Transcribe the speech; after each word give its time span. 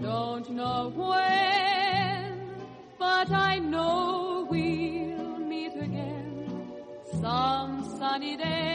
Don't 0.00 0.48
know 0.50 0.92
when, 0.94 2.54
but 2.98 3.30
I 3.30 3.58
know 3.58 4.46
we'll 4.50 5.38
meet 5.38 5.74
again 5.76 6.72
some 7.20 7.84
sunny 7.98 8.36
day. 8.36 8.70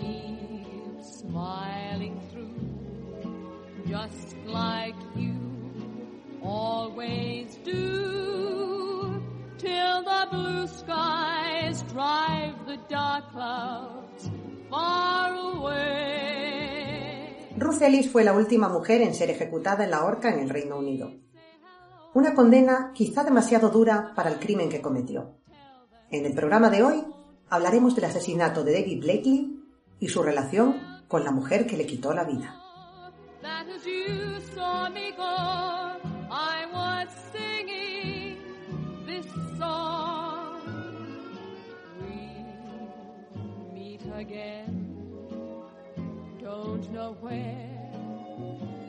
Keep 0.00 1.02
smiling 1.02 2.20
through, 2.30 3.84
just 3.88 4.36
like 4.46 4.94
you 5.16 5.34
always 6.42 7.56
do, 7.64 9.20
till 9.58 10.02
the 10.02 10.28
blue 10.30 10.68
skies 10.68 11.82
drive 11.82 12.54
the 12.66 12.78
dark 12.88 13.32
clouds. 13.32 13.99
Ruth 17.56 17.82
Ellis 17.82 18.10
fue 18.10 18.24
la 18.24 18.32
última 18.32 18.68
mujer 18.68 19.02
en 19.02 19.14
ser 19.14 19.30
ejecutada 19.30 19.84
en 19.84 19.90
la 19.90 20.04
horca 20.04 20.32
en 20.32 20.40
el 20.40 20.48
Reino 20.48 20.78
Unido. 20.78 21.12
Una 22.14 22.34
condena 22.34 22.92
quizá 22.94 23.22
demasiado 23.22 23.68
dura 23.68 24.12
para 24.16 24.30
el 24.30 24.38
crimen 24.38 24.68
que 24.68 24.80
cometió. 24.80 25.36
En 26.10 26.26
el 26.26 26.34
programa 26.34 26.70
de 26.70 26.82
hoy 26.82 27.04
hablaremos 27.48 27.94
del 27.94 28.06
asesinato 28.06 28.64
de 28.64 28.72
David 28.72 29.02
Blakely 29.02 29.60
y 30.00 30.08
su 30.08 30.22
relación 30.22 31.04
con 31.06 31.24
la 31.24 31.30
mujer 31.30 31.66
que 31.66 31.76
le 31.76 31.86
quitó 31.86 32.14
la 32.14 32.24
vida. 32.24 32.56
Again. 44.14 44.86
Don't 46.40 46.90
know 46.92 47.16
where, 47.20 47.92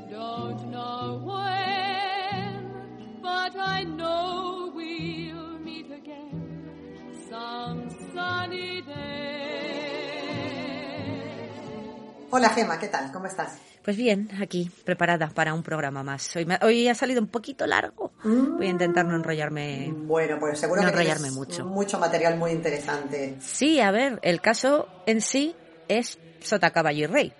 don't 0.09 0.72
know 0.72 1.22
when, 1.24 3.22
but 3.22 3.56
I 3.56 3.84
know 3.84 4.72
we'll 4.76 5.59
meet 5.59 5.92
again 5.92 7.16
some 7.30 7.90
sunny 8.14 8.82
day. 8.82 9.51
Hola 12.31 12.50
Gema, 12.50 12.80
¿qué 12.80 12.88
tal? 12.88 13.12
¿Cómo 13.12 13.25
estás? 13.28 13.58
Pues 13.84 13.97
bien, 13.97 14.30
aquí, 14.42 14.72
preparada 14.86 15.28
para 15.30 15.53
un 15.53 15.64
programa 15.64 16.02
más. 16.03 16.34
Hoy, 16.36 16.46
me- 16.46 16.59
hoy 16.62 16.88
ha 16.88 16.96
salido 16.96 17.22
un 17.22 17.28
poquito 17.28 17.68
largo. 17.68 18.14
Voy 18.24 18.68
a 18.68 18.69
intentar 18.69 19.06
no 19.06 19.16
enrollarme. 19.16 19.92
Bueno, 19.94 20.38
pues 20.40 20.59
seguro 20.59 20.81
No 20.81 20.88
que 20.88 20.94
enrollarme 20.94 21.31
mucho. 21.31 21.66
mucho 21.66 22.00
material 22.00 22.38
muy 22.38 22.52
interesante. 22.52 23.36
Sí, 23.41 23.80
a 23.81 23.91
ver, 23.91 24.20
el 24.22 24.40
caso 24.40 24.88
en 25.08 25.22
sí 25.22 25.56
es 25.88 26.20
Sota 26.41 26.70
Caballo 26.72 27.03
y 27.03 27.08
Rey. 27.08 27.34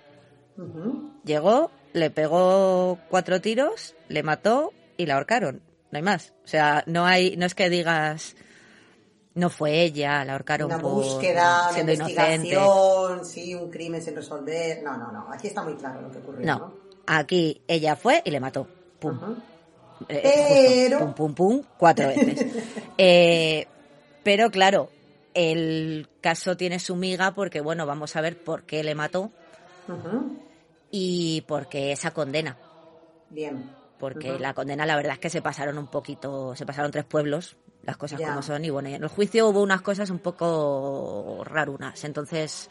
Llegó, 1.24 1.70
le 1.94 2.10
pegó 2.10 2.98
cuatro 3.08 3.40
tiros, 3.40 3.94
le 4.08 4.22
mató 4.22 4.72
y 4.98 5.06
la 5.06 5.14
ahorcaron. 5.14 5.62
No 5.90 5.96
hay 5.96 6.02
más. 6.02 6.32
O 6.44 6.48
sea, 6.48 6.82
no 6.86 7.06
hay, 7.06 7.36
no 7.36 7.46
es 7.46 7.54
que 7.54 7.70
digas, 7.70 8.34
no 9.34 9.48
fue 9.50 9.82
ella, 9.82 10.24
la 10.24 10.32
ahorcaron 10.34 10.66
Una 10.66 10.78
por 10.80 10.92
búsqueda, 10.92 11.68
una 11.70 11.80
inocente. 11.80 11.92
investigación, 11.94 13.24
sí, 13.24 13.54
un 13.54 13.70
crimen 13.70 14.02
sin 14.02 14.14
resolver. 14.14 14.82
No, 14.82 14.96
no, 14.96 15.10
no. 15.12 15.32
Aquí 15.32 15.46
está 15.48 15.62
muy 15.62 15.74
claro 15.74 16.00
lo 16.02 16.10
que 16.10 16.18
ocurrió. 16.18 16.46
No, 16.46 16.58
¿no? 16.58 16.74
aquí 17.06 17.62
ella 17.66 17.96
fue 17.96 18.22
y 18.24 18.30
le 18.30 18.40
mató. 18.40 18.66
Pum. 19.00 19.16
Ujú. 19.16 19.36
Eh, 20.08 20.20
Pero- 20.88 20.98
justo, 20.98 21.14
pum, 21.14 21.34
pum, 21.34 21.34
pum, 21.58 21.62
cuatro 21.78 22.08
veces. 22.08 22.46
Eh, 22.98 23.66
pero 24.22 24.50
claro, 24.50 24.90
el 25.34 26.08
caso 26.20 26.56
tiene 26.56 26.78
su 26.78 26.94
miga 26.94 27.32
porque, 27.34 27.60
bueno, 27.60 27.86
vamos 27.86 28.14
a 28.16 28.20
ver 28.20 28.36
por 28.42 28.64
qué 28.64 28.84
le 28.84 28.94
mató 28.94 29.30
y 30.90 31.40
por 31.42 31.68
qué 31.68 31.92
esa 31.92 32.12
condena. 32.12 32.56
Bien. 33.30 33.70
Porque 33.98 34.38
la 34.38 34.52
condena, 34.54 34.84
la 34.86 34.96
verdad 34.96 35.14
es 35.14 35.18
que 35.20 35.30
se 35.30 35.42
pasaron 35.42 35.78
un 35.78 35.86
poquito, 35.86 36.54
se 36.56 36.66
pasaron 36.66 36.90
tres 36.90 37.04
pueblos, 37.04 37.56
las 37.82 37.96
cosas 37.96 38.20
Ya. 38.20 38.28
como 38.28 38.42
son. 38.42 38.64
Y 38.64 38.70
bueno, 38.70 38.88
en 38.88 39.02
el 39.02 39.08
juicio 39.08 39.48
hubo 39.48 39.62
unas 39.62 39.82
cosas 39.82 40.10
un 40.10 40.18
poco 40.20 41.42
rarunas. 41.44 42.04
Entonces, 42.04 42.68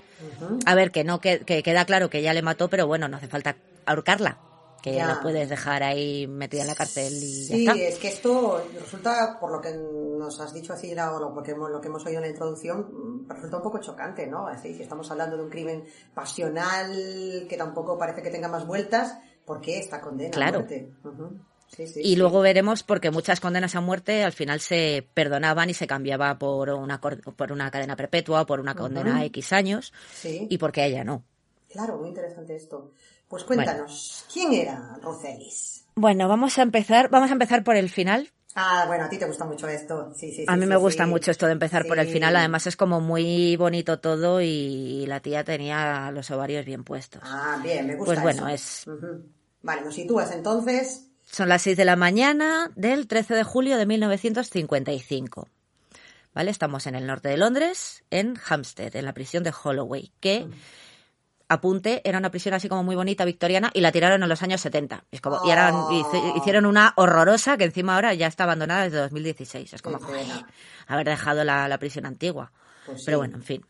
a 0.65 0.75
ver, 0.75 0.91
que 0.91 1.03
no 1.03 1.19
que, 1.19 1.39
que 1.39 1.63
queda 1.63 1.85
claro 1.85 2.09
que 2.09 2.19
ella 2.19 2.33
le 2.33 2.41
mató, 2.41 2.69
pero 2.69 2.87
bueno, 2.87 3.07
no 3.07 3.17
hace 3.17 3.27
falta 3.27 3.55
ahorcarla. 3.85 4.37
Que 4.81 4.95
Ya. 4.95 5.05
la 5.05 5.21
puedes 5.21 5.47
dejar 5.47 5.83
ahí 5.83 6.25
metida 6.25 6.61
en 6.61 6.67
la 6.67 6.73
cárcel 6.73 7.13
y 7.13 7.45
Sí, 7.45 7.65
ya 7.65 7.71
está. 7.73 7.83
es 7.83 7.99
que 7.99 8.07
esto 8.07 8.65
resulta, 8.79 9.37
por 9.39 9.51
lo 9.51 9.61
que 9.61 9.71
nos 9.75 10.39
has 10.41 10.55
dicho 10.55 10.73
así, 10.73 10.91
o 10.97 11.19
lo 11.19 11.43
que 11.43 11.51
hemos, 11.51 11.69
lo 11.69 11.79
que 11.79 11.87
hemos 11.87 12.03
oído 12.03 12.17
en 12.17 12.23
la 12.23 12.29
introducción, 12.29 13.27
resulta 13.27 13.57
un 13.57 13.61
poco 13.63 13.77
chocante, 13.79 14.25
¿no? 14.25 14.47
Así, 14.47 14.73
si 14.73 14.81
estamos 14.81 15.11
hablando 15.11 15.37
de 15.37 15.43
un 15.43 15.51
crimen 15.51 15.83
pasional 16.15 17.45
que 17.47 17.57
tampoco 17.57 17.95
parece 17.95 18.23
que 18.23 18.31
tenga 18.31 18.47
más 18.47 18.65
vueltas, 18.65 19.19
¿por 19.45 19.61
qué 19.61 19.77
esta 19.77 20.01
condena 20.01 20.29
a 20.29 20.31
Claro. 20.31 20.59
muerte? 20.61 20.91
Ujú. 21.03 21.39
Sí, 21.75 21.87
sí, 21.87 22.01
Y 22.03 22.15
luego 22.15 22.41
veremos 22.41 22.83
porque 22.83 23.11
muchas 23.11 23.39
condenas 23.39 23.75
a 23.75 23.81
muerte 23.81 24.23
al 24.23 24.33
final 24.33 24.59
se 24.59 25.07
perdonaban 25.13 25.69
y 25.69 25.73
se 25.73 25.87
cambiaba 25.87 26.37
por 26.37 26.69
una 26.69 26.99
por 26.99 27.51
una 27.51 27.71
cadena 27.71 27.95
perpetua 27.95 28.41
o 28.41 28.45
por 28.45 28.59
una 28.59 28.75
condena 28.75 29.17
a 29.17 29.25
X 29.25 29.53
años 29.53 29.93
y 30.23 30.57
porque 30.57 30.85
ella 30.85 31.03
no. 31.03 31.23
claro, 31.71 31.97
muy 31.97 32.09
interesante 32.09 32.55
esto. 32.55 32.91
Pues 33.27 33.43
cuéntanos, 33.45 34.25
¿quién 34.31 34.51
era 34.53 34.97
Ruth 35.01 35.23
Ellis? 35.23 35.85
Bueno, 35.95 36.27
vamos 36.27 36.57
a 36.57 36.63
empezar, 36.63 37.09
vamos 37.09 37.29
a 37.29 37.33
empezar 37.33 37.63
por 37.63 37.75
el 37.75 37.89
final. 37.89 38.29
Ah, 38.55 38.83
bueno, 38.87 39.05
a 39.05 39.09
ti 39.09 39.17
te 39.17 39.25
gusta 39.25 39.45
mucho 39.45 39.67
esto. 39.69 40.11
Sí, 40.13 40.31
sí, 40.31 40.45
A 40.45 40.53
sí, 40.53 40.59
mí 40.59 40.65
me 40.65 40.75
gusta 40.75 41.07
mucho 41.07 41.31
esto 41.31 41.45
de 41.45 41.53
empezar 41.53 41.85
por 41.87 41.99
el 41.99 42.07
final, 42.07 42.35
además 42.35 42.67
es 42.67 42.75
como 42.75 42.99
muy 42.99 43.55
bonito 43.55 43.99
todo 43.99 44.41
y 44.41 45.05
la 45.07 45.21
tía 45.21 45.43
tenía 45.43 46.11
los 46.11 46.29
ovarios 46.31 46.65
bien 46.65 46.83
puestos. 46.83 47.21
Ah, 47.23 47.59
bien, 47.63 47.87
me 47.87 47.95
gusta 47.95 48.07
Pues 48.07 48.21
bueno, 48.21 48.49
eso. 48.49 48.55
es 48.55 48.87
Ujú. 48.87 49.25
Vale, 49.61 49.81
nos 49.83 49.95
sitúas 49.95 50.31
entonces. 50.31 51.10
Son 51.31 51.47
las 51.49 51.61
6 51.61 51.77
de 51.77 51.85
la 51.85 51.95
mañana 51.95 52.69
del 52.75 53.07
13 53.07 53.35
de 53.35 53.43
julio 53.43 53.77
de 53.77 53.85
1955. 53.85 55.47
¿Vale? 56.33 56.51
Estamos 56.51 56.87
en 56.87 56.95
el 56.95 57.05
norte 57.07 57.29
de 57.29 57.37
Londres, 57.37 58.03
en 58.09 58.37
Hampstead, 58.49 58.95
en 58.95 59.05
la 59.05 59.13
prisión 59.13 59.43
de 59.43 59.53
Holloway, 59.63 60.11
que 60.21 60.47
apunte, 61.49 62.01
era 62.07 62.17
una 62.19 62.31
prisión 62.31 62.53
así 62.53 62.69
como 62.69 62.83
muy 62.83 62.95
bonita, 62.95 63.25
victoriana, 63.25 63.69
y 63.73 63.81
la 63.81 63.91
tiraron 63.91 64.23
en 64.23 64.29
los 64.29 64.41
años 64.41 64.61
70. 64.61 65.03
Es 65.11 65.19
como, 65.19 65.41
y 65.45 65.51
eran- 65.51 65.73
Oh. 65.75 66.33
hicieron 66.37 66.65
una 66.65 66.93
horrorosa 66.95 67.57
que 67.57 67.65
encima 67.65 67.95
ahora 67.95 68.13
ya 68.13 68.27
está 68.27 68.45
abandonada 68.45 68.83
desde 68.83 68.97
2016. 68.99 69.73
Es 69.73 69.81
como, 69.81 69.99
haber 70.87 71.05
dejado 71.07 71.43
la, 71.43 71.67
la 71.67 71.77
prisión 71.77 72.05
antigua. 72.05 72.53
Pues 72.85 73.03
Pero 73.05 73.17
sí. 73.17 73.19
bueno, 73.19 73.35
en 73.35 73.43
fin. 73.43 73.65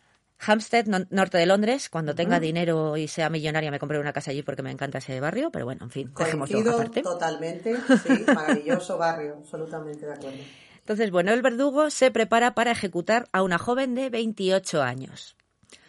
Hampstead, 0.45 0.85
no- 0.85 1.05
norte 1.09 1.38
de 1.38 1.45
Londres. 1.45 1.89
Cuando 1.89 2.15
tenga 2.15 2.39
dinero 2.39 2.97
y 2.97 3.07
sea 3.07 3.29
millonaria 3.29 3.69
me 3.71 3.79
compraré 3.79 4.01
una 4.01 4.13
casa 4.13 4.31
allí 4.31 4.41
porque 4.43 4.63
me 4.63 4.71
encanta 4.71 4.97
ese 4.97 5.19
barrio. 5.19 5.51
Pero 5.51 5.65
bueno, 5.65 5.85
en 5.85 5.91
fin, 5.91 6.07
Coincido 6.09 6.73
aparte. 6.73 7.01
totalmente, 7.03 7.75
sí, 8.03 8.23
maravilloso 8.27 8.97
barrio, 8.97 9.35
absolutamente 9.39 10.05
de 10.05 10.13
acuerdo. 10.13 10.38
Entonces, 10.79 11.11
bueno, 11.11 11.31
el 11.31 11.41
verdugo 11.43 11.89
se 11.91 12.09
prepara 12.09 12.55
para 12.55 12.71
ejecutar 12.71 13.27
a 13.33 13.43
una 13.43 13.57
joven 13.59 13.93
de 13.95 14.09
28 14.09 14.81
años, 14.81 15.35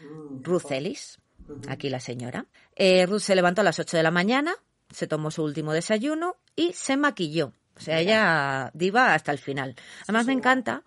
Mm, 0.00 0.43
Ruth 0.44 0.70
Ellis, 0.70 1.19
aquí 1.69 1.88
la 1.88 1.99
señora. 2.00 2.46
Eh, 2.76 3.06
Ruth 3.06 3.20
se 3.20 3.34
levantó 3.34 3.62
a 3.62 3.64
las 3.64 3.78
8 3.78 3.96
de 3.96 4.02
la 4.02 4.10
mañana, 4.10 4.54
se 4.90 5.06
tomó 5.06 5.31
su 5.31 5.43
último 5.43 5.72
desayuno 5.72 6.37
y 6.56 6.72
se 6.75 6.96
maquilló. 6.96 7.52
O 7.76 7.81
sea, 7.81 8.00
ella 8.00 8.70
diva 8.75 9.14
hasta 9.14 9.32
el 9.32 9.38
final. 9.38 9.75
Además, 10.02 10.26
me 10.26 10.34
encanta 10.34 10.82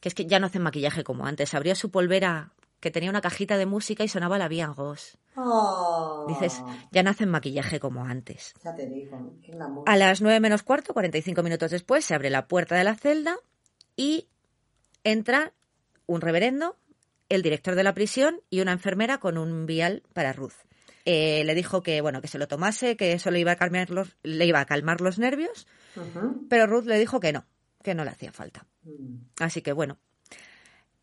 que 0.00 0.08
es 0.08 0.14
que 0.14 0.26
ya 0.26 0.40
no 0.40 0.46
hacen 0.46 0.62
maquillaje 0.62 1.04
como 1.04 1.26
antes. 1.26 1.52
Abría 1.54 1.74
su 1.74 1.90
polvera 1.90 2.50
que 2.82 2.90
tenía 2.90 3.10
una 3.10 3.20
cajita 3.20 3.56
de 3.58 3.64
música 3.64 4.02
y 4.02 4.08
sonaba 4.08 4.38
la 4.38 4.48
Bien 4.48 4.72
Ghost. 4.74 5.14
Oh, 5.36 6.26
Dices, 6.28 6.60
ya 6.90 7.04
no 7.04 7.10
hacen 7.10 7.28
maquillaje 7.28 7.78
como 7.78 8.04
antes. 8.04 8.54
Ya 8.64 8.74
te 8.74 8.86
digo, 8.86 9.38
qué 9.40 9.52
glamour. 9.52 9.84
A 9.86 9.96
las 9.96 10.20
9 10.20 10.40
menos 10.40 10.64
cuarto, 10.64 10.92
45 10.92 11.44
minutos 11.44 11.70
después, 11.70 12.04
se 12.04 12.16
abre 12.16 12.28
la 12.28 12.48
puerta 12.48 12.74
de 12.74 12.82
la 12.82 12.96
celda 12.96 13.36
y 13.96 14.26
entra 15.04 15.52
un 16.06 16.20
reverendo, 16.20 16.76
el 17.28 17.42
director 17.42 17.76
de 17.76 17.84
la 17.84 17.94
prisión 17.94 18.40
y 18.50 18.60
una 18.60 18.72
enfermera 18.72 19.18
con 19.18 19.38
un 19.38 19.64
vial 19.64 20.02
para 20.12 20.32
Ruth. 20.32 20.52
Eh, 21.04 21.44
le 21.44 21.54
dijo 21.54 21.84
que 21.84 22.00
bueno 22.00 22.20
que 22.20 22.28
se 22.28 22.38
lo 22.38 22.48
tomase, 22.48 22.96
que 22.96 23.12
eso 23.12 23.30
le 23.30 23.38
iba 23.38 23.52
a 23.52 23.56
calmar 23.56 23.90
los, 23.90 24.16
le 24.24 24.44
iba 24.44 24.58
a 24.58 24.66
calmar 24.66 25.00
los 25.00 25.20
nervios, 25.20 25.68
pero 26.48 26.66
Ruth 26.66 26.86
le 26.86 26.98
dijo 26.98 27.20
que 27.20 27.32
no, 27.32 27.44
que 27.82 27.94
no 27.94 28.04
le 28.04 28.10
hacía 28.10 28.32
falta. 28.32 28.66
Mm. 28.82 29.16
Así 29.38 29.62
que 29.62 29.72
bueno, 29.72 29.98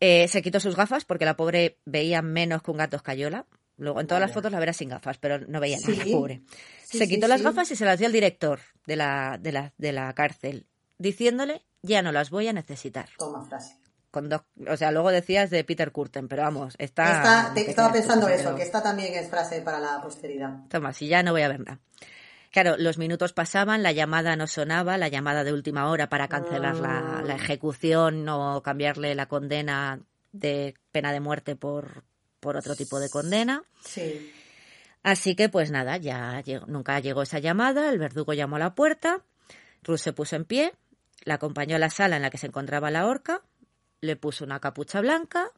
eh, 0.00 0.26
se 0.28 0.42
quitó 0.42 0.58
sus 0.60 0.76
gafas 0.76 1.04
porque 1.04 1.24
la 1.24 1.36
pobre 1.36 1.78
veía 1.84 2.22
menos 2.22 2.62
que 2.62 2.70
un 2.70 2.78
gato 2.78 2.96
escayola. 2.96 3.46
Luego 3.76 4.00
en 4.00 4.06
todas 4.06 4.20
las 4.20 4.32
fotos 4.32 4.52
la 4.52 4.58
verás 4.58 4.76
sin 4.76 4.90
gafas, 4.90 5.16
pero 5.18 5.38
no 5.38 5.58
veía 5.60 5.78
nada, 5.80 6.04
Sí. 6.04 6.12
pobre. 6.12 6.42
Sí, 6.84 6.98
se 6.98 7.06
sí, 7.06 7.14
quitó 7.14 7.28
las 7.28 7.40
gafas 7.42 7.70
y 7.70 7.76
se 7.76 7.84
las 7.86 7.98
dio 7.98 8.06
al 8.08 8.12
director 8.12 8.60
de 8.86 8.96
la, 8.96 9.38
de 9.40 9.52
la, 9.52 9.72
de 9.78 9.92
la 9.92 10.12
cárcel, 10.12 10.66
diciéndole, 10.98 11.62
ya 11.82 12.02
no 12.02 12.12
las 12.12 12.28
voy 12.28 12.46
a 12.48 12.52
necesitar. 12.52 13.08
Toma 13.16 13.42
frase. 13.46 13.76
Con 14.10 14.28
dos- 14.28 14.42
o 14.68 14.76
sea, 14.76 14.90
luego 14.90 15.10
decías 15.10 15.48
de 15.50 15.64
Peter 15.64 15.92
Curten, 15.92 16.28
pero 16.28 16.42
vamos, 16.42 16.74
está... 16.78 17.52
Te- 17.54 17.70
estaba 17.70 17.90
pensando 17.92 18.28
eso, 18.28 18.54
que 18.54 18.64
esta 18.64 18.82
también 18.82 19.14
es 19.14 19.30
frase 19.30 19.62
para 19.62 19.78
la 19.80 20.02
posteridad. 20.02 20.66
Toma, 20.68 20.92
si 20.92 21.06
ya 21.06 21.22
no 21.22 21.32
voy 21.32 21.42
a 21.42 21.48
ver 21.48 21.60
nada. 21.60 21.78
Claro, 22.50 22.76
los 22.78 22.98
minutos 22.98 23.32
pasaban, 23.32 23.82
la 23.84 23.92
llamada 23.92 24.34
no 24.34 24.46
sonaba, 24.48 24.98
la 24.98 25.08
llamada 25.08 25.44
de 25.44 25.52
última 25.52 25.88
hora 25.88 26.08
para 26.08 26.26
cancelar 26.28 26.76
la, 26.76 27.22
la 27.24 27.34
ejecución 27.36 28.28
o 28.28 28.60
cambiarle 28.62 29.14
la 29.14 29.26
condena 29.26 30.00
de 30.32 30.74
pena 30.90 31.12
de 31.12 31.20
muerte 31.20 31.54
por, 31.54 32.02
por 32.40 32.56
otro 32.56 32.74
tipo 32.74 32.98
de 32.98 33.08
condena. 33.08 33.62
Sí. 33.84 34.32
Así 35.04 35.36
que, 35.36 35.48
pues 35.48 35.70
nada, 35.70 35.96
ya 35.96 36.40
llegó- 36.42 36.66
nunca 36.66 36.98
llegó 36.98 37.22
esa 37.22 37.38
llamada, 37.38 37.88
el 37.88 37.98
verdugo 37.98 38.32
llamó 38.32 38.56
a 38.56 38.60
la 38.60 38.74
puerta, 38.74 39.22
Ruth 39.84 39.98
se 39.98 40.12
puso 40.12 40.34
en 40.36 40.44
pie, 40.44 40.74
la 41.24 41.34
acompañó 41.34 41.76
a 41.76 41.78
la 41.78 41.88
sala 41.90 42.16
en 42.16 42.22
la 42.22 42.30
que 42.30 42.38
se 42.38 42.48
encontraba 42.48 42.90
la 42.90 43.06
horca, 43.06 43.42
le 44.00 44.16
puso 44.16 44.44
una 44.44 44.58
capucha 44.60 45.00
blanca 45.00 45.50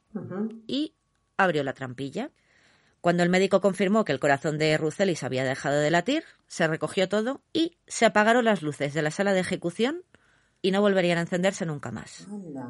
y 0.66 0.92
abrió 1.38 1.64
la 1.64 1.72
trampilla. 1.72 2.30
Cuando 3.02 3.22
el 3.24 3.28
médico 3.28 3.60
confirmó 3.60 4.04
que 4.06 4.12
el 4.12 4.20
corazón 4.20 4.56
de 4.58 4.78
Rucelis 4.78 5.22
había 5.24 5.44
dejado 5.44 5.78
de 5.80 5.90
latir, 5.90 6.24
se 6.46 6.66
recogió 6.68 7.08
todo 7.08 7.42
y 7.52 7.76
se 7.86 8.06
apagaron 8.06 8.44
las 8.46 8.62
luces 8.62 8.94
de 8.94 9.02
la 9.02 9.10
sala 9.10 9.34
de 9.34 9.40
ejecución 9.40 10.02
y 10.62 10.70
no 10.70 10.80
volverían 10.80 11.18
a 11.18 11.22
encenderse 11.22 11.66
nunca 11.66 11.90
más. 11.90 12.26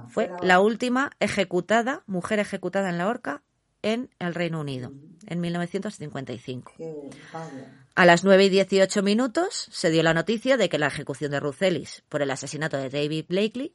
Fue 0.08 0.30
la 0.42 0.58
última 0.60 1.10
ejecutada, 1.20 2.02
mujer 2.06 2.38
ejecutada 2.38 2.88
en 2.88 2.96
la 2.98 3.08
horca 3.08 3.42
en 3.82 4.08
el 4.20 4.34
Reino 4.34 4.60
Unido, 4.60 4.92
en 5.26 5.40
1955. 5.40 6.72
que- 6.78 7.10
vaya. 7.32 7.84
A 7.94 8.06
las 8.06 8.24
9 8.24 8.46
y 8.46 8.48
18 8.48 9.02
minutos 9.02 9.68
se 9.70 9.90
dio 9.90 10.02
la 10.02 10.14
noticia 10.14 10.56
de 10.56 10.70
que 10.70 10.78
la 10.78 10.86
ejecución 10.86 11.30
de 11.32 11.40
Rucelis 11.40 12.04
por 12.08 12.22
el 12.22 12.30
asesinato 12.30 12.78
de 12.78 12.88
David 12.88 13.26
Blakely 13.28 13.74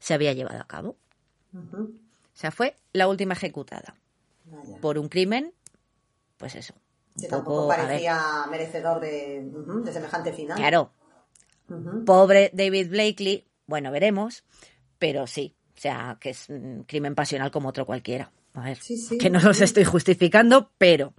se 0.00 0.12
había 0.12 0.34
llevado 0.34 0.60
a 0.60 0.66
cabo. 0.66 0.96
O 1.54 1.88
sea, 2.34 2.50
fue 2.50 2.76
la 2.92 3.08
última 3.08 3.32
ejecutada 3.32 3.94
por 4.82 4.98
un 4.98 5.08
crimen, 5.08 5.54
pues 6.44 6.56
eso. 6.56 6.74
Sí, 7.16 7.26
poco, 7.26 7.36
tampoco 7.36 7.68
parecía 7.68 8.44
merecedor 8.50 9.00
de, 9.00 9.50
semejante 9.90 10.30
final. 10.30 10.58
claro, 10.58 10.90
pobre 12.04 12.50
David 12.52 12.90
Blakely, 12.90 13.46
bueno, 13.66 13.90
veremos, 13.90 14.44
pero 14.98 15.26
sí, 15.26 15.56
o 15.74 15.80
sea, 15.80 16.18
que 16.20 16.30
es 16.30 16.50
un 16.50 16.84
crimen 16.86 17.14
pasional 17.14 17.50
como 17.50 17.70
otro 17.70 17.86
cualquiera. 17.86 18.30
A 18.52 18.60
ver, 18.60 18.76
Sí, 18.76 18.98
sí. 18.98 19.16
que 19.16 19.30
no 19.30 19.40
los 19.40 19.62
estoy 19.62 19.84
justificando, 19.84 20.70
pero 20.76 21.14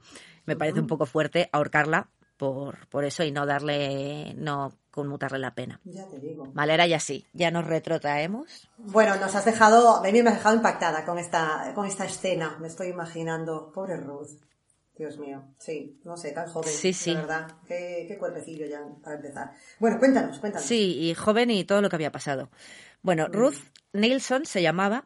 me 0.46 0.56
parece 0.56 0.80
un 0.80 0.86
poco 0.86 1.08
fuerte 1.08 1.50
ahorcarla 1.52 2.08
por, 2.38 2.88
por 2.90 3.04
eso 3.04 3.24
y 3.24 3.32
no 3.32 3.48
darle, 3.48 4.36
no 4.38 4.74
conmutarle 4.92 5.40
la 5.40 5.56
pena. 5.56 5.82
Ya 5.86 6.06
te 6.08 6.20
digo. 6.20 6.52
Vale, 6.54 6.74
ahora 6.74 6.86
ya 6.86 7.00
sí, 7.00 7.26
ya 7.34 7.50
nos 7.50 7.66
retrotraemos. 7.66 8.70
Bueno, 8.78 9.16
nos 9.16 9.34
has 9.34 9.46
dejado, 9.46 9.96
a 9.96 10.04
mí 10.04 10.22
me 10.22 10.30
has 10.30 10.36
dejado 10.36 10.56
impactada 10.56 11.04
con 11.04 11.18
esta, 11.18 11.72
con 11.74 11.88
esta 11.88 12.06
escena. 12.06 12.58
Me 12.60 12.68
estoy 12.68 12.90
imaginando, 12.90 13.72
pobre 13.74 13.98
Ruth. 13.98 14.30
Dios 14.98 15.18
mío, 15.18 15.44
sí, 15.58 16.00
no 16.04 16.16
sé, 16.16 16.32
tan 16.32 16.48
joven. 16.48 16.70
Sí, 16.70 16.94
sí. 16.94 17.12
De 17.12 17.18
verdad, 17.18 17.48
qué, 17.68 18.06
qué 18.08 18.18
cuerpecillo 18.18 18.66
ya 18.66 18.82
para 19.04 19.18
empezar. 19.18 19.52
Bueno, 19.80 20.00
cuéntanos, 20.00 20.40
cuéntanos. 20.40 20.66
Sí, 20.66 20.98
y 21.02 21.14
joven 21.14 21.52
y 21.52 21.66
todo 21.66 21.82
lo 21.82 21.90
que 21.90 21.98
había 21.98 22.12
pasado. 22.12 22.50
Bueno, 23.02 23.28
Ruth 23.28 23.58
Nilsson 23.94 24.46
se 24.46 24.62
llamaba, 24.62 25.06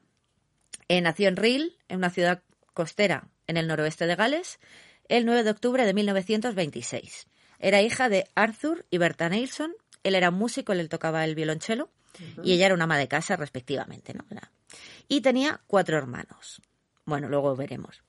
eh, 0.88 1.02
nació 1.02 1.28
en 1.28 1.38
Rhyl, 1.38 1.78
en 1.88 1.98
una 1.98 2.12
ciudad 2.12 2.44
costera 2.74 3.28
en 3.48 3.58
el 3.58 3.68
noroeste 3.68 4.06
de 4.06 4.16
Gales, 4.16 4.60
el 5.08 5.26
9 5.26 5.44
de 5.44 5.50
octubre 5.50 5.86
de 5.86 5.94
1926. 5.94 7.28
Era 7.58 7.82
hija 7.82 8.10
de 8.10 8.28
Arthur 8.36 8.86
y 8.90 9.00
Berta 9.00 9.28
Nilsson. 9.28 9.74
Él 10.04 10.16
era 10.16 10.32
músico, 10.32 10.72
él 10.72 10.88
tocaba 10.88 11.26
el 11.26 11.36
violonchelo 11.36 11.90
y 12.44 12.54
ella 12.54 12.68
era 12.68 12.76
una 12.76 12.86
ama 12.86 12.98
de 12.98 13.08
casa, 13.08 13.36
respectivamente. 13.36 14.14
¿no? 14.14 14.24
Y 15.08 15.22
tenía 15.22 15.62
cuatro 15.68 15.98
hermanos. 15.98 16.62
Bueno, 17.06 17.28
luego 17.28 17.56
veremos. 17.56 18.04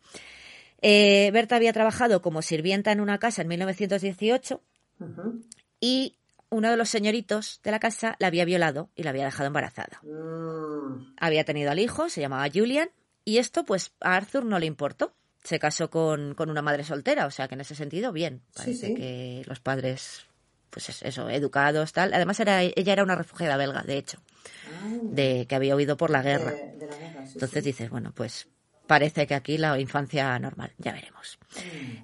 Eh, 0.82 1.30
Berta 1.32 1.56
había 1.56 1.72
trabajado 1.72 2.22
como 2.22 2.42
sirvienta 2.42 2.92
en 2.92 3.00
una 3.00 3.18
casa 3.18 3.42
en 3.42 3.48
1918 3.48 4.62
Ujú. 4.98 5.42
y 5.80 6.16
uno 6.50 6.70
de 6.70 6.76
los 6.76 6.88
señoritos 6.88 7.60
de 7.62 7.70
la 7.70 7.78
casa 7.80 8.16
la 8.18 8.26
había 8.28 8.44
violado 8.44 8.90
y 8.96 9.02
la 9.04 9.10
había 9.10 9.24
dejado 9.24 9.46
embarazada. 9.46 10.00
Mm, 10.02 11.14
Había 11.18 11.44
tenido 11.44 11.70
al 11.70 11.78
hijo, 11.78 12.08
se 12.08 12.20
llamaba 12.20 12.48
Julian, 12.52 12.90
y 13.24 13.38
esto 13.38 13.64
pues 13.64 13.92
a 14.00 14.16
Arthur 14.16 14.44
no 14.44 14.58
le 14.58 14.66
importó. 14.66 15.14
Se 15.44 15.58
casó 15.58 15.90
con, 15.90 16.34
con 16.34 16.50
una 16.50 16.60
madre 16.62 16.84
soltera, 16.84 17.26
o 17.26 17.30
sea 17.30 17.46
que 17.48 17.54
en 17.54 17.60
ese 17.62 17.74
sentido 17.74 18.12
bien. 18.12 18.42
Parece 18.54 18.88
sí. 18.88 18.94
que 18.94 19.42
los 19.46 19.60
padres, 19.60 20.26
pues 20.70 20.88
es- 20.88 21.02
eso, 21.02 21.30
educados, 21.30 21.92
tal. 21.92 22.12
Además 22.12 22.40
era, 22.40 22.62
ella 22.62 22.92
era 22.92 23.02
una 23.04 23.14
refugiada 23.14 23.56
belga, 23.56 23.82
de 23.82 23.96
hecho, 23.96 24.18
ah, 24.66 24.98
de 25.02 25.46
que 25.46 25.54
había 25.54 25.76
huido 25.76 25.96
por 25.96 26.10
la 26.10 26.22
guerra. 26.22 26.52
de, 26.52 26.78
de 26.78 26.86
la 26.86 26.96
guerra, 26.98 27.24
sí, 27.26 27.32
Entonces 27.34 27.64
dices, 27.64 27.88
bueno, 27.90 28.12
pues 28.14 28.48
parece 28.90 29.28
que 29.28 29.36
aquí 29.36 29.56
la 29.56 29.78
infancia 29.78 30.36
normal, 30.40 30.72
ya 30.78 30.90
veremos. 30.90 31.38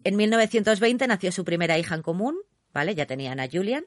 En 0.04 0.14
1920 0.14 1.08
nació 1.08 1.32
su 1.32 1.44
primera 1.44 1.76
hija 1.76 1.96
en 1.96 2.02
común, 2.02 2.36
¿vale? 2.72 2.94
Ya 2.94 3.06
tenían 3.06 3.40
a 3.40 3.48
Julian, 3.50 3.84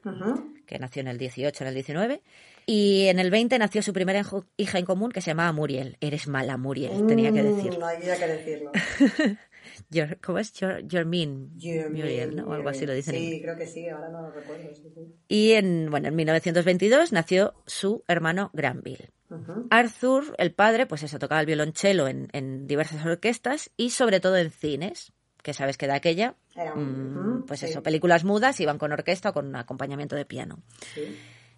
que 0.66 0.78
nació 0.78 1.00
en 1.00 1.08
el 1.08 1.16
18, 1.16 1.64
en 1.64 1.68
el 1.68 1.74
19. 1.74 2.20
Y 2.66 3.06
en 3.06 3.18
el 3.18 3.30
20 3.30 3.58
nació 3.58 3.80
su 3.80 3.94
primera 3.94 4.22
hija 4.58 4.78
en 4.78 4.84
común, 4.84 5.12
que 5.12 5.22
se 5.22 5.30
llamaba 5.30 5.50
Muriel. 5.52 5.96
Eres 6.02 6.28
mala, 6.28 6.58
Muriel, 6.58 7.06
tenía 7.06 7.32
que 7.32 7.42
decir. 7.42 7.78
Mm, 7.78 7.82
había 7.82 8.18
que 8.18 8.26
decirlo. 8.26 8.70
Your- 9.90 10.18
¿Cómo 10.20 10.38
es? 10.38 10.52
Your, 10.54 10.86
your 10.86 11.04
mean, 11.06 11.50
Muriel, 11.90 12.36
¿no? 12.36 12.44
O 12.46 12.52
algo 12.52 12.68
así 12.68 12.86
lo 12.86 12.92
dicen. 12.92 13.16
en 13.16 13.30
Sí, 13.30 13.40
creo 13.40 13.56
que 13.56 13.66
sí, 13.66 13.88
ahora 13.88 14.10
no 14.10 14.22
lo 14.22 14.30
recuerdo. 14.32 14.62
sí, 14.74 14.88
sí. 14.94 15.00
Y 15.28 15.52
en, 15.52 15.88
bueno, 15.90 16.08
en 16.08 16.16
1922 16.16 17.12
nació 17.12 17.54
su 17.66 18.04
hermano 18.08 18.50
Granville. 18.52 19.10
Arthur, 19.70 20.34
el 20.38 20.52
padre, 20.52 20.86
pues 20.86 21.02
eso, 21.04 21.18
tocaba 21.20 21.40
el 21.40 21.46
violonchelo 21.46 22.08
en, 22.08 22.28
en 22.32 22.66
diversas 22.66 23.04
orquestas 23.06 23.70
y 23.76 23.90
sobre 23.90 24.18
todo 24.18 24.36
en 24.36 24.50
cines, 24.50 25.12
que 25.42 25.54
sabes 25.54 25.78
que 25.78 25.86
de 25.86 25.92
aquella, 25.92 26.34
Era 26.56 26.74
un- 26.74 27.38
mm, 27.38 27.46
pues 27.46 27.60
sí, 27.60 27.66
eso, 27.66 27.82
películas 27.82 28.24
mudas 28.24 28.58
iban 28.60 28.78
con 28.78 28.90
orquesta 28.92 29.30
o 29.30 29.32
con 29.32 29.54
acompañamiento 29.54 30.16
de 30.16 30.24
piano. 30.24 30.58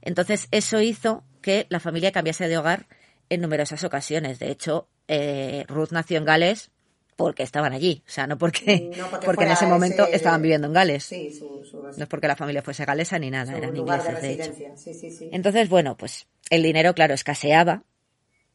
Entonces, 0.01 0.49
eso 0.51 0.81
hizo 0.81 1.25
que 1.41 1.67
la 1.71 1.81
familia 1.81 2.13
cambiase 2.13 2.49
de 2.49 2.59
hogar 2.59 2.87
en 3.31 3.41
numerosas 3.41 3.85
ocasiones. 3.85 4.39
De 4.39 4.51
hecho, 4.51 4.89
eh, 5.09 5.65
Ruth 5.69 5.91
nació 5.93 6.19
en 6.19 6.25
Gales 6.25 6.71
porque 7.17 7.43
estaban 7.43 7.73
allí. 7.73 8.03
O 8.07 8.11
sea, 8.11 8.27
no 8.27 8.39
porque, 8.39 8.89
No 8.99 9.09
porque 9.11 9.27
porque, 9.27 9.45
en 9.45 9.51
ese 9.53 9.67
momento 9.67 10.05
ese- 10.07 10.17
estaban 10.17 10.43
viviendo 10.43 10.67
en 10.67 10.73
Gales. 10.73 11.05
Sí, 11.05 11.31
su, 11.31 11.65
su, 11.65 11.83
No 11.97 12.03
es 12.05 12.09
porque 12.09 12.29
la 12.29 12.37
familia 12.37 12.63
fuese 12.63 12.85
galesa 12.85 13.19
ni 13.19 13.31
nada, 13.31 13.57
eran 13.57 13.75
lugar 13.77 14.03
de 14.05 14.13
ingleses, 14.13 14.21
de 14.29 14.33
hecho. 14.35 14.53
Sí, 14.53 14.65
sí. 14.85 15.29
Entonces, 15.31 15.69
bueno, 15.69 15.97
pues 15.97 16.27
el 16.51 16.63
dinero, 16.63 16.95
claro, 16.95 17.15
escaseaba. 17.15 17.85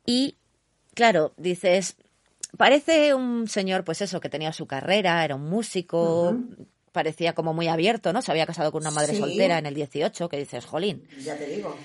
Y, 0.06 0.38
claro, 0.96 1.34
dices, 1.38 1.98
parece 2.58 3.14
un 3.14 3.48
señor, 3.48 3.84
pues 3.84 4.02
eso, 4.02 4.20
que 4.20 4.30
tenía 4.30 4.54
su 4.54 4.68
carrera, 4.68 5.24
era 5.24 5.36
un 5.36 5.50
músico, 5.50 6.36
parecía 6.92 7.34
como 7.34 7.54
muy 7.54 7.68
abierto, 7.68 8.14
¿no? 8.14 8.22
Se 8.22 8.32
había 8.32 8.46
casado 8.46 8.72
con 8.72 8.82
una 8.84 8.92
madre 8.92 9.14
soltera 9.14 9.58
en 9.58 9.66
el 9.66 9.76
18, 9.76 10.30
que 10.30 10.38
dices, 10.38 10.66
jolín. 10.66 11.04
Ya 11.26 11.38
te 11.38 11.48
digo. 11.48 11.76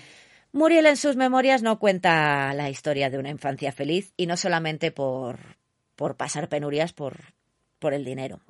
Muriel 0.52 0.86
en 0.86 0.96
sus 0.96 1.16
memorias 1.16 1.62
no 1.62 1.78
cuenta 1.78 2.52
la 2.54 2.68
historia 2.70 3.08
de 3.10 3.18
una 3.18 3.30
infancia 3.30 3.72
feliz 3.72 4.12
y 4.16 4.26
no 4.26 4.36
solamente 4.36 4.90
por, 4.92 5.38
por 6.02 6.16
pasar 6.16 6.48
penurias 6.48 6.92
por, 6.92 7.14
por 7.78 7.94
el 7.94 8.04
dinero. 8.04 8.40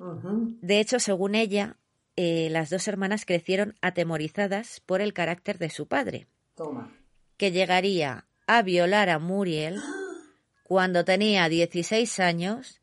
De 0.63 0.79
hecho, 0.79 0.99
según 0.99 1.35
ella, 1.35 1.77
eh, 2.15 2.47
las 2.49 2.71
dos 2.71 2.87
hermanas 2.87 3.25
crecieron 3.27 3.75
atemorizadas 3.79 4.79
por 4.79 5.01
el 5.01 5.13
carácter 5.13 5.59
de 5.59 5.69
su 5.69 5.87
padre, 5.87 6.25
Toma. 6.55 6.91
que 7.37 7.51
llegaría 7.51 8.25
a 8.47 8.63
violar 8.63 9.11
a 9.11 9.19
Muriel 9.19 9.79
cuando 10.63 11.05
tenía 11.05 11.47
16 11.47 12.19
años, 12.21 12.81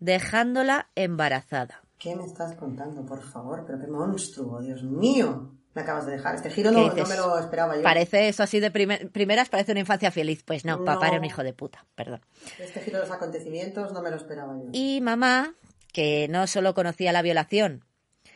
dejándola 0.00 0.90
embarazada. 0.96 1.84
¿Qué 1.96 2.16
me 2.16 2.24
estás 2.24 2.56
contando, 2.56 3.06
por 3.06 3.22
favor? 3.22 3.62
Pero 3.68 3.78
qué 3.78 3.86
monstruo, 3.86 4.60
Dios 4.60 4.82
mío. 4.82 5.52
Me 5.78 5.82
acabas 5.84 6.06
de 6.06 6.12
dejar. 6.12 6.34
Este 6.34 6.50
giro 6.50 6.70
¿Qué 6.70 6.76
no, 6.76 6.92
no 6.92 7.06
me 7.06 7.16
lo 7.16 7.38
esperaba 7.38 7.76
yo. 7.76 7.82
Parece 7.84 8.26
eso 8.28 8.42
así 8.42 8.58
de 8.58 8.72
primer- 8.72 9.10
primeras, 9.12 9.48
parece 9.48 9.70
una 9.70 9.80
infancia 9.80 10.10
feliz. 10.10 10.42
Pues 10.44 10.64
no, 10.64 10.84
papá 10.84 11.02
No. 11.02 11.06
era 11.12 11.18
un 11.18 11.24
hijo 11.24 11.44
de 11.44 11.52
puta, 11.52 11.86
perdón. 11.94 12.20
Este 12.58 12.80
giro 12.80 12.98
de 12.98 13.04
los 13.06 13.12
acontecimientos 13.14 13.92
no 13.92 14.02
me 14.02 14.10
lo 14.10 14.16
esperaba 14.16 14.56
yo. 14.56 14.70
Y 14.72 15.00
mamá, 15.00 15.54
que 15.92 16.26
no 16.28 16.48
solo 16.48 16.74
conocía 16.74 17.12
la 17.12 17.22
violación, 17.22 17.84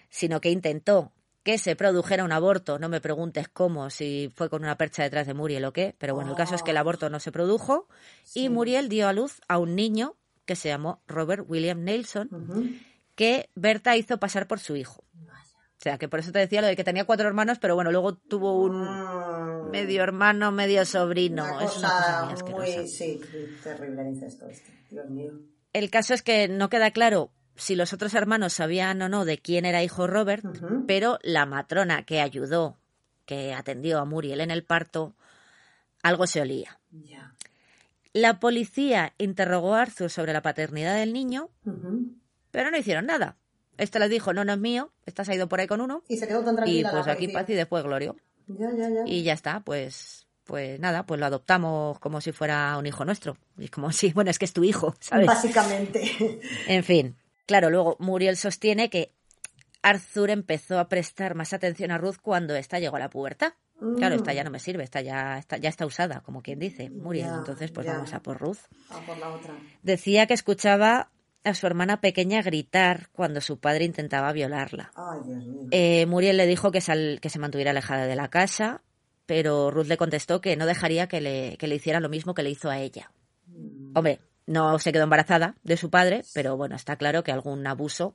sino 0.09 0.41
que 0.41 0.51
intentó 0.51 1.11
que 1.43 1.59
se 1.59 1.75
produjera 1.75 2.23
un 2.23 2.31
aborto. 2.31 2.79
No 2.79 2.89
me 2.89 3.01
preguntes 3.01 3.49
cómo, 3.49 3.91
si 3.91 4.31
fue 4.37 4.49
con 4.49 4.63
una 4.63 4.79
percha 4.79 5.03
detrás 5.03 5.27
de 5.27 5.35
Muriel 5.35 5.65
o 5.65 5.73
qué, 5.73 5.97
pero 5.99 6.15
bueno, 6.15 6.31
el 6.31 6.37
caso 6.37 6.55
es 6.55 6.63
que 6.63 6.71
el 6.71 6.77
aborto 6.77 7.11
no 7.11 7.19
se 7.19 7.33
produjo 7.33 7.89
y 8.35 8.49
Muriel 8.51 8.89
dio 8.89 9.09
a 9.09 9.13
luz 9.13 9.41
a 9.49 9.59
un 9.59 9.75
niño 9.75 10.15
que 10.45 10.55
se 10.55 10.69
llamó 10.69 11.03
Robert 11.09 11.45
William 11.49 11.83
Nelson, 11.83 12.29
Ujú. 12.31 12.69
que 13.17 13.51
Berta 13.57 13.97
hizo 13.97 14.19
pasar 14.19 14.47
por 14.47 14.61
su 14.61 14.77
hijo. 14.77 15.03
O 15.83 15.85
sea, 15.85 15.99
que 15.99 16.09
por 16.09 16.21
eso 16.21 16.31
te 16.31 16.39
decía 16.39 16.61
lo 16.61 16.69
de 16.69 16.77
que 16.77 16.85
tenía 16.85 17.05
cuatro 17.05 17.27
hermanos, 17.27 17.59
pero 17.59 17.75
bueno, 17.75 17.91
luego 17.91 18.15
tuvo 18.15 18.57
un 18.63 18.85
Mm, 18.85 19.71
medio 19.73 20.05
hermano, 20.05 20.53
medio 20.53 20.85
sobrino. 20.85 21.43
Una 21.43 21.65
es 21.65 21.77
una 21.77 21.89
cosa 21.89 22.19
muy 22.19 22.25
muy, 22.27 22.35
asquerosa. 22.35 22.87
sí, 22.87 23.21
terrible 23.65 24.13
este. 24.23 24.73
Dios 24.89 25.11
mío. 25.11 25.33
El 25.73 25.91
caso 25.91 26.15
es 26.15 26.23
que 26.23 26.47
no 26.47 26.69
queda 26.69 26.93
claro 26.93 27.33
si 27.57 27.75
los 27.75 27.93
otros 27.93 28.15
hermanos 28.15 28.53
sabían 28.53 29.03
o 29.03 29.09
no 29.09 29.25
de 29.25 29.39
quién 29.39 29.65
era 29.65 29.83
hijo 29.83 30.07
Robert, 30.07 30.45
pero 30.87 31.19
la 31.25 31.47
matrona 31.47 32.05
que 32.05 32.21
ayudó, 32.21 32.79
que 33.27 33.53
atendió 33.53 33.99
a 33.99 34.05
Muriel 34.05 34.41
en 34.41 34.53
el 34.53 34.63
parto, 34.63 35.17
algo 36.05 36.29
se 36.29 36.43
olía. 36.43 36.79
Ya. 36.93 37.35
La 38.13 38.39
policía 38.39 39.15
interrogó 39.19 39.75
a 39.75 39.83
Arthur 39.83 40.11
sobre 40.11 40.33
la 40.33 40.43
paternidad 40.43 40.95
del 40.95 41.13
niño, 41.13 41.51
pero 42.53 42.71
no 42.71 42.77
hicieron 42.77 43.07
nada. 43.07 43.37
Este 43.79 43.99
le 43.99 44.09
dijo, 44.09 44.33
no, 44.33 44.45
no 44.45 44.53
es 44.53 44.59
mío, 44.59 44.93
estás 45.07 45.29
ha 45.29 45.35
ido 45.35 45.49
por 45.49 45.61
ahí 45.61 45.67
con 45.67 45.81
uno, 45.81 46.03
Y 46.09 46.17
se 46.17 46.29
quedó 46.29 46.45
tan 46.45 46.55
y 46.55 46.57
tranquila 46.57 46.91
pues 46.91 47.07
la 47.07 47.13
aquí 47.13 47.29
paz 47.29 47.49
y 47.49 47.55
después 47.55 47.83
glorio. 47.83 48.17
Ya, 48.47 48.71
ya, 48.77 48.89
ya. 48.89 49.03
Y 49.07 49.23
ya 49.23 49.33
está, 49.33 49.61
pues 49.61 50.27
pues 50.45 50.81
nada, 50.81 51.07
pues 51.07 51.21
lo 51.21 51.27
adoptamos 51.27 51.99
como 51.99 52.21
si 52.21 52.33
fuera 52.33 52.77
un 52.77 52.87
hijo 52.87 53.05
nuestro. 53.05 53.37
Y 53.59 53.69
como, 53.69 53.93
sí, 53.93 54.13
bueno, 54.13 54.31
es 54.31 54.39
que 54.39 54.45
es 54.45 54.53
tu 54.53 54.65
hijo, 54.65 54.95
¿sabes? 55.01 55.27
Básicamente. 55.27 56.41
En 56.67 56.85
fin, 56.85 57.17
claro, 57.47 57.71
luego 57.71 57.97
Muriel 58.01 58.37
sostiene 58.37 58.91
que 58.91 59.13
Arthur 59.83 60.31
empezó 60.31 60.79
a 60.79 60.89
prestar 60.89 61.35
más 61.35 61.53
atención 61.53 61.91
a 61.91 61.99
Ruth 61.99 62.17
cuando 62.21 62.55
ésta 62.55 62.79
llegó 62.79 62.97
a 62.97 63.01
la 63.01 63.11
pubertad. 63.11 63.55
Claro, 63.97 64.15
esta 64.15 64.33
ya 64.33 64.45
no 64.45 64.51
me 64.51 64.61
sirve, 64.61 64.85
esta 64.85 65.01
ya 65.01 65.39
está, 65.39 65.57
ya 65.57 65.69
está 65.69 65.85
usada, 65.87 66.21
como 66.21 66.41
quien 66.41 66.61
dice, 66.61 66.89
Muriel. 66.89 67.27
Ya, 67.27 67.35
Entonces, 67.35 67.73
pues 67.73 67.85
ya. 67.85 67.95
vamos 67.95 68.15
a 68.15 68.23
por 68.23 68.39
Ruth. 68.39 68.59
A 68.91 69.01
por 69.01 69.19
la 69.19 69.29
otra. 69.31 69.59
Decía 69.83 70.29
que 70.29 70.35
escuchaba 70.35 71.11
a 71.45 71.55
su 71.55 71.67
hermana 71.67 72.01
pequeña 72.01 72.43
gritar 72.43 73.09
cuando 73.13 73.41
su 73.41 73.59
padre 73.59 73.85
intentaba 73.85 74.33
violarla. 74.33 74.93
Ay, 74.95 75.21
Dios 75.27 75.45
mío. 75.47 75.69
Eh, 75.71 76.07
Muriel 76.07 76.37
le 76.37 76.47
dijo 76.47 76.71
que, 76.71 76.81
sal- 76.81 77.19
que 77.21 77.31
se 77.31 77.39
mantuviera 77.39 77.71
alejada 77.73 78.07
de 78.07 78.17
la 78.17 78.29
casa, 78.29 78.83
pero 79.27 79.71
Ruth 79.71 79.87
le 79.87 79.97
contestó 79.97 80.41
que 80.41 80.57
no 80.57 80.67
dejaría 80.67 81.07
que 81.09 81.21
le, 81.21 81.57
que 81.59 81.67
le 81.67 81.75
hiciera 81.77 82.01
lo 82.01 82.09
mismo 82.09 82.35
que 82.35 82.43
le 82.43 82.51
hizo 82.51 82.71
a 82.71 82.79
ella. 82.79 83.13
Hombre, 83.95 84.21
no 84.47 84.79
se 84.79 84.93
quedó 84.93 85.05
embarazada 85.05 85.57
de 85.63 85.77
su 85.77 85.91
padre, 85.91 86.23
pero 86.35 86.57
bueno, 86.57 86.75
está 86.77 86.97
claro 86.97 87.23
que 87.23 87.33
algún 87.33 87.67
abuso, 87.67 88.15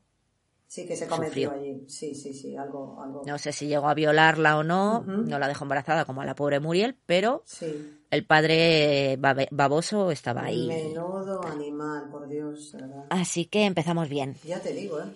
Sí, 0.68 0.86
que 0.86 0.96
se 0.96 1.08
cometió 1.08 1.28
sufrió. 1.28 1.52
allí. 1.52 1.84
Sí, 1.88 2.14
sí, 2.16 2.34
sí, 2.34 2.56
algo, 2.56 3.00
algo. 3.02 3.22
no 3.26 3.38
sé 3.38 3.52
si 3.54 3.68
llegó 3.68 3.88
a 3.90 3.94
violarla 3.94 4.58
o 4.58 4.64
no, 4.64 5.04
no 5.08 5.40
la 5.40 5.48
dejó 5.48 5.64
embarazada 5.66 6.06
como 6.06 6.22
a 6.22 6.26
la 6.26 6.36
pobre 6.36 6.60
Muriel, 6.60 6.96
pero 7.06 7.44
Sí. 7.46 7.74
el 8.12 8.26
padre 8.26 9.18
baboso 9.52 10.12
estaba 10.12 10.44
ahí. 10.46 10.68
Menudo 10.70 11.42
animal, 11.46 12.08
por 12.12 12.28
Dios, 12.28 12.72
¿verdad? 12.74 13.06
Así 13.10 13.46
que 13.46 13.66
empezamos 13.66 14.10
bien. 14.10 14.36
Ya 14.44 14.60
te 14.62 14.74
digo, 14.74 15.02
¿eh? 15.02 15.08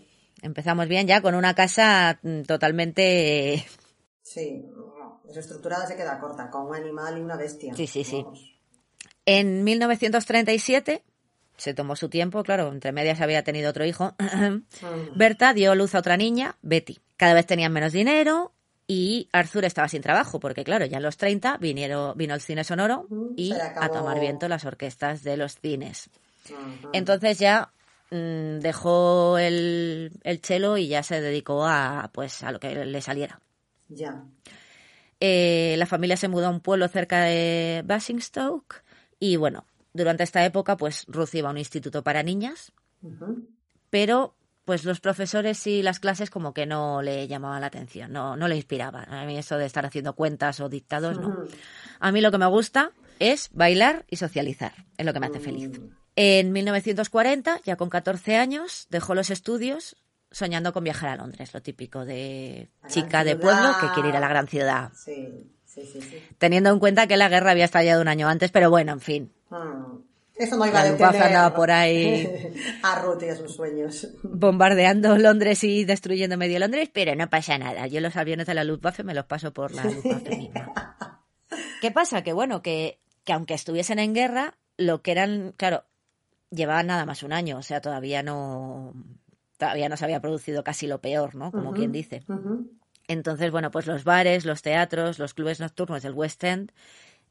Empezamos 0.41 0.87
bien 0.87 1.07
ya 1.07 1.21
con 1.21 1.35
una 1.35 1.53
casa 1.53 2.19
mm, 2.23 2.41
totalmente... 2.43 3.65
Sí, 4.23 4.63
no, 4.97 5.21
desestructurada 5.27 5.85
se 5.87 5.95
queda 5.95 6.19
corta, 6.19 6.49
con 6.49 6.67
un 6.67 6.75
animal 6.75 7.17
y 7.17 7.21
una 7.21 7.35
bestia. 7.37 7.75
Sí, 7.75 7.85
sí, 7.87 8.03
sí. 8.03 8.25
En 9.25 9.63
1937 9.63 11.03
se 11.61 11.75
tomó 11.75 11.95
su 11.95 12.09
tiempo, 12.09 12.41
claro, 12.41 12.69
entre 12.69 12.91
medias 12.91 13.21
había 13.21 13.43
tenido 13.43 13.69
otro 13.69 13.85
hijo. 13.85 14.15
Berta 15.15 15.53
dio 15.53 15.75
luz 15.75 15.93
a 15.93 15.99
otra 15.99 16.17
niña, 16.17 16.55
Betty. 16.63 16.97
Cada 17.17 17.35
vez 17.35 17.45
tenían 17.45 17.71
menos 17.71 17.93
dinero 17.93 18.51
y 18.87 19.29
Arthur 19.31 19.65
estaba 19.65 19.87
sin 19.87 20.01
trabajo, 20.01 20.39
porque 20.39 20.63
claro, 20.63 20.85
ya 20.85 20.97
en 20.97 21.03
los 21.03 21.17
30 21.17 21.57
vinieron, 21.57 22.17
vino 22.17 22.33
el 22.33 22.41
cine 22.41 22.63
sonoro 22.63 23.05
Mm, 23.07 23.33
y 23.37 23.53
a 23.53 23.89
tomar 23.89 24.19
viento 24.19 24.47
las 24.47 24.65
orquestas 24.65 25.21
de 25.23 25.37
los 25.37 25.59
cines. 25.59 26.09
Entonces 26.93 27.37
ya 27.37 27.71
mm, 28.09 28.57
dejó 28.59 29.37
el, 29.37 30.13
el 30.23 30.39
cello 30.39 30.77
y 30.77 30.87
ya 30.87 31.03
se 31.03 31.21
dedicó 31.21 31.67
a 31.67 32.09
pues 32.11 32.41
a 32.41 32.51
lo 32.51 32.59
que 32.59 32.85
le 32.85 33.01
saliera. 33.01 33.39
Ya. 33.87 34.23
Eh, 35.19 35.75
la 35.77 35.85
familia 35.85 36.17
se 36.17 36.27
mudó 36.27 36.47
a 36.47 36.49
un 36.49 36.61
pueblo 36.61 36.87
cerca 36.87 37.21
de 37.21 37.83
Basingstoke 37.85 38.83
y 39.19 39.35
bueno, 39.35 39.65
durante 39.93 40.23
esta 40.23 40.43
época 40.45 40.77
pues 40.77 41.05
Ruth 41.07 41.33
iba 41.33 41.49
a 41.49 41.51
un 41.51 41.57
instituto 41.57 42.03
para 42.03 42.23
niñas, 42.23 42.71
pero 43.89 44.35
pues 44.65 44.85
los 44.85 44.99
profesores 44.99 45.65
y 45.67 45.81
las 45.81 45.99
clases 45.99 46.29
como 46.29 46.53
que 46.53 46.65
no 46.65 47.01
le 47.01 47.27
llamaban 47.27 47.61
la 47.61 47.67
atención, 47.67 48.11
no, 48.11 48.35
no 48.37 48.47
le 48.47 48.55
inspiraban. 48.55 49.11
A 49.13 49.25
mí 49.25 49.37
eso 49.37 49.57
de 49.57 49.65
estar 49.65 49.85
haciendo 49.85 50.13
cuentas 50.13 50.59
o 50.59 50.69
dictados, 50.69 51.19
no. 51.19 51.45
A 51.99 52.11
mí 52.11 52.21
lo 52.21 52.31
que 52.31 52.37
me 52.37 52.45
gusta 52.45 52.91
es 53.19 53.49
bailar 53.53 54.05
y 54.09 54.17
socializar, 54.17 54.73
es 54.97 55.05
lo 55.05 55.13
que 55.13 55.19
me 55.19 55.27
hace 55.27 55.39
feliz. 55.39 55.79
En 56.15 56.51
1940, 56.51 57.61
ya 57.63 57.75
con 57.75 57.89
14 57.89 58.35
años, 58.35 58.87
dejó 58.89 59.15
los 59.15 59.29
estudios 59.29 59.95
soñando 60.31 60.73
con 60.73 60.83
viajar 60.83 61.09
a 61.09 61.15
Londres, 61.17 61.53
lo 61.53 61.61
típico 61.61 62.05
de 62.05 62.69
chica 62.87 63.23
de 63.23 63.35
pueblo 63.35 63.73
que 63.79 63.87
quiere 63.93 64.09
ir 64.09 64.15
a 64.15 64.19
la 64.19 64.29
gran 64.29 64.47
ciudad. 64.47 64.91
Sí, 64.95 65.51
sí, 65.73 65.85
sí, 65.85 66.01
sí. 66.01 66.21
Teniendo 66.37 66.69
en 66.71 66.79
cuenta 66.79 67.07
que 67.07 67.17
la 67.17 67.29
guerra 67.29 67.51
había 67.51 67.65
estallado 67.65 68.01
un 68.01 68.07
año 68.07 68.27
antes, 68.27 68.51
pero 68.51 68.69
bueno, 68.69 68.91
en 68.93 69.01
fin. 69.01 69.31
Mm. 69.49 70.01
Eso 70.35 70.57
no 70.57 70.65
iba 70.65 70.79
a 70.79 70.85
La 70.85 70.91
Luftwaffe 70.91 71.17
detener 71.17 71.37
andaba 71.37 71.55
por 71.55 71.71
ahí. 71.71 72.27
a 72.83 72.99
Ruth 73.01 73.21
y 73.21 73.29
a 73.29 73.35
sus 73.35 73.53
sueños. 73.53 74.07
Bombardeando 74.23 75.17
Londres 75.17 75.63
y 75.63 75.85
destruyendo 75.85 76.37
medio 76.37 76.57
Londres, 76.57 76.89
pero 76.91 77.15
no 77.15 77.29
pasa 77.29 77.57
nada. 77.57 77.85
Yo 77.87 78.01
los 78.01 78.15
aviones 78.15 78.47
de 78.47 78.55
la 78.55 78.63
Luftwaffe 78.63 79.03
me 79.03 79.13
los 79.13 79.25
paso 79.25 79.53
por 79.53 79.71
la 79.71 79.83
Luftwaffe 79.83 80.35
misma. 80.35 80.95
¿Qué 81.81 81.91
pasa? 81.91 82.23
Que 82.23 82.33
bueno, 82.33 82.61
que, 82.61 82.99
que 83.23 83.33
aunque 83.33 83.53
estuviesen 83.53 83.99
en 83.99 84.13
guerra, 84.13 84.57
lo 84.77 85.01
que 85.01 85.11
eran, 85.11 85.53
claro, 85.57 85.83
llevaban 86.49 86.87
nada 86.87 87.05
más 87.05 87.23
un 87.23 87.33
año, 87.33 87.57
o 87.57 87.63
sea, 87.63 87.81
todavía 87.81 88.23
no 88.23 88.93
todavía 89.57 89.89
no 89.89 89.97
se 89.97 90.05
había 90.05 90.21
producido 90.21 90.63
casi 90.63 90.87
lo 90.87 91.01
peor, 91.01 91.35
¿no? 91.35 91.51
Como 91.51 91.71
quien 91.73 91.91
dice. 91.91 92.23
Entonces, 93.07 93.51
bueno, 93.51 93.71
pues 93.71 93.87
los 93.87 94.03
bares, 94.03 94.45
los 94.45 94.61
teatros, 94.61 95.19
los 95.19 95.33
clubes 95.33 95.59
nocturnos 95.59 96.03
del 96.03 96.13
West 96.13 96.43
End 96.43 96.71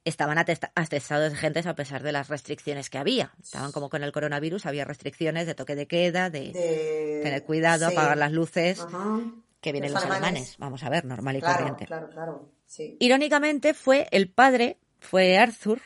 estaban 0.04 0.38
atesta- 0.38 0.72
atestados 0.74 1.30
de 1.32 1.38
gente 1.38 1.60
a 1.66 1.74
pesar 1.74 2.02
de 2.02 2.12
las 2.12 2.28
restricciones 2.28 2.88
que 2.90 2.98
había. 2.98 3.32
Estaban 3.42 3.70
como 3.72 3.90
con 3.90 4.02
el 4.02 4.12
coronavirus, 4.12 4.66
había 4.66 4.84
restricciones 4.84 5.46
de 5.46 5.54
toque 5.54 5.74
de 5.76 5.86
queda, 5.86 6.30
de 6.30 6.52
De... 6.52 7.20
tener 7.22 7.44
cuidado, 7.44 7.86
sí. 7.88 7.92
apagar 7.94 8.16
las 8.16 8.32
luces, 8.32 8.80
Ajá. 8.80 9.20
que 9.60 9.72
vienen 9.72 9.92
Los 9.92 10.02
los 10.02 10.10
alemanes. 10.10 10.28
alemanes. 10.32 10.56
Vamos 10.58 10.82
a 10.84 10.88
ver, 10.88 11.04
normal 11.04 11.36
y 11.36 11.40
Claro, 11.40 11.58
corriente. 11.58 11.86
claro, 11.86 12.08
claro. 12.10 12.48
Sí. 12.66 12.96
Irónicamente, 13.00 13.74
fue 13.74 14.06
el 14.10 14.28
padre, 14.30 14.78
fue 15.00 15.36
Arthur, 15.36 15.80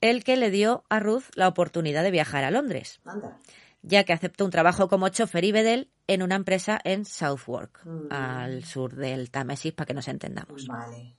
el 0.00 0.22
que 0.22 0.36
le 0.36 0.50
dio 0.50 0.84
a 0.88 1.00
Ruth 1.00 1.24
la 1.34 1.48
oportunidad 1.48 2.04
de 2.04 2.12
viajar 2.12 2.44
a 2.44 2.52
Londres, 2.52 3.00
Anda. 3.04 3.38
Ya 3.82 4.04
que 4.04 4.12
aceptó 4.12 4.44
un 4.44 4.50
trabajo 4.50 4.88
como 4.88 5.08
chofer 5.08 5.44
y 5.44 5.52
bedel 5.52 5.90
en 6.06 6.22
una 6.22 6.34
empresa 6.36 6.80
en 6.84 7.04
Southwark, 7.04 7.80
Mm. 7.84 8.06
al 8.12 8.64
sur 8.64 8.94
del 8.96 9.30
Támesis, 9.30 9.72
para 9.72 9.86
que 9.86 9.94
nos 9.94 10.08
entendamos. 10.08 10.66
Vale. 10.66 11.16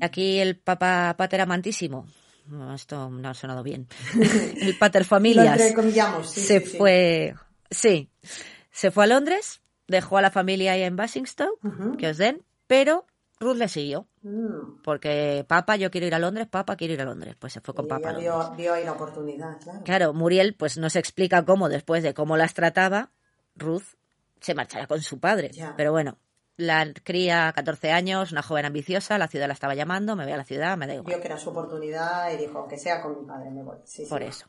Aquí 0.00 0.38
el 0.38 0.56
papá 0.58 1.14
pater 1.16 1.40
amantísimo. 1.40 2.06
No, 2.46 2.74
esto 2.74 3.08
no 3.08 3.28
ha 3.28 3.34
sonado 3.34 3.62
bien. 3.62 3.88
el 4.60 4.76
pater 4.78 5.04
familias 5.04 5.60
sí, 6.26 6.40
se 6.40 6.60
sí, 6.60 6.76
fue. 6.76 7.34
Sí. 7.70 8.10
Se 8.70 8.90
fue 8.90 9.04
a 9.04 9.06
Londres, 9.06 9.60
dejó 9.88 10.18
a 10.18 10.22
la 10.22 10.30
familia 10.30 10.72
ahí 10.72 10.82
en 10.82 10.96
Basingstoke, 10.96 11.58
que 11.96 12.08
os 12.08 12.18
den, 12.18 12.42
pero 12.66 13.06
Ruth 13.40 13.56
le 13.56 13.68
siguió. 13.68 14.06
Mm. 14.22 14.82
Porque 14.82 15.44
papá, 15.46 15.76
yo 15.76 15.90
quiero 15.90 16.06
ir 16.06 16.14
a 16.14 16.18
Londres, 16.18 16.46
papá, 16.48 16.76
quiero 16.76 16.94
ir 16.94 17.00
a 17.00 17.04
Londres. 17.04 17.36
Pues 17.38 17.52
se 17.52 17.60
fue 17.60 17.74
con 17.74 17.86
papá. 17.86 18.12
vio, 18.12 18.52
vio 18.56 18.74
ahí 18.74 18.84
la 18.84 18.92
oportunidad, 18.92 19.58
claro. 19.60 19.82
Claro, 19.84 20.12
Muriel, 20.14 20.54
pues 20.54 20.78
no 20.78 20.88
se 20.90 20.98
explica 20.98 21.44
cómo, 21.44 21.68
después 21.68 22.02
de 22.02 22.14
cómo 22.14 22.36
las 22.36 22.54
trataba, 22.54 23.10
Ruth 23.56 23.84
se 24.40 24.54
marchará 24.54 24.86
con 24.86 25.00
su 25.00 25.18
padre. 25.18 25.50
Pero 25.76 25.92
bueno, 25.92 26.18
la 26.56 26.92
cría 27.02 27.52
14 27.52 27.90
años, 27.90 28.32
una 28.32 28.42
joven 28.42 28.66
ambiciosa, 28.66 29.18
la 29.18 29.28
ciudad 29.28 29.46
la 29.46 29.54
estaba 29.54 29.74
llamando, 29.74 30.16
me 30.16 30.24
voy 30.24 30.32
a 30.32 30.36
la 30.36 30.44
ciudad, 30.44 30.76
me 30.76 30.86
da 30.86 30.94
igual. 30.94 31.08
Vio 31.08 31.20
que 31.20 31.26
era 31.26 31.38
su 31.38 31.50
oportunidad 31.50 32.32
y 32.32 32.36
dijo, 32.36 32.58
aunque 32.58 32.78
sea 32.78 33.00
con 33.00 33.18
mi 33.18 33.26
padre, 33.26 33.50
me 33.50 33.62
voy. 33.62 33.78
Sí, 33.84 34.04
sí. 34.04 34.10
Por 34.10 34.22
eso. 34.22 34.46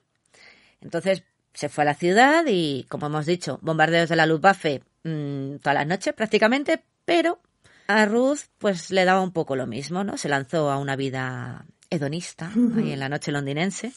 Entonces 0.81 1.23
se 1.53 1.69
fue 1.69 1.83
a 1.83 1.85
la 1.85 1.95
ciudad 1.95 2.43
y, 2.47 2.85
como 2.89 3.07
hemos 3.07 3.25
dicho, 3.25 3.59
bombardeos 3.61 4.09
de 4.09 4.15
la 4.15 4.25
Luftwaffe 4.25 4.83
mm, 5.03 5.55
todas 5.57 5.75
las 5.75 5.87
noches 5.87 6.13
prácticamente, 6.13 6.83
pero 7.05 7.39
a 7.87 8.05
Ruth 8.05 8.39
pues 8.57 8.91
le 8.91 9.05
daba 9.05 9.21
un 9.21 9.31
poco 9.31 9.55
lo 9.55 9.67
mismo, 9.67 10.03
¿no? 10.03 10.17
Se 10.17 10.29
lanzó 10.29 10.71
a 10.71 10.77
una 10.77 10.95
vida 10.95 11.65
hedonista, 11.89 12.51
ahí 12.77 12.91
en 12.91 12.99
la 12.99 13.09
noche 13.09 13.31
londinense. 13.31 13.91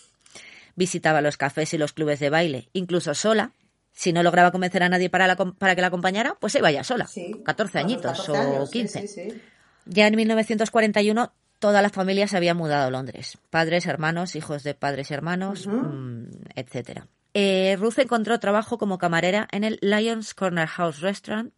Visitaba 0.76 1.20
los 1.20 1.36
cafés 1.36 1.74
y 1.74 1.78
los 1.78 1.92
clubes 1.92 2.20
de 2.20 2.30
baile, 2.30 2.68
incluso 2.72 3.14
sola. 3.14 3.52
Si 3.92 4.12
no 4.12 4.22
lograba 4.22 4.52
convencer 4.52 4.82
a 4.84 4.88
nadie 4.88 5.10
para, 5.10 5.26
la 5.26 5.36
para 5.36 5.74
que 5.74 5.80
la 5.80 5.88
acompañara, 5.88 6.36
pues 6.38 6.52
se 6.52 6.60
iba 6.60 6.70
ya 6.70 6.84
sola. 6.84 7.06
Sí. 7.06 7.34
14 7.44 7.78
A 7.78 7.82
los 7.82 7.90
añitos 7.90 8.26
14 8.26 8.30
o 8.30 8.36
años, 8.36 8.70
sí, 8.70 8.78
15. 8.80 9.00
sí, 9.00 9.08
sí. 9.08 9.42
Ya 9.86 10.06
en 10.06 10.14
1941 10.16 11.32
toda 11.58 11.82
la 11.82 11.90
familia 11.90 12.28
se 12.28 12.36
había 12.36 12.54
mudado 12.54 12.86
a 12.86 12.90
Londres. 12.90 13.38
Padres, 13.50 13.86
hermanos, 13.86 14.36
hijos 14.36 14.62
de 14.62 14.74
padres 14.74 15.10
y 15.10 15.14
hermanos, 15.14 15.66
mm, 15.66 16.24
etcétera. 16.54 17.08
Eh, 17.34 17.76
Ruth 17.78 17.98
encontró 17.98 18.38
trabajo 18.38 18.78
como 18.78 18.98
camarera 18.98 19.48
en 19.50 19.64
el 19.64 19.78
Lions 19.82 20.34
Corner 20.34 20.66
House 20.66 21.00
Restaurant 21.00 21.52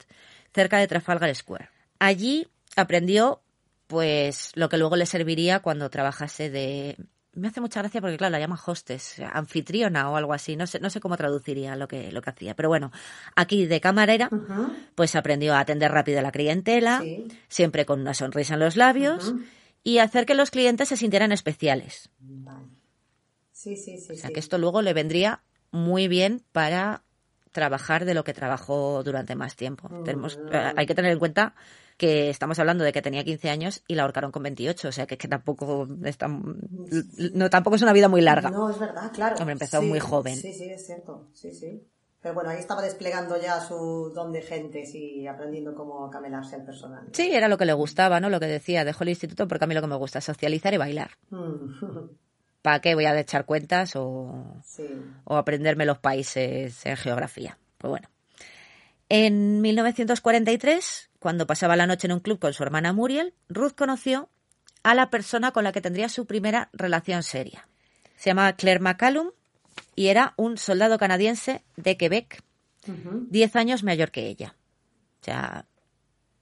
cerca 0.54 0.78
de 0.78 0.88
Trafalgar 0.88 1.34
Square. 1.34 1.68
Allí 2.00 2.48
aprendió 2.76 3.42
pues 3.86 4.52
lo 4.54 4.68
que 4.68 4.78
luego 4.78 4.96
le 4.96 5.06
serviría 5.06 5.60
cuando 5.60 5.90
trabajase 5.90 6.50
de 6.50 6.96
me 7.32 7.48
hace 7.48 7.60
mucha 7.60 7.80
gracia 7.80 8.00
porque 8.00 8.16
claro 8.16 8.32
la 8.32 8.40
llama 8.40 8.60
hostess, 8.64 9.20
anfitriona 9.32 10.10
o 10.10 10.16
algo 10.16 10.32
así, 10.32 10.56
no 10.56 10.66
sé 10.66 10.80
no 10.80 10.90
sé 10.90 10.98
cómo 11.00 11.16
traduciría 11.16 11.76
lo 11.76 11.86
que 11.88 12.10
lo 12.10 12.22
que 12.22 12.30
hacía, 12.30 12.56
pero 12.56 12.68
bueno, 12.68 12.90
aquí 13.36 13.66
de 13.66 13.80
camarera 13.80 14.28
pues 14.94 15.14
aprendió 15.14 15.54
a 15.54 15.60
atender 15.60 15.92
rápido 15.92 16.18
a 16.18 16.22
la 16.22 16.32
clientela, 16.32 17.04
Sí. 17.04 17.28
siempre 17.48 17.84
con 17.86 18.00
una 18.00 18.14
sonrisa 18.14 18.54
en 18.54 18.60
los 18.60 18.76
labios 18.76 19.34
y 19.84 19.98
hacer 19.98 20.26
que 20.26 20.34
los 20.34 20.50
clientes 20.50 20.88
se 20.88 20.96
sintieran 20.96 21.32
especiales. 21.32 22.10
Vale. 22.18 22.66
Sí, 23.52 23.76
sí, 23.76 23.96
sí. 23.98 24.12
O 24.12 24.16
sea, 24.16 24.28
sí. 24.28 24.32
que 24.34 24.40
esto 24.40 24.58
luego 24.58 24.82
le 24.82 24.92
vendría 24.94 25.42
muy 25.70 26.08
bien 26.08 26.42
para 26.52 27.02
trabajar 27.52 28.04
de 28.04 28.14
lo 28.14 28.24
que 28.24 28.32
trabajó 28.34 29.02
durante 29.02 29.34
más 29.34 29.56
tiempo. 29.56 29.90
Tenemos, 30.02 30.40
eh, 30.50 30.72
hay 30.76 30.86
que 30.86 30.94
tener 30.94 31.12
en 31.12 31.18
cuenta 31.18 31.54
que 32.00 32.30
estamos 32.30 32.58
hablando 32.58 32.82
de 32.82 32.92
que 32.92 33.02
tenía 33.02 33.22
15 33.22 33.50
años 33.50 33.82
y 33.86 33.94
la 33.94 34.02
ahorcaron 34.04 34.32
con 34.32 34.42
28, 34.42 34.88
o 34.88 34.92
sea 34.92 35.06
que, 35.06 35.18
que 35.18 35.28
tampoco 35.28 35.86
es 36.04 36.16
tan- 36.16 36.56
no 37.34 37.50
tampoco 37.50 37.76
es 37.76 37.82
una 37.82 37.92
vida 37.92 38.08
muy 38.08 38.22
larga. 38.22 38.50
No, 38.50 38.70
es 38.70 38.78
verdad, 38.78 39.12
claro. 39.12 39.36
Hombre, 39.38 39.52
empezó 39.52 39.80
Sí, 39.80 39.86
muy 39.86 40.00
joven. 40.00 40.34
Sí, 40.36 40.52
sí, 40.54 40.64
es 40.70 40.86
cierto. 40.86 41.28
Sí, 41.34 41.52
sí. 41.52 41.86
Pero 42.22 42.34
bueno, 42.34 42.50
ahí 42.50 42.58
estaba 42.58 42.80
desplegando 42.82 43.40
ya 43.40 43.60
su 43.60 44.12
don 44.14 44.32
de 44.32 44.40
gentes 44.42 44.94
y 44.94 45.26
aprendiendo 45.26 45.74
cómo 45.74 46.08
camelarse 46.10 46.56
al 46.56 46.64
personal. 46.64 47.04
Sí, 47.12 47.30
era 47.32 47.48
lo 47.48 47.56
que 47.58 47.64
le 47.66 47.72
gustaba, 47.74 48.18
¿no? 48.20 48.28
Lo 48.30 48.40
que 48.40 48.46
decía, 48.46 48.84
dejó 48.84 49.04
el 49.04 49.10
instituto 49.10 49.46
porque 49.46 49.64
a 49.64 49.66
mí 49.68 49.74
lo 49.74 49.80
que 49.82 49.86
me 49.86 49.96
gusta 49.96 50.18
es 50.20 50.24
socializar 50.24 50.72
y 50.74 50.78
bailar. 50.78 51.10
Mm. 51.30 52.08
¿Para 52.62 52.80
qué 52.80 52.94
voy 52.94 53.04
a 53.06 53.18
echar 53.18 53.44
cuentas 53.46 53.92
o, 53.96 54.54
Sí. 54.64 54.84
o 55.24 55.36
aprenderme 55.36 55.86
los 55.86 55.98
países 55.98 56.84
en 56.86 56.96
geografía. 56.96 57.58
Pues 57.78 57.90
bueno. 57.90 58.08
En 59.08 59.60
1943, 59.60 61.09
cuando 61.20 61.46
pasaba 61.46 61.76
la 61.76 61.86
noche 61.86 62.08
en 62.08 62.12
un 62.14 62.20
club 62.20 62.40
con 62.40 62.52
su 62.52 62.62
hermana 62.64 62.92
Muriel, 62.92 63.32
Ruth 63.48 63.74
conoció 63.76 64.28
a 64.82 64.94
la 64.94 65.08
persona 65.10 65.52
con 65.52 65.62
la 65.62 65.70
que 65.72 65.80
tendría 65.80 66.08
su 66.08 66.26
primera 66.26 66.68
relación 66.72 67.22
seria. 67.22 67.68
Se 68.16 68.30
llamaba 68.30 68.54
Claire 68.54 68.80
McCallum 68.80 69.30
y 69.94 70.08
era 70.08 70.34
un 70.36 70.58
soldado 70.58 70.98
canadiense 70.98 71.62
de 71.76 71.96
Quebec, 71.96 72.42
Ujú. 72.88 73.26
10 73.30 73.56
años 73.56 73.82
mayor 73.84 74.10
que 74.10 74.26
ella. 74.26 74.56
O 75.20 75.24
sea, 75.24 75.66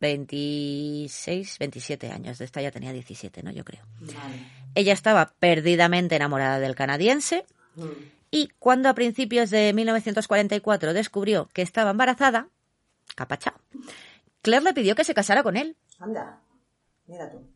26, 0.00 1.58
27 1.58 2.10
años. 2.12 2.38
De 2.38 2.44
esta 2.44 2.62
ya 2.62 2.70
tenía 2.70 2.92
17, 2.92 3.42
¿no? 3.42 3.50
Yo 3.50 3.64
creo. 3.64 3.84
Vale. 4.00 4.46
Ella 4.74 4.92
estaba 4.92 5.32
perdidamente 5.38 6.16
enamorada 6.16 6.58
del 6.60 6.74
canadiense 6.74 7.44
Mm. 7.74 7.82
y 8.30 8.48
cuando 8.58 8.88
a 8.88 8.94
principios 8.94 9.50
de 9.50 9.72
1944 9.72 10.92
descubrió 10.94 11.48
que 11.52 11.62
estaba 11.62 11.90
embarazada, 11.90 12.48
capachao, 13.14 13.54
Claire 14.48 14.64
le 14.64 14.72
pidió 14.72 14.94
que 14.94 15.04
se 15.04 15.12
casara 15.12 15.42
con 15.42 15.58
él. 15.58 15.76
Anda. 15.98 16.40
Mira 17.06 17.30
tú. 17.30 17.46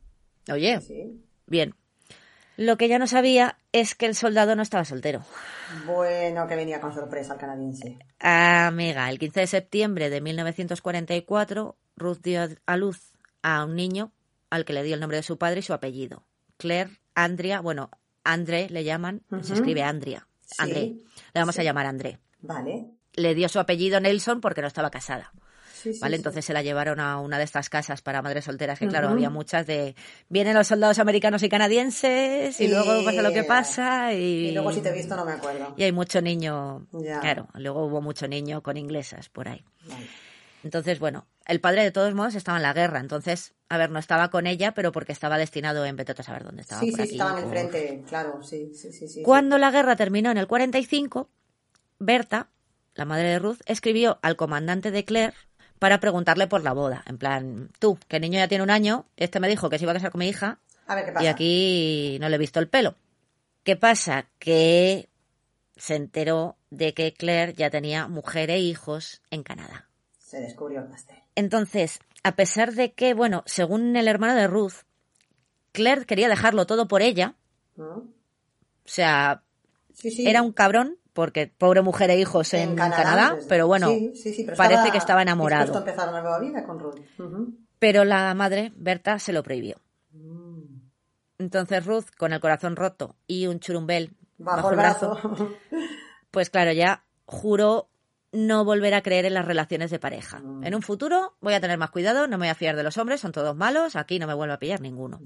Oye, 0.53 0.79
Sí. 0.83 1.25
bien. 1.47 1.75
Lo 2.59 2.77
que 2.77 2.85
ella 2.85 2.99
no 2.99 3.07
sabía 3.07 3.57
es 3.73 3.95
que 3.95 4.05
el 4.05 4.15
soldado 4.15 4.55
no 4.57 4.63
estaba 4.63 4.85
soltero. 4.85 5.25
Bueno, 5.87 6.47
que 6.47 6.55
venía 6.55 6.83
con 6.83 6.93
sorpresa 6.93 7.33
el 7.33 7.41
canadiense. 7.41 7.99
Amiga, 8.19 9.09
el 9.09 9.19
15 9.19 9.41
de 9.41 9.47
septiembre 9.47 10.11
de 10.11 10.21
1944, 10.21 11.77
Ruth 11.97 12.19
dio 12.23 12.47
a 12.67 12.77
luz 12.77 13.13
a 13.43 13.65
un 13.65 13.75
niño 13.75 14.13
al 14.51 14.67
que 14.67 14.75
le 14.75 14.83
dio 14.83 14.95
el 14.95 15.01
nombre 15.01 15.17
de 15.17 15.23
su 15.23 15.39
padre 15.39 15.61
y 15.61 15.63
su 15.63 15.73
apellido. 15.73 16.25
Claire 16.59 16.99
Andrea, 17.15 17.61
bueno, 17.63 17.91
André 18.23 18.69
le 18.69 18.85
llaman, 18.85 19.23
se 19.41 19.55
escribe 19.55 19.83
Andrea. 19.83 20.29
Sí, 20.43 20.57
André. 20.59 20.81
Le 21.33 21.41
vamos 21.41 21.59
a 21.59 21.63
llamar 21.63 21.87
André. 21.87 22.19
Vale. 22.43 22.91
Le 23.15 23.35
dio 23.35 23.49
su 23.49 23.59
apellido 23.59 23.99
Nelson 23.99 24.43
porque 24.43 24.61
no 24.61 24.67
estaba 24.69 24.91
casada. 24.91 25.33
Sí, 25.83 25.93
sí, 25.95 26.01
¿Vale? 26.01 26.17
Entonces 26.17 26.45
se 26.45 26.53
la 26.53 26.63
llevaron 26.63 27.01
a 27.01 27.19
una 27.19 27.39
de 27.39 27.45
estas 27.45 27.69
casas 27.69 28.03
para 28.03 28.23
madres 28.23 28.45
solteras, 28.45 28.79
que 28.79 28.87
claro, 28.87 29.09
había 29.09 29.31
muchas 29.31 29.67
de 29.67 29.95
vienen 30.29 30.55
los 30.55 30.67
soldados 30.69 30.99
americanos 30.99 31.43
y 31.43 31.49
canadienses 31.49 32.61
y, 32.61 32.69
luego 32.69 33.05
pasa 33.05 33.23
lo 33.23 33.33
que 33.33 33.45
pasa 33.45 34.13
y, 34.15 34.49
Y 34.49 34.53
luego 34.53 34.73
si 34.73 34.81
te 34.81 34.91
he 34.91 34.93
visto 34.93 35.17
no 35.17 35.25
me 35.25 35.33
acuerdo. 35.33 35.75
y 35.77 35.83
hay 35.83 35.93
mucho 35.93 36.21
niño, 36.23 36.87
Ya. 36.93 37.21
claro, 37.21 37.49
luego 37.55 37.85
hubo 37.87 38.01
mucho 38.01 38.29
niño 38.29 38.63
con 38.63 38.77
inglesas 38.77 39.29
por 39.29 39.49
ahí. 39.49 39.65
Vale. 39.89 40.07
Entonces, 40.65 41.01
bueno, 41.01 41.27
el 41.47 41.61
padre 41.61 41.83
de 41.83 41.91
todos 41.91 42.15
modos 42.15 42.37
estaba 42.37 42.57
en 42.59 42.63
la 42.63 42.73
guerra, 42.73 43.01
entonces, 43.01 43.55
a 43.69 43.79
ver, 43.79 43.91
no 43.91 43.99
estaba 43.99 44.31
con 44.31 44.47
ella, 44.47 44.73
pero 44.75 44.93
porque 44.93 45.11
estaba 45.11 45.37
destinado 45.37 45.85
en 45.85 45.97
vete 45.97 46.15
tú 46.15 46.23
a 46.23 46.25
saber 46.25 46.45
dónde 46.45 46.63
estaba. 46.63 46.81
Sí, 46.81 46.91
por 46.93 46.99
sí, 47.01 47.03
aquí, 47.03 47.13
estaba 47.17 47.33
en 47.33 47.37
el 47.39 47.43
por- 47.43 47.53
frente, 47.53 48.05
claro, 48.09 48.43
sí, 48.45 48.71
sí, 48.73 48.93
sí. 48.93 49.09
sí. 49.09 49.23
Cuando 49.23 49.59
la 49.59 49.73
guerra 49.73 49.97
terminó 49.97 50.31
en 50.31 50.39
el 50.39 50.47
45, 50.47 51.29
Berta, 51.99 52.49
la 52.95 53.05
madre 53.05 53.29
de 53.29 53.39
Ruth, 53.41 53.59
escribió 53.67 54.19
al 54.23 54.37
comandante 54.37 54.91
de 54.93 55.05
Claire 55.05 55.35
para 55.83 55.99
preguntarle 55.99 56.47
por 56.47 56.63
la 56.63 56.73
boda. 56.73 57.03
En 57.07 57.19
plan, 57.19 57.69
tú, 57.81 57.99
que 58.07 58.17
el 58.19 58.23
niño 58.23 58.39
ya 58.39 58.47
tiene 58.47 58.63
un 58.63 58.71
año, 58.71 59.05
este 59.17 59.41
me 59.41 59.49
dijo 59.49 59.69
que 59.69 59.79
se 59.79 59.85
iba 59.85 59.91
a 59.91 59.95
casar 59.97 60.13
con 60.13 60.21
mi 60.21 60.29
hija 60.29 60.61
A 60.87 60.95
ver 60.95 61.07
qué 61.07 61.11
pasa. 61.11 61.25
y 61.25 61.27
aquí 61.27 62.19
no 62.21 62.29
le 62.29 62.37
he 62.37 62.39
visto 62.39 62.61
el 62.61 62.69
pelo. 62.69 62.95
¿Qué 63.65 63.75
pasa? 63.75 64.27
Que 64.39 65.09
se 65.77 65.97
enteró 65.97 66.57
de 66.71 66.95
que 66.95 67.13
Claire 67.13 67.55
ya 67.55 67.69
tenía 67.69 68.07
mujer 68.07 68.51
e 68.51 68.61
hijos 68.61 69.23
en 69.31 69.43
Canadá. 69.43 69.89
Se 70.21 70.39
descubrió 70.39 70.83
el 70.83 70.87
pastel. 70.87 71.17
Entonces, 71.35 71.99
a 72.23 72.37
pesar 72.37 72.75
de 72.75 72.93
que, 72.93 73.13
bueno, 73.13 73.43
según 73.47 73.97
el 73.97 74.07
hermano 74.07 74.37
de 74.37 74.47
Ruth, 74.47 74.85
Claire 75.73 76.07
quería 76.07 76.29
dejarlo 76.29 76.65
todo 76.65 76.87
por 76.87 77.03
ella, 77.03 77.35
¿no? 77.75 77.87
o 77.97 78.05
sea, 78.85 79.43
Sí, 79.95 80.13
sí. 80.13 80.29
era 80.29 80.43
un 80.43 80.53
cabrón, 80.53 80.97
porque 81.13 81.47
pobre 81.47 81.83
mujer 81.83 82.11
e 82.11 82.19
hijos 82.19 82.55
en, 82.55 82.75
Canadá, 82.75 83.37
pero 83.49 83.67
bueno, 83.67 83.89
sí, 83.89 84.13
sí, 84.15 84.33
sí, 84.33 84.45
pero 84.45 84.57
parece 84.57 84.91
que 84.91 84.99
estaba 84.99 85.23
enamorado. 85.23 85.65
dispuesto 85.65 85.85
a 85.85 85.91
empezar 85.91 86.09
una 86.09 86.23
nueva 86.23 86.41
vida 86.41 86.65
con 86.65 86.79
Ruth. 86.79 87.01
Ujú. 87.19 87.55
Pero 87.79 88.05
la 88.05 88.33
madre, 88.35 88.73
Berta, 88.77 89.19
se 89.19 89.33
lo 89.33 89.43
prohibió. 89.43 89.77
Mm. 90.13 90.63
Entonces 91.39 91.85
Ruth, 91.85 92.07
con 92.17 92.33
el 92.33 92.41
corazón 92.41 92.77
roto 92.77 93.17
y 93.27 93.47
un 93.47 93.61
churumbel 93.61 94.17
Bajo, 94.39 94.71
el 94.71 94.77
brazo. 94.77 95.19
pues 96.31 96.51
claro, 96.51 96.73
ya 96.73 97.05
juró 97.27 97.89
no 98.33 98.65
volver 98.65 98.95
a 98.95 99.03
creer 99.03 99.27
en 99.27 99.35
las 99.35 99.45
relaciones 99.45 99.91
de 99.91 99.99
pareja. 99.99 100.39
Mm. 100.39 100.65
En 100.65 100.75
un 100.75 100.83
futuro 100.83 101.35
voy 101.41 101.55
a 101.55 101.61
tener 101.61 101.77
más 101.79 101.91
cuidado, 101.91 102.27
no 102.27 102.39
me 102.39 102.47
voy 102.47 102.49
a 102.49 102.55
fiar 102.55 102.77
de 102.77 102.83
los 102.83 102.97
hombres, 102.97 103.21
son 103.21 103.33
todos 103.33 103.55
malos, 103.55 103.97
aquí 103.97 104.19
no 104.19 104.27
me 104.27 104.35
vuelvo 104.35 104.55
a 104.55 104.59
pillar 104.59 104.81
ninguno. 104.81 105.21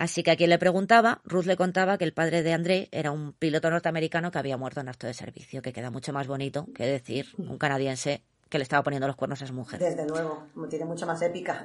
Así 0.00 0.22
que 0.22 0.30
a 0.30 0.36
quien 0.36 0.48
le 0.48 0.58
preguntaba, 0.58 1.20
Ruth 1.26 1.44
le 1.44 1.58
contaba 1.58 1.98
que 1.98 2.04
el 2.04 2.14
padre 2.14 2.42
de 2.42 2.54
André 2.54 2.88
era 2.90 3.10
un 3.10 3.34
piloto 3.34 3.68
norteamericano 3.68 4.30
que 4.30 4.38
había 4.38 4.56
muerto 4.56 4.80
en 4.80 4.88
acto 4.88 5.06
de 5.06 5.12
servicio, 5.12 5.60
que 5.60 5.74
queda 5.74 5.90
mucho 5.90 6.10
más 6.14 6.26
bonito 6.26 6.66
que 6.74 6.86
decir 6.86 7.26
un 7.36 7.58
canadiense 7.58 8.22
que 8.48 8.56
le 8.56 8.62
estaba 8.62 8.82
poniendo 8.82 9.06
los 9.06 9.16
cuernos 9.16 9.42
a 9.42 9.46
su 9.46 9.52
mujer. 9.52 9.78
Desde 9.78 10.08
luego, 10.08 10.46
tiene 10.70 10.86
mucha 10.86 11.04
más 11.04 11.20
épica. 11.20 11.62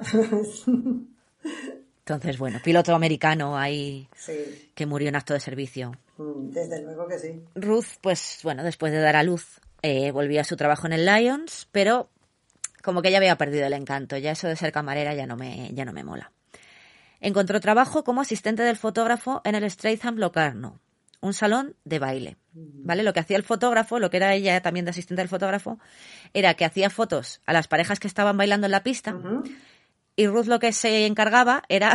Entonces, 2.00 2.36
bueno, 2.36 2.60
piloto 2.62 2.94
americano 2.94 3.56
ahí 3.56 4.06
sí, 4.14 4.70
que 4.74 4.84
murió 4.84 5.08
en 5.08 5.16
acto 5.16 5.32
de 5.32 5.40
servicio. 5.40 5.92
mm, 6.18 6.50
desde 6.50 6.82
luego 6.82 7.08
que 7.08 7.18
sí. 7.18 7.42
Ruth, 7.54 7.96
pues 8.02 8.40
bueno, 8.42 8.64
después 8.64 8.92
de 8.92 9.00
dar 9.00 9.16
a 9.16 9.22
luz, 9.22 9.62
eh, 9.80 10.10
volvió 10.10 10.42
a 10.42 10.44
su 10.44 10.56
trabajo 10.56 10.86
en 10.86 10.92
el 10.92 11.06
Lions, 11.06 11.68
pero 11.72 12.10
como 12.82 13.00
que 13.00 13.10
ya 13.10 13.16
había 13.16 13.38
perdido 13.38 13.66
el 13.66 13.72
encanto, 13.72 14.18
ya 14.18 14.32
eso 14.32 14.46
de 14.46 14.56
ser 14.56 14.72
camarera 14.72 15.14
ya 15.14 15.26
no 15.26 15.36
me, 15.36 15.70
ya 15.72 15.86
no 15.86 15.94
me 15.94 16.04
mola. 16.04 16.32
Encontró 17.20 17.60
trabajo 17.60 18.04
como 18.04 18.20
asistente 18.20 18.62
del 18.62 18.76
fotógrafo 18.76 19.40
en 19.44 19.54
el 19.54 19.70
Stratham 19.70 20.16
Locarno, 20.16 20.80
un 21.20 21.32
salón 21.32 21.76
de 21.84 21.98
baile. 21.98 22.36
¿Vale? 22.52 23.02
Lo 23.02 23.12
que 23.12 23.20
hacía 23.20 23.36
el 23.36 23.42
fotógrafo, 23.42 23.98
lo 23.98 24.10
que 24.10 24.16
era 24.16 24.34
ella 24.34 24.60
también 24.62 24.84
de 24.84 24.90
asistente 24.90 25.20
del 25.20 25.28
fotógrafo, 25.28 25.78
era 26.32 26.54
que 26.54 26.64
hacía 26.64 26.88
fotos 26.88 27.40
a 27.44 27.52
las 27.52 27.68
parejas 27.68 28.00
que 28.00 28.08
estaban 28.08 28.36
bailando 28.36 28.66
en 28.66 28.70
la 28.70 28.82
pista 28.82 29.14
y 30.16 30.26
Ruth 30.26 30.46
lo 30.46 30.58
que 30.58 30.72
se 30.72 31.06
encargaba 31.06 31.62
era 31.68 31.92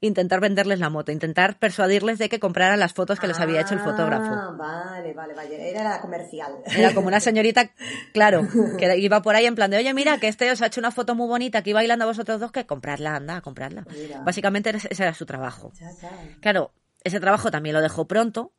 intentar 0.00 0.40
venderles 0.40 0.78
la 0.78 0.90
moto, 0.90 1.12
intentar 1.12 1.58
persuadirles 1.58 2.18
de 2.18 2.28
que 2.28 2.38
compraran 2.38 2.78
las 2.78 2.92
fotos 2.92 3.18
que 3.18 3.26
les 3.26 3.40
había 3.40 3.60
hecho 3.60 3.74
el 3.74 3.80
fotógrafo. 3.80 4.34
Ah, 4.34 4.54
vale, 4.56 5.12
vale, 5.14 5.34
vale. 5.34 5.70
Era 5.70 5.84
la 5.84 6.00
comercial. 6.00 6.52
Era 6.66 6.92
como 6.92 7.08
una 7.08 7.20
señorita, 7.20 7.70
claro, 8.12 8.46
que 8.78 8.98
iba 8.98 9.22
por 9.22 9.34
ahí 9.34 9.46
en 9.46 9.54
plan 9.54 9.70
de, 9.70 9.78
oye, 9.78 9.94
mira, 9.94 10.18
que 10.18 10.28
este 10.28 10.50
os 10.50 10.60
ha 10.62 10.66
hecho 10.66 10.80
una 10.80 10.90
foto 10.90 11.14
muy 11.14 11.26
bonita 11.26 11.58
aquí 11.58 11.72
bailando 11.72 12.04
a 12.04 12.08
vosotros 12.08 12.40
dos, 12.40 12.52
que 12.52 12.66
compradla, 12.66 13.16
anda, 13.16 13.40
compradla. 13.40 13.86
Mira. 13.88 14.20
Básicamente 14.24 14.70
ese 14.70 14.88
ese 14.90 15.02
era 15.02 15.14
su 15.14 15.26
trabajo. 15.26 15.72
Ya, 15.80 15.90
ya. 15.90 16.10
Claro, 16.40 16.72
ese 17.04 17.20
trabajo 17.20 17.50
también 17.50 17.74
lo 17.74 17.80
dejó 17.80 18.06
pronto, 18.06 18.52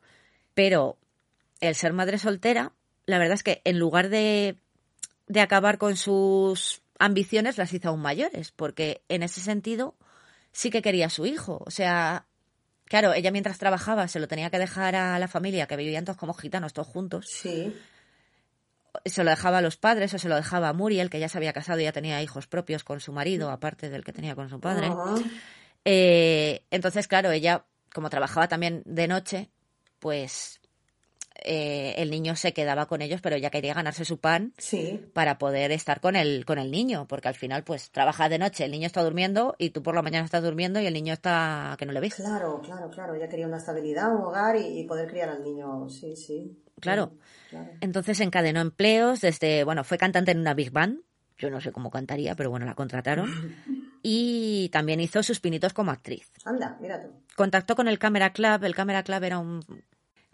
pero 0.53 0.97
el 1.61 1.75
ser 1.75 1.93
madre 1.93 2.17
soltera, 2.17 2.71
la 3.05 3.19
verdad 3.19 3.35
es 3.35 3.43
que 3.43 3.61
en 3.63 3.79
lugar 3.79 4.09
de, 4.09 4.57
de 5.27 5.41
acabar 5.41 5.77
con 5.77 5.95
sus 5.95 6.81
ambiciones, 6.99 7.57
las 7.57 7.73
hizo 7.73 7.89
aún 7.89 8.01
mayores, 8.01 8.51
porque 8.51 9.01
en 9.07 9.21
ese 9.21 9.41
sentido 9.41 9.95
sí 10.51 10.69
que 10.69 10.81
quería 10.81 11.07
a 11.07 11.09
su 11.09 11.25
hijo. 11.25 11.63
O 11.65 11.71
sea, 11.71 12.25
claro, 12.85 13.13
ella 13.13 13.31
mientras 13.31 13.57
trabajaba 13.57 14.07
se 14.07 14.19
lo 14.19 14.27
tenía 14.27 14.49
que 14.49 14.59
dejar 14.59 14.95
a 14.95 15.19
la 15.19 15.27
familia, 15.27 15.67
que 15.67 15.75
vivían 15.75 16.05
todos 16.05 16.17
como 16.17 16.33
gitanos, 16.33 16.73
todos 16.73 16.87
juntos. 16.87 17.27
Sí. 17.29 17.75
Se 19.05 19.23
lo 19.23 19.29
dejaba 19.29 19.59
a 19.59 19.61
los 19.61 19.77
padres 19.77 20.13
o 20.13 20.19
se 20.19 20.29
lo 20.29 20.35
dejaba 20.35 20.69
a 20.69 20.73
Muriel, 20.73 21.09
que 21.09 21.19
ya 21.19 21.29
se 21.29 21.37
había 21.37 21.53
casado 21.53 21.79
y 21.79 21.83
ya 21.83 21.91
tenía 21.91 22.21
hijos 22.21 22.47
propios 22.47 22.83
con 22.83 22.99
su 22.99 23.13
marido, 23.13 23.51
aparte 23.51 23.89
del 23.89 24.03
que 24.03 24.13
tenía 24.13 24.35
con 24.35 24.49
su 24.49 24.59
padre. 24.59 24.89
Eh, 25.85 26.65
entonces, 26.71 27.07
claro, 27.07 27.31
ella, 27.31 27.65
como 27.93 28.09
trabajaba 28.09 28.47
también 28.47 28.81
de 28.85 29.07
noche, 29.07 29.49
pues 29.99 30.59
eh, 31.43 31.95
el 31.97 32.09
niño 32.11 32.35
se 32.35 32.53
quedaba 32.53 32.85
con 32.87 33.01
ellos, 33.01 33.21
pero 33.21 33.35
ella 33.35 33.49
quería 33.49 33.73
ganarse 33.73 34.05
su 34.05 34.19
pan 34.19 34.53
Sí. 34.57 34.99
para 35.13 35.37
poder 35.37 35.71
estar 35.71 35.99
con 36.01 36.15
el, 36.15 36.45
con 36.45 36.57
el 36.59 36.71
niño, 36.71 37.07
porque 37.07 37.27
al 37.27 37.35
final, 37.35 37.63
pues, 37.63 37.91
trabaja 37.91 38.29
de 38.29 38.39
noche, 38.39 38.65
el 38.65 38.71
niño 38.71 38.87
está 38.87 39.03
durmiendo 39.03 39.55
y 39.57 39.69
tú 39.71 39.81
por 39.83 39.95
la 39.95 40.01
mañana 40.01 40.25
estás 40.25 40.43
durmiendo 40.43 40.79
y 40.79 40.85
el 40.85 40.93
niño 40.93 41.13
está 41.13 41.75
que 41.79 41.85
no 41.85 41.91
le 41.93 41.99
ves. 41.99 42.15
Claro, 42.15 42.61
claro, 42.63 42.89
claro. 42.89 43.15
Ella 43.15 43.29
quería 43.29 43.47
una 43.47 43.57
estabilidad, 43.57 44.13
un 44.13 44.21
hogar 44.21 44.55
y, 44.55 44.79
y 44.79 44.83
poder 44.85 45.09
criar 45.09 45.29
al 45.29 45.43
niño. 45.43 45.89
Sí, 45.89 46.15
sí. 46.15 46.57
Claro. 46.79 47.13
Claro. 47.49 47.69
Entonces 47.81 48.19
encadenó 48.19 48.59
empleos 48.61 49.21
desde, 49.21 49.63
bueno, 49.63 49.83
fue 49.83 49.97
cantante 49.97 50.31
en 50.31 50.39
una 50.39 50.53
big 50.53 50.71
band, 50.71 50.99
yo 51.37 51.49
no 51.49 51.61
sé 51.61 51.71
cómo 51.71 51.89
cantaría, 51.91 52.35
pero 52.35 52.49
bueno, 52.49 52.65
la 52.65 52.75
contrataron. 52.75 53.27
Y 54.09 54.69
también 54.69 55.01
hizo 55.01 55.21
sus 55.23 55.39
pinitos 55.41 55.73
como 55.73 55.91
actriz. 55.91 56.31
Anda, 56.45 56.77
mira 56.79 57.01
tú. 57.01 57.09
contactó 57.35 57.75
con 57.75 57.87
el 57.87 57.97
Camera 57.99 58.31
Club. 58.31 58.63
El 58.63 58.75
Camera 58.75 59.03
Club 59.03 59.23
era 59.23 59.39
un 59.39 59.59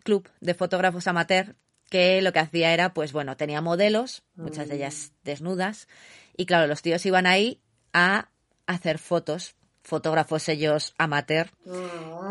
club 0.04 0.30
de 0.42 0.54
fotógrafos 0.54 1.08
amateur 1.08 1.56
que 1.90 2.22
lo 2.22 2.34
que 2.34 2.40
hacía 2.40 2.74
era, 2.74 2.94
pues 2.94 3.14
bueno, 3.14 3.38
tenía 3.38 3.62
modelos, 3.62 4.24
muchas 4.36 4.68
de 4.68 4.76
ellas 4.76 5.12
desnudas, 5.24 5.88
y 6.36 6.46
claro, 6.46 6.68
los 6.68 6.82
tíos 6.82 7.06
iban 7.06 7.28
ahí 7.28 7.62
a 7.94 8.30
hacer 8.66 8.98
fotos, 8.98 9.56
fotógrafos 9.84 10.50
ellos 10.50 10.96
amateur, 10.98 11.50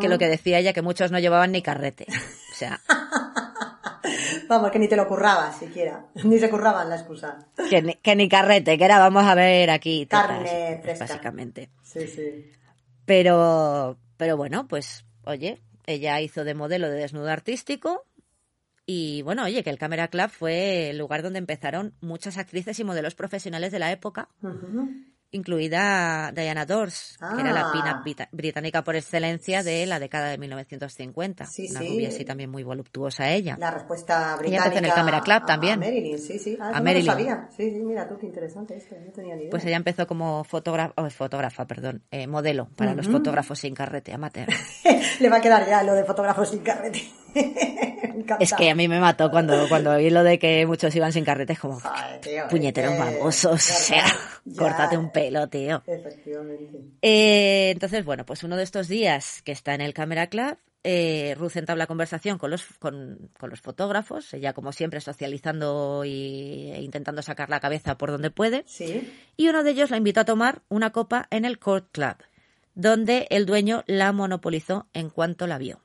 que 0.01 0.09
lo 0.09 0.19
que 0.19 0.29
decía 0.29 0.59
ella 0.59 0.73
que 0.73 0.83
muchos 0.83 1.13
no 1.13 1.19
llevaban 1.19 1.53
ni 1.53 1.63
carrete. 1.63 2.07
O 2.09 2.55
sea, 2.57 2.81
Vamos, 4.49 4.71
que 4.71 4.79
ni 4.79 4.89
te 4.89 4.97
lo 4.97 5.07
currabas 5.09 5.59
siquiera. 5.59 6.07
Ni 6.25 6.39
se 6.39 6.51
curraban 6.51 6.89
la 6.89 6.97
excusa. 6.97 7.47
que 7.71 7.83
ni, 7.83 7.95
que 7.95 8.17
ni 8.17 8.29
carrete, 8.29 8.77
que 8.77 8.85
era 8.85 8.99
vamos 8.99 9.25
a 9.25 9.35
ver 9.35 9.71
aquí 9.71 10.07
tetas, 10.07 10.27
Carne 10.27 10.81
fresca. 10.83 11.07
básicamente. 11.07 11.71
Sí, 11.83 12.07
sí. 12.07 12.51
Pero, 13.07 13.97
pero 14.17 14.37
bueno, 14.37 14.67
pues, 14.69 15.05
oye, 15.25 15.61
ella 15.87 16.21
hizo 16.21 16.45
de 16.45 16.55
modelo 16.55 16.89
de 16.89 16.99
desnudo 16.99 17.29
artístico 17.29 18.07
y 18.85 19.23
bueno, 19.23 19.45
oye, 19.45 19.63
que 19.63 19.71
el 19.71 19.79
Camera 19.79 20.09
Club 20.09 20.29
fue 20.29 20.91
el 20.91 20.99
lugar 20.99 21.23
donde 21.23 21.39
empezaron 21.39 21.95
muchas 22.01 22.37
actrices 22.37 22.79
y 22.79 22.85
modelos 22.85 23.15
profesionales 23.15 23.71
de 23.73 23.79
la 23.79 23.93
época. 23.93 24.29
Incluida 25.33 26.31
Diana 26.33 26.65
Dors, 26.67 27.19
que 27.35 27.41
era 27.41 27.53
la 27.53 27.69
Ah. 27.69 28.03
pina 28.03 28.29
británica 28.33 28.85
por 28.85 28.97
excelencia 28.97 29.63
de 29.63 29.85
la 29.87 29.99
década 29.99 30.29
de 30.29 30.39
1950. 30.39 31.47
Sí, 31.47 31.69
Una 31.71 31.81
sí. 31.81 31.89
rubia 31.89 32.09
así 32.09 32.25
también 32.25 32.51
muy 32.51 32.63
voluptuosa 32.63 33.31
ella. 33.31 33.57
La 33.59 33.71
respuesta 33.71 34.21
Ella 34.23 34.37
británica. 34.37 34.65
empezó 34.67 34.79
en 34.79 34.85
el 34.85 34.93
Camera 34.95 35.21
Club 35.21 35.37
a- 35.43 35.47
también. 35.47 35.75
A 35.75 35.87
Marilyn, 35.87 36.19
sí, 36.19 36.39
sí. 36.39 36.57
Ah, 36.61 36.69
A 36.69 36.79
no 36.79 36.85
Marilyn. 36.85 37.07
lo 37.07 37.13
sabía. 37.13 37.49
Sí, 37.57 37.71
sí, 37.71 37.79
mira 37.81 38.09
tú, 38.09 38.19
qué 38.19 38.27
interesante 38.27 38.77
esto. 38.77 38.95
No 39.05 39.11
tenía 39.13 39.35
ni 39.35 39.43
idea. 39.43 39.51
Pues 39.51 39.65
ella 39.65 39.77
empezó 39.77 40.07
como 40.07 40.45
fotógrafa, 40.45 40.93
oh, 40.97 41.11
fotógrafa, 41.11 41.67
perdón, 41.67 42.03
eh, 42.11 42.27
modelo 42.27 42.69
para 42.77 42.95
los 42.95 43.09
fotógrafos 43.09 43.59
sin 43.59 43.75
carrete 43.75 44.13
amateur. 44.13 44.49
Le 45.21 45.29
va 45.29 45.37
a 45.39 45.41
quedar 45.41 45.67
ya 45.67 45.83
lo 45.83 45.95
de 45.95 46.05
fotógrafo 46.05 46.45
sin 46.45 46.61
carrete. 46.61 47.03
Es 48.41 48.53
que 48.55 48.71
a 48.71 48.75
mí 48.75 48.89
me 48.89 49.01
mató 49.01 49.31
cuando, 49.31 49.69
cuando 49.69 49.91
oí 49.93 50.11
lo 50.11 50.23
de 50.23 50.39
que 50.39 50.65
muchos 50.67 50.95
iban 50.95 51.13
sin 51.13 51.25
carretes, 51.25 51.59
como 51.59 51.81
Ay, 51.85 52.21
tío, 52.21 52.49
puñeteros 52.49 52.97
babosos, 52.99 53.53
o 53.53 53.59
sea, 53.59 54.05
Ya. 54.45 54.57
córtate 54.57 54.97
un 54.97 55.11
pelo, 55.11 55.49
tío. 55.49 55.83
Efectivamente. 55.87 56.79
Eh, 57.03 57.71
entonces, 57.71 58.05
bueno, 58.05 58.25
pues 58.27 58.43
uno 58.45 58.57
de 58.57 58.63
estos 58.63 58.89
días 58.89 59.43
que 59.43 59.53
está 59.53 59.75
en 59.75 59.81
el 59.81 59.95
Camera 59.95 60.27
Club, 60.29 60.57
eh, 60.85 61.35
Ruth 61.39 61.57
entabla 61.57 61.87
conversación 61.87 62.39
con 62.39 62.51
los, 62.51 62.65
con, 62.79 63.31
con 63.39 63.51
los 63.51 63.61
fotógrafos, 63.61 64.35
ella 64.35 64.53
como 64.53 64.73
siempre 64.73 65.01
socializando 65.01 66.05
y, 66.05 66.71
e 66.75 66.83
intentando 66.83 67.23
sacar 67.23 67.51
la 67.51 67.61
cabeza 67.61 67.97
por 67.97 68.11
donde 68.11 68.31
puede, 68.31 68.65
Sí. 68.67 69.13
y 69.37 69.49
uno 69.49 69.63
de 69.63 69.71
ellos 69.71 69.91
la 69.91 69.97
invitó 69.97 70.21
a 70.21 70.25
tomar 70.25 70.63
una 70.69 70.91
copa 70.91 71.29
en 71.31 71.45
el 71.45 71.59
Court 71.59 71.87
Club, 71.93 72.17
donde 72.75 73.27
el 73.31 73.47
dueño 73.47 73.85
la 73.87 74.13
monopolizó 74.13 74.87
en 74.93 75.09
cuanto 75.11 75.47
la 75.47 75.59
vio. 75.59 75.81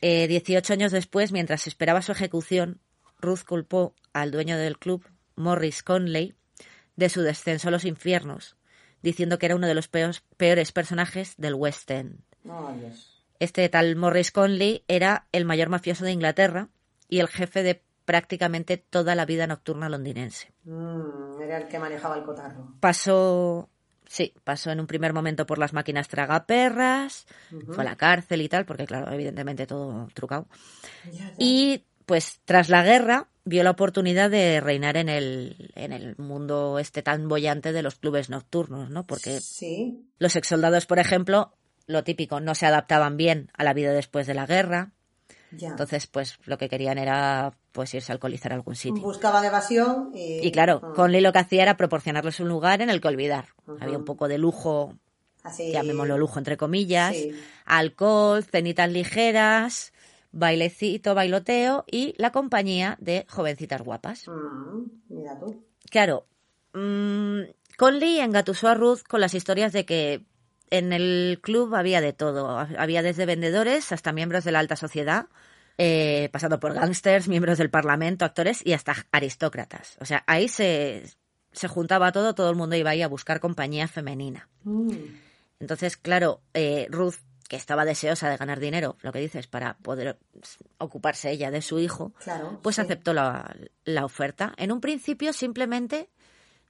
Eh, 0.00 0.28
18 0.28 0.72
años 0.72 0.92
después, 0.92 1.32
mientras 1.32 1.66
esperaba 1.66 2.02
su 2.02 2.12
ejecución, 2.12 2.80
Ruth 3.18 3.44
culpó 3.46 3.94
al 4.12 4.30
dueño 4.30 4.56
del 4.56 4.78
club, 4.78 5.04
Morris 5.36 5.82
Conley, 5.82 6.34
de 6.96 7.08
su 7.08 7.22
descenso 7.22 7.68
a 7.68 7.70
los 7.70 7.84
infiernos, 7.84 8.56
diciendo 9.02 9.38
que 9.38 9.46
era 9.46 9.56
uno 9.56 9.66
de 9.66 9.74
los 9.74 9.88
peores 9.88 10.72
personajes 10.72 11.34
del 11.36 11.54
West 11.54 11.90
End. 11.90 12.20
Oh. 12.48 12.74
Este 13.38 13.68
tal 13.68 13.96
Morris 13.96 14.32
Conley 14.32 14.84
era 14.88 15.26
el 15.32 15.44
mayor 15.44 15.68
mafioso 15.68 16.04
de 16.04 16.12
Inglaterra 16.12 16.68
y 17.08 17.20
el 17.20 17.28
jefe 17.28 17.62
de 17.62 17.82
prácticamente 18.04 18.76
toda 18.76 19.14
la 19.14 19.24
vida 19.24 19.46
nocturna 19.46 19.88
londinense. 19.88 20.52
Mm, 20.64 21.40
era 21.42 21.58
el 21.58 21.68
que 21.68 21.78
manejaba 21.78 22.16
el 22.16 22.24
cotarro. 22.24 22.74
Pasó, 22.80 23.70
sí, 24.10 24.34
pasó 24.42 24.72
en 24.72 24.80
un 24.80 24.88
primer 24.88 25.12
momento 25.12 25.46
por 25.46 25.58
las 25.58 25.72
máquinas 25.72 26.08
tragaperras, 26.08 27.26
fue 27.68 27.84
a 27.84 27.90
la 27.90 27.96
cárcel 27.96 28.42
y 28.42 28.48
tal, 28.48 28.66
porque 28.66 28.84
claro, 28.84 29.12
evidentemente 29.12 29.66
todo 29.68 30.08
trucado. 30.14 30.48
Ya, 31.04 31.12
ya. 31.12 31.34
Y 31.38 31.84
pues 32.06 32.40
tras 32.44 32.68
la 32.68 32.82
guerra 32.82 33.28
vio 33.44 33.62
la 33.62 33.70
oportunidad 33.70 34.28
de 34.28 34.60
reinar 34.60 34.96
en 34.96 35.08
el, 35.08 35.70
en 35.76 35.92
el 35.92 36.16
mundo 36.18 36.80
este 36.80 37.02
tan 37.02 37.28
bollante 37.28 37.72
de 37.72 37.82
los 37.82 37.94
clubes 37.94 38.30
nocturnos, 38.30 38.90
¿no? 38.90 39.06
Porque 39.06 39.40
Sí. 39.40 40.04
los 40.18 40.34
exsoldados, 40.34 40.86
por 40.86 40.98
ejemplo, 40.98 41.54
lo 41.86 42.02
típico, 42.02 42.40
no 42.40 42.56
se 42.56 42.66
adaptaban 42.66 43.16
bien 43.16 43.48
a 43.56 43.62
la 43.62 43.74
vida 43.74 43.92
después 43.92 44.26
de 44.26 44.34
la 44.34 44.46
guerra. 44.46 44.90
Ya. 45.52 45.68
Entonces, 45.70 46.06
pues 46.06 46.38
lo 46.44 46.58
que 46.58 46.68
querían 46.68 46.98
era 46.98 47.52
pues 47.72 47.92
irse 47.94 48.12
a 48.12 48.14
alcoholizar 48.14 48.52
a 48.52 48.54
algún 48.56 48.76
sitio. 48.76 49.02
Buscaban 49.02 49.44
evasión 49.44 50.10
y... 50.14 50.46
Y 50.46 50.52
claro, 50.52 50.80
Mm. 50.82 50.94
Conley 50.94 51.20
lo 51.20 51.32
que 51.32 51.38
hacía 51.40 51.62
era 51.62 51.76
proporcionarles 51.76 52.38
un 52.40 52.48
lugar 52.48 52.82
en 52.82 52.90
el 52.90 53.00
que 53.00 53.08
olvidar. 53.08 53.46
Había 53.80 53.98
un 53.98 54.04
poco 54.04 54.28
de 54.28 54.38
lujo, 54.38 54.94
Así... 55.42 55.72
llamémoslo 55.72 56.18
lujo 56.18 56.38
entre 56.38 56.56
comillas, 56.56 57.16
Sí. 57.16 57.32
alcohol, 57.64 58.44
cenitas 58.44 58.90
ligeras, 58.90 59.92
bailecito, 60.32 61.14
bailoteo 61.14 61.84
y 61.90 62.14
la 62.18 62.30
compañía 62.30 62.96
de 63.00 63.26
jovencitas 63.28 63.82
guapas. 63.82 64.28
Mm, 64.28 64.84
mira 65.08 65.38
tú. 65.38 65.64
Claro, 65.90 66.26
mm, 66.74 67.40
Conley 67.76 68.20
engatusó 68.20 68.68
a 68.68 68.74
Ruth 68.74 69.00
con 69.08 69.20
las 69.20 69.34
historias 69.34 69.72
de 69.72 69.84
que 69.84 70.22
en 70.70 70.92
el 70.92 71.40
club 71.42 71.74
había 71.74 72.00
de 72.00 72.12
todo. 72.12 72.58
Había 72.78 73.02
desde 73.02 73.26
vendedores 73.26 73.92
hasta 73.92 74.12
miembros 74.12 74.44
de 74.44 74.52
la 74.52 74.60
alta 74.60 74.76
sociedad, 74.76 75.26
eh, 75.78 76.28
pasando 76.32 76.60
por 76.60 76.74
gángsters, 76.74 77.28
miembros 77.28 77.58
del 77.58 77.70
parlamento, 77.70 78.24
actores 78.24 78.64
y 78.64 78.72
hasta 78.72 78.94
aristócratas. 79.12 79.96
O 80.00 80.04
sea, 80.04 80.24
ahí 80.26 80.48
se, 80.48 81.04
se 81.52 81.68
juntaba 81.68 82.12
todo, 82.12 82.34
todo 82.34 82.50
el 82.50 82.56
mundo 82.56 82.76
iba 82.76 82.90
ahí 82.90 83.02
a 83.02 83.08
buscar 83.08 83.40
compañía 83.40 83.88
femenina. 83.88 84.48
Mm, 84.64 84.92
Entonces, 85.58 85.96
claro, 85.96 86.42
eh, 86.54 86.86
Ruth, 86.90 87.16
que 87.48 87.56
estaba 87.56 87.84
deseosa 87.84 88.30
de 88.30 88.36
ganar 88.36 88.60
dinero, 88.60 88.96
lo 89.02 89.10
que 89.10 89.18
dices, 89.18 89.48
para 89.48 89.76
poder 89.78 90.18
ocuparse 90.78 91.30
ella 91.32 91.50
de 91.50 91.62
su 91.62 91.80
hijo, 91.80 92.12
claro. 92.22 92.60
pues 92.62 92.76
sí. 92.76 92.82
aceptó 92.82 93.12
la, 93.12 93.56
la 93.84 94.04
oferta. 94.04 94.52
En 94.56 94.70
un 94.70 94.80
principio 94.80 95.32
simplemente 95.32 96.10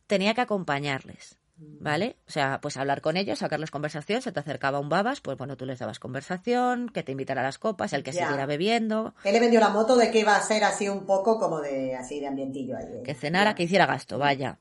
tenía 0.07 0.33
que 0.35 0.41
acompañarles, 0.41 1.39
¿vale? 1.81 2.17
O 2.27 2.31
sea, 2.31 2.61
pues 2.61 2.77
hablar 2.77 3.01
con 3.01 3.17
ellos, 3.17 3.39
sacarles 3.41 3.71
conversación, 3.71 4.23
se 4.23 4.33
te 4.33 4.41
acercaba 4.41 4.81
un 4.81 4.89
babas, 4.89 5.21
pues 5.21 5.37
bueno, 5.37 5.57
tú 5.57 5.67
les 5.67 5.79
dabas 5.79 5.99
conversación, 5.99 6.89
que 6.89 7.03
te 7.03 7.13
invitara 7.13 7.43
a 7.43 7.45
las 7.45 7.59
copas, 7.59 7.93
el 7.93 8.03
que 8.03 8.13
Ya. 8.13 8.23
siguiera 8.23 8.47
bebiendo, 8.47 9.15
Él 9.25 9.33
le 9.35 9.41
vendió 9.41 9.61
la 9.61 9.69
moto 9.69 9.97
de 9.97 10.11
que 10.11 10.21
iba 10.21 10.35
a 10.37 10.43
ser 10.43 10.65
así 10.65 10.89
un 10.89 11.05
poco 11.07 11.39
como 11.39 11.61
de 11.61 11.95
así 11.97 12.19
de 12.21 12.27
ambientillo 12.29 12.77
ahí. 12.77 12.85
¿eh? 12.87 13.03
que 13.05 13.15
cenara, 13.15 13.51
Ya. 13.51 13.55
que 13.55 13.63
hiciera 13.65 13.87
gasto, 13.87 14.19
vaya. 14.19 14.59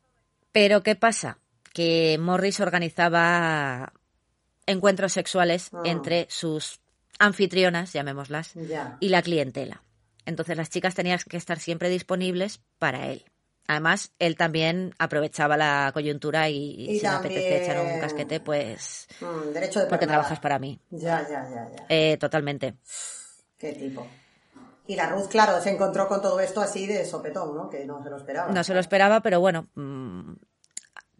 Pero 0.51 0.83
¿qué 0.83 0.95
pasa? 0.95 1.37
Que 1.73 2.17
Morris 2.19 2.59
organizaba 2.59 3.93
encuentros 4.65 5.13
sexuales 5.13 5.69
Ah. 5.73 5.81
entre 5.85 6.27
sus 6.29 6.79
anfitrionas, 7.19 7.93
llamémoslas, 7.93 8.53
Ya. 8.55 8.97
y 8.99 9.09
la 9.09 9.21
clientela. 9.21 9.83
Entonces 10.25 10.57
las 10.57 10.69
chicas 10.69 10.95
tenían 10.95 11.19
que 11.27 11.37
estar 11.37 11.59
siempre 11.59 11.89
disponibles 11.89 12.61
para 12.77 13.07
él. 13.07 13.23
Además, 13.69 14.11
él 14.17 14.35
también 14.35 14.95
aprovechaba 14.97 15.55
la 15.55 15.91
coyuntura 15.93 16.49
y, 16.49 16.87
Y 16.89 16.99
si 16.99 17.05
me 17.05 17.13
apetece 17.13 17.57
echar 17.57 17.79
un 17.79 17.99
casquete, 17.99 18.39
pues 18.39 19.07
Mm, 19.21 19.53
derecho 19.53 19.79
de 19.79 19.85
porque 19.85 20.07
trabajas 20.07 20.39
para 20.39 20.57
mí. 20.57 20.79
Ya, 20.89 21.21
ya, 21.29 21.47
ya, 21.47 21.69
ya. 21.71 21.85
Eh, 21.87 22.17
totalmente. 22.17 22.73
Qué 23.59 23.73
tipo. 23.73 24.07
Y 24.87 24.95
la 24.95 25.05
Ruth, 25.11 25.27
claro, 25.29 25.61
se 25.61 25.69
encontró 25.69 26.07
con 26.07 26.19
todo 26.19 26.39
esto 26.39 26.61
así 26.61 26.87
de 26.87 27.05
sopetón, 27.05 27.53
¿no? 27.55 27.69
Que 27.69 27.85
no 27.85 28.01
se 28.01 28.09
lo 28.09 28.17
esperaba. 28.17 28.51
No 28.51 28.63
se 28.63 28.73
lo 28.73 28.79
esperaba, 28.79 29.21
pero 29.21 29.39
bueno, 29.39 29.67
mm, 29.75 30.33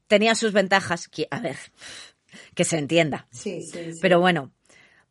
tenía 0.08 0.34
sus 0.34 0.52
ventajas. 0.52 1.08
que- 1.08 1.28
A 1.30 1.40
ver, 1.42 1.58
que 2.56 2.64
se 2.64 2.80
entienda. 2.80 3.28
Sí, 3.30 3.62
sí, 3.62 3.94
sí. 3.94 4.00
Pero 4.02 4.20
bueno, 4.20 4.52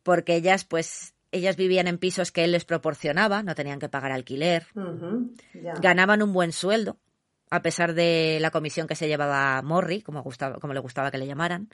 porque 0.03 0.35
ellas, 0.35 0.65
pues, 0.65 1.13
ellas 1.31 1.55
vivían 1.55 1.87
en 1.87 1.99
pisos 1.99 2.33
que 2.33 2.43
él 2.43 2.51
les 2.51 2.65
proporcionaba, 2.65 3.43
no 3.43 3.55
tenían 3.55 3.79
que 3.79 3.87
pagar 3.87 4.11
alquiler, 4.11 4.67
ganaban 5.79 6.21
un 6.21 6.33
buen 6.33 6.51
sueldo, 6.51 6.97
a 7.49 7.61
pesar 7.61 7.93
de 7.93 8.37
la 8.41 8.51
comisión 8.51 8.87
que 8.87 8.95
se 8.95 9.07
llevaba 9.07 9.61
Morri, 9.61 10.01
como, 10.01 10.21
gustaba, 10.23 10.59
como 10.59 10.73
le 10.73 10.79
gustaba 10.79 11.11
que 11.11 11.17
le 11.17 11.27
llamaran. 11.27 11.69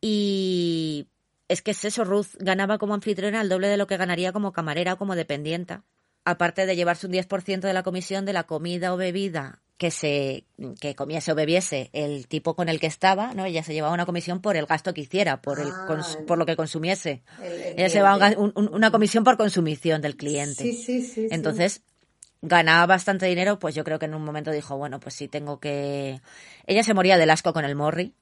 Y 0.00 1.06
es 1.48 1.62
que 1.62 1.70
es 1.72 1.84
eso, 1.84 2.04
Ruth 2.04 2.34
ganaba 2.38 2.78
como 2.78 2.94
anfitriona 2.94 3.40
el 3.40 3.48
doble 3.48 3.68
de 3.68 3.76
lo 3.76 3.86
que 3.86 3.96
ganaría 3.96 4.32
como 4.32 4.52
camarera 4.52 4.94
o 4.94 4.98
como 4.98 5.14
dependienta. 5.14 5.84
Aparte 6.24 6.66
de 6.66 6.76
llevarse 6.76 7.06
un 7.06 7.12
10% 7.12 7.60
de 7.66 7.72
la 7.72 7.82
comisión 7.82 8.24
de 8.24 8.32
la 8.32 8.44
comida 8.44 8.92
o 8.94 8.96
bebida 8.96 9.60
que 9.76 9.90
se 9.90 10.44
que 10.80 10.94
comiese 10.94 11.32
o 11.32 11.34
bebiese 11.34 11.90
el 11.92 12.28
tipo 12.28 12.54
con 12.54 12.68
el 12.68 12.78
que 12.78 12.86
estaba, 12.86 13.34
¿no? 13.34 13.44
Ella 13.44 13.64
se 13.64 13.74
llevaba 13.74 13.92
una 13.94 14.06
comisión 14.06 14.40
por 14.40 14.56
el 14.56 14.66
gasto 14.66 14.94
que 14.94 15.00
hiciera, 15.00 15.42
por 15.42 15.58
el 15.58 15.66
Ah, 15.68 15.86
cons- 15.88 16.24
por 16.24 16.38
lo 16.38 16.46
que 16.46 16.54
consumiese. 16.54 17.22
El- 17.42 17.52
el 17.52 17.74
Ella 17.78 17.88
se 17.88 17.94
llevaba 17.96 18.30
un 18.38 18.52
un- 18.54 18.72
una 18.72 18.92
comisión 18.92 19.24
por 19.24 19.36
consumición 19.36 20.00
del 20.00 20.16
cliente. 20.16 20.62
Sí, 20.64 20.72
sí, 20.74 21.02
sí. 21.02 21.26
sí. 21.28 21.28
Ganaba 22.44 22.86
bastante 22.86 23.26
dinero, 23.26 23.58
pues 23.60 23.74
yo 23.74 23.84
creo 23.84 23.98
que 24.00 24.06
en 24.06 24.14
un 24.14 24.24
momento 24.24 24.50
dijo, 24.50 24.76
bueno, 24.76 24.98
pues 24.98 25.14
sí 25.14 25.28
tengo 25.28 25.60
que... 25.60 26.20
Ella 26.66 26.82
se 26.82 26.92
moría 26.92 27.16
del 27.16 27.30
asco 27.30 27.52
con 27.52 27.64
el 27.64 27.76
morri, 27.76 28.14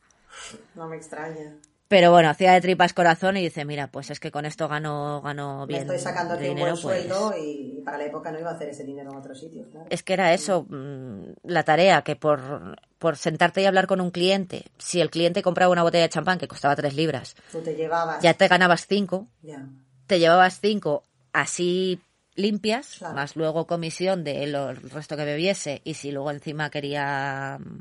No 0.74 0.87
me 0.88 0.96
extraña. 0.96 1.56
pero 1.88 2.11
bueno, 2.12 2.28
hacía 2.28 2.52
de 2.52 2.61
tripas 2.61 2.92
corazón 2.92 3.38
y 3.38 3.42
dice, 3.42 3.64
mira, 3.64 3.87
pues 3.88 4.11
es 4.11 4.20
que 4.20 4.30
con 4.30 4.44
esto 4.44 4.68
gano, 4.68 5.22
gano 5.22 5.61
Me 5.61 5.66
bien 5.68 5.80
estoy 5.83 5.98
sacando 5.98 6.35
aquí 6.35 6.44
de 6.44 6.50
un 6.50 6.56
dinero, 6.56 6.76
buen 6.76 6.83
pues... 6.83 7.06
sueldo 7.09 7.35
y 7.37 7.80
para 7.83 7.96
la 7.96 8.04
época 8.04 8.30
no 8.30 8.38
iba 8.38 8.50
a 8.50 8.54
hacer 8.54 8.68
ese 8.68 8.85
dinero 8.85 9.11
en 9.11 9.16
otro 9.16 9.35
sitio, 9.35 9.64
claro. 9.70 9.87
Es 9.88 10.02
que 10.02 10.12
era 10.12 10.35
eso, 10.35 10.66
mm, 10.68 11.22
la 11.44 11.62
tarea, 11.62 12.02
que 12.02 12.14
por, 12.14 12.78
por 12.98 13.16
sentarte 13.16 13.62
y 13.62 13.64
hablar 13.64 13.87
con 13.87 14.02
un 14.02 14.11
cliente, 14.11 14.66
si 14.76 15.00
el 15.00 15.09
cliente 15.11 15.42
compraba 15.42 15.72
una 15.72 15.83
botella 15.83 16.02
de 16.04 16.11
champán 16.11 16.38
que 16.38 16.46
costaba 16.46 16.76
tres 16.76 16.94
libras, 16.94 17.37
Tú 17.50 17.61
te 17.62 17.74
llevabas. 17.74 18.22
ya 18.22 18.35
te 18.35 18.48
ganabas 18.48 18.87
cinco, 18.87 19.28
Ya. 19.42 19.66
te 20.06 20.18
llevabas 20.18 20.61
cinco 20.61 21.04
así 21.33 22.00
limpias, 22.34 22.96
Claro. 22.98 23.14
más 23.14 23.36
luego 23.36 23.66
comisión 23.66 24.24
de 24.24 24.46
lo- 24.46 24.70
el 24.70 24.76
resto 24.90 25.16
que 25.16 25.24
bebiese, 25.24 25.80
y 25.84 25.94
si 25.94 26.12
luego 26.12 26.30
encima 26.30 26.70
quería 26.70 27.58
mm, 27.60 27.78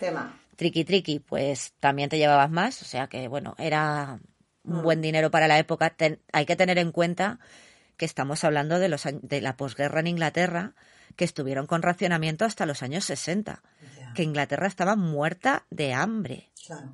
Tema. 0.00 0.40
triqui 0.56 0.84
triqui, 0.84 1.20
pues 1.20 1.72
también 1.80 2.08
te 2.08 2.18
llevabas 2.18 2.50
más, 2.50 2.82
o 2.82 2.84
sea 2.84 3.06
que 3.08 3.28
bueno, 3.28 3.54
era 3.58 4.18
un 4.64 4.78
Mm. 4.78 4.82
buen 4.82 5.00
dinero 5.02 5.30
para 5.30 5.46
la 5.48 5.58
época. 5.58 5.90
Ten- 5.90 6.20
hay 6.32 6.46
que 6.46 6.56
tener 6.56 6.78
en 6.78 6.90
cuenta 6.92 7.38
que 7.96 8.04
estamos 8.04 8.42
hablando 8.44 8.78
de 8.78 8.88
los 8.88 9.04
de 9.04 9.40
la 9.40 9.56
posguerra 9.56 10.00
en 10.00 10.08
Inglaterra, 10.08 10.72
que 11.16 11.24
estuvieron 11.24 11.66
con 11.66 11.82
racionamiento 11.82 12.44
hasta 12.44 12.66
los 12.66 12.82
años 12.82 13.04
60, 13.04 13.62
Ya. 13.98 14.12
que 14.14 14.24
Inglaterra 14.24 14.66
estaba 14.66 14.96
muerta 14.96 15.64
de 15.70 15.92
hambre. 15.92 16.50
Claro. 16.66 16.92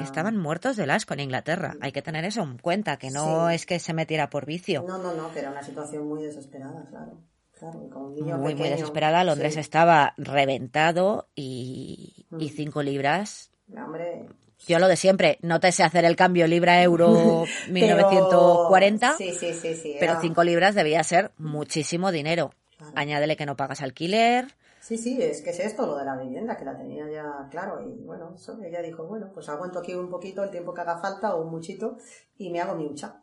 Estaban 0.00 0.36
muertos 0.36 0.76
del 0.76 0.90
asco 0.90 1.14
en 1.14 1.20
Inglaterra. 1.20 1.74
Hay 1.80 1.92
que 1.92 2.02
tener 2.02 2.24
eso 2.24 2.42
en 2.42 2.58
cuenta, 2.58 2.96
que 2.96 3.10
no 3.10 3.48
Sí. 3.48 3.54
es 3.56 3.66
que 3.66 3.78
se 3.78 3.92
metiera 3.94 4.30
por 4.30 4.46
vicio. 4.46 4.84
No, 4.86 4.98
no, 4.98 5.12
no, 5.14 5.32
que 5.32 5.40
era 5.40 5.50
una 5.50 5.62
situación 5.62 6.06
muy 6.08 6.22
desesperada, 6.22 6.84
claro. 6.88 7.18
Claro, 7.58 7.84
y 7.86 7.90
con 7.90 8.02
un 8.06 8.14
niño 8.16 8.38
muy, 8.38 8.54
muy 8.56 8.68
desesperada. 8.68 9.22
Londres 9.24 9.54
sí. 9.54 9.60
estaba 9.60 10.14
reventado 10.16 11.28
y, 11.34 12.26
y 12.38 12.46
Mm. 12.46 12.48
cinco 12.56 12.82
libras 12.82 13.50
Hombre, 13.76 14.26
Yo 14.66 14.78
lo 14.78 14.86
de 14.88 14.96
siempre, 14.96 15.38
no 15.42 15.58
te 15.60 15.72
sé 15.72 15.82
hacer 15.82 16.04
el 16.04 16.14
cambio 16.16 16.46
libra-euro 16.46 17.44
pero- 17.66 17.72
1940, 17.72 19.16
Sí, 19.16 19.32
sí, 19.32 19.52
sí, 19.54 19.74
sí. 19.74 19.96
pero 19.98 20.12
era- 20.12 20.20
5 20.20 20.44
libras 20.44 20.74
debía 20.74 21.02
ser 21.04 21.32
muchísimo 21.38 22.12
dinero. 22.12 22.52
Claro. 22.76 22.92
Añádele 22.96 23.36
que 23.36 23.46
no 23.46 23.56
pagas 23.56 23.80
alquiler. 23.82 24.46
Sí, 24.82 24.98
sí, 24.98 25.22
es 25.22 25.42
que 25.42 25.50
es 25.50 25.60
esto, 25.60 25.86
lo 25.86 25.96
de 25.96 26.04
la 26.04 26.16
vivienda, 26.16 26.56
que 26.56 26.64
la 26.64 26.76
tenía 26.76 27.08
ya 27.08 27.46
claro. 27.52 27.80
Y 27.88 28.02
bueno, 28.02 28.32
eso, 28.34 28.60
ella 28.60 28.82
dijo, 28.82 29.04
bueno, 29.04 29.30
pues 29.32 29.48
aguanto 29.48 29.78
aquí 29.78 29.94
un 29.94 30.10
poquito 30.10 30.42
el 30.42 30.50
tiempo 30.50 30.74
que 30.74 30.80
haga 30.80 30.98
falta 30.98 31.36
o 31.36 31.42
un 31.44 31.52
muchito 31.52 31.98
y 32.36 32.50
me 32.50 32.60
hago 32.60 32.74
mi 32.74 32.86
hucha. 32.86 33.22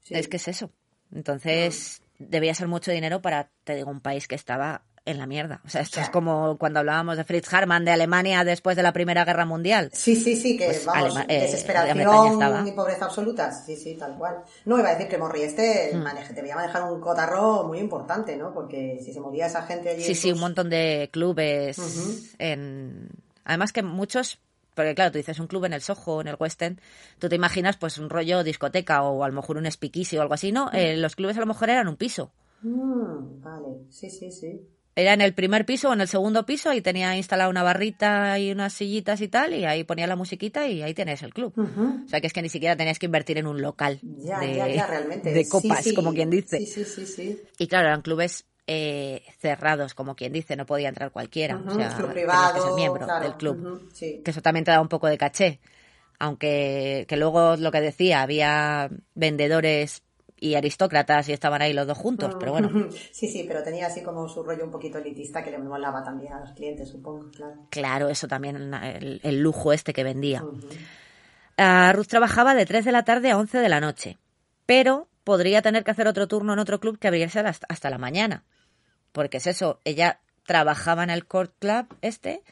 Sí. 0.00 0.14
Es 0.14 0.26
que 0.26 0.36
es 0.36 0.48
eso. 0.48 0.72
Entonces, 1.12 2.02
debía 2.18 2.54
ser 2.54 2.66
mucho 2.66 2.90
dinero 2.90 3.22
para, 3.22 3.52
te 3.62 3.76
digo, 3.76 3.88
un 3.88 4.00
país 4.00 4.26
que 4.26 4.34
estaba 4.34 4.82
en 5.06 5.18
la 5.18 5.26
mierda. 5.26 5.60
O 5.66 5.68
sea, 5.68 5.82
esto 5.82 6.00
es 6.00 6.08
como 6.08 6.56
cuando 6.56 6.80
hablábamos 6.80 7.16
de 7.18 7.24
Fritz 7.24 7.52
Harman 7.52 7.84
de 7.84 7.90
Alemania 7.90 8.42
después 8.42 8.74
de 8.76 8.82
la 8.82 8.92
Primera 8.92 9.24
Guerra 9.24 9.44
Mundial. 9.44 9.90
Sí, 9.92 10.16
sí, 10.16 10.34
sí, 10.34 10.56
que 10.56 10.64
Pues 10.64 10.84
vamos, 10.86 11.14
Alema- 11.14 11.26
eh, 11.28 11.40
desesperación 11.42 11.98
estaba. 12.32 12.64
y 12.66 12.72
pobreza 12.72 13.04
absoluta. 13.04 13.52
Sí, 13.52 13.76
sí, 13.76 13.96
tal 13.98 14.14
cual. 14.16 14.38
No, 14.64 14.78
iba 14.78 14.88
a 14.88 14.92
decir 14.94 15.08
que 15.08 15.18
Morri 15.18 15.42
este 15.42 15.90
Hmm. 15.94 16.02
maneje, 16.02 16.32
debía 16.32 16.56
manejar 16.56 16.90
un 16.90 17.00
cotarro 17.00 17.64
muy 17.64 17.78
importante, 17.80 18.36
¿no? 18.36 18.52
Porque 18.54 18.98
si 19.04 19.12
se 19.12 19.20
moría 19.20 19.46
esa 19.46 19.62
gente 19.62 19.90
allí. 19.90 20.02
Sí, 20.04 20.14
sí, 20.14 20.32
un 20.32 20.40
montón 20.40 20.70
de 20.70 21.10
clubes 21.12 21.78
en... 22.38 23.08
Además 23.44 23.72
que 23.72 23.82
muchos... 23.82 24.38
Porque 24.74 24.94
claro, 24.94 25.12
tú 25.12 25.18
dices 25.18 25.38
un 25.38 25.46
club 25.46 25.66
en 25.66 25.72
el 25.74 25.82
Soho, 25.82 26.20
en 26.20 26.26
el 26.28 26.36
West 26.40 26.60
End, 26.62 26.80
tú 27.20 27.28
te 27.28 27.36
imaginas 27.36 27.76
pues 27.76 27.96
un 27.98 28.10
rollo 28.10 28.42
discoteca 28.42 29.02
o 29.04 29.22
a 29.22 29.28
lo 29.28 29.34
mejor 29.34 29.56
un 29.56 29.70
speakeasy 29.70 30.16
o 30.18 30.22
algo 30.22 30.34
así, 30.34 30.50
¿no? 30.50 30.68
Eh, 30.72 30.96
los 30.96 31.14
clubes 31.14 31.36
a 31.36 31.40
lo 31.40 31.46
mejor 31.46 31.70
eran 31.70 31.86
un 31.86 31.96
piso. 31.96 32.32
Mm, 32.62 33.40
vale, 33.42 33.68
sí, 33.90 34.10
sí, 34.10 34.32
sí. 34.32 34.66
Era 34.96 35.12
en 35.12 35.20
el 35.20 35.34
primer 35.34 35.66
piso 35.66 35.90
o 35.90 35.92
en 35.92 36.00
el 36.00 36.08
segundo 36.08 36.46
piso 36.46 36.72
y 36.72 36.80
tenía 36.80 37.16
instalada 37.16 37.50
una 37.50 37.62
barrita 37.64 38.38
y 38.38 38.52
unas 38.52 38.72
sillitas 38.72 39.20
y 39.20 39.28
tal 39.28 39.52
y 39.54 39.64
ahí 39.64 39.82
ponía 39.82 40.06
la 40.06 40.14
musiquita 40.16 40.68
y 40.68 40.82
ahí 40.82 40.94
tenés 40.94 41.22
el 41.22 41.34
club. 41.34 41.52
O 41.56 42.08
sea 42.08 42.20
que 42.20 42.28
es 42.28 42.32
que 42.32 42.42
ni 42.42 42.48
siquiera 42.48 42.76
tenías 42.76 42.98
que 42.98 43.06
invertir 43.06 43.38
en 43.38 43.46
un 43.46 43.60
local 43.60 43.98
Ya, 44.02 44.40
de, 44.40 44.54
ya, 44.56 44.68
ya, 44.68 44.86
realmente. 44.86 45.32
de 45.32 45.48
copas, 45.48 45.82
sí. 45.82 45.94
como 45.94 46.14
quien 46.14 46.30
dice. 46.30 46.58
Sí, 46.58 46.66
sí, 46.66 46.84
sí, 46.84 47.06
sí. 47.06 47.42
Y 47.58 47.66
claro, 47.66 47.88
eran 47.88 48.02
clubes 48.02 48.46
eh, 48.66 49.22
cerrados, 49.38 49.94
como 49.94 50.14
quien 50.14 50.32
dice, 50.32 50.54
no 50.56 50.64
podía 50.64 50.88
entrar 50.88 51.10
cualquiera. 51.10 51.56
Ujú, 51.56 51.72
o 51.72 51.74
sea, 51.74 51.88
club 51.96 52.12
tenías 52.12 52.12
privado, 52.12 52.54
que 52.54 52.60
ser 52.60 52.72
miembro 52.74 53.04
claro, 53.06 53.22
del 53.24 53.36
club. 53.36 53.90
Que 53.98 54.30
eso 54.30 54.42
también 54.42 54.64
te 54.64 54.70
da 54.70 54.80
un 54.80 54.88
poco 54.88 55.08
de 55.08 55.18
caché. 55.18 55.60
Aunque 56.20 57.04
que 57.08 57.16
luego 57.16 57.56
lo 57.56 57.72
que 57.72 57.80
decía, 57.80 58.22
había 58.22 58.88
vendedores 59.14 60.03
y 60.44 60.56
aristócratas 60.56 61.26
y 61.30 61.32
estaban 61.32 61.62
ahí 61.62 61.72
los 61.72 61.86
dos 61.86 61.96
juntos, 61.96 62.34
pero 62.38 62.52
bueno, 62.52 62.70
Sí, 63.12 63.28
sí, 63.28 63.44
pero 63.48 63.62
tenía 63.62 63.86
así 63.86 64.02
como 64.02 64.28
su 64.28 64.42
rollo 64.42 64.64
un 64.64 64.70
poquito 64.70 64.98
elitista 64.98 65.42
que 65.42 65.50
le 65.50 65.58
molaba 65.58 66.04
también 66.04 66.34
a 66.34 66.40
los 66.40 66.52
clientes, 66.52 66.90
supongo, 66.90 67.30
claro. 67.30 67.54
claro, 67.70 68.08
eso 68.10 68.28
también, 68.28 68.74
el, 68.74 69.20
el 69.22 69.40
lujo 69.40 69.72
este 69.72 69.94
que 69.94 70.04
vendía. 70.04 70.44
Ah, 71.56 71.92
Ruth 71.94 72.08
trabajaba 72.08 72.54
de 72.54 72.66
3 72.66 72.84
de 72.84 72.92
la 72.92 73.04
tarde 73.04 73.30
a 73.30 73.38
11 73.38 73.58
de 73.58 73.68
la 73.70 73.80
noche, 73.80 74.18
pero 74.66 75.08
podría 75.24 75.62
tener 75.62 75.82
que 75.82 75.92
hacer 75.92 76.08
otro 76.08 76.28
turno 76.28 76.52
en 76.52 76.58
otro 76.58 76.78
club 76.78 76.98
que 76.98 77.08
abriese 77.08 77.40
hasta, 77.40 77.66
hasta 77.70 77.88
la 77.88 77.96
mañana. 77.96 78.44
Porque 79.12 79.38
es 79.38 79.46
eso, 79.46 79.80
ella 79.84 80.20
trabajaba 80.46 81.04
en 81.04 81.10
el 81.10 81.24
Court 81.24 81.54
Club 81.58 81.86
este, 82.02 82.42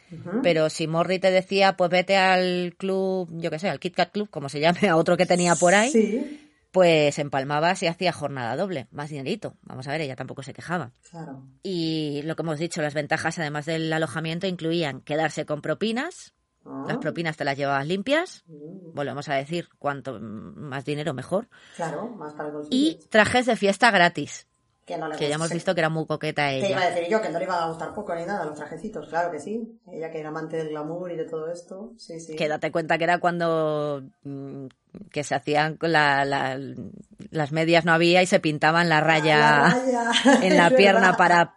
pero 0.42 0.70
si 0.70 0.86
Morri 0.86 1.18
te 1.18 1.30
decía, 1.30 1.76
pues 1.76 1.90
vete 1.90 2.16
al 2.16 2.74
club, 2.78 3.28
yo 3.32 3.50
qué 3.50 3.58
sé, 3.58 3.68
al 3.68 3.80
Kit 3.80 3.94
Kat 3.94 4.12
Club, 4.12 4.30
como 4.30 4.48
se 4.48 4.60
llame, 4.60 4.88
a 4.88 4.96
otro 4.96 5.18
que 5.18 5.26
tenía 5.26 5.54
por 5.56 5.74
ahí, 5.74 5.90
Sí, 5.90 6.51
pues 6.72 7.18
empalmabas 7.18 7.82
y 7.82 7.86
hacía 7.86 8.12
jornada 8.12 8.56
doble, 8.56 8.88
más 8.90 9.10
dinerito. 9.10 9.54
Vamos 9.62 9.86
a 9.86 9.92
ver, 9.92 10.00
ella 10.00 10.16
tampoco 10.16 10.42
se 10.42 10.52
quejaba. 10.52 10.90
claro. 11.10 11.44
Y 11.62 12.22
lo 12.24 12.34
que 12.34 12.42
hemos 12.42 12.58
dicho, 12.58 12.82
las 12.82 12.94
ventajas 12.94 13.38
además 13.38 13.66
del 13.66 13.92
alojamiento 13.92 14.46
incluían 14.48 15.00
quedarse 15.02 15.46
con 15.46 15.62
propinas, 15.62 16.34
Ah, 16.64 16.84
las 16.86 16.98
propinas 16.98 17.36
te 17.36 17.44
las 17.44 17.56
llevabas 17.58 17.86
limpias, 17.88 18.44
mm, 18.46 18.94
volvemos 18.94 19.28
a 19.28 19.34
decir, 19.34 19.68
cuanto 19.80 20.20
más 20.20 20.84
dinero 20.84 21.12
mejor. 21.12 21.48
Claro, 21.74 22.08
más 22.10 22.34
para 22.34 22.50
bolsillo. 22.50 22.76
Y 22.76 23.00
trajes 23.08 23.46
de 23.46 23.56
fiesta 23.56 23.90
gratis, 23.90 24.46
que, 24.86 24.96
no 24.96 25.08
le 25.08 25.16
que 25.16 25.28
ya 25.28 25.34
hemos 25.34 25.50
visto 25.50 25.74
que 25.74 25.80
era 25.80 25.88
muy 25.88 26.06
coqueta 26.06 26.50
Que 26.50 26.58
iba 26.70 26.78
a 26.78 26.86
ella. 26.86 26.94
decir 26.94 27.10
yo, 27.10 27.20
que 27.20 27.30
no 27.30 27.38
le 27.40 27.46
iban 27.46 27.60
a 27.60 27.66
gustar 27.66 27.92
poco 27.92 28.14
ni 28.14 28.24
nada 28.24 28.44
los 28.44 28.56
trajecitos, 28.56 29.08
claro 29.08 29.32
que 29.32 29.40
sí. 29.40 29.76
Ella 29.90 30.12
que 30.12 30.20
era 30.20 30.28
amante 30.28 30.56
del 30.56 30.68
glamour 30.68 31.10
y 31.10 31.16
de 31.16 31.24
todo 31.24 31.50
esto, 31.50 31.94
sí, 31.96 32.20
sí. 32.20 32.36
Que 32.36 32.46
date 32.46 32.70
cuenta 32.70 32.96
que 32.96 33.04
era 33.04 33.18
cuando 33.18 34.04
mm, 34.22 34.66
que 35.10 35.24
se 35.24 35.34
hacían 35.34 35.76
con 35.76 35.92
la, 35.92 36.24
la- 36.24 36.58
las 37.30 37.52
medias 37.52 37.84
no 37.84 37.92
había 37.92 38.22
y 38.22 38.26
se 38.26 38.40
pintaban 38.40 38.88
la 38.88 39.00
raya, 39.00 39.38
La 39.38 39.68
raya, 39.68 40.10
en 40.42 40.56
la 40.56 40.68
pierna 40.70 41.00
verdad. 41.12 41.16
para, 41.18 41.54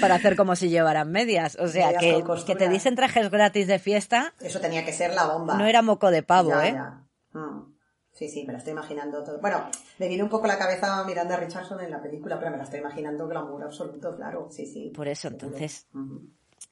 para 0.00 0.14
hacer 0.16 0.36
como 0.36 0.56
si 0.56 0.68
llevaran 0.68 1.10
medias. 1.10 1.56
O 1.60 1.68
sea, 1.68 1.86
Medias 1.88 2.02
que, 2.02 2.44
que 2.46 2.56
te 2.56 2.68
dicen 2.68 2.94
trajes 2.96 3.30
gratis 3.30 3.66
de 3.66 3.78
fiesta 3.78 4.32
Eso 4.40 4.60
tenía 4.60 4.84
que 4.84 4.92
ser 4.92 5.12
la 5.14 5.24
bomba. 5.26 5.56
no 5.56 5.66
era 5.66 5.82
moco 5.82 6.10
de 6.10 6.22
pavo, 6.22 6.50
Ya, 6.50 6.66
¿eh? 6.68 6.72
ya. 6.72 7.02
Mm. 7.38 7.74
Sí, 8.12 8.28
sí, 8.28 8.44
me 8.44 8.52
lo 8.52 8.58
estoy 8.58 8.72
imaginando 8.72 9.22
todo. 9.22 9.40
Bueno, 9.40 9.64
me 9.98 10.08
viene 10.08 10.22
un 10.22 10.28
poco 10.28 10.46
la 10.46 10.58
cabeza 10.58 11.02
Miranda 11.04 11.36
Richardson 11.36 11.80
en 11.80 11.90
la 11.90 12.02
película, 12.02 12.38
pero 12.38 12.50
me 12.50 12.56
la 12.58 12.64
estoy 12.64 12.80
imaginando 12.80 13.26
glamour 13.28 13.62
absoluto, 13.62 14.14
claro. 14.16 14.48
Sí, 14.50 14.66
sí. 14.66 14.92
Por 14.94 15.06
eso, 15.08 15.28
entonces. 15.28 15.86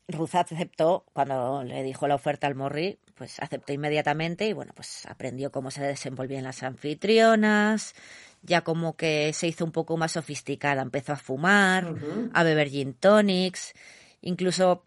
Ruth 0.09 0.35
aceptó, 0.35 1.05
cuando 1.13 1.63
le 1.65 1.83
dijo 1.83 2.09
la 2.09 2.15
oferta 2.15 2.47
al 2.47 2.55
Morri, 2.55 2.99
pues 3.15 3.39
aceptó 3.41 3.73
inmediatamente 3.75 4.47
y 4.49 4.55
bueno, 4.55 4.73
pues 4.75 5.05
aprendió 5.07 5.53
cómo 5.53 5.71
se 5.71 5.83
desenvolvían 5.83 6.45
las 6.45 6.63
anfitrionas, 6.63 7.95
ya 8.43 8.63
como 8.63 8.97
que 8.97 9.33
se 9.35 9.49
hizo 9.49 9.65
un 9.67 9.73
poco 9.73 9.97
más 9.99 10.13
sofisticada, 10.13 10.81
empezó 10.83 11.13
a 11.13 11.17
fumar, 11.17 11.95
a 12.33 12.43
beber 12.43 12.71
gin 12.71 12.95
tonics, 12.95 13.75
incluso 14.23 14.85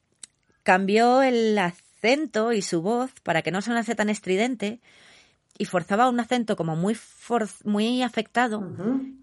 cambió 0.64 1.22
el 1.22 1.58
acento 1.58 2.52
y 2.52 2.62
su 2.64 2.82
voz 2.82 3.12
para 3.22 3.42
que 3.44 3.52
no 3.52 3.62
sonase 3.62 3.94
tan 3.96 4.10
estridente 4.10 4.80
y 5.58 5.66
forzaba 5.66 6.10
un 6.10 6.20
acento 6.20 6.56
como 6.56 6.76
muy, 6.76 6.96
for- 6.96 7.48
muy 7.64 8.02
afectado 8.02 8.62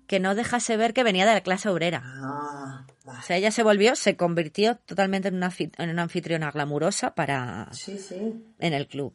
que 0.06 0.20
no 0.20 0.34
dejase 0.36 0.76
ver 0.76 0.94
que 0.94 1.02
venía 1.02 1.26
de 1.26 1.32
la 1.34 1.40
clase 1.40 1.68
obrera. 1.68 2.02
Ah. 2.04 2.86
O 3.18 3.22
sea, 3.22 3.36
ella 3.36 3.50
se 3.50 3.62
volvió, 3.62 3.94
se 3.96 4.16
convirtió 4.16 4.76
totalmente 4.76 5.28
en 5.28 5.36
una, 5.36 5.52
en 5.58 5.90
una 5.90 6.02
anfitriona 6.02 6.50
glamurosa 6.50 7.14
para 7.14 7.68
Sí, 7.72 7.98
sí. 7.98 8.44
en 8.58 8.72
el 8.74 8.86
club. 8.88 9.14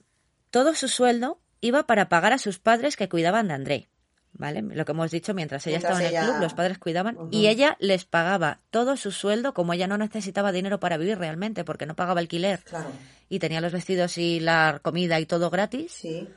Todo 0.52 0.76
su 0.76 0.88
sueldo 0.88 1.40
iba 1.62 1.84
para 1.88 2.10
pagar 2.10 2.34
a 2.34 2.38
sus 2.38 2.60
padres 2.60 2.96
que 2.98 3.10
cuidaban 3.10 3.48
de 3.48 3.54
André. 3.54 3.90
¿Vale? 4.36 4.64
Lo 4.64 4.84
que 4.84 4.92
hemos 4.94 5.12
dicho, 5.12 5.36
mientras 5.36 5.68
ella 5.68 5.78
Mientras 5.78 5.92
estaba 6.00 6.10
en 6.10 6.16
el 6.16 6.24
ella- 6.24 6.26
club, 6.32 6.42
los 6.42 6.54
padres 6.56 6.80
cuidaban 6.80 7.18
y 7.30 7.46
ella 7.50 7.78
les 7.80 8.04
pagaba 8.06 8.58
todo 8.72 8.98
su 8.98 9.12
sueldo, 9.12 9.54
como 9.54 9.74
ella 9.74 9.86
no 9.86 9.96
necesitaba 10.00 10.52
dinero 10.52 10.80
para 10.80 10.98
vivir 10.98 11.20
realmente, 11.20 11.64
porque 11.64 11.86
no 11.86 11.96
pagaba 11.96 12.20
alquiler 12.20 12.62
Claro. 12.64 12.90
y 13.30 13.38
tenía 13.38 13.62
los 13.62 13.72
vestidos 13.74 14.18
y 14.18 14.40
la 14.40 14.80
comida 14.82 15.20
y 15.20 15.28
todo 15.28 15.52
gratis. 15.52 15.92
Sí. 15.92 16.28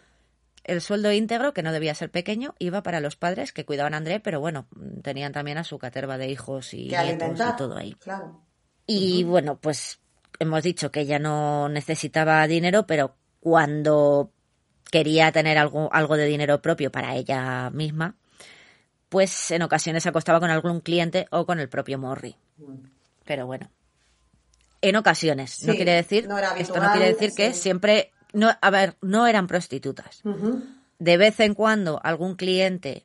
El 0.67 0.81
sueldo 0.81 1.13
íntegro, 1.13 1.55
que 1.55 1.63
no 1.63 1.73
debía 1.73 1.95
ser 1.95 2.11
pequeño, 2.11 2.55
iba 2.59 2.83
para 2.83 3.01
los 3.01 3.17
padres 3.17 3.53
que 3.53 3.65
cuidaban 3.65 3.95
a 3.95 3.99
André, 3.99 4.21
pero 4.21 4.41
bueno, 4.41 4.67
tenían 5.03 5.33
también 5.33 5.59
a 5.59 5.65
su 5.65 5.79
caterva 5.79 6.19
de 6.19 6.29
hijos 6.29 6.75
y 6.75 6.89
nietos 6.89 7.57
todo 7.57 7.77
ahí. 7.77 7.95
Claro. 7.95 8.43
Y 8.87 9.25
bueno, 9.25 9.59
pues 9.59 10.01
hemos 10.39 10.63
dicho 10.63 10.91
que 10.91 11.01
ella 11.01 11.19
no 11.19 11.69
necesitaba 11.69 12.47
dinero, 12.47 12.87
pero 12.87 13.17
cuando 13.41 14.33
quería 14.91 15.33
tener 15.33 15.59
algo, 15.59 15.89
algo 15.93 16.17
de 16.17 16.27
dinero 16.27 16.61
propio 16.61 16.91
para 16.91 17.15
ella 17.15 17.71
misma, 17.71 18.17
pues 19.09 19.51
en 19.51 19.63
ocasiones 19.63 20.03
se 20.03 20.09
acostaba 20.09 20.41
con 20.41 20.51
algún 20.51 20.81
cliente 20.81 21.27
o 21.31 21.47
con 21.47 21.61
el 21.61 21.69
propio 21.69 21.99
Morri. 21.99 22.37
Pero 23.25 23.47
bueno, 23.47 23.71
en 24.81 24.97
ocasiones. 24.97 25.65
no 25.65 25.75
quiere 25.75 25.93
decir, 25.93 26.29
no 26.29 26.39
esto 26.39 26.81
no 26.81 26.93
quiere 26.93 27.13
decir 27.13 27.33
que 27.37 27.53
siempre, 27.53 28.13
no, 28.37 28.51
a 28.61 28.70
ver, 28.70 28.96
no 29.01 29.27
eran 29.27 29.46
prostitutas. 29.46 30.22
De 30.99 31.16
vez 31.16 31.40
en 31.40 31.55
cuando 31.55 32.01
algún 32.03 32.37
cliente 32.37 33.05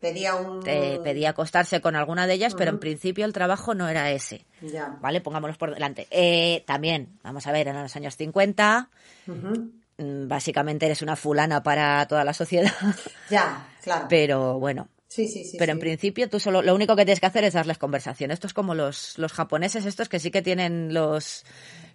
Pedía 0.00 0.34
un... 0.34 0.60
te 0.64 0.98
pedía 1.04 1.30
acostarse 1.30 1.80
con 1.80 1.94
alguna 1.94 2.26
de 2.26 2.34
ellas, 2.34 2.54
pero 2.56 2.70
en 2.70 2.80
principio 2.80 3.24
el 3.24 3.32
trabajo 3.32 3.74
no 3.74 3.88
era 3.88 4.10
ese. 4.10 4.44
Ya. 4.60 4.98
¿Vale? 5.00 5.20
Pongámonos 5.20 5.56
por 5.56 5.72
delante. 5.72 6.08
Eh, 6.10 6.64
también, 6.66 7.18
vamos 7.22 7.46
a 7.46 7.52
ver, 7.52 7.68
en 7.68 7.80
los 7.80 7.94
años 7.94 8.16
50, 8.16 8.90
Ujú. 9.28 9.70
mm, 9.98 10.26
básicamente 10.28 10.86
eres 10.86 11.02
una 11.02 11.14
fulana 11.14 11.62
para 11.62 12.04
toda 12.08 12.24
la 12.24 12.34
sociedad, 12.34 12.72
Ya, 13.30 13.68
claro. 13.82 14.06
pero 14.08 14.58
bueno. 14.58 14.88
sí, 15.06 15.28
sí, 15.28 15.44
sí. 15.44 15.56
pero 15.56 15.70
en 15.70 15.78
sí. 15.78 15.82
principio 15.82 16.28
tú 16.28 16.40
solo, 16.40 16.62
lo 16.62 16.74
único 16.74 16.96
que 16.96 17.04
tienes 17.04 17.20
que 17.20 17.26
hacer 17.26 17.44
es 17.44 17.52
darles 17.54 17.78
conversación. 17.78 18.32
Esto 18.32 18.48
es 18.48 18.54
como 18.54 18.74
los, 18.74 19.16
los 19.18 19.32
japoneses, 19.32 19.86
estos 19.86 20.08
que 20.08 20.18
sí 20.18 20.32
que 20.32 20.42
tienen 20.42 20.92
los, 20.92 21.44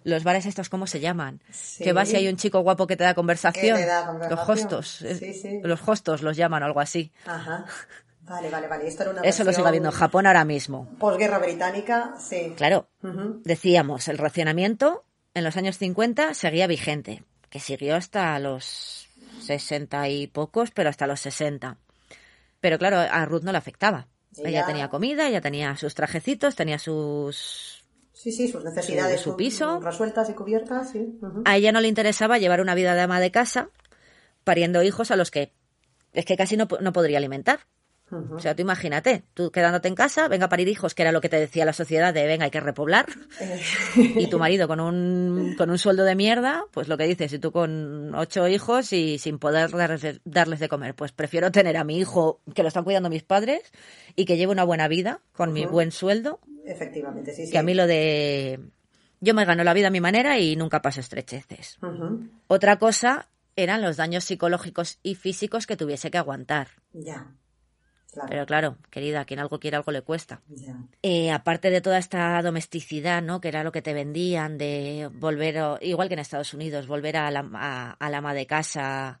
los 0.08 0.24
bares 0.24 0.46
estos, 0.46 0.68
¿cómo 0.68 0.86
se 0.86 1.00
llaman? 1.00 1.40
Sí. 1.50 1.84
Que 1.84 1.92
vas 1.92 2.10
y 2.12 2.16
hay 2.16 2.28
un 2.28 2.36
chico 2.36 2.60
guapo 2.60 2.86
que 2.86 2.96
te 2.96 3.04
da 3.04 3.14
conversación. 3.14 3.76
Que 3.76 3.82
te 3.82 3.88
da 3.88 4.12
Los 4.28 4.48
hostos. 4.48 5.02
eh, 5.02 5.14
Sí, 5.16 5.34
sí. 5.34 5.60
Los 5.62 5.86
hostos 5.86 6.22
los 6.22 6.36
llaman 6.36 6.62
o 6.62 6.66
algo 6.66 6.80
así. 6.80 7.12
Ajá. 7.26 7.64
Vale, 8.22 8.50
vale, 8.50 8.68
vale. 8.68 8.86
Esto 8.88 9.04
era 9.04 9.12
una 9.12 9.22
Eso 9.22 9.42
lo 9.44 9.52
sigue 9.52 9.66
habiendo 9.66 9.88
en 9.88 9.94
Japón 9.94 10.26
ahora 10.26 10.44
mismo. 10.44 10.86
Posguerra 10.98 11.38
británica, 11.38 12.14
sí. 12.18 12.52
Claro, 12.56 12.88
decíamos, 13.44 14.08
el 14.08 14.18
racionamiento 14.18 15.04
en 15.34 15.44
los 15.44 15.56
años 15.56 15.78
50 15.78 16.34
seguía 16.34 16.66
vigente, 16.66 17.22
que 17.48 17.60
siguió 17.60 17.96
hasta 17.96 18.38
los 18.38 19.08
60 19.40 20.08
y 20.08 20.26
pocos, 20.26 20.70
pero 20.72 20.90
hasta 20.90 21.06
los 21.06 21.20
60. 21.20 21.76
Pero 22.60 22.78
claro, 22.78 22.98
a 22.98 23.24
Ruth 23.24 23.42
no 23.44 23.52
le 23.52 23.58
afectaba. 23.58 24.08
Ella- 24.36 24.48
Ella 24.50 24.66
tenía 24.66 24.88
comida, 24.88 25.26
ella 25.28 25.40
tenía 25.40 25.76
sus 25.76 25.94
trajecitos, 25.94 26.54
tenía 26.54 26.78
sus... 26.78 27.77
Sí, 28.20 28.32
sí, 28.32 28.48
sus 28.48 28.64
necesidades 28.64 29.20
Su- 29.20 29.30
su 29.30 29.36
piso. 29.36 29.78
resueltas 29.78 30.28
y 30.28 30.32
cubiertas, 30.34 30.90
sí. 30.90 31.20
A 31.44 31.56
ella 31.56 31.70
no 31.70 31.80
le 31.80 31.86
interesaba 31.86 32.38
llevar 32.38 32.60
una 32.60 32.74
vida 32.74 32.96
de 32.96 33.02
ama 33.02 33.20
de 33.20 33.30
casa, 33.30 33.70
pariendo 34.42 34.82
hijos 34.82 35.12
a 35.12 35.16
los 35.16 35.30
que 35.30 35.52
es 36.12 36.24
que 36.24 36.36
casi 36.36 36.56
no, 36.56 36.66
no 36.80 36.92
podría 36.92 37.18
alimentar. 37.18 37.60
O 38.10 38.40
sea, 38.40 38.56
tú 38.56 38.62
imagínate, 38.62 39.22
tú 39.34 39.50
quedándote 39.52 39.86
en 39.86 39.94
casa, 39.94 40.28
venga 40.28 40.46
a 40.46 40.48
parir 40.48 40.66
hijos, 40.66 40.94
que 40.94 41.02
era 41.02 41.12
lo 41.12 41.20
que 41.20 41.28
te 41.28 41.38
decía 41.38 41.66
la 41.66 41.74
sociedad 41.74 42.12
de 42.14 42.26
venga, 42.26 42.46
hay 42.46 42.50
que 42.50 42.58
repoblar. 42.58 43.04
Eh, 43.38 43.60
y 44.16 44.26
tu 44.30 44.38
marido 44.38 44.66
con 44.66 44.80
un, 44.80 45.54
con 45.58 45.68
un 45.70 45.76
sueldo 45.78 46.04
de 46.04 46.14
mierda, 46.14 46.64
pues 46.72 46.88
lo 46.88 46.96
que 46.96 47.04
dices, 47.06 47.30
y 47.34 47.38
tú 47.38 47.52
con 47.52 48.14
ocho 48.14 48.48
hijos 48.48 48.94
y 48.94 49.18
sin 49.18 49.38
poder 49.38 49.70
darles, 49.70 50.20
darles 50.24 50.58
de 50.58 50.68
comer, 50.70 50.94
pues 50.94 51.12
prefiero 51.12 51.52
tener 51.52 51.76
a 51.76 51.84
mi 51.84 51.98
hijo 51.98 52.40
que 52.54 52.62
lo 52.62 52.68
están 52.68 52.84
cuidando 52.84 53.10
mis 53.10 53.22
padres 53.24 53.60
y 54.16 54.24
que 54.24 54.38
lleve 54.38 54.52
una 54.52 54.64
buena 54.64 54.88
vida 54.88 55.20
con 55.36 55.52
mi 55.52 55.66
buen 55.66 55.92
sueldo, 55.92 56.40
Efectivamente, 56.68 57.32
sí, 57.32 57.46
sí. 57.46 57.52
que 57.52 57.58
a 57.58 57.62
mí 57.62 57.74
lo 57.74 57.86
de 57.86 58.60
yo 59.20 59.34
me 59.34 59.44
gano 59.44 59.64
la 59.64 59.74
vida 59.74 59.88
a 59.88 59.90
mi 59.90 60.00
manera 60.00 60.38
y 60.38 60.56
nunca 60.56 60.82
paso 60.82 61.00
estrecheces. 61.00 61.78
Otra 62.46 62.78
cosa 62.78 63.28
eran 63.56 63.82
los 63.82 63.96
daños 63.96 64.24
psicológicos 64.24 64.98
y 65.02 65.16
físicos 65.16 65.66
que 65.66 65.76
tuviese 65.76 66.10
que 66.10 66.18
aguantar. 66.18 66.68
Ya. 66.92 67.34
Claro. 68.18 68.30
Pero 68.30 68.46
claro, 68.46 68.76
querida, 68.90 69.24
quien 69.24 69.38
algo 69.40 69.60
quiere, 69.60 69.76
algo 69.76 69.92
le 69.92 70.02
cuesta. 70.02 70.40
Eh, 71.02 71.30
aparte 71.30 71.70
de 71.70 71.80
toda 71.80 71.98
esta 71.98 72.42
domesticidad, 72.42 73.22
¿no? 73.22 73.40
Que 73.40 73.48
era 73.48 73.62
lo 73.62 73.70
que 73.70 73.80
te 73.82 73.92
vendían 73.94 74.58
de 74.58 75.08
volver, 75.12 75.78
igual 75.82 76.08
que 76.08 76.14
en 76.14 76.20
Estados 76.20 76.52
Unidos, 76.52 76.86
volver 76.88 77.16
a 77.16 77.30
la, 77.30 77.48
a, 77.54 77.92
a 77.92 78.10
la 78.10 78.18
ama 78.18 78.34
de 78.34 78.46
casa, 78.46 79.20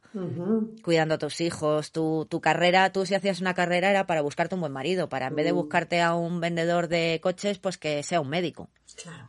cuidando 0.82 1.14
a 1.14 1.18
tus 1.18 1.40
hijos. 1.40 1.92
Tu, 1.92 2.26
tu 2.28 2.40
carrera, 2.40 2.90
tú 2.92 3.06
si 3.06 3.14
hacías 3.14 3.40
una 3.40 3.54
carrera 3.54 3.90
era 3.90 4.06
para 4.06 4.22
buscarte 4.22 4.56
un 4.56 4.60
buen 4.62 4.72
marido, 4.72 5.08
para 5.08 5.28
en 5.28 5.36
vez 5.36 5.44
de 5.46 5.52
buscarte 5.52 6.00
a 6.00 6.14
un 6.14 6.40
vendedor 6.40 6.88
de 6.88 7.20
coches, 7.22 7.58
pues 7.58 7.78
que 7.78 8.02
sea 8.02 8.20
un 8.20 8.28
médico, 8.28 8.68
Claro. 9.02 9.28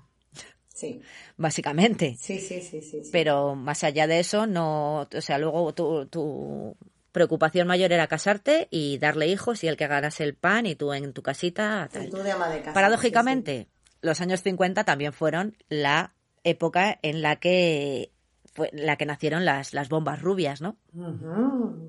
Sí. 0.73 1.01
básicamente. 1.36 2.15
Sí, 2.17 2.39
sí, 2.39 2.62
sí, 2.62 2.82
sí. 2.82 3.03
sí. 3.03 3.10
Pero 3.12 3.53
más 3.53 3.84
allá 3.84 4.08
de 4.08 4.19
eso, 4.19 4.47
no, 4.47 5.01
o 5.13 5.21
sea, 5.21 5.38
luego 5.38 5.73
tu, 5.73 6.05
tu 6.05 6.75
preocupación 7.11 7.67
mayor 7.67 7.91
era 7.91 8.07
casarte 8.07 8.67
y 8.71 8.97
darle 8.97 9.27
hijos 9.27 9.63
y 9.63 9.67
el 9.67 9.77
que 9.77 9.87
ganase 9.87 10.23
el 10.23 10.35
pan 10.35 10.65
y 10.65 10.75
tú 10.75 10.93
en 10.93 11.13
tu 11.13 11.21
casita. 11.21 11.89
tal. 11.91 12.09
Tú 12.09 12.17
de 12.17 12.31
ama 12.31 12.49
de 12.49 12.59
casa. 12.59 12.73
Paradójicamente, 12.73 13.67
los 14.01 14.21
años 14.21 14.41
50 14.43 14.83
también 14.83 15.13
fueron 15.13 15.55
la 15.69 16.13
época 16.43 16.97
en 17.01 17.21
la 17.21 17.35
que 17.37 18.11
fue 18.53 18.69
la 18.73 18.95
que 18.95 19.05
nacieron 19.05 19.45
las, 19.45 19.73
las 19.73 19.89
bombas 19.89 20.21
rubias, 20.21 20.61
¿no? 20.61 20.75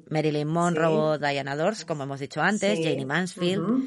Marilyn 0.08 0.48
Monroe, 0.48 1.18
Diana 1.18 1.56
Dors, 1.56 1.84
como 1.84 2.02
hemos 2.04 2.20
dicho 2.20 2.40
antes, 2.42 2.78
Sí. 2.78 2.84
Janie 2.84 3.06
Mansfield, 3.06 3.84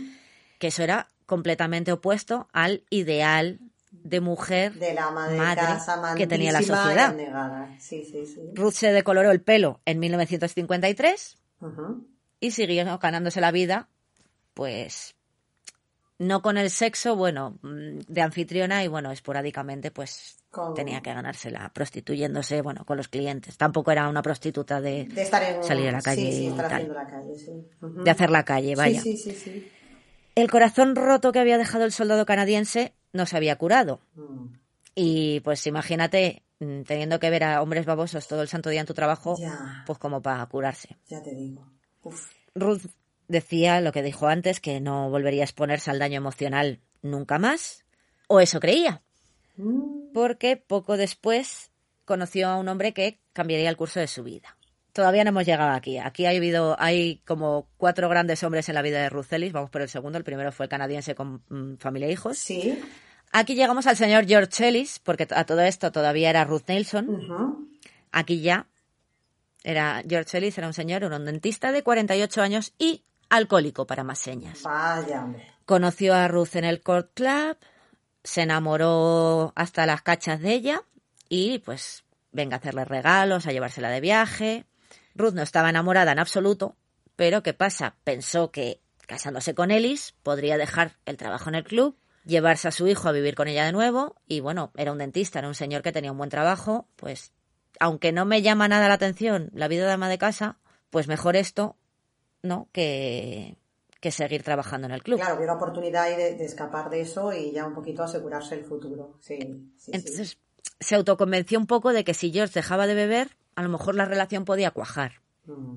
que 0.59 0.67
eso 0.67 0.83
era 0.83 1.07
completamente 1.25 1.91
opuesto 1.91 2.47
al 2.51 2.83
ideal 2.89 3.59
de 4.03 4.19
mujer 4.21 4.73
De 4.73 4.93
la 4.93 5.09
madre 5.11 5.37
casa 5.55 6.13
que 6.15 6.27
tenía 6.27 6.51
la 6.51 6.61
sociedad. 6.61 7.09
abnegada. 7.11 7.75
Sí, 7.79 8.03
sí, 8.03 8.25
sí. 8.25 8.41
Ruth 8.53 8.73
se 8.73 8.91
decoloró 8.91 9.31
el 9.31 9.41
pelo 9.41 9.81
en 9.85 9.99
1953 9.99 11.35
Ujú. 11.61 12.07
y 12.39 12.51
siguió 12.51 12.97
ganándose 12.99 13.41
la 13.41 13.51
vida, 13.51 13.87
pues 14.53 15.15
no 16.19 16.41
con 16.41 16.57
el 16.57 16.69
sexo, 16.69 17.15
bueno, 17.15 17.57
de 17.63 18.21
anfitriona 18.21 18.83
y 18.83 18.87
bueno, 18.87 19.11
esporádicamente 19.11 19.91
pues 19.91 20.37
Con- 20.51 20.73
tenía 20.73 21.01
que 21.01 21.13
ganársela 21.13 21.71
prostituyéndose, 21.73 22.61
bueno, 22.61 22.85
con 22.85 22.97
los 22.97 23.07
clientes. 23.07 23.57
Tampoco 23.57 23.91
era 23.91 24.07
una 24.07 24.21
prostituta 24.21 24.79
de, 24.79 25.05
De 25.05 25.21
estar 25.21 25.41
en... 25.43 25.63
Salir 25.63 25.89
a 25.89 25.91
la 25.93 26.01
calle 26.01 26.21
Sí, 26.31 26.31
sí, 26.37 26.43
y 26.43 26.47
estar 26.49 26.67
tal. 26.69 26.93
la 26.93 27.07
calle, 27.07 27.37
sí. 27.37 27.51
De 27.81 28.11
hacer 28.11 28.29
la 28.29 28.43
calle, 28.45 28.75
vaya. 28.75 29.01
Sí, 29.01 29.17
sí, 29.17 29.31
sí, 29.33 29.39
sí. 29.39 29.71
El 30.35 30.49
corazón 30.49 30.95
roto 30.95 31.31
que 31.31 31.39
había 31.39 31.57
dejado 31.57 31.83
el 31.85 31.91
soldado 31.91 32.25
canadiense 32.25 32.93
no 33.13 33.25
se 33.25 33.37
había 33.37 33.55
curado. 33.57 34.01
Mm. 34.15 34.47
Y 34.95 35.39
pues 35.41 35.65
imagínate 35.67 36.43
mm, 36.59 36.81
teniendo 36.83 37.19
que 37.19 37.29
ver 37.29 37.43
a 37.43 37.61
hombres 37.61 37.85
babosos 37.85 38.27
todo 38.27 38.41
el 38.41 38.47
santo 38.47 38.69
día 38.69 38.81
en 38.81 38.87
tu 38.87 38.93
trabajo, 38.93 39.35
Ya. 39.39 39.83
pues 39.87 39.97
como 39.99 40.21
para 40.21 40.45
curarse. 40.47 40.97
Ya 41.07 41.21
te 41.21 41.33
digo. 41.33 41.65
Uf. 42.03 42.29
Ruth 42.55 42.83
decía 43.27 43.81
lo 43.81 43.91
que 43.91 44.03
dijo 44.03 44.27
antes, 44.27 44.59
que 44.59 44.79
no 44.81 45.09
volvería 45.09 45.41
a 45.43 45.45
exponerse 45.45 45.89
al 45.89 45.99
daño 45.99 46.17
emocional 46.17 46.79
nunca 47.01 47.39
más, 47.39 47.85
o 48.27 48.39
eso 48.39 48.59
creía, 48.59 49.01
Mm. 49.55 50.11
porque 50.13 50.57
poco 50.57 50.97
después 50.97 51.71
conoció 52.05 52.49
a 52.49 52.57
un 52.57 52.67
hombre 52.69 52.93
que 52.93 53.19
cambiaría 53.33 53.69
el 53.69 53.77
curso 53.77 53.99
de 53.99 54.07
su 54.07 54.23
vida. 54.23 54.57
Todavía 54.93 55.23
no 55.23 55.29
hemos 55.29 55.45
llegado 55.45 55.71
aquí. 55.71 55.97
Aquí 55.97 56.25
ha 56.27 56.29
habido, 56.29 56.75
hay 56.79 57.17
como 57.25 57.67
cuatro 57.77 58.07
grandes 58.09 58.43
hombres 58.43 58.69
en 58.69 58.75
la 58.75 58.83
vida 58.83 59.01
de 59.01 59.09
Ruth 59.09 59.33
Ellis. 59.33 59.51
Vamos 59.51 59.71
por 59.71 59.81
el 59.81 59.89
segundo. 59.89 60.19
El 60.19 60.23
primero 60.23 60.51
fue 60.51 60.67
el 60.67 60.69
canadiense 60.69 61.15
con 61.15 61.41
mm, 61.49 61.77
familia 61.77 62.07
e 62.07 62.11
hijos. 62.11 62.37
Sí. 62.37 62.79
Aquí 63.31 63.55
llegamos 63.55 63.87
al 63.87 63.97
señor 63.97 64.27
George 64.27 64.67
Ellis, 64.67 64.99
porque 64.99 65.27
a 65.31 65.45
todo 65.45 65.61
esto 65.61 65.91
todavía 65.91 66.29
era 66.29 66.45
Ruth 66.45 66.65
Nelson. 66.67 67.67
Aquí 68.11 68.41
ya 68.41 68.67
era 69.63 70.03
George 70.07 70.37
Ellis, 70.37 70.57
era 70.59 70.67
un 70.67 70.73
señor, 70.73 71.03
un 71.03 71.25
dentista 71.25 71.71
de 71.71 71.81
48 71.81 72.41
años 72.43 72.73
y 72.77 73.03
alcohólico 73.29 73.87
para 73.87 74.03
más 74.03 74.19
señas. 74.19 74.61
Vaya. 74.61 75.25
Conoció 75.65 76.13
a 76.13 76.27
Ruth 76.27 76.55
en 76.55 76.65
el 76.65 76.81
Court 76.81 77.09
Club, 77.15 77.57
se 78.23 78.41
enamoró 78.41 79.53
hasta 79.55 79.87
las 79.87 80.03
cachas 80.03 80.39
de 80.39 80.53
ella 80.53 80.83
y 81.29 81.57
pues 81.59 82.03
venga 82.31 82.57
a 82.57 82.59
hacerle 82.59 82.85
regalos, 82.85 83.47
a 83.47 83.51
llevársela 83.51 83.89
de 83.89 84.01
viaje. 84.01 84.65
Ruth 85.15 85.33
no 85.33 85.41
estaba 85.41 85.69
enamorada 85.69 86.11
en 86.11 86.19
absoluto, 86.19 86.75
pero 87.15 87.43
¿qué 87.43 87.53
pasa? 87.53 87.95
Pensó 88.03 88.51
que 88.51 88.81
casándose 89.07 89.53
con 89.53 89.71
Ellis 89.71 90.15
podría 90.23 90.57
dejar 90.57 90.97
el 91.05 91.17
trabajo 91.17 91.49
en 91.49 91.55
el 91.55 91.63
club, 91.63 91.97
llevarse 92.25 92.67
a 92.67 92.71
su 92.71 92.87
hijo 92.87 93.09
a 93.09 93.11
vivir 93.11 93.35
con 93.35 93.47
ella 93.47 93.65
de 93.65 93.71
nuevo 93.71 94.15
y 94.27 94.39
bueno, 94.39 94.71
era 94.75 94.91
un 94.91 94.97
dentista, 94.97 95.39
era 95.39 95.47
un 95.47 95.55
señor 95.55 95.81
que 95.81 95.91
tenía 95.91 96.11
un 96.11 96.17
buen 96.17 96.29
trabajo, 96.29 96.87
pues 96.95 97.33
aunque 97.79 98.11
no 98.11 98.25
me 98.25 98.41
llama 98.41 98.67
nada 98.67 98.87
la 98.87 98.93
atención 98.95 99.49
la 99.53 99.67
vida 99.67 99.85
de 99.85 99.91
ama 99.91 100.09
de 100.09 100.17
casa, 100.17 100.57
pues 100.89 101.07
mejor 101.07 101.35
esto, 101.35 101.75
¿no? 102.41 102.69
Que, 102.71 103.57
que 103.99 104.11
seguir 104.11 104.43
trabajando 104.43 104.87
en 104.87 104.93
el 104.93 105.03
club. 105.03 105.19
Claro, 105.19 105.35
hubiera 105.35 105.55
oportunidad 105.55 106.03
ahí 106.03 106.15
de, 106.15 106.35
de 106.35 106.45
escapar 106.45 106.89
de 106.89 107.01
eso 107.01 107.33
y 107.33 107.51
ya 107.51 107.65
un 107.65 107.73
poquito 107.73 108.03
asegurarse 108.03 108.55
el 108.55 108.63
futuro. 108.63 109.17
Sí, 109.19 109.37
sí, 109.77 109.91
sí. 109.99 110.37
Se 110.79 110.95
autoconvenció 110.95 111.59
un 111.59 111.67
poco 111.67 111.93
de 111.93 112.03
que 112.03 112.13
si 112.13 112.31
George 112.31 112.53
dejaba 112.53 112.87
de 112.87 112.93
beber, 112.93 113.35
a 113.55 113.63
lo 113.63 113.69
mejor 113.69 113.95
la 113.95 114.05
relación 114.05 114.45
podía 114.45 114.71
cuajar. 114.71 115.21
Mm. 115.45 115.75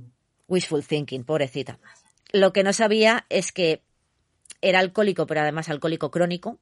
Wishful 0.48 0.84
thinking, 0.84 1.24
pobrecita. 1.24 1.78
Lo 2.32 2.52
que 2.52 2.62
no 2.62 2.72
sabía 2.72 3.26
es 3.28 3.52
que 3.52 3.82
era 4.60 4.80
alcohólico, 4.80 5.26
pero 5.26 5.40
además 5.40 5.68
alcohólico 5.68 6.10
crónico. 6.10 6.58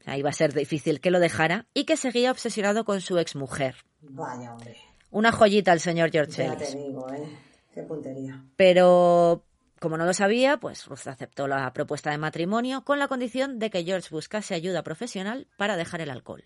O 0.00 0.04
sea, 0.04 0.16
iba 0.16 0.30
a 0.30 0.32
ser 0.32 0.54
difícil 0.54 1.00
que 1.00 1.10
lo 1.10 1.20
dejara 1.20 1.66
y 1.74 1.84
que 1.84 1.96
seguía 1.96 2.30
obsesionado 2.30 2.84
con 2.84 3.00
su 3.00 3.18
exmujer. 3.18 3.76
Vaya, 4.00 4.52
hombre. 4.52 4.76
Una 5.10 5.32
joyita 5.32 5.72
el 5.72 5.80
señor 5.80 6.10
George 6.10 6.44
Ya 6.44 6.52
Ellis. 6.52 6.70
te 6.70 6.78
digo, 6.78 7.12
¿eh? 7.12 7.28
Qué 7.74 7.82
puntería. 7.82 8.44
Pero 8.56 9.44
como 9.80 9.96
no 9.96 10.04
lo 10.04 10.12
sabía, 10.12 10.58
pues 10.58 10.86
Ruth 10.86 11.06
aceptó 11.06 11.46
la 11.46 11.72
propuesta 11.72 12.10
de 12.10 12.18
matrimonio 12.18 12.84
con 12.84 12.98
la 12.98 13.08
condición 13.08 13.58
de 13.58 13.70
que 13.70 13.84
George 13.84 14.08
buscase 14.10 14.54
ayuda 14.54 14.82
profesional 14.82 15.46
para 15.56 15.76
dejar 15.76 16.00
el 16.00 16.10
alcohol. 16.10 16.44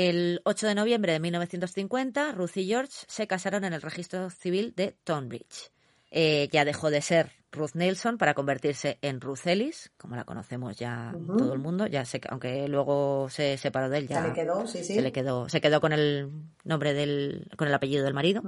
El 0.00 0.40
8 0.44 0.68
de 0.68 0.74
noviembre 0.76 1.12
de 1.12 1.18
1950, 1.18 2.30
Ruth 2.30 2.56
y 2.56 2.66
George 2.68 2.92
se 3.08 3.26
casaron 3.26 3.64
en 3.64 3.72
el 3.72 3.82
registro 3.82 4.30
civil 4.30 4.72
de 4.76 4.94
Tonbridge. 5.02 5.72
Eh, 6.12 6.48
ya 6.52 6.64
dejó 6.64 6.88
de 6.90 7.02
ser 7.02 7.32
Ruth 7.50 7.72
Nelson 7.74 8.16
para 8.16 8.34
convertirse 8.34 8.98
en 9.02 9.20
Ruth 9.20 9.44
Ellis, 9.46 9.90
como 9.96 10.14
la 10.14 10.22
conocemos 10.22 10.76
ya 10.76 11.12
todo 11.36 11.52
el 11.52 11.58
mundo. 11.58 11.88
Ya 11.88 12.04
aunque 12.28 12.68
luego 12.68 13.26
se 13.28 13.56
separó 13.58 13.88
de 13.88 13.98
él, 13.98 14.06
ya 14.06 14.22
Se 14.22 14.28
le 14.28 14.34
quedó, 14.34 14.66
sí, 14.68 14.84
sí. 14.84 14.94
se 14.94 15.02
le 15.02 15.10
quedó, 15.10 15.48
se 15.48 15.60
quedó 15.60 15.80
con 15.80 15.92
el 15.92 16.30
nombre 16.62 16.94
del, 16.94 17.48
con 17.56 17.66
el 17.66 17.74
apellido 17.74 18.04
del 18.04 18.14
marido. 18.14 18.40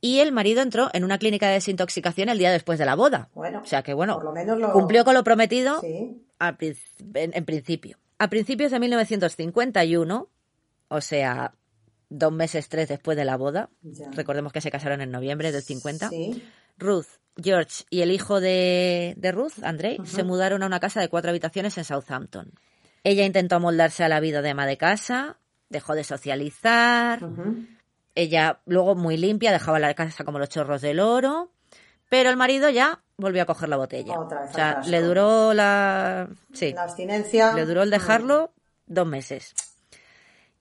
Y 0.00 0.18
el 0.18 0.32
marido 0.32 0.60
entró 0.60 0.90
en 0.92 1.04
una 1.04 1.18
clínica 1.18 1.46
de 1.46 1.52
desintoxicación 1.54 2.28
el 2.30 2.38
día 2.38 2.50
después 2.50 2.80
de 2.80 2.84
la 2.84 2.96
boda. 2.96 3.28
Bueno, 3.32 3.60
O 3.62 3.64
sea 3.64 3.84
que 3.84 3.94
bueno, 3.94 4.14
por 4.16 4.24
lo 4.24 4.32
menos 4.32 4.58
lo... 4.58 4.72
cumplió 4.72 5.04
con 5.04 5.14
lo 5.14 5.22
prometido 5.22 5.80
Sí. 5.80 6.20
en, 6.40 7.30
en 7.32 7.44
principio. 7.44 7.96
A 8.18 8.28
principios 8.28 8.72
de 8.72 8.80
1951, 8.80 10.28
o 10.94 11.00
sea, 11.00 11.54
dos 12.08 12.32
meses, 12.32 12.68
tres 12.68 12.88
después 12.88 13.16
de 13.16 13.24
la 13.24 13.36
boda, 13.36 13.68
Ya. 13.82 14.10
recordemos 14.12 14.52
que 14.52 14.60
se 14.60 14.70
casaron 14.70 15.00
en 15.00 15.10
noviembre 15.10 15.50
del 15.52 15.62
50, 15.62 16.08
Sí. 16.08 16.42
Ruth, 16.78 17.06
George 17.42 17.84
y 17.90 18.02
el 18.02 18.10
hijo 18.10 18.40
de, 18.40 19.14
de 19.16 19.32
Ruth, 19.32 19.62
Andrei, 19.62 19.98
se 20.04 20.22
mudaron 20.24 20.62
a 20.62 20.66
una 20.66 20.80
casa 20.80 21.00
de 21.00 21.08
cuatro 21.08 21.30
habitaciones 21.30 21.76
en 21.78 21.84
Southampton. 21.84 22.52
Ella 23.02 23.24
intentó 23.24 23.56
amoldarse 23.56 24.04
a 24.04 24.08
la 24.08 24.20
vida 24.20 24.40
de 24.42 24.50
ama 24.50 24.66
de 24.66 24.76
casa, 24.76 25.38
dejó 25.68 25.94
de 25.94 26.04
socializar, 26.04 27.20
ella 28.14 28.60
luego 28.66 28.94
muy 28.94 29.16
limpia, 29.16 29.50
dejaba 29.52 29.78
la 29.78 29.92
casa 29.94 30.24
como 30.24 30.38
los 30.38 30.48
chorros 30.48 30.80
del 30.82 31.00
oro, 31.00 31.50
pero 32.08 32.30
el 32.30 32.36
marido 32.36 32.70
ya 32.70 33.02
volvió 33.16 33.42
a 33.42 33.46
coger 33.46 33.68
la 33.68 33.76
botella. 33.76 34.18
Otra 34.18 34.42
vez 34.42 34.50
o 34.50 34.54
sea, 34.54 34.80
le 34.86 35.00
duró 35.02 35.52
la... 35.54 36.28
Sí, 36.52 36.72
La 36.72 36.84
abstinencia... 36.84 37.52
le 37.54 37.64
duró 37.66 37.82
el 37.82 37.90
dejarlo 37.90 38.52
dos 38.86 39.06
meses. 39.06 39.54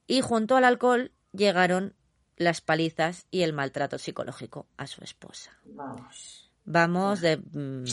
Y 0.08 0.22
junto 0.22 0.56
al 0.56 0.64
alcohol 0.66 1.12
llegaron 1.32 1.96
las 2.36 2.62
palizas 2.62 3.26
y 3.32 3.44
el 3.44 3.54
maltrato 3.54 3.98
psicológico 3.98 4.68
a 4.78 4.88
su 4.88 5.04
esposa. 5.04 5.52
Vamos, 5.66 6.52
Vamos 6.66 7.22
de, 7.22 7.38
mm, 7.38 7.84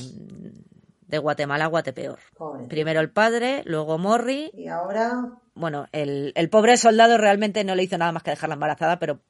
de 1.08 1.18
Guatemala 1.18 1.64
a 1.64 1.68
Guatepeor. 1.68 2.18
pobre. 2.36 2.66
Primero 2.66 3.00
el 3.00 3.10
padre, 3.10 3.62
luego 3.66 3.98
Morri. 3.98 4.50
Y 4.54 4.68
ahora... 4.68 5.32
Bueno, 5.54 5.88
el, 5.92 6.32
el 6.36 6.48
pobre 6.48 6.76
soldado 6.76 7.18
realmente 7.18 7.64
no 7.64 7.74
le 7.74 7.82
hizo 7.82 7.98
nada 7.98 8.12
más 8.12 8.22
que 8.22 8.30
dejarla 8.30 8.54
embarazada, 8.54 8.98
pero 8.98 9.20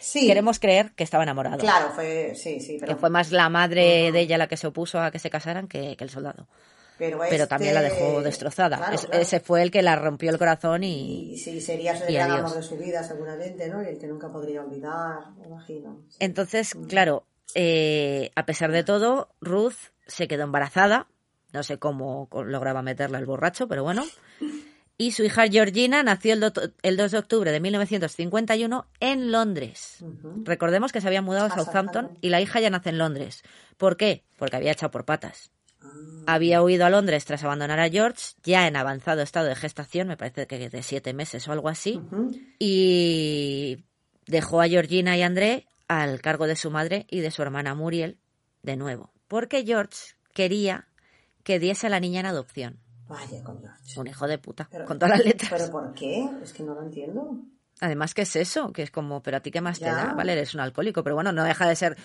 Sí. 0.00 0.26
queremos 0.26 0.58
creer 0.58 0.92
que 0.94 1.04
estaba 1.04 1.22
enamorado. 1.24 1.58
Claro, 1.58 1.90
fue... 1.94 2.32
Sí, 2.34 2.60
sí, 2.60 2.78
pero... 2.80 2.94
Que 2.94 2.98
fue 2.98 3.10
más 3.10 3.30
la 3.30 3.48
madre 3.50 4.10
de 4.10 4.20
ella 4.20 4.38
la 4.38 4.48
que 4.48 4.56
se 4.56 4.66
opuso 4.66 5.00
a 5.00 5.10
que 5.10 5.18
se 5.18 5.28
casaran 5.30 5.68
que, 5.68 5.96
que 5.96 6.04
el 6.04 6.10
soldado. 6.10 6.48
Pero, 6.98 7.18
Pero 7.20 7.32
este- 7.32 7.46
también 7.46 7.74
la 7.74 7.82
dejó 7.82 8.22
destrozada. 8.22 8.76
Claro, 8.78 8.94
Es- 8.94 9.06
claro. 9.06 9.22
Ese 9.22 9.40
fue 9.40 9.62
el 9.62 9.70
que 9.70 9.82
la 9.82 9.94
rompió 9.96 10.30
el 10.30 10.38
corazón 10.38 10.82
y, 10.84 11.32
Y 11.34 11.38
sí, 11.38 11.60
sería 11.60 11.92
el 11.92 12.10
y 12.12 12.16
adiós. 12.16 12.38
amor 12.40 12.54
de 12.56 12.62
su 12.62 12.76
vida, 12.76 13.02
seguramente, 13.04 13.68
¿no? 13.68 13.82
Y 13.82 13.86
el 13.86 13.98
que 13.98 14.06
nunca 14.08 14.30
podría 14.32 14.62
olvidar, 14.62 15.30
me 15.38 15.46
imagino. 15.46 16.02
Sí. 16.08 16.16
Entonces, 16.20 16.74
claro, 16.88 17.24
eh, 17.54 18.30
a 18.34 18.44
pesar 18.46 18.72
de 18.72 18.82
todo, 18.84 19.28
Ruth 19.40 19.76
se 20.06 20.26
quedó 20.28 20.42
embarazada. 20.42 21.06
No 21.52 21.62
sé 21.62 21.78
cómo 21.78 22.28
lograba 22.44 22.82
meterla 22.82 23.18
el 23.18 23.26
borracho, 23.26 23.68
pero 23.68 23.82
bueno. 23.84 24.04
Y 25.00 25.12
su 25.12 25.22
hija 25.22 25.46
Georgina 25.46 26.02
nació 26.02 26.32
el, 26.34 26.40
do- 26.40 26.52
el 26.82 26.96
2 26.96 27.12
de 27.12 27.18
octubre 27.18 27.52
de 27.52 27.60
1951 27.60 28.86
en 29.00 29.30
Londres. 29.30 30.04
Recordemos 30.42 30.90
que 30.92 31.00
se 31.00 31.06
había 31.06 31.22
mudado 31.22 31.44
a 31.44 31.48
A 31.48 31.54
Southampton 31.54 31.92
Southampton. 32.02 32.18
y 32.20 32.30
la 32.30 32.40
hija 32.40 32.58
ya 32.60 32.68
nace 32.70 32.88
en 32.90 32.98
Londres. 32.98 33.44
¿Por 33.76 33.96
qué? 33.96 34.24
Porque 34.36 34.56
había 34.56 34.72
echado 34.72 34.90
por 34.90 35.04
patas. 35.04 35.52
Ah, 35.80 35.88
Había 36.34 36.62
huido 36.62 36.84
a 36.84 36.90
Londres 36.90 37.24
tras 37.24 37.44
abandonar 37.44 37.78
a 37.80 37.88
George, 37.88 38.20
ya 38.42 38.66
en 38.66 38.76
avanzado 38.76 39.22
estado 39.22 39.46
de 39.46 39.54
gestación, 39.54 40.08
me 40.08 40.16
parece 40.16 40.46
que 40.46 40.68
de 40.68 40.82
siete 40.82 41.14
meses 41.14 41.46
o 41.48 41.52
algo 41.52 41.68
así, 41.68 42.00
y 42.58 43.84
dejó 44.26 44.60
a 44.60 44.68
Georgina 44.68 45.16
y 45.16 45.22
André 45.22 45.66
al 45.88 46.20
cargo 46.20 46.46
de 46.46 46.56
su 46.56 46.70
madre 46.70 47.06
y 47.08 47.20
de 47.20 47.30
su 47.30 47.40
hermana 47.42 47.74
Muriel 47.74 48.18
de 48.62 48.76
nuevo, 48.76 49.12
porque 49.26 49.64
George 49.64 50.14
quería 50.34 50.88
que 51.44 51.58
diese 51.58 51.86
a 51.86 51.90
la 51.90 52.00
niña 52.00 52.20
en 52.20 52.26
adopción. 52.26 52.80
Vaya 53.06 53.42
con 53.42 53.60
George. 53.60 53.98
Un 54.00 54.06
hijo 54.08 54.26
de 54.28 54.36
puta, 54.38 54.68
Pero- 54.70 54.84
con 54.84 54.98
todas 54.98 55.16
las 55.16 55.24
letras. 55.26 55.50
¿Pero 55.50 55.70
por 55.70 55.94
qué? 55.94 56.28
Es 56.42 56.52
que 56.52 56.62
no 56.62 56.74
lo 56.74 56.82
entiendo. 56.82 57.38
Además, 57.80 58.12
¿qué 58.12 58.22
es 58.22 58.36
eso? 58.36 58.72
Que 58.72 58.82
es 58.82 58.90
como, 58.90 59.22
pero 59.22 59.38
a 59.38 59.40
ti 59.40 59.50
qué 59.50 59.60
más 59.62 59.78
te 59.78 59.86
da, 59.86 60.12
¿vale? 60.12 60.32
Eres 60.32 60.52
un 60.52 60.60
alcohólico, 60.60 61.02
pero 61.04 61.14
bueno, 61.14 61.32
no 61.32 61.44
deja 61.44 61.66
de 61.68 61.76
ser 61.76 61.96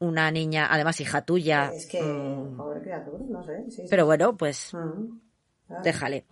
una 0.00 0.30
niña, 0.32 0.66
además 0.70 1.00
hija 1.00 1.22
tuya. 1.22 1.72
Es 1.76 1.86
que, 1.86 2.00
mm, 2.02 2.56
pobre 2.56 2.80
criatura, 2.82 3.22
no 3.28 3.42
sé. 3.44 3.64
Sí, 3.70 3.82
sí. 3.82 3.86
pero 3.88 4.06
bueno, 4.06 4.36
pues. 4.36 4.70
Claro. 5.66 5.82
déjale. 5.84 6.26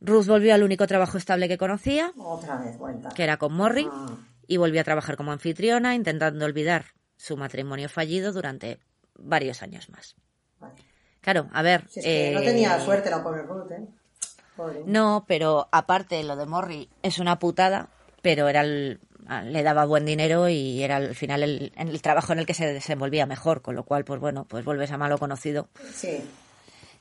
Ruth 0.00 0.26
volvió 0.26 0.54
al 0.54 0.62
único 0.62 0.86
trabajo 0.86 1.16
estable 1.18 1.48
que 1.48 1.58
conocía, 1.58 2.12
Otra 2.28 2.56
vez, 2.58 2.78
vuelta. 2.78 3.08
que 3.14 3.24
era 3.24 3.36
con 3.38 3.52
Morrie, 3.54 3.90
Ah, 4.10 4.16
y 4.46 4.56
volvió 4.58 4.80
a 4.80 4.84
trabajar 4.84 5.16
como 5.16 5.32
anfitriona, 5.32 5.94
intentando 5.94 6.44
olvidar 6.44 6.84
su 7.16 7.36
matrimonio 7.36 7.88
fallido 7.88 8.32
durante 8.32 8.78
varios 9.14 9.62
años 9.62 9.88
más. 9.90 10.14
vale. 10.60 10.74
Claro, 11.20 11.48
a 11.52 11.62
ver. 11.62 11.88
Si 11.88 12.00
es 12.00 12.06
que 12.06 12.30
no 12.34 12.40
eh, 12.40 12.44
tenía 12.44 12.78
suerte 12.80 13.10
la 13.10 13.22
pobre 13.22 13.42
Ruth, 13.42 13.70
¿eh? 13.72 13.86
Pobre. 14.56 14.82
No, 14.86 15.24
pero 15.26 15.68
aparte 15.72 16.22
lo 16.24 16.36
de 16.36 16.46
Morrie 16.46 16.88
es 17.02 17.18
una 17.18 17.38
putada, 17.38 17.88
pero 18.22 18.48
era 18.48 18.60
el- 18.60 19.00
le 19.44 19.62
daba 19.62 19.84
buen 19.84 20.04
dinero 20.04 20.48
y 20.48 20.82
era 20.82 20.96
al 20.96 21.14
final 21.14 21.42
el, 21.42 22.02
trabajo 22.02 22.32
en 22.32 22.40
el 22.40 22.46
que 22.46 22.54
se 22.54 22.66
desenvolvía 22.72 23.26
mejor, 23.26 23.62
con 23.62 23.74
lo 23.74 23.84
cual, 23.84 24.04
pues 24.04 24.20
bueno, 24.20 24.44
pues 24.48 24.64
vuelves 24.64 24.90
a 24.90 24.98
malo 24.98 25.18
conocido. 25.18 25.68
Sí. 25.94 26.22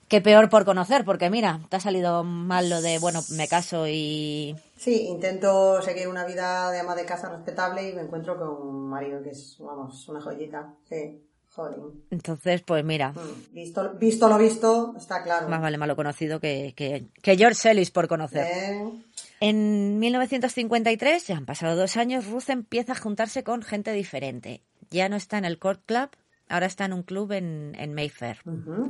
Qué 0.07 0.21
peor 0.21 0.49
por 0.49 0.63
conocer, 0.63 1.03
porque 1.03 1.29
mira, 1.29 1.59
te 1.69 1.75
ha 1.75 1.79
salido 1.81 2.23
mal 2.23 2.69
lo 2.69 2.81
de, 2.81 2.97
bueno, 2.99 3.21
me 3.31 3.47
caso 3.49 3.87
y... 3.87 4.55
Sí, 4.77 5.07
intento 5.07 5.81
seguir 5.81 6.07
una 6.07 6.25
vida 6.25 6.71
de 6.71 6.79
ama 6.79 6.95
de 6.95 7.05
casa 7.05 7.29
respetable 7.29 7.89
y 7.89 7.93
me 7.93 8.03
encuentro 8.03 8.37
con 8.37 8.47
un 8.49 8.87
marido 8.89 9.21
que 9.21 9.31
es, 9.31 9.57
vamos, 9.59 10.07
una 10.07 10.21
joyita. 10.21 10.73
Sí, 10.87 11.21
joder. 11.53 11.77
Entonces, 12.09 12.61
pues 12.61 12.85
mira, 12.85 13.09
Mm, 13.11 13.53
Visto, 13.53 13.93
visto 13.95 14.29
lo 14.29 14.37
visto, 14.37 14.93
está 14.97 15.23
claro. 15.23 15.49
más 15.49 15.61
vale 15.61 15.77
malo 15.77 15.95
conocido 15.97 16.39
que, 16.39 16.73
que, 16.77 17.07
que 17.21 17.35
George 17.35 17.69
Ellis 17.69 17.91
por 17.91 18.07
conocer. 18.07 18.45
Eh, 18.49 18.91
En 19.39 19.99
1953, 19.99 21.27
ya 21.27 21.37
han 21.37 21.45
pasado 21.45 21.75
dos 21.75 21.97
años, 21.97 22.25
Ruth 22.25 22.49
empieza 22.49 22.93
a 22.93 22.95
juntarse 22.95 23.43
con 23.43 23.61
gente 23.61 23.91
diferente. 23.93 24.61
Ya 24.89 25.09
no 25.09 25.15
está 25.15 25.37
en 25.37 25.45
el 25.45 25.59
Court 25.59 25.81
Club, 25.85 26.09
ahora 26.49 26.65
está 26.65 26.85
en 26.85 26.93
un 26.93 27.03
club 27.03 27.31
en, 27.33 27.75
en 27.77 27.93
Mayfair, 27.93 28.37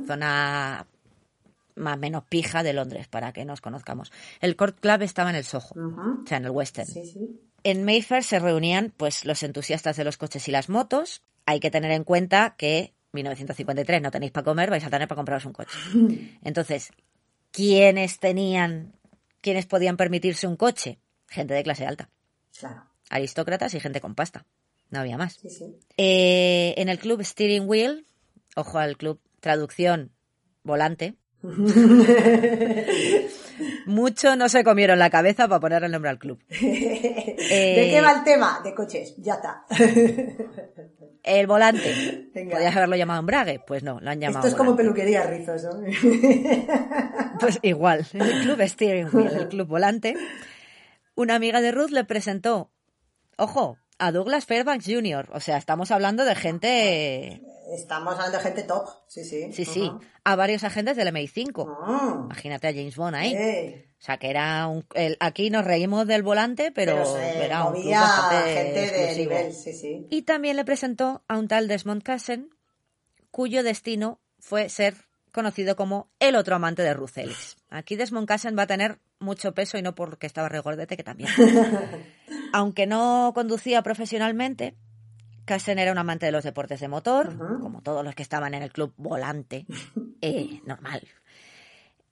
zona 0.06 0.86
más 1.76 1.96
o 1.96 1.98
menos 1.98 2.24
pija 2.24 2.62
de 2.62 2.72
Londres, 2.72 3.08
para 3.08 3.32
que 3.32 3.44
nos 3.44 3.60
conozcamos. 3.60 4.12
El 4.40 4.56
Court 4.56 4.78
Club 4.80 5.02
estaba 5.02 5.30
en 5.30 5.36
el 5.36 5.44
Soho, 5.44 5.74
o 5.74 6.26
sea, 6.26 6.38
en 6.38 6.44
el 6.44 6.50
West 6.50 6.78
End. 6.78 6.88
Sí, 6.88 7.04
sí. 7.04 7.40
En 7.64 7.84
Mayfair 7.84 8.22
se 8.22 8.38
reunían 8.38 8.92
pues 8.96 9.24
los 9.24 9.42
entusiastas 9.42 9.96
de 9.96 10.04
los 10.04 10.16
coches 10.16 10.46
y 10.48 10.52
las 10.52 10.68
motos. 10.68 11.22
Hay 11.46 11.60
que 11.60 11.70
tener 11.70 11.90
en 11.90 12.04
cuenta 12.04 12.54
que 12.56 12.92
1953 13.12 14.02
no 14.02 14.10
tenéis 14.10 14.32
para 14.32 14.44
comer, 14.44 14.70
vais 14.70 14.84
a 14.84 14.90
tener 14.90 15.08
para 15.08 15.16
compraros 15.16 15.44
un 15.44 15.52
coche. 15.52 15.76
Entonces, 16.42 16.92
¿quiénes 17.50 18.18
tenían, 18.18 18.92
quiénes 19.48 19.64
podían 19.64 19.96
permitirse 19.96 20.46
un 20.46 20.56
coche? 20.56 20.98
Gente 21.26 21.54
de 21.54 21.62
clase 21.62 21.86
alta, 21.86 22.10
Claro. 22.58 22.84
aristócratas 23.08 23.72
y 23.72 23.80
gente 23.80 23.98
con 24.02 24.14
pasta. 24.14 24.44
No 24.90 25.00
había 25.00 25.16
más. 25.16 25.36
Sí, 25.40 25.48
sí. 25.48 25.64
Eh, 25.96 26.74
en 26.76 26.90
el 26.90 26.98
club 26.98 27.24
Steering 27.24 27.66
Wheel, 27.66 28.04
ojo 28.56 28.76
al 28.78 28.98
club, 28.98 29.22
traducción, 29.40 30.12
volante. 30.64 31.14
Mucho 33.86 34.36
no 34.36 34.48
se 34.48 34.64
comieron 34.64 34.98
la 34.98 35.10
cabeza 35.10 35.46
para 35.48 35.60
poner 35.60 35.84
el 35.84 35.92
nombre 35.92 36.10
al 36.10 36.18
club. 36.18 36.38
¿De 36.48 37.36
Eh, 37.50 37.88
qué 37.90 38.00
va 38.00 38.12
el 38.12 38.24
tema? 38.24 38.60
De 38.64 38.74
coches. 38.74 39.14
Ya 39.18 39.34
está. 39.34 39.64
El 41.22 41.46
volante. 41.46 42.30
Venga. 42.32 42.56
¿Podías 42.56 42.74
haberlo 42.74 42.96
llamado 42.96 43.20
embrague? 43.20 43.60
Pues 43.66 43.82
no, 43.82 44.00
lo 44.00 44.10
han 44.10 44.20
llamado 44.20 44.38
Esto 44.38 44.48
es 44.48 44.54
como 44.54 44.74
peluquería 44.76 45.24
rizos, 45.24 45.62
¿no? 45.64 45.82
Pues 47.38 47.58
igual. 47.62 48.06
El 48.14 48.40
club 48.42 48.62
Steering 48.66 49.08
Wheel, 49.12 49.36
el 49.36 49.48
club 49.48 49.68
volante. 49.68 50.16
Una 51.14 51.34
amiga 51.34 51.60
de 51.60 51.72
Ruth 51.72 51.90
le 51.90 52.04
presentó, 52.04 52.70
ojo, 53.36 53.76
a 53.98 54.12
Douglas 54.12 54.46
Fairbanks 54.46 54.86
Jr. 54.86 55.28
O 55.32 55.40
sea, 55.40 55.58
estamos 55.58 55.90
hablando 55.90 56.24
de 56.24 56.34
gente, 56.34 57.42
Estamos 57.70 58.14
hablando 58.14 58.38
de 58.38 58.44
gente 58.44 58.62
top. 58.62 58.88
Sí, 59.08 59.24
sí. 59.24 59.52
sí, 59.52 59.64
sí, 59.64 59.90
a 60.24 60.36
varios 60.36 60.64
agentes 60.64 60.96
del 60.96 61.08
MI5. 61.08 61.76
Ah. 61.82 62.20
Imagínate 62.24 62.68
a 62.68 62.72
James 62.72 62.96
Bond 62.96 63.14
ahí. 63.16 63.34
Eh, 63.34 63.90
O 64.00 64.02
sea, 64.02 64.16
que 64.18 64.30
era 64.30 64.66
un... 64.68 64.86
el- 64.94 65.16
aquí 65.20 65.50
nos 65.50 65.64
reímos 65.64 66.06
del 66.06 66.22
volante, 66.22 66.70
pero, 66.72 66.94
pero 67.14 67.42
era 67.42 67.64
un 67.64 67.74
club 67.80 67.90
bastante 67.92 68.54
gente 68.54 68.80
de 68.80 68.86
exclusivo. 68.86 69.30
nivel, 69.34 69.52
sí, 69.52 69.72
sí. 69.72 70.06
Y 70.10 70.22
también 70.22 70.56
le 70.56 70.64
presentó 70.64 71.22
a 71.28 71.36
un 71.38 71.48
tal 71.48 71.68
Desmond 71.68 72.02
Cassen, 72.02 72.50
cuyo 73.30 73.62
destino 73.62 74.20
fue 74.38 74.68
ser 74.70 74.94
conocido 75.32 75.76
como 75.76 76.08
el 76.20 76.36
otro 76.36 76.56
amante 76.56 76.82
de 76.82 76.94
Ruth 76.94 77.16
Ellis. 77.18 77.56
Aquí 77.68 77.96
Desmond 77.96 78.26
Cassen 78.26 78.56
va 78.58 78.62
a 78.62 78.66
tener 78.66 78.98
mucho 79.20 79.52
peso 79.52 79.76
y 79.76 79.82
no 79.82 79.94
porque 79.94 80.26
estaba 80.26 80.48
regordete, 80.48 80.96
que 80.96 81.04
también. 81.04 81.28
Aunque 82.52 82.86
no 82.86 83.32
conducía 83.34 83.82
profesionalmente, 83.82 84.74
Cassen 85.48 85.78
era 85.78 85.92
un 85.92 85.98
amante 85.98 86.26
de 86.26 86.32
los 86.32 86.44
deportes 86.44 86.78
de 86.78 86.88
motor, 86.88 87.38
como 87.60 87.80
todos 87.80 88.04
los 88.04 88.14
que 88.14 88.22
estaban 88.22 88.52
en 88.52 88.62
el 88.62 88.70
club 88.70 88.92
volante, 88.98 89.64
eh, 90.20 90.60
normal. 90.66 91.08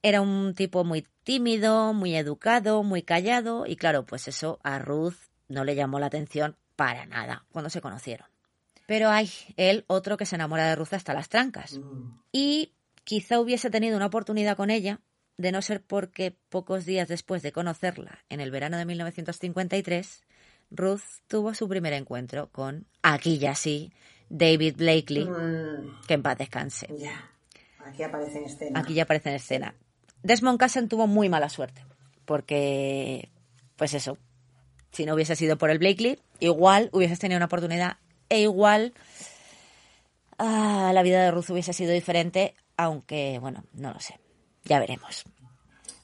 Era 0.01 0.21
un 0.21 0.55
tipo 0.55 0.83
muy 0.83 1.05
tímido, 1.23 1.93
muy 1.93 2.15
educado, 2.15 2.81
muy 2.81 3.03
callado 3.03 3.67
y 3.67 3.75
claro, 3.75 4.05
pues 4.05 4.27
eso 4.27 4.59
a 4.63 4.79
Ruth 4.79 5.17
no 5.49 5.63
le 5.63 5.75
llamó 5.75 5.99
la 5.99 6.07
atención 6.07 6.55
para 6.75 7.05
nada 7.05 7.45
cuando 7.51 7.69
se 7.69 7.79
conocieron. 7.79 8.27
Pero 8.87 9.09
hay 9.09 9.29
él 9.55 9.85
otro 9.85 10.17
que 10.17 10.25
se 10.25 10.35
enamora 10.35 10.67
de 10.67 10.75
Ruth 10.75 10.93
hasta 10.93 11.13
las 11.13 11.29
trancas. 11.29 11.77
Mm. 11.77 12.19
Y 12.31 12.73
quizá 13.03 13.39
hubiese 13.39 13.69
tenido 13.69 13.97
una 13.97 14.07
oportunidad 14.07 14.57
con 14.57 14.71
ella, 14.71 14.99
de 15.37 15.51
no 15.51 15.61
ser 15.61 15.83
porque 15.83 16.35
pocos 16.49 16.85
días 16.85 17.07
después 17.07 17.43
de 17.43 17.51
conocerla, 17.51 18.23
en 18.29 18.39
el 18.39 18.49
verano 18.49 18.77
de 18.77 18.85
1953, 18.85 20.23
Ruth 20.71 21.01
tuvo 21.27 21.53
su 21.53 21.67
primer 21.69 21.93
encuentro 21.93 22.49
con, 22.51 22.85
aquí 23.01 23.37
ya 23.37 23.55
sí, 23.55 23.91
David 24.29 24.75
Blakely, 24.77 25.25
Mm, 25.25 26.01
que 26.07 26.13
en 26.15 26.21
paz 26.23 26.37
descanse. 26.37 26.87
ya. 26.97 27.31
Aquí 27.85 28.03
aparece 28.03 28.37
en 28.39 28.43
escena. 28.45 28.79
Aquí 28.79 28.93
ya 28.93 29.03
aparece 29.03 29.29
en 29.29 29.35
escena. 29.35 29.75
Desmond 30.23 30.59
Cassen 30.59 30.89
tuvo 30.89 31.07
muy 31.07 31.29
mala 31.29 31.47
suerte, 31.47 31.85
porque, 32.25 33.29
pues 33.77 33.93
eso, 33.93 34.17
si 34.91 35.05
no 35.05 35.13
hubiese 35.13 35.35
sido 35.37 35.57
por 35.57 35.69
el 35.69 35.79
Blakely, 35.79 36.19
igual 36.39 36.89
hubieses 36.91 37.19
tenido 37.19 37.37
una 37.37 37.45
oportunidad 37.45 37.97
e 38.29 38.41
igual 38.41 38.93
ah, 40.37 40.91
la 40.93 41.01
vida 41.03 41.23
de 41.23 41.31
Ruth 41.31 41.49
hubiese 41.49 41.71
sido 41.73 41.91
diferente, 41.93 42.55
aunque, 42.75 43.39
bueno, 43.39 43.63
no 43.73 43.93
lo 43.93 43.99
sé. 43.99 44.19
Ya 44.65 44.79
veremos. 44.79 45.23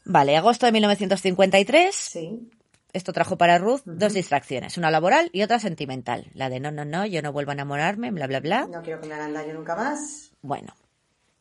Vale, 0.05 0.37
agosto 0.37 0.65
de 0.65 0.71
1953. 0.71 1.93
Sí. 1.95 2.49
Esto 2.93 3.11
trajo 3.11 3.37
para 3.37 3.57
Ruth 3.57 3.81
dos 3.85 4.13
distracciones, 4.13 4.77
una 4.77 4.91
laboral 4.91 5.29
y 5.33 5.41
otra 5.41 5.59
sentimental. 5.59 6.27
La 6.33 6.49
de 6.49 6.59
no, 6.59 6.71
no, 6.71 6.85
no, 6.85 7.05
yo 7.05 7.21
no 7.21 7.33
vuelvo 7.33 7.51
a 7.51 7.55
enamorarme, 7.55 8.11
bla, 8.11 8.27
bla, 8.27 8.39
bla. 8.39 8.67
No 8.71 8.81
quiero 8.83 9.01
que 9.01 9.07
me 9.07 9.15
hagan 9.15 9.33
daño 9.33 9.53
nunca 9.55 9.75
más. 9.75 10.31
Bueno, 10.43 10.75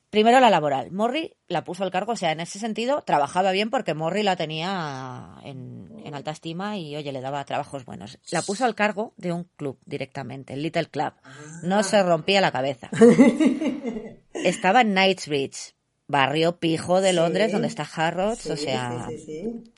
primero 0.08 0.40
la 0.40 0.48
laboral. 0.48 0.90
Morri 0.92 1.34
la 1.48 1.62
puso 1.62 1.84
al 1.84 1.90
cargo, 1.90 2.12
o 2.12 2.16
sea, 2.16 2.32
en 2.32 2.40
ese 2.40 2.58
sentido 2.58 3.02
trabajaba 3.02 3.52
bien 3.52 3.68
porque 3.68 3.92
Morri 3.92 4.22
la 4.22 4.36
tenía 4.36 5.36
en, 5.44 5.90
en 6.04 6.14
alta 6.14 6.30
estima 6.30 6.78
y, 6.78 6.96
oye, 6.96 7.12
le 7.12 7.20
daba 7.20 7.44
trabajos 7.44 7.84
buenos. 7.84 8.18
La 8.30 8.40
puso 8.40 8.64
al 8.64 8.74
cargo 8.74 9.12
de 9.18 9.32
un 9.32 9.44
club 9.56 9.78
directamente, 9.84 10.54
el 10.54 10.62
Little 10.62 10.86
Club. 10.86 11.12
No 11.62 11.82
se 11.82 12.02
rompía 12.02 12.40
la 12.40 12.50
cabeza. 12.52 12.88
Estaba 14.34 14.80
en 14.80 14.92
Knightsbridge, 14.94 15.74
barrio 16.06 16.58
pijo 16.58 17.00
de 17.00 17.10
Sí. 17.10 17.16
Londres, 17.16 17.52
donde 17.52 17.68
está 17.68 17.86
Harrods, 17.94 18.40
Sí, 18.40 18.50
o 18.50 18.56
sea, 18.56 19.06
sí, 19.08 19.18
sí, 19.18 19.24
sí. 19.26 19.71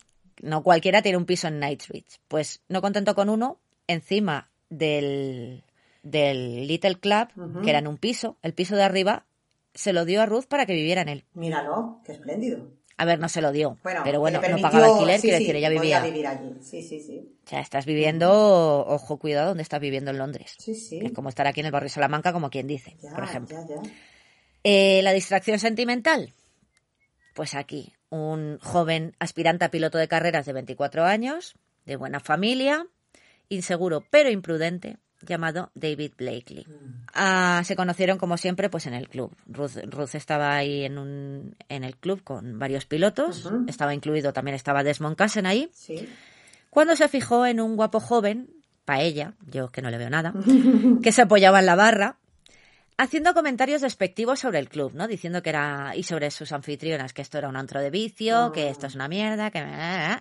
No 0.45 0.63
cualquiera 0.63 1.03
tiene 1.03 1.19
un 1.19 1.25
piso 1.27 1.49
en 1.49 1.59
Knightsbridge. 1.59 2.21
Pues 2.29 2.61
no 2.69 2.81
contento 2.83 3.15
con 3.15 3.29
uno, 3.29 3.59
encima 3.87 4.51
del, 4.71 5.65
del 6.03 6.67
Little 6.67 6.97
Club, 7.01 7.29
que 7.63 7.71
era 7.71 7.79
en 7.79 7.87
un 7.89 7.97
piso, 7.99 8.37
el 8.43 8.53
piso 8.55 8.77
de 8.77 8.83
arriba, 8.83 9.25
se 9.75 9.93
lo 9.93 10.05
dio 10.05 10.23
a 10.23 10.27
Ruth 10.27 10.45
para 10.47 10.67
que 10.67 10.75
viviera 10.75 11.03
en 11.03 11.09
él. 11.09 11.25
Míralo, 11.35 12.01
qué 12.05 12.13
espléndido. 12.13 12.71
A 12.97 13.05
ver, 13.07 13.19
no 13.19 13.29
se 13.29 13.43
lo 13.43 13.51
dio, 13.51 13.77
Bueno, 13.83 14.03
pero 14.05 14.21
bueno, 14.21 14.41
no 14.41 14.59
pagaba 14.59 14.87
alquiler, 14.87 15.17
sí, 15.17 15.23
quiero 15.23 15.39
sí, 15.39 15.43
decir, 15.45 15.57
ella 15.57 15.69
vivía. 15.69 16.01
vivir 16.01 16.27
allí. 16.29 16.55
Sí, 16.61 16.81
sí, 16.81 17.01
sí. 17.01 17.29
O 17.45 17.49
sea, 17.49 17.59
estás 17.59 17.87
viviendo, 17.87 18.87
ojo, 18.87 19.19
cuidado 19.19 19.49
donde 19.49 19.65
estás 19.65 19.81
viviendo 19.81 20.13
en 20.13 20.19
Londres. 20.19 20.55
Sí, 20.61 20.77
sí. 20.77 21.01
Que 21.01 21.07
es 21.07 21.13
como 21.13 21.29
estar 21.29 21.45
aquí 21.49 21.59
en 21.59 21.67
el 21.67 21.73
barrio 21.73 21.89
Salamanca, 21.89 22.33
como 22.33 22.51
quien 22.51 22.69
dice, 22.69 22.97
Ya, 23.03 23.11
por 23.13 23.25
ejemplo. 23.25 23.57
ya, 23.69 23.83
ya. 23.83 23.91
Eh, 24.63 25.01
la 25.03 25.13
distracción 25.13 25.59
sentimental. 25.59 26.33
Pues 27.35 27.55
aquí, 27.57 27.93
un 28.23 28.59
joven 28.61 29.15
aspirante 29.19 29.65
a 29.65 29.71
piloto 29.71 29.99
de 29.99 30.09
carreras 30.09 30.47
de 30.47 30.53
24 30.53 31.05
años, 31.05 31.55
de 31.87 31.97
buena 31.97 32.21
familia, 32.21 32.87
inseguro 33.49 34.05
pero 34.11 34.31
imprudente, 34.31 34.97
llamado 35.23 35.71
David 35.75 36.13
Blakely. 36.19 36.67
Ah, 37.15 37.63
se 37.65 37.77
conocieron 37.77 38.19
como 38.19 38.37
siempre 38.37 38.69
pues 38.71 38.87
en 38.87 38.95
el 38.95 39.09
club. 39.09 39.35
Ruth, 39.47 39.77
Ruth 39.85 40.15
estaba 40.15 40.55
ahí 40.55 40.85
en, 40.85 40.99
un, 40.99 41.57
en 41.69 41.85
el 41.85 41.97
club 41.97 42.23
con 42.23 42.59
varios 42.59 42.85
pilotos, 42.87 43.51
estaba 43.67 43.95
incluido 43.95 44.33
también 44.33 44.55
estaba 44.55 44.83
Desmond 44.83 45.17
Cassen 45.17 45.47
ahí, 45.47 45.71
Sí. 45.73 46.09
cuando 46.71 46.95
se 46.97 47.09
fijó 47.09 47.47
en 47.47 47.61
un 47.61 47.77
guapo 47.77 48.01
joven, 48.01 48.49
para 48.85 49.01
ella, 49.01 49.33
yo 49.51 49.71
que 49.71 49.81
no 49.81 49.91
le 49.91 49.97
veo 49.99 50.11
nada, 50.11 50.35
que 51.03 51.11
se 51.13 51.23
apoyaba 51.23 51.61
en 51.61 51.67
la 51.67 51.75
barra, 51.75 52.19
haciendo 52.97 53.35
comentarios 53.35 53.83
despectivos 53.83 54.41
sobre 54.41 54.59
el 54.59 54.69
club, 54.69 54.93
¿no? 54.95 55.07
Diciendo 55.09 55.43
que 55.43 55.51
era, 55.51 55.93
y 55.97 56.03
sobre 56.05 56.31
sus 56.31 56.53
anfitrionas, 56.53 57.13
que 57.13 57.23
esto 57.23 57.39
era 57.39 57.49
un 57.49 57.57
antro 57.57 57.81
de 57.81 57.91
vicio, 57.91 58.53
que 58.53 58.69
esto 58.69 58.87
es 58.87 58.95
una 58.95 59.09
mierda, 59.09 59.51
que... 59.51 59.65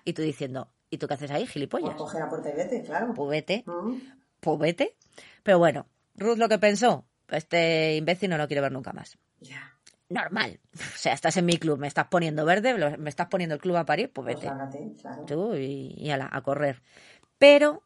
Y 0.05 0.13
tú 0.13 0.21
diciendo, 0.21 0.69
¿y 0.89 0.97
tú 0.97 1.07
qué 1.07 1.13
haces 1.15 1.31
ahí, 1.31 1.43
Pues 1.43 1.51
gilipollas? 1.53 1.95
coge 1.95 2.19
la 2.19 2.29
puerta 2.29 2.49
y 2.49 2.53
vete, 2.55 2.81
claro. 2.83 3.13
Pues 3.13 3.29
vete, 3.29 3.63
Mm. 3.65 3.97
pues 4.39 4.59
vete. 4.59 4.95
Pero 5.43 5.59
bueno, 5.59 5.87
Ruth 6.15 6.37
lo 6.37 6.49
que 6.49 6.59
pensó, 6.59 7.05
este 7.29 7.95
imbécil 7.95 8.29
no 8.29 8.37
lo 8.37 8.47
quiero 8.47 8.61
ver 8.63 8.71
nunca 8.71 8.93
más. 8.93 9.17
Ya. 9.39 9.69
Normal. 10.09 10.59
O 10.75 10.97
sea, 10.97 11.13
estás 11.13 11.37
en 11.37 11.45
mi 11.45 11.57
club, 11.57 11.79
me 11.79 11.87
estás 11.87 12.07
poniendo 12.07 12.45
verde, 12.45 12.97
me 12.97 13.09
estás 13.09 13.27
poniendo 13.27 13.55
el 13.55 13.61
club 13.61 13.77
a 13.77 13.85
parir, 13.85 14.11
pues 14.11 14.35
Pues 14.37 14.51
claro. 15.01 15.25
tú 15.25 15.55
y, 15.55 15.95
y 15.97 16.11
ala, 16.11 16.29
a 16.31 16.41
correr. 16.41 16.81
Pero 17.39 17.81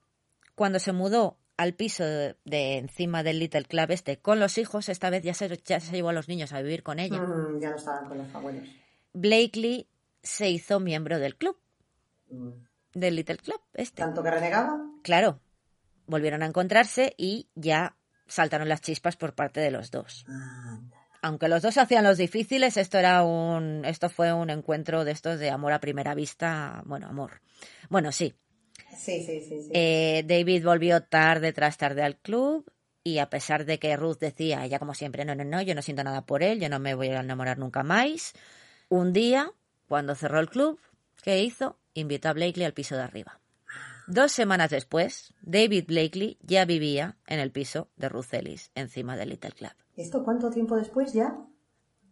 cuando 0.56 0.80
se 0.80 0.92
mudó 0.92 1.38
al 1.58 1.74
piso 1.74 2.04
de, 2.06 2.36
de 2.46 2.78
encima 2.78 3.24
del 3.24 3.40
Little 3.40 3.66
Club 3.66 3.90
este 3.92 4.18
con 4.20 4.40
los 4.40 4.58
hijos, 4.58 4.90
esta 4.90 5.10
vez 5.10 5.24
ya 5.24 5.34
se, 5.34 5.50
ya 5.66 5.80
se 5.80 5.92
llevó 5.92 6.10
a 6.10 6.14
los 6.14 6.28
niños 6.28 6.54
a 6.54 6.62
vivir 6.62 6.84
con 6.84 7.00
ella, 7.00 7.20
Mm, 7.22 7.60
ya 7.60 7.70
no 7.72 7.76
estaban 7.76 8.08
con 8.08 8.18
los 8.20 8.34
abuelos. 8.36 8.68
Blakely 9.14 9.88
se 10.22 10.50
hizo 10.50 10.80
miembro 10.80 11.20
del 11.20 11.36
club, 11.36 11.58
Mm. 12.30 12.50
del 12.94 13.16
Little 13.16 13.38
Club 13.38 13.62
este. 13.74 14.02
Tanto 14.02 14.22
que 14.24 14.30
renegaba. 14.32 14.80
Claro, 15.02 15.40
volvieron 16.06 16.44
a 16.44 16.46
encontrarse 16.46 17.14
y 17.18 17.50
ya 17.56 17.96
saltaron 18.28 18.68
las 18.70 18.82
chispas 18.82 19.16
por 19.16 19.34
parte 19.34 19.60
de 19.62 19.72
los 19.72 19.90
dos. 19.92 20.26
Aunque 21.22 21.48
los 21.48 21.62
dos 21.62 21.78
hacían 21.78 22.04
los 22.04 22.18
difíciles, 22.18 22.78
esto 22.78 22.98
era 23.00 23.24
un, 23.24 23.84
esto 23.86 24.10
fue 24.10 24.32
un 24.34 24.50
encuentro 24.50 25.04
de 25.06 25.12
estos 25.12 25.40
de 25.40 25.50
amor 25.50 25.74
a 25.74 25.80
primera 25.80 26.14
vista, 26.14 26.84
bueno, 26.86 27.08
amor. 27.08 27.42
Bueno, 27.90 28.12
sí, 28.12 28.36
Sí, 28.98 29.24
sí, 29.24 29.42
sí. 29.42 29.62
sí. 29.64 29.70
Eh, 29.74 30.24
David 30.28 30.64
volvió 30.66 31.04
tarde 31.04 31.54
tras 31.54 31.78
tarde 31.78 32.04
al 32.04 32.18
club 32.18 32.70
y 33.04 33.20
a 33.20 33.30
pesar 33.30 33.66
de 33.66 33.80
que 33.80 33.96
Ruth 33.96 34.18
decía, 34.20 34.66
ella 34.66 34.80
como 34.80 34.94
siempre, 34.94 35.24
no, 35.24 35.34
no, 35.36 35.44
no, 35.46 35.62
yo 35.62 35.76
no 35.76 35.82
siento 35.82 36.04
nada 36.04 36.26
por 36.26 36.44
él, 36.44 36.60
yo 36.60 36.68
no 36.70 36.80
me 36.80 36.94
voy 36.94 37.08
a 37.10 37.20
enamorar 37.22 37.58
nunca 37.58 37.84
más, 37.84 38.34
un 38.90 39.14
día, 39.14 39.52
cuando 39.88 40.16
cerró 40.16 40.40
el 40.40 40.50
club, 40.50 40.80
¿qué 41.24 41.42
hizo? 41.44 41.78
Invitó 41.94 42.30
a 42.30 42.34
Blakely 42.34 42.66
al 42.66 42.74
piso 42.74 42.96
de 42.96 43.04
arriba. 43.04 43.40
Dos 44.08 44.32
semanas 44.32 44.70
después, 44.72 45.34
David 45.42 45.86
Blakely 45.88 46.38
ya 46.42 46.66
vivía 46.66 47.18
en 47.28 47.40
el 47.40 47.52
piso 47.52 47.90
de 47.98 48.10
Ruth 48.10 48.34
Ellis, 48.34 48.72
encima 48.76 49.16
del 49.18 49.30
Little 49.30 49.52
Club. 49.52 49.72
¿Esto 49.96 50.24
cuánto 50.24 50.50
tiempo 50.50 50.76
después 50.76 51.14
ya? 51.14 51.38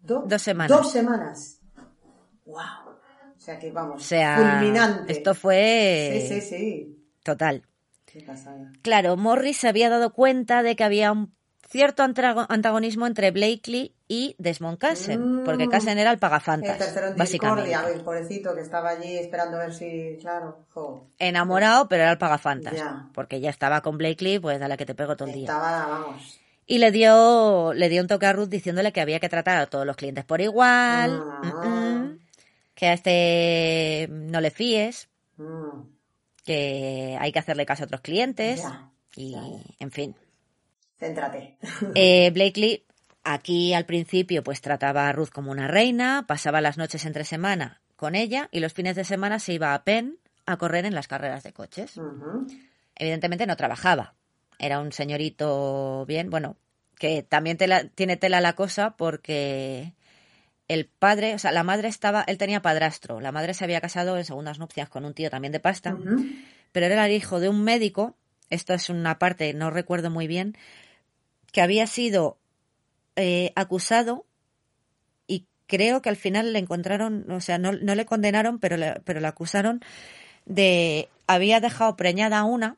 Do- 0.01 0.23
Dos 0.27 0.41
semanas. 0.41 0.77
Dos 0.77 0.91
semanas. 0.91 1.61
¡Wow! 2.45 2.94
O 3.45 3.47
sea 3.47 3.59
que 3.59 3.71
vamos, 3.71 4.01
O 4.01 4.03
sea, 4.03 4.37
fulminante. 4.59 5.11
esto 5.13 5.35
fue 5.35 6.19
Sí, 6.27 6.41
sí, 6.41 6.41
sí. 6.41 7.05
total. 7.21 7.61
Qué 8.07 8.21
pasada. 8.21 8.71
Claro, 8.81 9.17
Morris 9.17 9.57
se 9.57 9.67
había 9.67 9.87
dado 9.89 10.13
cuenta 10.13 10.63
de 10.63 10.75
que 10.75 10.83
había 10.83 11.11
un 11.11 11.31
cierto 11.69 12.01
antagonismo 12.01 13.05
entre 13.05 13.29
Blakely 13.29 13.93
y 14.07 14.35
Desmond 14.39 14.79
Cassen, 14.79 15.41
Mm. 15.41 15.43
porque 15.43 15.69
Cassen 15.69 15.99
era 15.99 16.09
el 16.11 16.17
pagafantas, 16.17 16.79
El 16.97 17.13
básicamente. 17.15 17.71
el 17.93 18.01
pobrecito 18.01 18.55
que 18.55 18.61
estaba 18.61 18.89
allí 18.89 19.15
esperando 19.15 19.57
a 19.57 19.65
ver 19.65 19.73
si, 19.75 20.17
claro, 20.19 20.65
jo, 20.73 21.07
Enamorado, 21.19 21.87
pero 21.87 22.01
era 22.01 22.13
el 22.13 22.17
pagafantas, 22.17 22.73
Ya. 22.73 23.09
porque 23.13 23.41
ya 23.41 23.51
estaba 23.51 23.81
con 23.81 23.99
Blakely, 23.99 24.39
pues 24.39 24.59
dale 24.59 24.75
que 24.75 24.87
te 24.87 24.95
pego 24.95 25.15
todo 25.15 25.27
el 25.27 25.35
día. 25.35 25.43
estaba, 25.43 25.85
vamos. 25.87 26.39
Y 26.65 26.79
le 26.79 26.89
dio, 26.89 27.73
le 27.75 27.89
dio 27.89 28.01
un 28.01 28.07
toque 28.07 28.25
a 28.25 28.33
Ruth 28.33 28.49
diciéndole 28.49 28.91
que 28.91 29.01
había 29.01 29.19
que 29.19 29.29
tratar 29.29 29.57
a 29.57 29.67
todos 29.67 29.85
los 29.85 29.95
clientes 29.97 30.25
por 30.25 30.41
igual, 30.41 31.23
Ah. 31.23 31.41
mm, 31.43 31.67
mm, 31.67 32.19
que 32.75 32.87
a 32.87 32.93
este 32.93 34.07
no 34.09 34.41
le 34.41 34.51
fíes, 34.51 35.09
Mm, 35.37 35.81
que 36.45 37.17
hay 37.19 37.31
que 37.31 37.39
hacerle 37.39 37.65
caso 37.65 37.83
a 37.83 37.85
otros 37.87 38.01
clientes, 38.01 38.61
Ya, 38.61 38.91
y 39.15 39.31
claro. 39.33 39.61
en 39.79 39.91
fin. 39.91 40.15
céntrate. 40.99 41.57
Eh, 41.95 42.29
Blakely 42.31 42.83
aquí 43.23 43.73
al 43.73 43.85
principio 43.85 44.43
pues 44.43 44.61
trataba 44.61 45.09
a 45.09 45.11
Ruth 45.11 45.29
como 45.29 45.51
una 45.51 45.67
reina, 45.67 46.25
pasaba 46.27 46.61
las 46.61 46.77
noches 46.77 47.05
entre 47.05 47.23
semana 47.25 47.81
con 47.95 48.13
ella 48.15 48.47
y 48.51 48.59
los 48.59 48.73
fines 48.73 48.95
de 48.95 49.03
semana 49.03 49.39
se 49.39 49.53
iba 49.53 49.73
a 49.73 49.83
Penn 49.83 50.19
a 50.45 50.57
correr 50.57 50.85
en 50.85 50.93
las 50.95 51.07
carreras 51.07 51.43
de 51.43 51.51
coches. 51.53 51.99
Evidentemente 52.95 53.45
no 53.47 53.57
trabajaba, 53.57 54.13
era 54.59 54.79
un 54.79 54.91
señorito 54.91 56.05
bien, 56.05 56.29
bueno, 56.29 56.55
que 56.97 57.23
también 57.23 57.57
tela- 57.57 57.89
tiene 57.95 58.15
tela 58.15 58.39
la 58.41 58.53
cosa 58.53 58.91
porque 58.95 59.93
el 60.67 60.87
padre, 60.87 61.35
o 61.35 61.39
sea, 61.39 61.51
la 61.51 61.63
madre 61.63 61.87
estaba, 61.87 62.23
él 62.27 62.37
tenía 62.37 62.61
padrastro, 62.61 63.21
la 63.21 63.31
madre 63.31 63.53
se 63.53 63.63
había 63.63 63.81
casado 63.81 64.17
en 64.17 64.25
segundas 64.25 64.59
nupcias 64.59 64.89
con 64.89 65.05
un 65.05 65.13
tío 65.13 65.29
también 65.29 65.51
de 65.51 65.59
pasta, 65.59 65.97
pero 66.71 66.85
era 66.87 67.05
el 67.05 67.11
hijo 67.11 67.39
de 67.39 67.49
un 67.49 67.63
médico, 67.63 68.15
esto 68.49 68.73
es 68.73 68.89
una 68.89 69.19
parte, 69.19 69.53
no 69.53 69.69
recuerdo 69.69 70.09
muy 70.09 70.27
bien, 70.27 70.57
que 71.51 71.61
había 71.61 71.87
sido 71.87 72.37
eh, 73.15 73.53
acusado 73.55 74.25
y 75.27 75.45
creo 75.67 76.01
que 76.01 76.09
al 76.09 76.17
final 76.17 76.51
le 76.51 76.59
encontraron, 76.59 77.29
o 77.31 77.41
sea, 77.41 77.57
no, 77.57 77.71
no 77.71 77.93
le 77.93 78.05
condenaron, 78.05 78.59
pero 78.59 78.77
le, 78.77 78.99
pero 79.05 79.19
le 79.19 79.27
acusaron 79.27 79.81
de, 80.45 81.09
había 81.27 81.59
dejado 81.59 81.95
preñada 81.95 82.39
a 82.39 82.43
una 82.43 82.77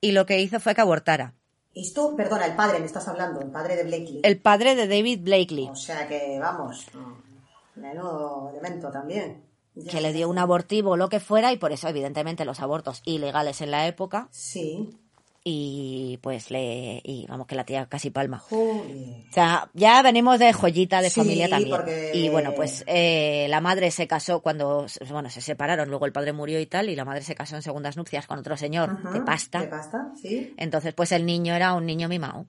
y 0.00 0.12
lo 0.12 0.26
que 0.26 0.40
hizo 0.40 0.60
fue 0.60 0.74
que 0.74 0.80
abortara. 0.80 1.34
Esto, 1.74 2.16
perdona, 2.16 2.46
el 2.46 2.56
padre, 2.56 2.80
me 2.80 2.86
estás 2.86 3.06
hablando, 3.08 3.40
el 3.40 3.50
padre 3.50 3.76
de 3.76 3.84
Blakely. 3.84 4.20
El 4.24 4.40
padre 4.40 4.74
de 4.74 4.88
David 4.88 5.20
Blakely, 5.22 5.68
O 5.68 5.76
sea 5.76 6.08
que, 6.08 6.38
vamos, 6.40 6.86
menudo 7.76 8.50
elemento 8.50 8.90
también. 8.90 9.44
Ya. 9.72 9.92
que 9.92 10.00
le 10.00 10.12
dio 10.12 10.28
un 10.28 10.36
abortivo 10.36 10.90
o 10.90 10.96
lo 10.96 11.08
que 11.08 11.20
fuera, 11.20 11.52
y 11.52 11.56
por 11.56 11.70
eso, 11.70 11.86
evidentemente, 11.88 12.44
los 12.44 12.58
abortos 12.58 13.02
ilegales 13.04 13.60
en 13.60 13.70
la 13.70 13.86
época, 13.86 14.28
Sí. 14.32 14.90
Y 15.42 16.18
pues 16.22 16.50
le. 16.50 17.00
Y 17.02 17.26
vamos, 17.28 17.46
que 17.46 17.54
la 17.54 17.64
tía 17.64 17.86
casi 17.86 18.10
palma. 18.10 18.42
O 18.50 18.84
sea, 19.32 19.70
ya 19.74 20.02
venimos 20.02 20.38
de 20.38 20.52
joyita 20.52 21.00
de 21.00 21.08
Sí, 21.10 21.20
familia 21.20 21.48
también. 21.48 21.70
porque- 21.76 22.10
Y 22.14 22.28
bueno, 22.28 22.52
pues 22.54 22.84
eh, 22.86 23.46
la 23.48 23.60
madre 23.60 23.90
se 23.90 24.06
casó 24.06 24.40
cuando, 24.40 24.86
bueno, 25.10 25.30
se 25.30 25.40
separaron, 25.40 25.88
luego 25.88 26.04
el 26.06 26.12
padre 26.12 26.32
murió 26.32 26.60
y 26.60 26.66
tal, 26.66 26.90
y 26.90 26.96
la 26.96 27.04
madre 27.04 27.22
se 27.22 27.34
casó 27.34 27.56
en 27.56 27.62
segundas 27.62 27.96
nupcias 27.96 28.26
con 28.26 28.38
otro 28.38 28.56
señor 28.56 28.90
Ajá, 28.90 29.10
de 29.12 29.20
pasta. 29.22 29.60
De 29.60 29.68
pasta, 29.68 30.12
sí. 30.20 30.52
Entonces, 30.58 30.92
pues 30.94 31.12
el 31.12 31.24
niño 31.24 31.54
era 31.54 31.72
un 31.74 31.86
niño 31.86 32.08
mimado. 32.08 32.46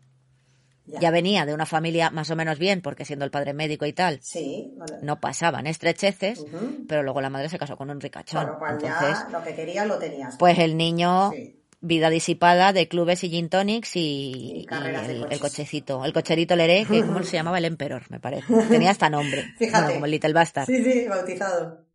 Ya. 0.87 0.99
Ya 0.99 1.11
venía 1.11 1.45
de 1.45 1.53
una 1.53 1.65
familia 1.67 2.09
más 2.09 2.29
o 2.31 2.35
menos 2.35 2.57
bien, 2.59 2.81
porque 2.81 3.05
siendo 3.05 3.23
el 3.23 3.31
padre 3.31 3.53
médico 3.53 3.85
y 3.85 3.93
tal, 3.93 4.19
Sí. 4.21 4.73
vale. 4.75 4.97
no 5.03 5.19
pasaban 5.21 5.65
estrecheces, 5.67 6.43
pero 6.89 7.03
luego 7.03 7.21
la 7.21 7.29
madre 7.29 7.47
se 7.47 7.57
casó 7.57 7.77
con 7.77 7.89
un 7.89 8.01
ricachón. 8.01 8.43
Con 8.43 8.53
lo 8.53 8.59
cual 8.59 8.73
Entonces, 8.73 9.17
ya 9.25 9.29
lo 9.29 9.43
que 9.43 9.55
querías 9.55 9.87
lo 9.87 9.97
tenías. 9.99 10.35
pues 10.37 10.57
el 10.59 10.75
niño, 10.75 11.31
Sí. 11.31 11.60
Vida 11.81 12.09
disipada 12.09 12.73
de 12.73 12.87
clubes 12.87 13.23
y 13.23 13.29
gin 13.29 13.49
tonics 13.49 13.95
y, 13.95 14.67
el, 14.69 15.39
cochecito, 15.39 16.05
el 16.05 16.13
cocherito 16.13 16.55
Leré, 16.55 16.85
que 16.85 17.01
¿cómo 17.01 17.23
se 17.23 17.37
llamaba? 17.37 17.57
El 17.57 17.65
Emperor, 17.65 18.03
me 18.09 18.19
parece. 18.19 18.53
Tenía 18.69 18.91
hasta 18.91 19.09
nombre. 19.09 19.53
Fíjate. 19.57 19.81
Bueno, 19.81 19.93
como 19.95 20.05
el 20.05 20.11
Little 20.11 20.33
Bastard. 20.33 20.67
Sí, 20.67 20.83
sí, 20.83 21.07
bautizado. 21.07 21.85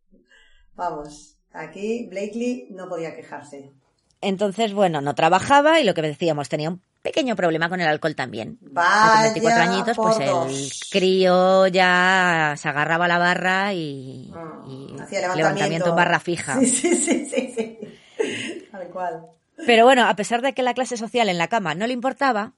Vamos, 0.75 1.37
aquí 1.53 2.07
Blakely 2.11 2.69
no 2.71 2.89
podía 2.89 3.15
quejarse. 3.15 3.71
Entonces, 4.21 4.73
bueno, 4.73 5.01
no 5.01 5.15
trabajaba 5.15 5.81
y 5.81 5.85
lo 5.85 5.95
que 5.95 6.03
decíamos, 6.03 6.49
tenía 6.49 6.71
un 6.71 6.83
pequeño 7.03 7.37
problema 7.37 7.69
con 7.69 7.81
el 7.81 7.87
alcohol 7.87 8.17
también. 8.17 8.59
Vaya 8.61 9.13
Con 9.13 9.23
24 9.23 9.63
añitos, 9.63 9.97
pues 9.97 10.19
el 10.21 10.71
crío 10.91 11.67
ya 11.69 12.55
se 12.57 12.69
agarraba 12.69 13.05
a 13.05 13.09
la 13.09 13.19
barra 13.19 13.73
y, 13.73 14.33
Mm, 14.67 14.97
y 14.97 15.01
hacía 15.01 15.35
levantamiento 15.35 15.91
en 15.91 15.97
barra 15.97 16.19
fija. 16.19 16.59
Sí, 16.59 16.67
sí, 16.67 16.95
sí, 16.97 17.27
sí, 17.27 17.55
sí. 17.57 17.79
Tal 18.71 18.89
cual. 18.89 19.27
Pero 19.65 19.85
bueno, 19.85 20.07
a 20.07 20.15
pesar 20.17 20.43
de 20.43 20.53
que 20.53 20.63
la 20.63 20.75
clase 20.75 20.97
social 20.97 21.29
en 21.29 21.39
la 21.39 21.49
cama 21.49 21.75
no 21.75 21.87
le 21.87 21.93
importaba, 21.93 22.53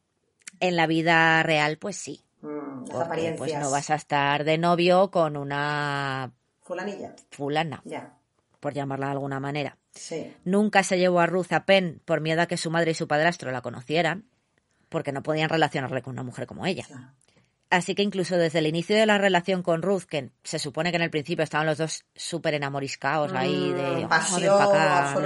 en 0.61 0.75
la 0.77 0.87
vida 0.87 1.43
real, 1.43 1.79
pues 1.79 1.97
sí. 1.97 2.25
Mm, 2.41 2.49
las 2.49 2.91
Porque 2.91 3.03
apariencias. 3.05 3.39
pues 3.39 3.55
no 3.59 3.71
vas 3.71 3.91
a 3.91 3.95
estar 3.95 4.45
de 4.45 4.59
novio 4.59 5.11
con 5.11 5.37
una 5.37 6.33
Fulanilla. 6.63 7.15
fulana, 7.31 7.83
Ya. 7.85 8.15
por 8.61 8.73
llamarla 8.75 9.07
de 9.07 9.13
alguna 9.13 9.39
manera. 9.41 9.77
Sí. 9.95 10.35
Nunca 10.45 10.83
se 10.83 10.99
llevó 10.99 11.21
a 11.21 11.27
Ruth 11.27 11.53
a 11.53 11.65
Penn 11.65 12.01
por 12.05 12.21
miedo 12.21 12.43
a 12.43 12.47
que 12.47 12.57
su 12.57 12.71
madre 12.71 12.93
y 12.93 12.95
su 12.95 13.07
padrastro 13.09 13.51
la 13.51 13.61
conocieran, 13.63 14.25
porque 14.89 15.13
no 15.13 15.23
podían 15.23 15.49
relacionarle 15.51 16.03
con 16.03 16.13
una 16.15 16.23
mujer 16.23 16.47
como 16.47 16.65
ella. 16.67 16.85
Claro. 16.87 17.09
Así 17.71 17.95
que 17.95 18.03
incluso 18.03 18.37
desde 18.37 18.61
el 18.61 18.67
inicio 18.67 18.97
de 18.97 19.05
la 19.05 19.19
relación 19.19 19.63
con 19.63 19.83
Ruth, 19.83 20.05
que 20.05 20.31
se 20.43 20.59
supone 20.59 20.91
que 20.91 20.97
en 20.97 21.03
el 21.03 21.11
principio 21.11 21.43
estaban 21.45 21.67
los 21.67 21.77
dos 21.79 22.05
súper 22.15 22.55
enamoriscaos 22.55 23.33
ahí 23.35 23.73
de 23.73 24.07
"Oh, 24.07 24.09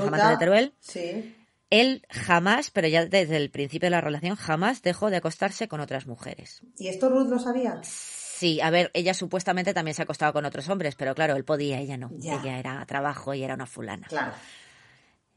amantes 0.02 0.28
de 0.30 0.36
Teruel, 0.38 0.74
Sí. 0.80 1.36
Él 1.72 2.06
jamás, 2.10 2.70
pero 2.70 2.86
ya 2.86 3.06
desde 3.06 3.38
el 3.38 3.50
principio 3.50 3.86
de 3.86 3.92
la 3.92 4.02
relación, 4.02 4.36
jamás 4.36 4.82
dejó 4.82 5.08
de 5.08 5.16
acostarse 5.16 5.68
con 5.68 5.80
otras 5.80 6.06
mujeres. 6.06 6.60
¿Y 6.76 6.88
esto 6.88 7.08
Ruth 7.08 7.30
lo 7.30 7.38
sabía? 7.38 7.80
Sí, 7.82 8.60
a 8.60 8.68
ver, 8.68 8.90
ella 8.92 9.14
supuestamente 9.14 9.72
también 9.72 9.94
se 9.94 10.02
acostaba 10.02 10.34
con 10.34 10.44
otros 10.44 10.68
hombres, 10.68 10.96
pero 10.96 11.14
claro, 11.14 11.34
él 11.34 11.44
podía, 11.44 11.78
ella 11.80 11.96
no. 11.96 12.10
Ya. 12.18 12.34
Ella 12.34 12.58
era 12.58 12.84
trabajo 12.84 13.32
y 13.32 13.42
era 13.42 13.54
una 13.54 13.64
fulana. 13.64 14.06
Claro. 14.06 14.34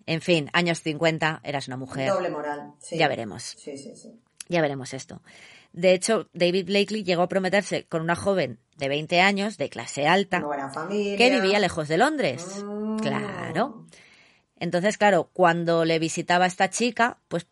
En 0.05 0.19
fin, 0.19 0.49
años 0.51 0.81
50, 0.81 1.39
eras 1.41 1.67
una 1.67 1.77
mujer. 1.77 2.09
Doble 2.09 2.29
moral. 2.29 2.73
Sí. 2.79 2.97
Ya 2.97 3.07
veremos. 3.07 3.43
Sí, 3.43 3.77
sí, 3.77 3.95
sí. 3.95 4.19
Ya 4.49 4.61
veremos 4.61 4.93
esto. 4.93 5.21
De 5.71 5.93
hecho, 5.93 6.29
David 6.33 6.65
Blakely 6.65 7.05
llegó 7.05 7.21
a 7.21 7.29
prometerse 7.29 7.86
con 7.86 8.01
una 8.01 8.15
joven 8.15 8.59
de 8.75 8.89
20 8.89 9.21
años, 9.21 9.57
de 9.57 9.69
clase 9.69 10.05
alta, 10.05 10.43
familia. 10.73 11.17
que 11.17 11.29
vivía 11.29 11.59
lejos 11.59 11.88
de 11.88 11.97
Londres. 11.97 12.61
Mm. 12.61 12.99
Claro. 12.99 13.86
Entonces, 14.60 14.97
claro, 14.97 15.30
cuando 15.34 15.86
le 15.86 15.99
visitaba 15.99 16.45
a 16.45 16.47
esta 16.47 16.70
chica, 16.70 17.18
pues 17.28 17.47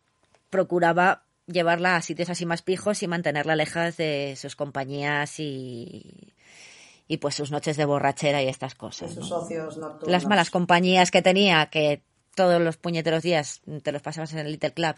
procuraba 0.50 1.24
llevarla 1.46 1.96
a 1.96 2.02
sitios 2.02 2.30
así 2.30 2.46
más 2.46 2.62
pijos 2.62 3.02
y 3.02 3.08
mantenerla 3.08 3.56
lejos 3.56 3.96
de 3.96 4.34
sus 4.36 4.56
compañías 4.56 5.38
y, 5.38 6.32
y 7.06 7.18
pues 7.18 7.34
sus 7.34 7.50
noches 7.50 7.76
de 7.76 7.84
borrachera 7.84 8.42
y 8.42 8.48
estas 8.48 8.74
Y 8.74 8.76
cosas. 8.78 9.10
sus 9.10 9.28
¿no? 9.28 9.40
socios 9.40 9.76
nocturnos. 9.76 10.08
Las 10.10 10.26
malas 10.26 10.50
compañías 10.50 11.10
que 11.10 11.20
tenía, 11.22 11.66
que 11.66 12.02
todos 12.34 12.60
los 12.60 12.76
puñeteros 12.78 13.22
días 13.22 13.60
te 13.82 13.92
los 13.92 14.02
pasabas 14.02 14.32
en 14.32 14.38
el 14.40 14.52
Little 14.52 14.72
Club 14.72 14.96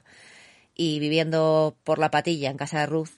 y 0.75 1.01
viviendo 1.01 1.77
por 1.85 1.99
la 1.99 2.11
patilla 2.11 2.51
en 2.51 2.57
casa 2.57 2.81
de 2.81 2.87
Ruth. 2.87 3.11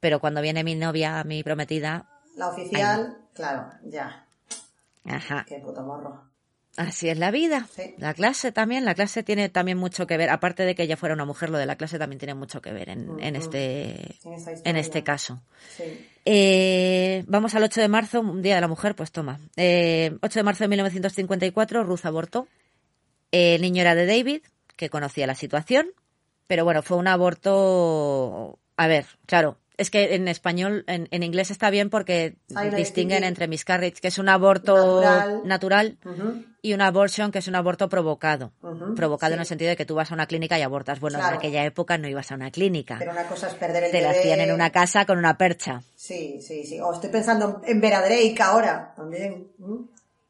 Pero 0.00 0.20
cuando 0.20 0.42
viene 0.42 0.62
mi 0.62 0.74
novia, 0.74 1.24
mi 1.24 1.42
prometida, 1.42 2.06
La 2.36 2.48
oficial, 2.50 3.16
claro, 3.34 3.72
ya. 3.84 4.26
ajá, 5.04 5.44
Qué 5.48 5.58
puto 5.58 5.82
morro. 5.82 6.27
Así 6.78 7.08
es 7.08 7.18
la 7.18 7.32
vida. 7.32 7.66
Sí. 7.74 7.96
La 7.98 8.14
clase 8.14 8.52
también, 8.52 8.84
la 8.84 8.94
clase 8.94 9.24
tiene 9.24 9.48
también 9.48 9.76
mucho 9.78 10.06
que 10.06 10.16
ver. 10.16 10.30
Aparte 10.30 10.62
de 10.62 10.76
que 10.76 10.84
ella 10.84 10.96
fuera 10.96 11.12
una 11.12 11.24
mujer, 11.24 11.50
lo 11.50 11.58
de 11.58 11.66
la 11.66 11.74
clase 11.74 11.98
también 11.98 12.20
tiene 12.20 12.34
mucho 12.34 12.62
que 12.62 12.72
ver 12.72 12.88
en, 12.88 13.18
en 13.18 13.34
este, 13.34 14.14
En 14.64 14.76
este 14.76 15.02
caso. 15.02 15.42
Sí. 15.76 16.06
Eh, 16.24 17.24
vamos 17.26 17.56
al 17.56 17.64
8 17.64 17.80
de 17.80 17.88
marzo, 17.88 18.20
un 18.20 18.42
día 18.42 18.54
de 18.54 18.60
la 18.60 18.68
mujer, 18.68 18.94
pues 18.94 19.10
toma. 19.10 19.40
Eh, 19.56 20.16
8 20.22 20.38
de 20.38 20.42
marzo 20.44 20.62
de 20.62 20.68
1954, 20.68 21.82
Ruth 21.82 22.04
abortó. 22.04 22.46
El 23.32 23.60
niño 23.60 23.80
era 23.80 23.96
de 23.96 24.06
David, 24.06 24.42
que 24.76 24.88
conocía 24.88 25.26
la 25.26 25.34
situación, 25.34 25.88
pero 26.46 26.62
bueno, 26.62 26.84
fue 26.84 26.96
un 26.96 27.08
aborto. 27.08 28.60
A 28.76 28.86
ver, 28.86 29.04
claro, 29.26 29.58
es 29.78 29.90
que 29.90 30.14
en 30.14 30.28
español, 30.28 30.84
en, 30.86 31.08
en 31.10 31.22
inglés 31.22 31.50
está 31.50 31.70
bien 31.70 31.88
porque 31.88 32.36
distinguen 32.76 33.24
entre 33.24 33.48
miscarriage, 33.48 34.00
que 34.02 34.08
es 34.08 34.18
un 34.18 34.28
aborto 34.28 35.00
Natural. 35.44 35.96
y 36.60 36.74
un 36.74 36.80
abortion, 36.82 37.30
que 37.32 37.38
es 37.38 37.48
un 37.48 37.54
aborto 37.54 37.88
provocado. 37.88 38.52
Provocado 38.96 39.30
sí. 39.30 39.34
en 39.34 39.40
el 39.40 39.46
sentido 39.46 39.70
de 39.70 39.76
que 39.76 39.86
tú 39.86 39.94
vas 39.94 40.10
a 40.10 40.14
una 40.14 40.26
clínica 40.26 40.58
y 40.58 40.62
abortas. 40.62 41.00
Bueno, 41.00 41.18
Claro. 41.18 41.34
en 41.34 41.38
aquella 41.38 41.64
época 41.64 41.96
no 41.96 42.08
ibas 42.08 42.30
a 42.30 42.34
una 42.34 42.50
clínica. 42.50 42.96
Pero 42.98 43.12
una 43.12 43.24
cosa 43.26 43.46
es 43.48 43.54
perder 43.54 43.84
el 43.84 43.90
Te 43.92 44.02
la 44.02 44.10
hacían 44.10 44.40
en 44.40 44.52
una 44.52 44.70
casa 44.70 45.06
con 45.06 45.16
una 45.18 45.38
percha. 45.38 45.82
Sí, 45.94 46.40
sí, 46.42 46.64
sí. 46.64 46.80
O 46.80 46.92
estoy 46.92 47.10
pensando 47.10 47.62
en 47.64 47.80
Vera 47.80 48.00
Drake 48.00 48.36
ahora, 48.42 48.92
también. 48.96 49.46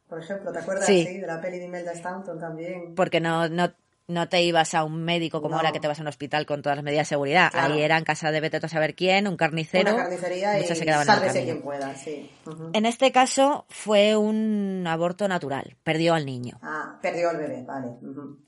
Por 0.08 0.22
ejemplo, 0.22 0.52
¿te 0.52 0.58
acuerdas? 0.60 0.86
Sí. 0.86 1.18
de 1.18 1.26
la 1.26 1.40
peli 1.40 1.58
de 1.58 1.64
Imelda 1.66 1.92
Stanton 1.92 2.38
también. 2.38 2.94
porque 2.94 3.20
no, 3.20 3.48
no, 3.48 3.72
no 4.08 4.28
te 4.28 4.42
ibas 4.42 4.74
a 4.74 4.84
un 4.84 5.04
médico 5.04 5.40
como 5.42 5.52
No. 5.52 5.56
ahora 5.58 5.70
que 5.72 5.80
te 5.80 5.86
vas 5.86 5.98
a 5.98 6.02
un 6.02 6.08
hospital 6.08 6.46
con 6.46 6.62
todas 6.62 6.76
las 6.76 6.84
medidas 6.84 7.02
de 7.06 7.10
seguridad. 7.10 7.50
Claro. 7.52 7.74
Ahí 7.74 7.82
era 7.82 7.98
en 7.98 8.04
casa 8.04 8.30
de 8.32 8.40
vete 8.40 8.56
a 8.56 8.68
saber 8.68 8.94
quién, 8.94 9.28
un 9.28 9.36
carnicero. 9.36 9.94
Una 9.94 10.04
carnicería 10.04 10.58
y 10.58 10.64
se 10.66 10.80
quedaban 10.84 11.06
en 11.08 11.14
sálvese 11.14 11.44
quien 11.44 11.62
pueda, 11.62 11.94
sí. 11.94 12.30
En 12.72 12.86
este 12.86 13.12
caso 13.12 13.66
fue 13.68 14.16
un 14.16 14.84
aborto 14.88 15.28
natural, 15.28 15.76
perdió 15.84 16.14
al 16.14 16.24
niño. 16.24 16.58
Ah, 16.62 16.98
perdió 17.02 17.30
el 17.30 17.36
bebé, 17.36 17.62
vale. 17.64 17.88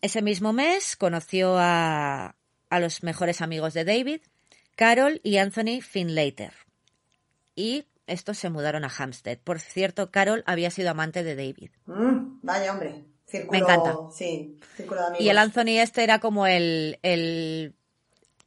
Ese 0.01 0.23
mismo 0.23 0.53
mes 0.55 0.97
conoció 0.97 1.57
a, 1.59 2.35
a 2.71 2.81
los 2.81 3.03
mejores 3.03 3.43
amigos 3.43 3.75
de 3.75 3.85
David, 3.85 4.21
Carol 4.77 5.21
y 5.23 5.37
Anthony 5.37 5.83
Finlater. 5.83 6.55
Y 7.55 7.85
estos 8.07 8.39
se 8.39 8.49
mudaron 8.49 8.85
a 8.85 8.89
Hampstead. 8.97 9.39
Por 9.39 9.61
cierto, 9.61 10.11
Carol 10.11 10.43
había 10.47 10.71
sido 10.71 10.91
amante 10.91 11.23
de 11.23 11.37
David. 11.37 11.71
Mm, 11.85 12.39
vaya, 12.43 12.73
hombre. 12.73 13.05
Círculo, 13.31 13.53
Me 13.53 13.59
encanta. 13.59 13.97
Sí, 14.12 14.59
círculo 14.76 15.01
de 15.01 15.07
amigos. 15.07 15.24
Y 15.24 15.28
el 15.28 15.39
Anthony 15.39 15.78
este 15.78 16.03
era 16.03 16.18
como 16.18 16.47
el, 16.47 16.99
el, 17.03 17.74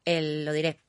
el, 0.06 0.46
lo 0.46 0.52
diré, 0.52 0.80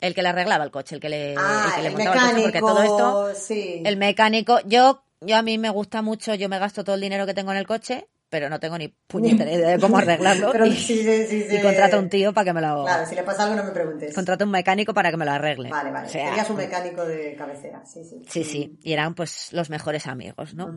el 0.00 0.14
que 0.14 0.22
le 0.22 0.28
arreglaba 0.30 0.64
el 0.64 0.70
coche, 0.70 0.96
el 0.96 1.00
que 1.00 1.08
le, 1.08 1.34
Ah, 1.38 1.66
el 1.68 1.74
que 1.74 1.82
le 1.82 1.88
el 1.88 1.94
montaba 1.94 2.16
el 2.16 2.30
coche, 2.30 2.42
porque 2.42 2.60
todo 2.60 2.80
mecánico, 2.80 3.30
esto, 3.30 3.40
sí. 3.40 3.82
el 3.84 3.96
mecánico, 3.96 4.58
yo, 4.66 5.04
yo 5.20 5.36
a 5.36 5.42
mí 5.42 5.56
me 5.58 5.70
gusta 5.70 6.02
mucho, 6.02 6.34
yo 6.34 6.48
me 6.48 6.58
gasto 6.58 6.82
todo 6.82 6.96
el 6.96 7.00
dinero 7.00 7.26
que 7.26 7.34
tengo 7.34 7.52
en 7.52 7.58
el 7.58 7.66
coche, 7.66 8.08
pero 8.32 8.48
no 8.48 8.58
tengo 8.58 8.78
ni 8.78 8.88
puñetera 8.88 9.52
idea 9.52 9.68
de 9.68 9.78
cómo 9.78 9.98
arreglarlo. 9.98 10.52
Pero 10.52 10.64
y, 10.64 10.72
sí, 10.74 11.04
sí, 11.04 11.26
sí, 11.26 11.46
y 11.50 11.60
contrato 11.60 11.96
a 11.96 11.98
un 11.98 12.08
tío 12.08 12.32
para 12.32 12.46
que 12.46 12.52
me 12.54 12.62
lo, 12.62 12.84
Claro, 12.84 13.04
si 13.04 13.14
le 13.14 13.24
pasa 13.24 13.42
algo 13.42 13.56
no 13.56 13.62
me 13.62 13.72
preguntes. 13.72 14.14
contrato 14.14 14.44
a 14.44 14.46
un 14.46 14.52
mecánico 14.52 14.94
para 14.94 15.10
que 15.10 15.18
me 15.18 15.26
lo 15.26 15.32
arregle. 15.32 15.68
Vale, 15.68 15.90
vale. 15.90 16.08
O 16.08 16.10
sea, 16.10 16.30
Tenías 16.30 16.48
un 16.48 16.56
mecánico 16.56 17.04
de 17.04 17.36
cabecera, 17.36 17.84
sí, 17.84 18.02
sí. 18.02 18.22
Sí, 18.26 18.42
sí, 18.44 18.78
y 18.82 18.94
eran 18.94 19.14
pues 19.14 19.52
los 19.52 19.68
mejores 19.68 20.06
amigos, 20.06 20.54
¿no? 20.54 20.70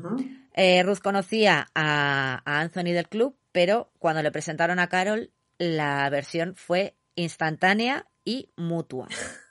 Eh, 0.53 0.83
Ruth 0.83 0.99
conocía 0.99 1.67
a, 1.73 2.41
a 2.43 2.59
Anthony 2.59 2.91
del 2.91 3.07
club, 3.07 3.37
pero 3.53 3.89
cuando 3.99 4.21
le 4.21 4.31
presentaron 4.33 4.79
a 4.79 4.89
Carol, 4.89 5.31
la 5.57 6.09
versión 6.09 6.55
fue 6.57 6.97
instantánea 7.15 8.05
y 8.25 8.51
mutua. 8.57 9.07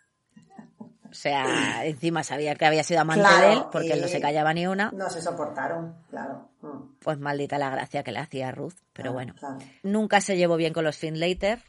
O 1.14 1.16
sea, 1.16 1.84
encima 1.86 2.24
sabía 2.24 2.56
que 2.56 2.66
había 2.66 2.82
sido 2.82 3.00
amante 3.00 3.22
Claro, 3.22 3.46
de 3.46 3.52
él, 3.52 3.62
porque 3.70 3.92
él 3.92 4.00
no 4.00 4.08
se 4.08 4.20
callaba 4.20 4.52
ni 4.52 4.66
una. 4.66 4.90
No 4.90 5.08
se 5.08 5.22
soportaron, 5.22 5.94
claro. 6.10 6.48
Mm, 6.60 6.96
Pues 6.98 7.20
maldita 7.20 7.56
la 7.56 7.70
gracia 7.70 8.02
que 8.02 8.10
le 8.10 8.18
hacía 8.18 8.48
a 8.48 8.50
Ruth, 8.50 8.74
pero 8.92 9.12
claro, 9.12 9.14
bueno. 9.14 9.34
claro. 9.38 9.58
Nunca 9.84 10.20
se 10.20 10.36
llevó 10.36 10.56
bien 10.56 10.72
con 10.72 10.82
los 10.82 10.96
Finlater 10.96 11.60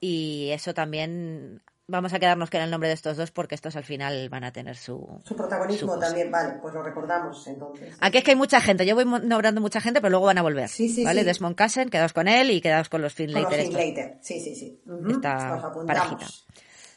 y 0.00 0.48
eso 0.52 0.72
también 0.72 1.60
vamos 1.88 2.14
a 2.14 2.18
quedarnos 2.18 2.48
con 2.48 2.62
el 2.62 2.70
nombre 2.70 2.88
de 2.88 2.94
estos 2.94 3.18
dos 3.18 3.32
porque 3.32 3.54
estos 3.54 3.76
al 3.76 3.84
final 3.84 4.28
van 4.30 4.44
a 4.44 4.52
tener 4.52 4.76
su... 4.76 5.20
Su 5.24 5.36
protagonismo 5.36 5.92
su 5.94 6.00
también, 6.00 6.30
vale, 6.30 6.54
pues 6.62 6.72
lo 6.72 6.82
recordamos 6.82 7.46
entonces. 7.48 7.98
Aquí 8.00 8.16
es 8.16 8.24
que 8.24 8.30
hay 8.30 8.36
mucha 8.36 8.62
gente, 8.62 8.86
yo 8.86 8.94
voy 8.94 9.04
nombrando 9.04 9.60
mucha 9.60 9.82
gente, 9.82 10.00
pero 10.00 10.10
luego 10.10 10.24
van 10.26 10.38
a 10.38 10.42
volver. 10.42 10.70
Sí, 10.70 10.88
sí, 10.88 11.04
¿Vale? 11.04 11.20
sí. 11.20 11.26
Desmond 11.26 11.54
Cassen, 11.56 11.90
quedaos 11.90 12.14
con 12.14 12.28
él 12.28 12.50
y 12.50 12.62
quedaos 12.62 12.88
con 12.88 13.02
los 13.02 13.14
Con 13.14 13.26
los 13.26 13.42
Finlater. 13.44 14.18
Sí, 14.22 14.40
sí, 14.40 14.54
sí. 14.54 14.80
Esta 15.10 15.70
parejita. 15.86 16.26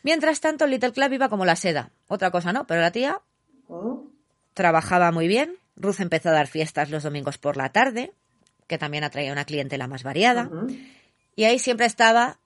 Mientras 0.03 0.41
tanto, 0.41 0.67
Little 0.67 0.91
Club 0.91 1.13
iba 1.13 1.29
como 1.29 1.45
la 1.45 1.55
seda. 1.55 1.89
Otra 2.07 2.29
cosa 2.29 2.53
no, 2.53 2.67
pero 2.67 2.81
la 2.81 2.91
tía 2.91 3.21
¿Mm? 3.67 4.07
trabajaba 4.53 5.11
muy 5.11 5.27
bien. 5.27 5.55
Ruth 5.75 5.99
empezó 5.99 6.29
a 6.29 6.33
dar 6.33 6.47
fiestas 6.47 6.89
los 6.91 7.03
domingos 7.03 7.37
por 7.37 7.57
la 7.57 7.69
tarde, 7.69 8.13
que 8.67 8.77
también 8.77 9.03
atraía 9.03 9.31
una 9.31 9.45
clientela 9.45 9.87
más 9.87 10.03
variada. 10.03 10.49
Y 11.35 11.45
ahí 11.45 11.57
siempre 11.57 11.87
estaba 11.87 12.37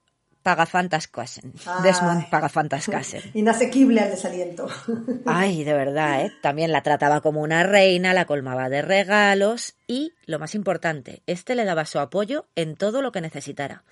Pagafantas 0.48 1.10
Cassen. 1.10 1.52
Ay. 1.66 1.84
Desmond 1.84 2.30
Pagafantas 2.30 2.88
Cassen. 2.88 3.22
Inasequible 3.34 4.00
al 4.00 4.12
desaliento. 4.12 4.70
Ay, 5.26 5.66
de 5.66 5.74
verdad, 5.74 6.22
¿eh? 6.22 6.32
También 6.42 6.72
la 6.72 6.84
trataba 6.84 7.20
como 7.20 7.42
una 7.42 7.64
reina, 7.64 8.14
la 8.14 8.24
colmaba 8.24 8.70
de 8.70 8.82
regalos 8.82 9.76
y, 9.88 10.14
lo 10.26 10.40
más 10.40 10.56
importante, 10.56 11.22
este 11.28 11.54
le 11.54 11.66
daba 11.66 11.84
su 11.84 12.00
apoyo 12.00 12.46
en 12.56 12.78
todo 12.78 13.02
lo 13.02 13.12
que 13.12 13.20
necesitara. 13.20 13.84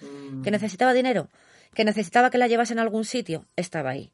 Que 0.46 0.52
necesitaba 0.52 0.94
dinero, 0.94 1.28
que 1.76 1.86
necesitaba 1.86 2.32
que 2.32 2.40
la 2.40 2.48
llevasen 2.48 2.80
a 2.80 2.82
algún 2.82 3.06
sitio, 3.06 3.46
estaba 3.56 3.92
ahí. 3.92 4.12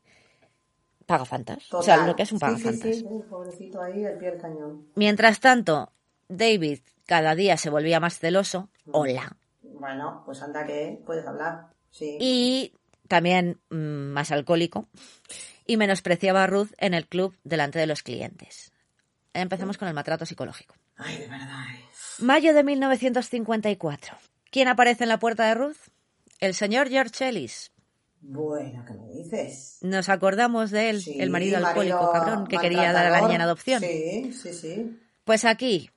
Pagafantas. 1.06 1.74
O 1.74 1.82
sea, 1.82 2.06
lo 2.06 2.16
que 2.16 2.24
es 2.24 2.32
un 2.32 2.40
pagafantas. 2.40 2.82
Sí, 2.82 2.94
sí, 2.94 3.00
sí, 3.00 3.24
pobrecito 3.30 3.82
ahí, 3.82 4.04
el 4.04 4.18
pie 4.18 4.32
del 4.32 4.42
cañón. 4.42 4.88
Mientras 4.96 5.40
tanto, 5.40 5.94
David 6.28 6.80
cada 7.06 7.36
día 7.36 7.58
se 7.58 7.70
volvía 7.70 8.00
más 8.00 8.20
celoso. 8.20 8.70
Hola. 8.92 9.38
Bueno, 9.62 10.24
pues 10.26 10.42
anda 10.42 10.66
que 10.66 11.02
puedes 11.06 11.26
hablar. 11.26 11.68
Sí. 11.92 12.18
Y 12.20 12.74
también 13.08 13.60
mm, 13.70 14.14
más 14.14 14.32
alcohólico. 14.32 14.88
Y 15.66 15.78
menospreciaba 15.78 16.44
a 16.44 16.48
Ruth 16.48 16.72
en 16.78 16.94
el 16.94 17.08
club 17.08 17.36
delante 17.44 17.80
de 17.80 17.88
los 17.88 18.04
clientes. 18.04 18.72
Empezamos 19.34 19.78
con 19.78 19.88
el 19.88 19.94
maltrato 19.94 20.26
psicológico. 20.26 20.76
Ay, 20.98 21.18
de 21.20 21.28
verdad. 21.28 21.66
Mayo 22.20 22.54
de 22.54 22.64
1954. 22.64 24.18
¿Quién 24.50 24.68
aparece 24.68 25.04
en 25.04 25.10
la 25.10 25.20
puerta 25.20 25.48
de 25.48 25.56
Ruth? 25.56 25.78
El 26.42 26.54
señor 26.56 26.90
George 26.90 27.30
Ellis. 27.30 27.72
Bueno, 28.22 28.84
¿qué 28.86 28.94
me 28.94 29.08
dices? 29.10 29.78
Nos 29.82 30.10
acordamos 30.10 30.72
de 30.72 30.90
él, 30.90 31.02
Sí, 31.02 31.16
el 31.20 31.30
marido 31.30 31.58
alcohólico 31.58 32.10
cabrón 32.12 32.46
que 32.48 32.58
quería 32.60 32.92
dar 32.94 33.06
a 33.06 33.10
la 33.12 33.22
niña 33.22 33.36
en 33.36 33.42
adopción. 33.42 33.82
Sí, 33.84 34.34
sí, 34.34 34.54
sí. 34.54 35.00
Pues 35.24 35.46
aquí, 35.46 35.90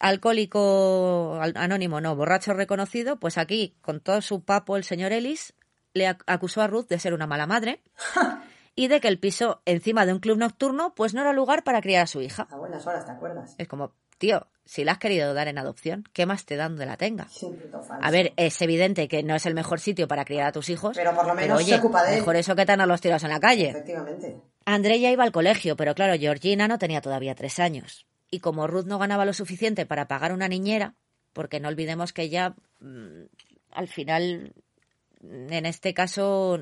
alcohólico 0.00 1.38
al- 1.40 1.56
anónimo, 1.56 2.00
no, 2.00 2.16
borracho 2.16 2.54
reconocido, 2.54 3.18
pues 3.20 3.38
aquí, 3.38 3.76
con 3.82 4.00
todo 4.00 4.20
su 4.22 4.42
papo, 4.44 4.76
el 4.76 4.84
señor 4.84 5.12
Ellis 5.12 5.54
le 5.94 6.08
ac- 6.08 6.24
acusó 6.26 6.62
a 6.62 6.66
Ruth 6.66 6.88
de 6.88 6.98
ser 6.98 7.12
una 7.12 7.26
mala 7.26 7.46
madre 7.46 7.82
y 8.74 8.88
de 8.88 9.00
que 9.00 9.08
el 9.08 9.18
piso 9.18 9.60
encima 9.66 10.06
de 10.06 10.14
un 10.14 10.20
club 10.20 10.38
nocturno 10.38 10.94
pues 10.94 11.12
no 11.12 11.20
era 11.20 11.34
lugar 11.34 11.64
para 11.64 11.82
criar 11.82 12.02
a 12.04 12.06
su 12.06 12.22
hija. 12.22 12.48
A 12.50 12.56
buenas 12.56 12.86
horas, 12.86 13.04
¿te 13.04 13.12
acuerdas? 13.12 13.54
Es 13.58 13.68
como, 13.68 13.94
tío, 14.22 14.46
si 14.64 14.84
la 14.84 14.92
has 14.92 14.98
querido 14.98 15.34
dar 15.34 15.48
en 15.48 15.58
adopción, 15.58 16.04
¿qué 16.12 16.26
más 16.26 16.44
te 16.44 16.54
da 16.54 16.68
donde 16.68 16.86
la 16.86 16.96
tenga? 16.96 17.26
A 18.00 18.10
ver, 18.12 18.32
es 18.36 18.62
evidente 18.62 19.08
que 19.08 19.24
no 19.24 19.34
es 19.34 19.46
el 19.46 19.54
mejor 19.54 19.80
sitio 19.80 20.06
para 20.06 20.24
criar 20.24 20.46
a 20.46 20.52
tus 20.52 20.68
hijos. 20.68 20.96
Pero 20.96 21.12
por 21.12 21.26
lo 21.26 21.34
menos 21.34 21.58
oye, 21.58 21.72
se 21.72 21.78
ocupa 21.80 22.04
de 22.04 22.12
él. 22.12 22.18
Mejor 22.20 22.36
eso 22.36 22.54
que 22.54 22.64
tener 22.64 22.86
los 22.86 23.00
tiros 23.00 23.24
en 23.24 23.30
la 23.30 23.40
calle. 23.40 23.70
Efectivamente. 23.70 24.36
André 24.64 25.00
ya 25.00 25.10
iba 25.10 25.24
al 25.24 25.32
colegio, 25.32 25.74
pero 25.74 25.96
claro, 25.96 26.16
Georgina 26.16 26.68
no 26.68 26.78
tenía 26.78 27.00
todavía 27.00 27.34
tres 27.34 27.58
años. 27.58 28.06
Y 28.30 28.38
como 28.38 28.68
Ruth 28.68 28.86
no 28.86 29.00
ganaba 29.00 29.24
lo 29.24 29.32
suficiente 29.32 29.86
para 29.86 30.06
pagar 30.06 30.32
una 30.32 30.46
niñera, 30.46 30.94
porque 31.32 31.58
no 31.58 31.66
olvidemos 31.66 32.12
que 32.12 32.22
ella, 32.22 32.54
mm, 32.78 33.24
al 33.72 33.88
final, 33.88 34.52
en 35.20 35.66
este 35.66 35.94
caso, 35.94 36.60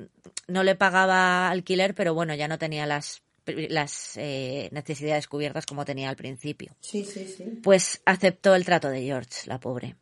no 0.49 0.63
le 0.63 0.77
pagaba 0.77 1.51
alquiler, 1.51 1.95
pero 1.95 2.15
bueno, 2.15 2.35
ya 2.35 2.49
no 2.49 2.57
tenía 2.57 2.87
las, 2.87 3.21
las 3.69 4.17
eh, 4.17 4.69
necesidades 4.73 5.29
cubiertas 5.29 5.67
como 5.67 5.85
tenía 5.85 6.09
al 6.09 6.17
principio. 6.17 6.75
Sí, 6.81 7.05
sí, 7.05 7.27
sí. 7.27 7.45
Pues 7.63 8.03
aceptó 8.05 8.55
el 8.55 8.65
trato 8.65 8.89
de 8.89 9.03
George, 9.03 9.47
la 9.47 9.59
pobre. 9.59 9.97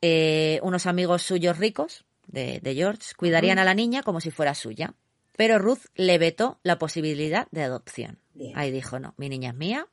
Eh, 0.00 0.58
unos 0.62 0.86
amigos 0.86 1.22
suyos 1.22 1.58
ricos 1.58 2.04
de, 2.26 2.60
de 2.60 2.74
George 2.74 3.12
cuidarían 3.16 3.58
a 3.58 3.64
la 3.64 3.74
niña 3.74 4.02
como 4.02 4.20
si 4.20 4.30
fuera 4.30 4.54
suya. 4.54 4.94
Pero 5.36 5.58
Ruth 5.58 5.86
le 5.94 6.18
vetó 6.18 6.58
la 6.62 6.78
posibilidad 6.78 7.48
de 7.50 7.62
adopción. 7.62 8.18
Bien. 8.34 8.52
Ahí 8.54 8.70
dijo, 8.70 8.98
no, 8.98 9.14
mi 9.16 9.28
niña 9.28 9.50
es 9.50 9.56
mía, 9.56 9.88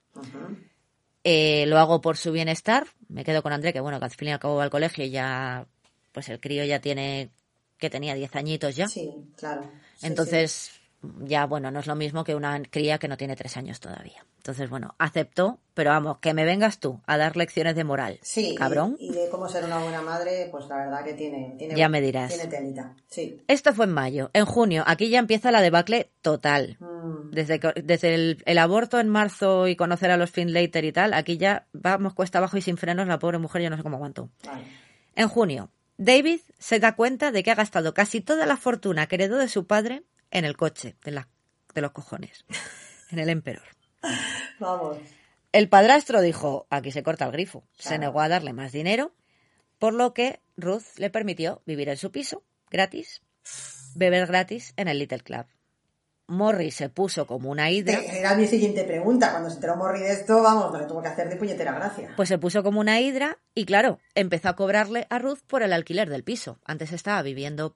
eh, 1.24 1.66
lo 1.68 1.78
hago 1.78 2.01
por 2.01 2.18
su 2.18 2.32
bienestar, 2.32 2.88
me 3.10 3.24
quedo 3.24 3.43
con 3.43 3.51
André, 3.51 3.74
que 3.74 3.82
bueno, 3.82 3.99
que 3.99 4.05
al 4.05 4.12
fin 4.12 4.30
y 4.30 4.32
al 4.32 4.39
cabo 4.39 4.55
va 4.55 4.64
al 4.64 4.70
colegio 4.70 5.03
y 5.03 5.10
ya, 5.10 5.68
pues 6.12 6.30
el 6.30 6.39
crío 6.39 6.64
ya 6.64 6.80
tiene, 6.80 7.30
que 7.78 7.89
tenía 7.89 8.16
10 8.16 8.36
añitos 8.36 8.76
ya. 8.76 8.88
Sí, 8.88 9.12
claro. 9.36 9.70
Sí, 9.97 10.07
Entonces, 10.07 10.79
ya 11.22 11.45
bueno, 11.45 11.72
no 11.72 11.80
es 11.80 11.88
lo 11.88 11.95
mismo 11.95 12.24
que 12.24 12.36
una 12.36 12.62
cría 12.64 12.97
que 12.97 13.08
no 13.08 13.16
tiene 13.18 13.36
tres 13.36 13.56
años 13.58 13.80
todavía. 13.80 14.26
Entonces, 14.38 14.70
bueno, 14.70 14.95
aceptó, 14.97 15.60
pero 15.74 15.91
vamos, 15.91 16.18
que 16.20 16.34
me 16.34 16.43
vengas 16.45 16.80
tú 16.80 17.02
a 17.06 17.18
dar 17.18 17.38
lecciones 17.38 17.76
de 17.76 17.84
moral, 17.84 18.20
Sí, 18.22 18.41
Sí, 18.43 18.50
y- 18.52 18.56
cabrón. 18.56 18.95
Y, 19.00 19.12
de 19.12 19.30
cómo 19.30 19.47
ser 19.50 19.64
una 19.66 19.78
buena 19.80 20.02
madre, 20.02 20.47
pues 20.52 20.68
la 20.68 20.78
verdad 20.78 21.04
que 21.04 21.14
tiene. 21.14 21.56
tiene 21.58 21.76
Ya 21.76 21.88
me 21.89 22.02
dirás. 22.02 22.34
Tiene 22.34 22.47
telita. 22.50 22.95
Sí. 23.08 23.41
Esto 23.47 23.74
fue 23.74 23.86
en 23.86 23.91
mayo. 23.93 24.30
En 24.34 24.45
junio, 24.45 24.84
aquí 24.88 25.10
ya 25.10 25.20
empieza 25.20 25.52
la 25.52 25.62
debacle 25.62 26.12
total. 26.22 26.78
Mm, 26.80 27.32
Desde, 27.32 27.60
que- 27.60 27.82
desde 27.84 28.16
el, 28.16 28.43
el 28.45 28.58
aborto 28.58 29.00
en 29.00 29.08
marzo 29.10 29.68
y 29.68 29.76
conocer 29.76 30.10
a 30.12 30.18
los 30.18 30.32
Finlater 30.32 30.84
y 30.84 30.91
tal, 30.91 31.14
aquí 31.14 31.38
ya 31.38 31.68
vamos 31.74 32.14
cuesta 32.14 32.39
abajo 32.39 32.58
y 32.58 32.62
sin 32.62 32.78
frenos, 32.78 33.08
la 33.08 33.20
pobre 33.20 33.38
mujer 33.38 33.62
yo 33.62 33.70
no 33.70 33.78
sé 33.78 33.84
cómo 33.84 33.97
aguantó. 33.97 34.30
vale. 34.45 34.64
En 35.16 35.28
junio, 35.28 35.70
David 35.97 36.39
se 36.58 36.80
da 36.80 36.95
cuenta 36.95 37.32
de 37.32 37.43
que 37.43 37.52
ha 37.52 37.56
gastado 37.56 37.93
casi 37.93 38.22
toda 38.22 38.45
la 38.45 38.56
fortuna 38.58 39.08
que 39.08 39.16
heredó 39.16 39.38
de 39.38 39.50
su 39.50 39.68
padre 39.68 40.04
en 40.32 40.46
el 40.46 40.58
coche, 40.58 40.96
de, 41.04 41.12
la, 41.12 41.28
de 41.74 41.82
los 41.82 41.92
cojones, 41.92 42.46
en 43.12 43.20
el 43.20 43.30
Emperor. 43.30 43.64
Vamos. 44.60 44.98
El 45.52 45.70
padrastro 45.70 46.22
dijo, 46.22 46.68
aquí 46.70 46.92
se 46.92 47.04
corta 47.04 47.26
el 47.26 47.32
grifo. 47.32 47.64
Se 47.78 47.98
negó 47.98 48.22
a 48.22 48.30
darle 48.30 48.54
más 48.54 48.72
dinero, 48.72 49.14
por 49.80 49.94
lo 49.94 50.14
que 50.14 50.42
Ruth 50.58 50.98
le 50.98 51.10
permitió 51.10 51.64
vivir 51.66 51.90
en 51.90 51.98
su 51.98 52.12
piso, 52.12 52.44
gratis, 52.70 53.22
beber 53.96 54.28
gratis 54.28 54.74
en 54.78 54.88
el 54.88 55.00
Little 55.00 55.22
Club. 55.22 55.46
Morrie 56.28 56.70
se 56.70 56.90
puso 56.90 57.26
como 57.26 57.50
una 57.50 57.72
hidra, 57.72 58.00
Era 58.00 58.36
mi 58.36 58.46
siguiente 58.46 58.84
pregunta. 58.84 59.32
Cuando 59.32 59.50
se 59.50 59.56
enteró 59.56 59.76
Morri 59.76 60.02
de 60.02 60.12
esto, 60.12 60.44
vamos, 60.44 60.72
me 60.72 60.78
lo 60.78 60.86
tuvo 60.86 61.02
que 61.02 61.08
hacer 61.08 61.28
de 61.28 61.36
puñetera 61.36 61.74
gracia. 61.74 62.14
pues 62.16 62.30
se 62.30 62.38
puso 62.38 62.62
como 62.62 62.80
una 62.80 63.00
hidra 63.02 63.40
y 63.56 63.66
claro, 63.66 63.98
empezó 64.14 64.50
a 64.50 64.56
cobrarle 64.56 65.08
a 65.10 65.18
Ruth 65.18 65.40
por 65.48 65.64
el 65.64 65.74
alquiler 65.74 66.08
del 66.08 66.24
piso. 66.24 66.60
Antes 66.66 66.92
estaba 66.92 67.24
viviendo 67.24 67.76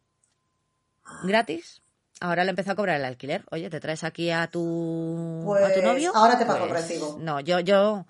gratis, 1.24 1.82
ahora 2.24 2.43
le 2.45 2.51
empezó 2.51 2.71
a 2.71 2.76
cobrar 2.76 2.97
el 2.97 3.05
alquiler. 3.05 3.43
Oye, 3.51 3.69
¿te 3.69 3.80
traes 3.80 4.03
aquí 4.03 4.32
a 4.32 4.47
tu, 4.47 5.41
a 5.55 5.59
Pues, 5.59 5.74
tu 5.76 5.82
novio? 5.82 6.11
ahora 6.15 6.38
te 6.39 6.45
pago 6.45 6.63
el 6.65 6.69
Pues, 6.71 6.82
recibo. 6.88 7.17
No, 7.19 7.39
yo, 7.41 7.59
yo, 7.59 8.05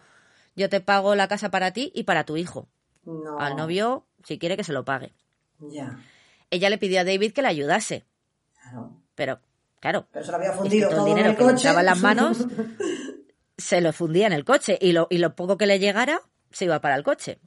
yo 0.55 0.69
te 0.69 0.79
pago 0.81 1.15
la 1.15 1.27
casa 1.27 1.49
para 1.49 1.71
ti 1.71 1.91
y 1.95 2.03
para 2.03 2.23
tu 2.23 2.37
hijo. 2.37 2.67
No. 3.05 3.39
Al 3.39 3.55
novio, 3.55 4.05
si 4.23 4.37
quiere 4.39 4.55
que 4.55 4.63
se 4.63 4.71
lo 4.71 4.85
pague. 4.85 5.11
Ya. 5.59 5.99
Ella 6.51 6.69
le 6.69 6.77
pidió 6.77 7.01
a 7.01 7.03
David 7.03 7.33
que 7.33 7.41
le 7.41 7.47
ayudase, 7.47 8.05
Claro. 8.61 8.91
pero 9.15 9.39
claro, 9.79 10.07
Pero 10.11 10.23
se 10.25 10.31
lo 10.31 10.37
había 10.37 10.49
es 10.49 10.53
que 10.55 10.59
fundido 10.61 10.89
todo 10.89 10.99
el 10.99 11.05
dinero 11.15 11.35
que 11.35 11.43
le 11.43 11.79
en 11.79 11.85
las 11.85 11.99
manos 11.99 12.45
se 13.57 13.81
lo 13.81 13.91
fundía 13.93 14.27
en 14.27 14.33
el 14.33 14.45
coche 14.45 14.77
y 14.79 14.91
lo, 14.93 15.07
y 15.09 15.17
lo 15.17 15.35
poco 15.35 15.57
que 15.57 15.65
le 15.65 15.79
llegara 15.79 16.21
se 16.51 16.65
iba 16.65 16.79
para 16.79 16.95
el 16.95 17.03
coche. 17.03 17.39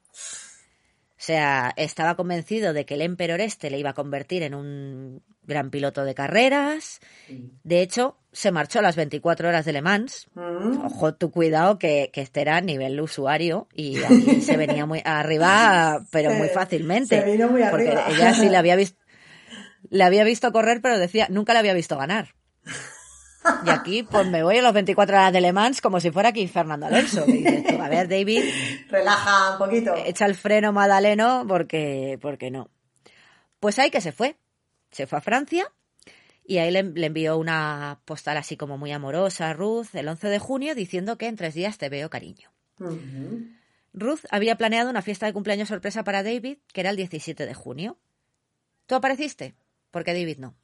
O 1.19 1.23
sea, 1.23 1.73
estaba 1.77 2.15
convencido 2.15 2.75
de 2.75 2.85
que 2.85 2.93
el 2.95 3.01
Emperor 3.01 3.41
este 3.41 3.71
le 3.71 3.79
iba 3.79 3.91
a 3.91 3.95
convertir 3.95 4.43
en 4.43 4.55
un 4.55 5.23
gran 5.45 5.71
piloto 5.71 6.05
de 6.05 6.15
carreras. 6.15 7.01
De 7.63 7.81
hecho, 7.81 8.19
se 8.33 8.53
marchó 8.53 8.81
a 8.81 8.83
las 8.83 8.97
24 8.97 9.49
horas 9.49 9.65
de 9.65 9.73
Le 9.73 9.81
Mans. 9.81 10.27
Mm, 10.35 10.85
Ojo, 10.85 11.15
tu 11.15 11.31
cuidado 11.31 11.79
que, 11.79 12.11
que 12.13 12.21
este 12.21 12.43
era 12.43 12.59
a 12.59 12.61
nivel 12.61 13.01
usuario 13.01 13.67
y 13.73 13.97
aquí 14.05 14.43
se 14.43 14.59
venía 14.59 14.85
muy 14.85 15.01
arriba, 15.07 16.05
pero 16.11 16.33
muy 16.33 16.49
fácilmente. 16.49 17.19
se 17.21 17.31
vino 17.31 17.49
muy 17.49 17.63
porque 17.71 17.89
arriba. 17.93 18.09
ella 18.11 18.35
sí 18.35 18.51
le 18.51 18.57
había 18.59 18.77
visto, 18.77 19.01
le 19.89 20.05
había 20.05 20.23
visto 20.25 20.53
correr, 20.53 20.83
pero 20.83 20.99
decía, 20.99 21.29
nunca 21.31 21.55
le 21.55 21.61
había 21.61 21.73
visto 21.73 21.97
ganar. 21.97 22.35
Y 23.65 23.71
aquí, 23.71 24.03
pues 24.03 24.27
me 24.29 24.43
voy 24.43 24.59
a 24.59 24.63
las 24.63 24.73
24 24.73 25.17
horas 25.17 25.33
de 25.33 25.41
Le 25.41 25.53
Mans 25.53 25.81
como 25.81 26.01
si 26.01 26.11
fuera 26.11 26.31
aquí 26.31 26.47
Fernando 26.49 26.87
Alonso. 26.87 27.25
que 27.27 27.33
dices 27.33 27.65
tú, 27.67 27.81
a 27.83 27.89
ver, 27.89 28.09
David, 28.09 28.43
Relaja 28.89 29.53
un 29.53 29.59
poquito. 29.59 29.95
echa 29.97 30.27
el 30.27 30.35
freno 30.35 30.73
Madaleno 30.73 31.45
porque, 31.49 32.19
porque 32.21 32.51
no. 32.51 32.71
Pues 33.61 33.79
ahí 33.79 33.91
que 33.91 34.01
se 34.01 34.13
fue. 34.13 34.37
Se 34.91 35.07
fue 35.07 35.19
a 35.19 35.23
Francia 35.23 35.71
y 36.45 36.59
ahí 36.59 36.71
le, 36.71 36.83
le 36.85 37.07
envió 37.07 37.37
una 37.39 38.01
postal 38.05 38.37
así 38.37 38.57
como 38.57 38.79
muy 38.79 38.93
amorosa 38.93 39.51
a 39.51 39.53
Ruth 39.53 39.89
el 39.95 40.09
11 40.09 40.29
de 40.29 40.39
junio 40.39 40.75
diciendo 40.75 41.19
que 41.19 41.27
en 41.27 41.37
tres 41.37 41.55
días 41.55 41.77
te 41.77 41.89
veo 41.89 42.09
cariño. 42.09 42.51
Ruth 43.93 44.21
había 44.31 44.57
planeado 44.57 44.91
una 44.91 45.03
fiesta 45.03 45.27
de 45.27 45.33
cumpleaños 45.33 45.69
sorpresa 45.69 46.05
para 46.05 46.23
David, 46.23 46.59
que 46.73 46.81
era 46.83 46.91
el 46.91 46.97
17 46.97 47.47
de 47.47 47.55
junio. 47.55 47.99
¿Tú 48.87 48.95
apareciste? 48.95 49.55
Porque 49.91 50.13
David 50.13 50.39
no. 50.39 50.55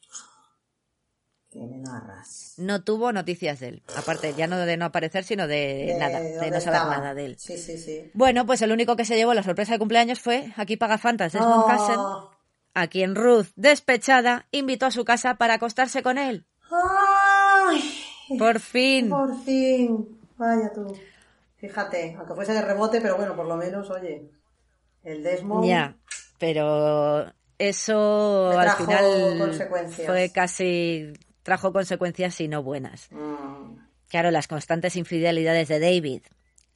No 2.57 2.83
tuvo 2.83 3.13
noticias 3.13 3.61
de 3.61 3.69
él. 3.69 3.83
Aparte, 3.97 4.35
ya 4.35 4.47
no 4.47 4.59
de 4.59 4.77
no 4.77 4.87
aparecer, 4.87 5.25
sino 5.25 5.47
de, 5.47 5.97
nada, 5.99 6.21
de 6.21 6.51
no 6.51 6.61
saber 6.61 6.81
estaba. 6.81 6.99
nada 6.99 7.15
de 7.15 7.25
él. 7.27 7.37
Sí, 7.39 7.59
sí, 7.59 7.77
sí. 7.79 8.11
Bueno, 8.15 8.47
pues 8.47 8.63
el 8.63 8.73
único 8.73 8.97
que 8.97 9.05
se 9.05 9.17
llevó 9.17 9.35
la 9.35 9.43
sorpresa 9.43 9.73
de 9.73 9.79
cumpleaños 9.79 10.21
fue 10.21 10.53
aquí 10.57 10.77
paga 10.77 10.99
Fantas 10.99 11.33
Desmond 11.33 11.65
Oh, 11.99 12.31
a 12.75 12.87
quien 12.87 13.15
Ruth, 13.15 13.49
despechada, 13.57 14.47
invitó 14.51 14.87
a 14.87 14.91
su 14.91 15.05
casa 15.05 15.35
para 15.35 15.55
acostarse 15.55 16.03
con 16.03 16.17
él. 16.19 16.47
¡Ay! 16.71 17.83
Por 18.39 18.61
fin. 18.61 19.11
Por 19.11 19.39
fin. 19.45 20.19
Vaya 20.39 20.73
tú. 20.73 20.97
Fíjate, 21.57 22.15
aunque 22.19 22.35
fuese 22.35 22.55
de 22.55 22.63
rebote, 22.63 23.01
pero 23.01 23.17
bueno, 23.17 23.37
por 23.37 23.47
lo 23.47 23.57
menos, 23.57 23.91
oye, 23.91 24.31
el 25.05 25.23
Desmond. 25.23 25.65
Ya, 25.67 25.97
pero 26.39 27.27
eso 27.59 28.59
al 28.59 28.71
final 28.71 29.39
consecuencias. 29.39 30.07
fue 30.09 30.31
casi 30.31 31.13
trajo 31.43 31.73
consecuencias 31.73 32.41
y 32.41 32.49
no 32.49 32.63
buenas. 32.63 33.09
Mm, 33.11 33.93
Claro, 34.13 34.31
las 34.31 34.47
constantes 34.47 34.97
infidelidades 34.97 35.69
de 35.69 35.81
David, 35.81 36.21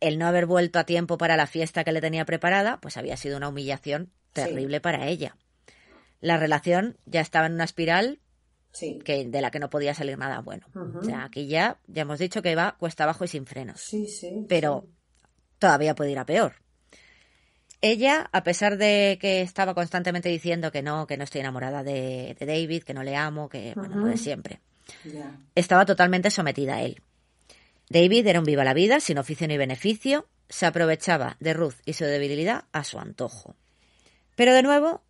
el 0.00 0.18
no 0.18 0.26
haber 0.26 0.46
vuelto 0.46 0.78
a 0.78 0.84
tiempo 0.84 1.18
para 1.18 1.36
la 1.36 1.46
fiesta 1.46 1.84
que 1.84 1.92
le 1.92 2.00
tenía 2.00 2.24
preparada, 2.24 2.80
pues 2.80 2.96
había 2.96 3.18
sido 3.18 3.36
una 3.36 3.50
humillación 3.50 4.10
terrible 4.32 4.80
para 4.80 5.06
ella. 5.06 5.36
La 6.22 6.38
relación 6.38 6.96
ya 7.04 7.20
estaba 7.20 7.44
en 7.44 7.52
una 7.52 7.64
espiral 7.64 8.20
sí. 8.72 9.00
que, 9.04 9.26
de 9.26 9.40
la 9.42 9.50
que 9.50 9.58
no 9.58 9.68
podía 9.68 9.92
salir 9.92 10.16
nada 10.16 10.40
bueno. 10.40 10.66
Ujú. 10.74 11.00
O 11.00 11.04
sea, 11.04 11.24
aquí 11.24 11.46
ya, 11.46 11.78
ya 11.88 12.02
hemos 12.02 12.18
dicho 12.18 12.40
que 12.40 12.54
va 12.54 12.76
cuesta 12.78 13.04
abajo 13.04 13.24
y 13.26 13.28
sin 13.28 13.44
frenos. 13.44 13.82
Sí, 13.82 14.06
sí. 14.08 14.46
Pero 14.48 14.86
todavía 15.58 15.94
puede 15.94 16.12
ir 16.12 16.18
a 16.18 16.24
peor. 16.24 16.54
Ella, 17.80 18.28
a 18.32 18.42
pesar 18.42 18.78
de 18.78 19.18
que 19.20 19.42
estaba 19.42 19.74
constantemente 19.74 20.28
diciendo 20.28 20.72
que 20.72 20.82
no, 20.82 21.06
que 21.06 21.16
no 21.16 21.24
estoy 21.24 21.42
enamorada 21.42 21.82
de, 21.82 22.36
de 22.38 22.46
David, 22.46 22.82
que 22.84 22.94
no 22.94 23.02
le 23.02 23.16
amo, 23.16 23.48
que 23.48 23.74
bueno, 23.74 23.96
lo 23.96 24.06
de 24.06 24.16
siempre, 24.16 24.60
estaba 25.54 25.84
totalmente 25.84 26.30
sometida 26.30 26.76
a 26.76 26.82
él. 26.82 27.00
David 27.88 28.26
era 28.26 28.40
un 28.40 28.46
viva 28.46 28.64
la 28.64 28.74
vida, 28.74 28.98
sin 29.00 29.18
oficio 29.18 29.46
ni 29.46 29.56
beneficio, 29.56 30.26
se 30.48 30.66
aprovechaba 30.66 31.36
de 31.38 31.52
Ruth 31.52 31.76
y 31.84 31.92
su 31.92 32.04
debilidad 32.04 32.64
a 32.72 32.82
su 32.82 32.98
antojo. 32.98 33.54
Pero 34.34 34.54
de 34.54 34.62
nuevo, 34.62 35.02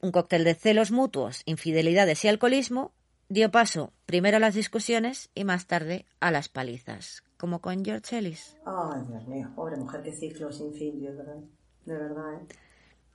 un 0.00 0.12
cóctel 0.12 0.44
de 0.44 0.54
celos 0.54 0.90
mutuos, 0.90 1.42
infidelidades 1.44 2.24
y 2.24 2.28
alcoholismo 2.28 2.92
dio 3.28 3.50
paso 3.50 3.92
primero 4.06 4.36
a 4.36 4.40
las 4.40 4.54
discusiones 4.54 5.30
y 5.34 5.44
más 5.44 5.66
tarde 5.66 6.06
a 6.20 6.30
las 6.30 6.48
palizas, 6.48 7.22
como 7.36 7.60
con 7.60 7.84
George 7.84 8.18
Ellis. 8.18 8.56
Ay, 8.64 9.02
Dios 9.08 9.26
mío, 9.26 9.50
pobre 9.54 9.76
mujer, 9.76 10.02
qué 10.02 10.12
ciclo 10.12 10.52
sin 10.52 10.72
fin, 10.74 10.98
Dios, 10.98 11.16
¿verdad? 11.16 11.40
De 11.84 11.96
verdad, 11.96 12.34
¿eh? 12.34 12.46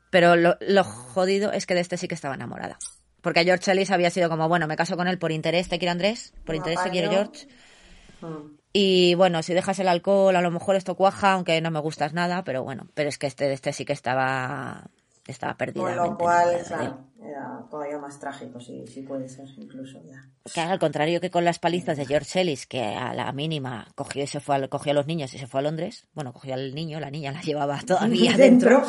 Pero 0.09 0.35
lo, 0.35 0.57
lo 0.61 0.83
jodido 0.83 1.51
es 1.51 1.65
que 1.65 1.73
de 1.73 1.81
este 1.81 1.97
sí 1.97 2.07
que 2.07 2.15
estaba 2.15 2.35
enamorada. 2.35 2.77
Porque 3.21 3.39
a 3.39 3.43
George 3.43 3.71
Ellis 3.71 3.91
había 3.91 4.11
sido 4.11 4.29
como, 4.29 4.47
bueno, 4.47 4.67
me 4.67 4.75
caso 4.75 4.95
con 4.95 5.07
él 5.07 5.17
por 5.17 5.31
interés, 5.31 5.67
te 5.67 5.79
quiere 5.79 5.91
Andrés, 5.91 6.33
por 6.45 6.55
No, 6.55 6.57
interés 6.57 6.83
te 6.83 6.91
quiere 6.91 7.09
George. 7.09 7.47
Mm. 8.21 8.55
Y 8.71 9.15
bueno, 9.15 9.41
si 9.41 9.53
dejas 9.53 9.79
el 9.79 9.87
alcohol, 9.87 10.35
a 10.35 10.41
lo 10.41 10.51
mejor 10.51 10.75
esto 10.75 10.95
cuaja, 10.95 11.33
aunque 11.33 11.59
no 11.61 11.71
me 11.71 11.79
gustas 11.79 12.13
nada, 12.13 12.43
pero 12.43 12.63
bueno, 12.63 12.87
pero 12.93 13.09
es 13.09 13.17
que 13.17 13.25
este, 13.27 13.51
este 13.51 13.73
sí 13.73 13.83
que 13.83 13.93
estaba, 13.93 14.89
estaba 15.31 15.55
perdido. 15.57 15.85
Con 15.85 15.95
lo 15.95 16.17
cual, 16.17 16.63
claro, 16.67 16.97
era 17.19 17.65
todavía 17.69 17.97
más 17.97 18.19
trágico, 18.19 18.59
sí, 18.59 18.85
sí 18.87 19.01
puede 19.01 19.27
ser, 19.29 19.47
incluso 19.57 19.99
ya. 20.03 20.29
Claro, 20.53 20.71
al 20.73 20.79
contrario 20.79 21.19
que 21.21 21.31
con 21.31 21.43
las 21.43 21.57
palizas 21.59 21.97
de 21.97 22.05
George 22.05 22.41
Ellis, 22.41 22.67
que 22.67 22.83
a 22.83 23.13
la 23.15 23.31
mínima 23.31 23.87
cogió 23.95 24.23
y 24.23 24.27
se 24.27 24.39
fue 24.39 24.55
al- 24.55 24.69
cogió 24.69 24.91
a 24.91 24.95
los 24.95 25.07
niños 25.07 25.33
y 25.33 25.39
se 25.39 25.47
fue 25.47 25.59
a 25.59 25.63
Londres, 25.63 26.07
bueno, 26.13 26.33
cogió 26.33 26.53
al 26.53 26.75
niño, 26.75 26.99
la 26.99 27.09
niña 27.09 27.31
la 27.31 27.41
llevaba 27.41 27.81
todavía 27.81 28.33
dentro, 28.37 28.83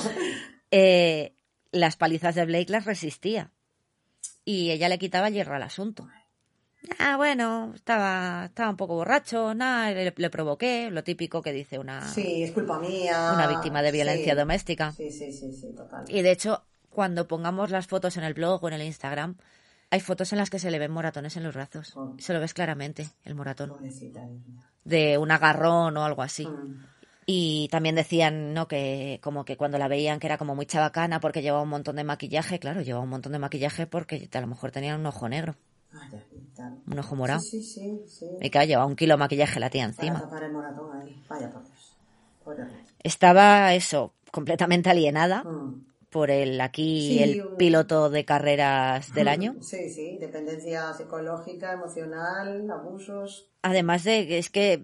eh, 0.71 1.35
las 1.73 1.97
palizas 1.97 2.35
de 2.35 2.45
Blake 2.45 2.71
las 2.71 2.85
resistía. 2.85 3.53
Y 4.45 4.71
ella 4.71 4.89
le 4.89 4.99
quitaba 4.99 5.31
hierro 5.31 5.55
al 5.57 5.63
asunto. 5.63 6.09
Ah, 6.99 7.17
bueno, 7.17 7.73
estaba, 7.75 8.47
estaba 8.47 8.71
un 8.71 8.77
poco 8.77 8.95
borracho, 8.95 9.55
nada, 9.55 9.91
le, 9.91 10.13
le 10.17 10.31
provoqué, 10.31 10.91
lo 10.91 11.03
típico 11.05 11.43
que 11.43 11.53
dice 11.53 11.79
una, 11.79 12.07
Sí, 12.09 12.43
es 12.43 12.53
culpa 12.53 12.79
mía. 12.79 13.33
una 13.35 13.47
víctima 13.47 13.83
de 13.83 13.93
violencia 13.93 14.33
sí. 14.33 14.39
doméstica. 14.39 14.93
Sí, 14.93 15.11
sí, 15.11 15.33
sí, 15.33 15.53
sí, 15.53 15.75
total. 15.77 16.05
Y 16.09 16.23
de 16.23 16.31
hecho, 16.33 16.63
cuando 16.91 17.27
pongamos 17.29 17.71
las 17.71 17.87
fotos 17.87 18.17
en 18.17 18.25
el 18.25 18.35
blog 18.35 18.63
o 18.65 18.69
en 18.69 18.75
el 18.75 18.83
Instagram, 18.83 19.37
hay 19.91 20.01
fotos 20.01 20.33
en 20.33 20.39
las 20.39 20.51
que 20.51 20.59
se 20.59 20.71
le 20.71 20.79
ven 20.79 20.91
moratones 20.91 21.37
en 21.37 21.45
los 21.45 21.55
brazos. 21.55 21.97
Oh. 21.97 22.15
Se 22.19 22.33
lo 22.33 22.41
ves 22.41 22.55
claramente, 22.55 23.09
el 23.25 23.35
moratón. 23.35 23.71
Pobrecita. 23.71 24.21
De 24.85 25.19
un 25.19 25.31
agarrón 25.31 25.97
o 25.97 26.05
algo 26.05 26.23
así. 26.23 26.47
Mm. 26.47 26.85
Y 27.29 27.69
también 27.73 27.97
decían, 27.97 28.55
¿no? 28.55 28.69
Que 28.69 29.19
como 29.23 29.45
que 29.45 29.57
cuando 29.57 29.79
la 29.79 29.89
veían 29.89 30.21
que 30.21 30.29
era 30.29 30.39
como 30.39 30.55
muy 30.55 30.67
chabacana 30.67 31.19
porque 31.19 31.43
llevaba 31.43 31.63
un 31.63 31.69
montón 31.69 31.97
de 31.97 32.05
maquillaje. 32.05 32.61
Claro, 32.61 32.83
llevaba 32.83 33.03
un 33.03 33.11
montón 33.11 33.33
de 33.33 33.41
maquillaje 33.41 33.87
porque 33.89 34.29
a 34.33 34.41
lo 34.41 34.47
mejor 34.47 34.71
tenía 34.71 34.95
un 34.95 35.05
ojo 35.07 35.29
negro, 35.29 35.57
Tal. 36.55 36.83
un 36.87 36.99
ojo 36.99 37.17
morado. 37.17 37.43
Sí, 37.43 37.63
sí, 37.63 37.81
sí, 37.83 38.09
sí. 38.09 38.37
Y 38.41 38.51
claro, 38.51 38.67
llevaba 38.67 38.87
un 38.87 38.97
kilo 38.97 39.15
de 39.15 39.19
maquillaje 39.19 39.61
la 39.61 39.71
tía 39.71 39.83
Para 39.83 39.93
encima. 39.93 40.21
tapar 40.21 40.43
el 40.45 40.53
moratón 40.53 40.93
ahí. 40.93 41.13
Vaya 41.29 41.51
por 41.51 41.63
Dios. 41.67 41.97
Pobre 42.45 42.65
Ruth. 42.65 42.89
Estaba 43.03 43.75
eso, 43.75 44.15
completamente 44.31 44.91
alienada 44.91 45.45
Mm. 45.45 45.75
por 46.11 46.31
el 46.31 46.61
aquí 46.61 47.09
Sí, 47.09 47.23
el 47.23 47.31
un- 47.41 47.57
piloto 47.57 48.11
de 48.11 48.25
carreras 48.25 49.13
del 49.13 49.29
año. 49.29 49.57
Sí, 49.61 49.89
sí, 49.91 50.19
dependencia 50.19 50.93
psicológica, 50.95 51.73
emocional, 51.73 52.71
abusos. 52.71 53.51
Además 53.63 54.05
de 54.05 54.27
que 54.29 54.39
es 54.39 54.51
que, 54.51 54.81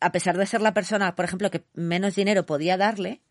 a 0.00 0.12
pesar 0.12 0.36
de 0.36 0.46
ser 0.46 0.60
la 0.60 0.74
persona, 0.74 1.14
por 1.14 1.24
ejemplo, 1.24 1.50
que 1.50 1.64
menos 1.74 2.14
dinero 2.14 2.44
podía 2.46 2.76
darle, 2.76 3.22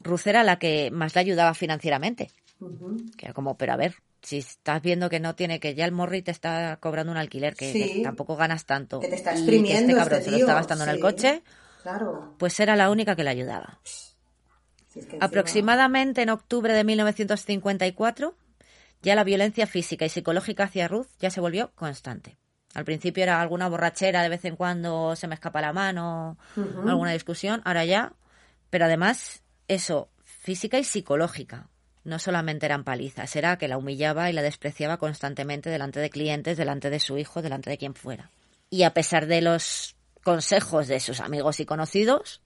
Ruth 0.00 0.26
era 0.26 0.44
la 0.44 0.58
que 0.58 0.90
más 0.92 1.14
le 1.14 1.20
ayudaba 1.22 1.54
financieramente. 1.54 2.30
Que 3.16 3.26
era 3.26 3.34
como, 3.34 3.56
pero 3.56 3.72
a 3.72 3.76
ver, 3.76 3.96
si 4.24 4.38
estás 4.38 4.82
viendo 4.82 5.08
que 5.08 5.20
no 5.20 5.34
tiene, 5.36 5.60
que 5.60 5.74
ya 5.76 5.84
el 5.84 5.92
morri 5.92 6.22
te 6.22 6.30
está 6.32 6.76
cobrando 6.80 7.12
un 7.12 7.18
alquiler, 7.18 7.54
que, 7.54 7.70
Sí. 7.72 7.92
que 7.98 8.02
tampoco 8.02 8.34
ganas 8.36 8.64
tanto, 8.66 8.98
Que 9.00 9.08
te 9.08 9.14
está 9.14 9.30
y 9.30 9.34
que 9.34 9.40
exprimiendo 9.40 9.92
este 9.92 9.94
cabrón 9.96 10.18
este 10.18 10.24
se 10.24 10.30
lo 10.32 10.38
está 10.38 10.54
gastando 10.54 10.84
en 10.84 10.90
el 10.90 11.00
coche, 11.00 11.42
Claro. 11.82 12.34
pues 12.38 12.58
era 12.58 12.74
la 12.74 12.90
única 12.90 13.14
que 13.14 13.22
le 13.24 13.30
ayudaba. 13.30 13.78
Si 13.84 14.98
es 15.00 15.06
que 15.06 15.16
encima- 15.16 15.24
Aproximadamente 15.26 16.22
en 16.22 16.30
octubre 16.30 16.72
de 16.72 16.84
1954, 16.84 18.34
ya 19.02 19.14
la 19.14 19.24
violencia 19.24 19.66
física 19.66 20.04
y 20.06 20.08
psicológica 20.08 20.64
hacia 20.64 20.88
Ruth 20.88 21.08
ya 21.20 21.30
se 21.30 21.40
volvió 21.40 21.72
constante. 21.74 22.38
Al 22.74 22.84
principio 22.84 23.22
era 23.22 23.40
alguna 23.40 23.68
borrachera, 23.68 24.22
de 24.22 24.28
vez 24.30 24.44
en 24.46 24.56
cuando 24.56 25.14
se 25.16 25.28
me 25.28 25.34
escapa 25.34 25.60
la 25.60 25.72
mano, 25.72 26.38
alguna 26.86 27.12
discusión, 27.12 27.60
ahora 27.64 27.84
ya. 27.84 28.14
Pero 28.70 28.86
además, 28.86 29.42
eso, 29.68 30.08
física 30.24 30.78
y 30.78 30.84
psicológica. 30.84 31.68
No 32.04 32.18
solamente 32.18 32.66
eran 32.66 32.84
palizas, 32.84 33.34
era 33.36 33.56
que 33.56 33.68
la 33.68 33.78
humillaba 33.78 34.30
y 34.30 34.32
la 34.32 34.42
despreciaba 34.42 34.98
constantemente 34.98 35.70
delante 35.70 36.00
de 36.00 36.10
clientes, 36.10 36.56
delante 36.56 36.90
de 36.90 37.00
su 37.00 37.16
hijo, 37.18 37.42
delante 37.42 37.70
de 37.70 37.78
quien 37.78 37.94
fuera. 37.94 38.30
Y 38.70 38.82
a 38.82 38.92
pesar 38.94 39.26
de 39.26 39.40
los 39.40 39.96
consejos 40.22 40.86
de 40.88 41.00
sus 41.00 41.20
amigos 41.20 41.60
y 41.60 41.66
conocidos, 41.66 42.42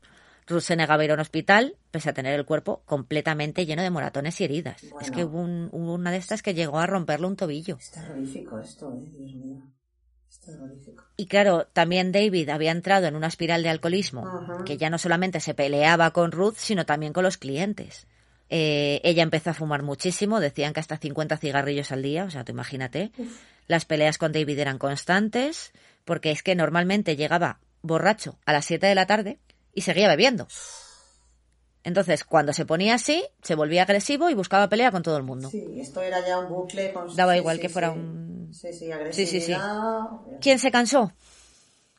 Ruth 0.46 0.62
se 0.62 0.76
negaba 0.76 1.02
a 1.02 1.04
ir 1.04 1.11
a 1.11 1.14
un 1.14 1.20
hospital, 1.20 1.76
pese 1.90 2.11
a 2.11 2.14
tener 2.14 2.34
el 2.38 2.46
cuerpo 2.46 2.82
completamente 2.86 3.66
lleno 3.66 3.82
de 3.82 3.90
moratones 3.90 4.40
y 4.40 4.44
heridas. 4.44 4.94
Es 4.98 5.11
que 5.11 5.24
hubo, 5.24 5.40
un- 5.40 5.68
hubo 5.72 5.94
una 5.94 6.11
de 6.11 6.16
estas 6.18 6.42
que 6.42 6.54
llegó 6.54 6.78
a 6.78 6.86
romperle 6.86 7.26
un 7.26 7.36
tobillo. 7.36 7.76
Es 7.78 7.90
terrorífico 7.90 8.59
esto, 8.59 8.92
eh, 8.94 9.11
Dios 9.16 9.34
mío. 9.34 9.61
Es 10.30 10.40
terrorífico. 10.40 11.04
Y 11.16 11.26
claro, 11.26 11.66
también 11.72 12.12
David 12.12 12.48
había 12.50 12.70
entrado 12.72 13.06
en 13.06 13.16
una 13.16 13.26
espiral 13.28 13.62
de 13.62 13.70
alcoholismo, 13.70 14.30
que 14.64 14.76
ya 14.76 14.90
no 14.90 14.98
solamente 14.98 15.40
se 15.40 15.54
peleaba 15.54 16.12
con 16.12 16.32
Ruth, 16.32 16.56
sino 16.56 16.86
también 16.86 17.12
con 17.12 17.24
los 17.24 17.38
clientes. 17.38 18.06
Eh, 18.51 19.01
ella 19.05 19.22
empezó 19.22 19.51
a 19.51 19.55
fumar 19.55 19.82
muchísimo, 19.82 20.40
decían 20.40 20.72
que 20.72 20.80
hasta 20.80 20.96
50 20.96 21.36
cigarrillos 21.36 21.92
al 21.92 22.03
día, 22.03 22.24
o 22.24 22.30
sea, 22.30 22.44
tú 22.44 22.53
imagínate. 22.53 23.12
Las 23.66 23.84
peleas 23.84 24.16
con 24.18 24.32
David 24.32 24.59
eran 24.59 24.78
constantes, 24.78 25.72
porque 26.05 26.30
es 26.30 26.42
que 26.42 26.55
normalmente 26.55 27.16
llegaba 27.16 27.61
borracho 27.82 28.38
a 28.46 28.53
las 28.53 28.64
7 28.64 28.86
de 28.86 28.94
la 28.94 29.07
tarde 29.07 29.38
y 29.74 29.82
seguía 29.82 30.09
bebiendo. 30.09 30.49
Entonces, 31.84 32.24
cuando 32.24 32.53
se 32.53 32.66
ponía 32.66 32.94
así, 32.94 33.24
se 33.42 33.55
volvía 33.55 33.82
agresivo 33.82 34.28
y 34.30 34.34
buscaba 34.34 34.68
pelea 34.68 34.90
con 34.90 35.03
todo 35.03 35.16
el 35.16 35.22
mundo. 35.22 35.51
Sí, 35.51 35.64
esto 35.80 36.03
era 36.03 36.26
ya 36.26 36.38
un 36.38 36.49
bucle 36.49 36.92
con... 36.92 37.14
Daba 37.16 37.36
igual 37.36 37.57
sí, 37.57 37.62
que 37.62 37.68
fuera 37.68 37.92
sí. 37.92 37.99
un- 37.99 38.51
Sí, 38.53 38.72
sí, 38.72 38.78
Sí, 39.12 39.26
sí, 39.26 39.40
sí. 39.40 39.53
agresividad. 39.53 40.40
¿Quién 40.40 40.59
se 40.59 40.70
cansó? 40.70 41.12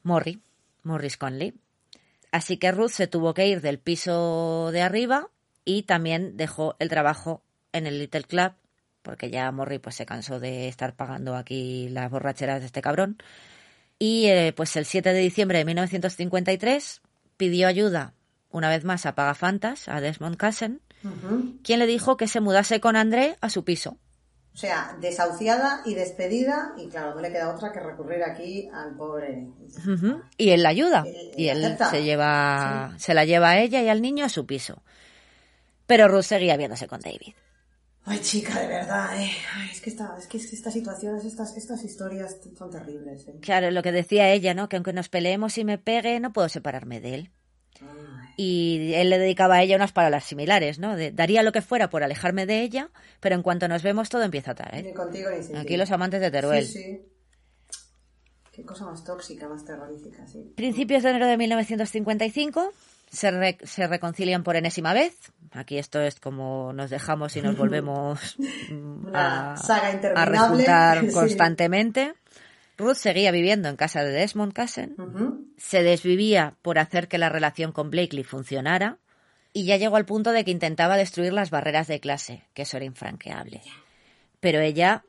Morrie, 0.04 0.40
Morris 0.84 1.18
Conley. 1.18 1.54
Así 2.32 2.58
que 2.58 2.72
Ruth 2.72 2.92
se 2.92 3.08
tuvo 3.08 3.34
que 3.34 3.48
ir 3.48 3.62
del 3.62 3.80
piso 3.80 4.70
de 4.72 4.82
arriba 4.82 5.30
y 5.70 5.84
también 5.84 6.36
dejó 6.36 6.76
el 6.80 6.90
trabajo 6.90 7.44
en 7.74 7.86
el 7.86 8.00
Little 8.00 8.24
Club, 8.24 8.54
porque 9.04 9.30
ya 9.30 9.52
Morrie 9.52 9.80
pues 9.80 9.94
se 9.94 10.08
cansó 10.08 10.40
de 10.40 10.68
estar 10.68 10.96
pagando 10.96 11.36
aquí 11.36 11.90
las 11.90 12.10
borracheras 12.10 12.62
de 12.62 12.66
este 12.66 12.82
cabrón. 12.82 13.22
Y 14.00 14.26
eh, 14.30 14.52
pues 14.58 14.76
el 14.78 14.86
7 14.86 15.14
de 15.14 15.20
diciembre 15.20 15.60
de 15.60 15.66
1953 15.66 17.02
pidió 17.38 17.68
ayuda 17.68 18.14
una 18.50 18.68
vez 18.68 18.84
más 18.84 19.06
a 19.06 19.14
Pagafantas, 19.14 19.88
a 19.90 20.02
Desmond 20.02 20.38
Cassen, 20.38 20.82
quien 21.64 21.78
le 21.78 21.86
dijo 21.86 22.18
que 22.18 22.28
se 22.28 22.40
mudase 22.40 22.80
con 22.80 22.96
André 22.96 23.38
a 23.40 23.52
su 23.52 23.64
piso. 23.64 23.96
O 24.56 24.58
sea, 24.58 24.98
desahuciada 25.00 25.84
y 25.86 25.94
despedida, 25.94 26.74
y 26.80 26.88
claro, 26.88 27.14
no 27.14 27.22
le 27.22 27.32
queda 27.32 27.54
otra 27.54 27.72
que 27.72 27.80
recurrir 27.80 28.24
aquí 28.24 28.68
al 28.74 28.96
pobre. 28.96 29.50
Ujú. 29.88 30.24
Y 30.36 30.50
él 30.50 30.64
la 30.64 30.70
ayuda. 30.70 31.06
Y 31.38 31.50
él 31.50 31.64
acepta. 31.64 31.92
se 31.92 32.04
lleva, 32.04 32.96
se 32.98 33.14
la 33.14 33.24
lleva 33.24 33.52
a 33.52 33.60
ella 33.60 33.84
y 33.84 33.88
al 33.90 34.02
niño 34.02 34.26
a 34.26 34.30
su 34.30 34.48
piso. 34.48 34.82
Pero 35.90 36.08
Ruth 36.08 36.22
seguía 36.24 36.56
viéndose 36.56 36.88
con 36.88 37.00
David. 37.02 37.34
Ay, 38.06 38.20
chica, 38.22 38.60
de 38.62 38.68
verdad, 38.68 39.22
eh. 39.22 39.32
Ay, 39.56 39.70
es 39.72 39.82
que, 39.82 39.90
esta, 39.90 40.16
es 40.18 40.28
que 40.28 40.38
estas 40.38 40.72
situaciones, 40.72 41.26
estas, 41.26 41.58
estas 41.58 41.84
historias 41.84 42.38
son 42.58 42.70
terribles, 42.72 43.28
eh. 43.28 43.36
Claro, 43.42 43.72
lo 43.72 43.82
que 43.84 43.92
decía 43.92 44.32
ella, 44.32 44.54
¿no? 44.54 44.70
Que 44.70 44.78
aunque 44.78 44.94
nos 44.94 45.10
peleemos 45.10 45.58
y 45.58 45.66
me 45.66 45.78
pegue, 45.80 46.20
no 46.20 46.32
puedo 46.32 46.48
separarme 46.48 47.02
de 47.02 47.16
él. 47.16 47.32
Ay, 47.82 48.34
Y 48.38 48.94
él 48.94 49.10
le 49.10 49.18
dedicaba 49.20 49.56
a 49.56 49.64
ella 49.64 49.76
unas 49.76 49.92
palabras 49.92 50.24
similares, 50.26 50.80
¿no? 50.80 50.96
De, 50.96 51.12
daría 51.12 51.44
lo 51.44 51.52
que 51.52 51.62
fuera 51.62 51.90
por 51.90 52.04
alejarme 52.04 52.46
de 52.46 52.62
ella, 52.62 52.90
pero 53.20 53.36
en 53.36 53.42
cuanto 53.42 53.68
nos 53.68 53.84
vemos 53.84 54.10
todo 54.10 54.22
empieza 54.24 54.52
a 54.52 54.54
Ni 54.54 54.58
traer. 54.58 54.94
contigo 54.94 55.30
ni 55.36 55.44
sin 55.44 55.58
Aquí 55.58 55.76
los 55.76 55.92
amantes 55.92 56.22
de 56.22 56.32
Teruel. 56.32 56.66
Sí, 56.66 56.82
sí. 56.84 57.02
Qué 58.52 58.64
cosa 58.64 58.86
más 58.86 59.04
tóxica, 59.04 59.48
más 59.48 59.64
terrorífica, 59.66 60.26
sí. 60.28 60.54
Principios 60.56 61.04
de 61.04 61.10
enero 61.12 61.28
de 61.28 61.38
1955 61.38 62.74
se, 63.10 63.32
re- 63.32 63.58
se 63.64 63.88
reconcilian 63.88 64.44
por 64.44 64.56
enésima 64.56 64.94
vez. 64.94 65.16
Aquí 65.52 65.78
esto 65.78 66.00
es 66.02 66.20
como 66.20 66.74
nos 66.74 66.90
dejamos 66.90 67.36
y 67.36 67.42
nos 67.42 67.58
volvemos 67.58 68.38
a, 69.14 69.56
a 70.16 70.26
resultar 70.26 71.02
Sí. 71.06 71.12
constantemente. 71.14 72.14
Ruth 72.78 72.96
seguía 72.96 73.32
viviendo 73.32 73.68
en 73.68 73.76
casa 73.76 74.04
de 74.04 74.12
Desmond 74.12 74.54
Cassen. 74.54 74.96
Se 75.58 75.84
desvivía 75.84 76.56
por 76.62 76.80
hacer 76.80 77.08
que 77.10 77.18
la 77.18 77.28
relación 77.30 77.72
con 77.74 77.90
Blakely 77.90 78.24
funcionara 78.24 78.98
y 79.52 79.66
ya 79.66 79.76
llegó 79.76 79.98
al 79.98 80.06
punto 80.06 80.32
de 80.32 80.46
que 80.46 80.52
intentaba 80.52 80.96
destruir 80.96 81.34
las 81.34 81.50
barreras 81.50 81.88
de 81.88 82.00
clase, 82.00 82.46
que 82.54 82.62
eso 82.62 82.78
era 82.78 82.86
infranqueable. 82.86 83.62
Pero 84.40 84.60
ella 84.62 85.04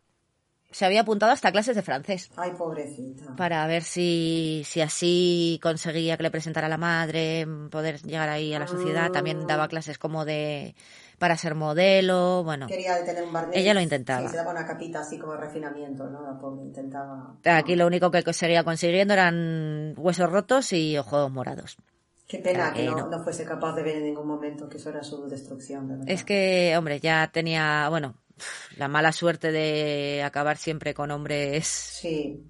se 0.70 0.84
había 0.86 1.00
apuntado 1.02 1.32
hasta 1.32 1.52
clases 1.52 1.76
de 1.76 1.82
francés 1.82 2.30
Ay, 2.36 2.52
pobrecita. 2.56 3.34
para 3.36 3.66
ver 3.66 3.82
si, 3.82 4.62
si 4.66 4.80
así 4.80 5.58
conseguía 5.62 6.16
que 6.16 6.22
le 6.24 6.30
presentara 6.30 6.66
a 6.66 6.70
la 6.70 6.78
madre, 6.78 7.46
poder 7.70 8.00
llegar 8.02 8.28
ahí 8.28 8.54
a 8.54 8.58
la 8.58 8.66
sociedad. 8.66 9.10
También 9.12 9.46
daba 9.46 9.68
clases 9.68 9.98
como 9.98 10.24
de 10.24 10.74
para 11.18 11.36
ser 11.36 11.54
modelo, 11.54 12.42
bueno. 12.44 12.66
Quería 12.66 13.04
tener 13.04 13.24
un 13.24 13.32
barniz. 13.32 13.56
Ella 13.56 13.74
lo 13.74 13.80
intentaba. 13.80 14.28
Sí, 14.28 14.32
se 14.32 14.36
daba 14.38 14.50
una 14.52 14.66
capita 14.66 15.00
así 15.00 15.18
como 15.18 15.32
de 15.34 15.40
refinamiento, 15.40 16.08
¿no? 16.08 16.20
Intentaba. 16.64 17.34
Aquí 17.44 17.76
lo 17.76 17.86
único 17.86 18.10
que 18.10 18.32
seguía 18.32 18.64
consiguiendo 18.64 19.14
eran 19.14 19.94
huesos 19.96 20.30
rotos 20.30 20.72
y 20.72 20.96
ojos 20.96 21.30
morados. 21.30 21.76
Qué 22.26 22.38
pena 22.38 22.68
Ah, 22.68 22.72
que 22.74 22.84
no, 22.86 22.94
no. 22.96 23.10
no 23.10 23.22
fuese 23.24 23.44
capaz 23.44 23.74
de 23.74 23.82
ver 23.82 23.96
en 23.96 24.04
ningún 24.04 24.26
momento 24.28 24.68
que 24.68 24.76
eso 24.76 24.90
era 24.90 25.02
su 25.02 25.26
destrucción, 25.28 25.88
de 25.88 25.94
verdad. 25.94 26.08
Es 26.08 26.24
que, 26.24 26.74
hombre, 26.78 27.00
ya 27.00 27.28
tenía, 27.32 27.88
bueno, 27.88 28.14
la 28.76 28.88
mala 28.88 29.12
suerte 29.12 29.52
de 29.52 30.22
acabar 30.24 30.56
siempre 30.56 30.94
con 30.94 31.10
hombres 31.10 31.66
Sí. 31.66 32.44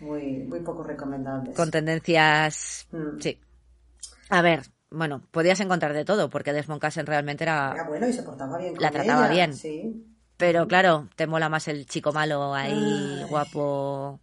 Muy, 0.00 0.38
muy 0.44 0.60
poco 0.60 0.82
recomendable. 0.84 1.52
con 1.54 1.70
tendencias. 1.70 2.86
Mm. 2.92 3.18
Sí. 3.20 3.40
A 4.30 4.42
ver, 4.42 4.62
bueno, 4.90 5.22
podías 5.32 5.58
encontrar 5.60 5.92
de 5.92 6.04
todo, 6.04 6.30
porque 6.30 6.52
Desmond 6.52 6.80
Cassen 6.80 7.06
realmente 7.06 7.44
Era 7.44 7.72
era. 7.74 7.84
bueno 7.88 8.06
y 8.08 8.12
se 8.12 8.22
portaba 8.22 8.58
bien 8.58 8.74
con 8.74 8.82
La 8.82 8.90
trataba 8.90 9.24
ella, 9.26 9.32
bien. 9.34 9.54
Sí. 9.54 10.04
Pero 10.36 10.68
claro, 10.68 11.08
te 11.16 11.26
mola 11.26 11.48
más 11.48 11.66
el 11.66 11.86
chico 11.86 12.12
malo 12.12 12.54
ahí, 12.54 12.72
Ay. 12.72 13.24
guapo, 13.28 14.20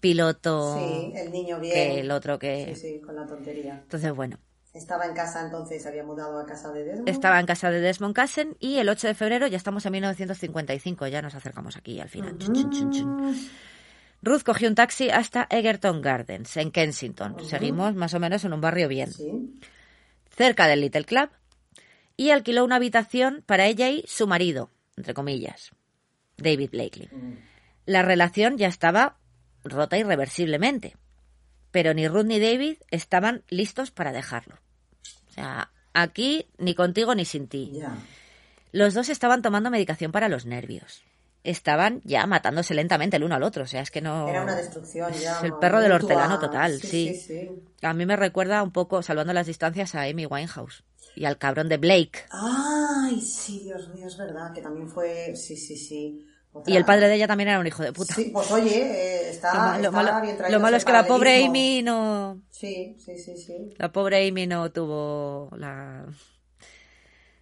piloto, 0.00 0.76
Sí, 0.78 1.12
el 1.16 1.32
niño 1.32 1.58
bien. 1.58 1.72
que 1.72 2.00
el 2.00 2.10
otro 2.12 2.38
que. 2.38 2.74
Sí, 2.76 2.80
sí, 2.80 3.00
con 3.00 3.16
la 3.16 3.26
tontería. 3.26 3.80
Entonces, 3.82 4.12
bueno, 4.12 4.38
Estaba 4.76 5.06
en 5.06 5.14
casa 5.14 5.40
entonces, 5.44 5.86
había 5.86 6.04
mudado 6.04 6.38
a 6.38 6.46
casa 6.46 6.70
de 6.72 6.84
Desmond. 6.84 7.08
estaba 7.08 7.40
en 7.40 7.46
casa 7.46 7.70
de 7.70 7.80
Desmond 7.80 8.14
Cassen 8.14 8.56
y 8.60 8.76
el 8.78 8.88
8 8.88 9.06
de 9.08 9.14
febrero 9.14 9.46
ya 9.46 9.56
estamos 9.56 9.86
en 9.86 9.92
1955, 9.92 11.06
ya 11.06 11.22
nos 11.22 11.34
acercamos 11.34 11.76
aquí 11.76 11.98
al 12.00 12.08
final. 12.08 12.36
Chun, 12.38 12.54
chun, 12.54 12.70
chun, 12.70 12.90
chun. 12.92 13.50
Ruth 14.22 14.42
cogió 14.42 14.68
un 14.68 14.74
taxi 14.74 15.08
hasta 15.10 15.46
Egerton 15.50 16.00
Gardens, 16.02 16.56
en 16.56 16.70
Kensington. 16.70 17.36
Seguimos 17.44 17.94
más 17.94 18.12
o 18.14 18.20
menos 18.20 18.44
en 18.44 18.52
un 18.52 18.60
barrio 18.60 18.88
bien, 18.88 19.10
Sí. 19.12 19.60
cerca 20.30 20.66
del 20.66 20.80
Little 20.82 21.04
Club, 21.04 21.30
y 22.16 22.30
alquiló 22.30 22.64
una 22.64 22.76
habitación 22.76 23.42
para 23.46 23.66
ella 23.66 23.88
y 23.88 24.04
su 24.06 24.26
marido, 24.26 24.70
entre 24.96 25.14
comillas, 25.14 25.70
David 26.36 26.70
Blakely. 26.70 27.08
La 27.86 28.02
relación 28.02 28.58
ya 28.58 28.68
estaba 28.68 29.16
rota 29.64 29.96
irreversiblemente, 29.96 30.96
pero 31.70 31.94
ni 31.94 32.08
Ruth 32.08 32.24
ni 32.26 32.40
David 32.40 32.78
estaban 32.90 33.42
listos 33.48 33.90
para 33.90 34.12
dejarlo. 34.12 34.56
Sea, 35.36 35.70
aquí 35.92 36.48
ni 36.58 36.74
contigo 36.74 37.14
ni 37.14 37.24
sin 37.24 37.46
ti. 37.46 37.70
Los 38.72 38.94
dos 38.94 39.08
estaban 39.10 39.42
tomando 39.42 39.70
medicación 39.70 40.12
para 40.12 40.28
los 40.28 40.46
nervios. 40.46 41.02
Estaban 41.44 42.00
ya 42.04 42.26
matándose 42.26 42.74
lentamente 42.74 43.16
el 43.16 43.24
uno 43.24 43.36
al 43.36 43.42
otro. 43.42 43.64
O 43.64 43.66
sea, 43.66 43.82
es 43.82 43.90
que 43.90 44.00
no. 44.00 44.28
Era 44.28 44.42
una 44.42 44.56
destrucción 44.56 45.12
ya. 45.12 45.38
Es 45.38 45.44
el 45.44 45.54
perro 45.54 45.80
del 45.80 45.92
hortelano 45.92 46.38
total, 46.40 46.80
sí. 46.80 47.12
Sí, 47.14 47.14
sí. 47.14 47.50
A 47.82 47.92
mí 47.92 48.06
me 48.06 48.16
recuerda 48.16 48.62
un 48.62 48.72
poco, 48.72 49.02
salvando 49.02 49.32
las 49.32 49.46
distancias, 49.46 49.94
a 49.94 50.02
Amy 50.02 50.26
Winehouse 50.26 50.82
y 51.14 51.26
al 51.26 51.38
cabrón 51.38 51.68
de 51.68 51.76
Blake. 51.76 52.24
Ay, 52.30 53.20
sí, 53.20 53.60
Dios 53.64 53.88
mío, 53.94 54.06
es 54.06 54.16
verdad, 54.16 54.52
que 54.52 54.62
también 54.62 54.88
fue. 54.88 55.34
Sí, 55.36 55.56
sí, 55.56 55.76
sí. 55.76 56.26
Otra- 56.60 56.72
Y 56.72 56.76
el 56.76 56.84
padre 56.84 57.08
de 57.08 57.14
ella 57.14 57.26
también 57.26 57.48
era 57.48 57.58
un 57.60 57.66
hijo 57.66 57.82
de 57.82 57.92
puta. 57.92 58.14
Sí, 58.14 58.24
pues 58.32 58.50
oye, 58.50 58.76
eh, 58.76 59.28
está, 59.30 59.76
Lo, 59.78 59.84
está 59.84 59.90
malo, 59.90 60.20
bien 60.20 60.36
traído 60.36 60.58
lo 60.58 60.62
malo 60.62 60.76
es 60.76 60.84
que 60.84 60.92
la 60.92 61.06
pobre. 61.06 61.44
Amy 61.46 61.82
no. 61.82 62.40
Sí, 62.50 62.94
sí, 62.98 63.16
sí, 63.18 63.36
sí. 63.36 63.54
La 63.78 63.92
pobre 63.92 64.26
Amy 64.28 64.46
no 64.46 64.70
tuvo 64.72 65.50
la. 65.56 66.06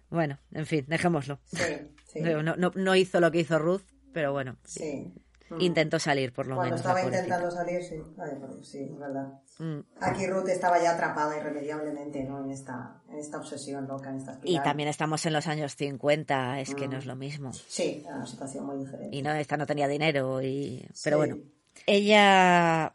Bueno, 0.09 0.39
en 0.51 0.65
fin, 0.65 0.85
dejémoslo. 0.87 1.39
Sí, 1.45 1.57
sí. 2.05 2.19
No, 2.43 2.55
no, 2.55 2.71
no 2.75 2.95
hizo 2.95 3.19
lo 3.19 3.29
que 3.31 3.39
hizo 3.41 3.59
Ruth, 3.59 3.81
pero 4.11 4.31
bueno, 4.31 4.57
sí. 4.63 4.85
Mm. 5.57 5.61
intentó 5.61 5.99
salir 5.99 6.33
por 6.33 6.47
lo 6.47 6.55
Cuando 6.55 6.75
menos. 6.75 6.85
la 6.85 6.91
estaba 6.93 7.15
intentando 7.15 7.51
salir, 7.51 7.81
sí. 7.83 7.95
Sí, 8.63 8.79
es 8.91 8.99
verdad. 8.99 9.39
Mm. 9.59 9.79
Aquí 10.01 10.27
Ruth 10.27 10.49
estaba 10.49 10.81
ya 10.81 10.91
atrapada 10.91 11.37
irremediablemente, 11.37 12.23
¿no? 12.23 12.43
En 12.43 12.51
esta, 12.51 13.01
en 13.09 13.19
esta 13.19 13.37
obsesión 13.37 13.87
loca, 13.87 14.09
en 14.11 14.17
esta 14.17 14.39
Y 14.43 14.59
también 14.59 14.89
estamos 14.89 15.25
en 15.25 15.33
los 15.33 15.47
años 15.47 15.75
50, 15.75 16.59
es 16.59 16.71
Mm. 16.71 16.75
que 16.75 16.87
no 16.87 16.97
es 16.97 17.05
lo 17.05 17.15
mismo. 17.15 17.51
Sí, 17.67 18.03
era 18.05 18.15
una 18.17 18.25
situación 18.25 18.65
muy 18.65 18.77
diferente. 18.77 19.15
Y 19.15 19.21
no, 19.21 19.31
esta 19.33 19.57
no 19.57 19.65
tenía 19.65 19.87
dinero, 19.87 20.41
y... 20.41 20.85
pero 21.03 21.17
bueno. 21.17 21.39
Ella, 21.87 22.93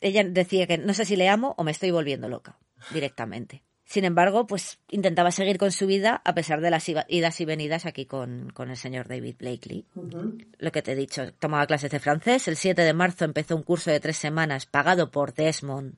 ella 0.00 0.24
decía 0.24 0.66
que 0.66 0.78
no 0.78 0.94
sé 0.94 1.04
si 1.04 1.16
le 1.16 1.28
amo 1.28 1.54
o 1.58 1.64
me 1.64 1.70
estoy 1.70 1.90
volviendo 1.90 2.28
loca, 2.28 2.58
directamente. 2.92 3.62
Sin 3.88 4.04
embargo, 4.04 4.48
pues 4.48 4.78
intentaba 4.90 5.30
seguir 5.30 5.58
con 5.58 5.70
su 5.70 5.86
vida 5.86 6.20
a 6.24 6.34
pesar 6.34 6.60
de 6.60 6.70
las 6.70 6.88
idas 6.88 7.40
y 7.40 7.44
venidas 7.44 7.86
aquí 7.86 8.04
con, 8.04 8.50
con 8.50 8.68
el 8.70 8.76
señor 8.76 9.06
David 9.06 9.36
Blakely. 9.38 9.86
Lo 10.58 10.72
que 10.72 10.82
te 10.82 10.92
he 10.92 10.96
dicho, 10.96 11.32
tomaba 11.34 11.66
clases 11.68 11.92
de 11.92 12.00
francés. 12.00 12.48
El 12.48 12.56
7 12.56 12.82
de 12.82 12.92
marzo 12.92 13.24
empezó 13.24 13.54
un 13.54 13.62
curso 13.62 13.92
de 13.92 14.00
tres 14.00 14.16
semanas 14.16 14.66
pagado 14.66 15.12
por 15.12 15.34
Desmond 15.34 15.94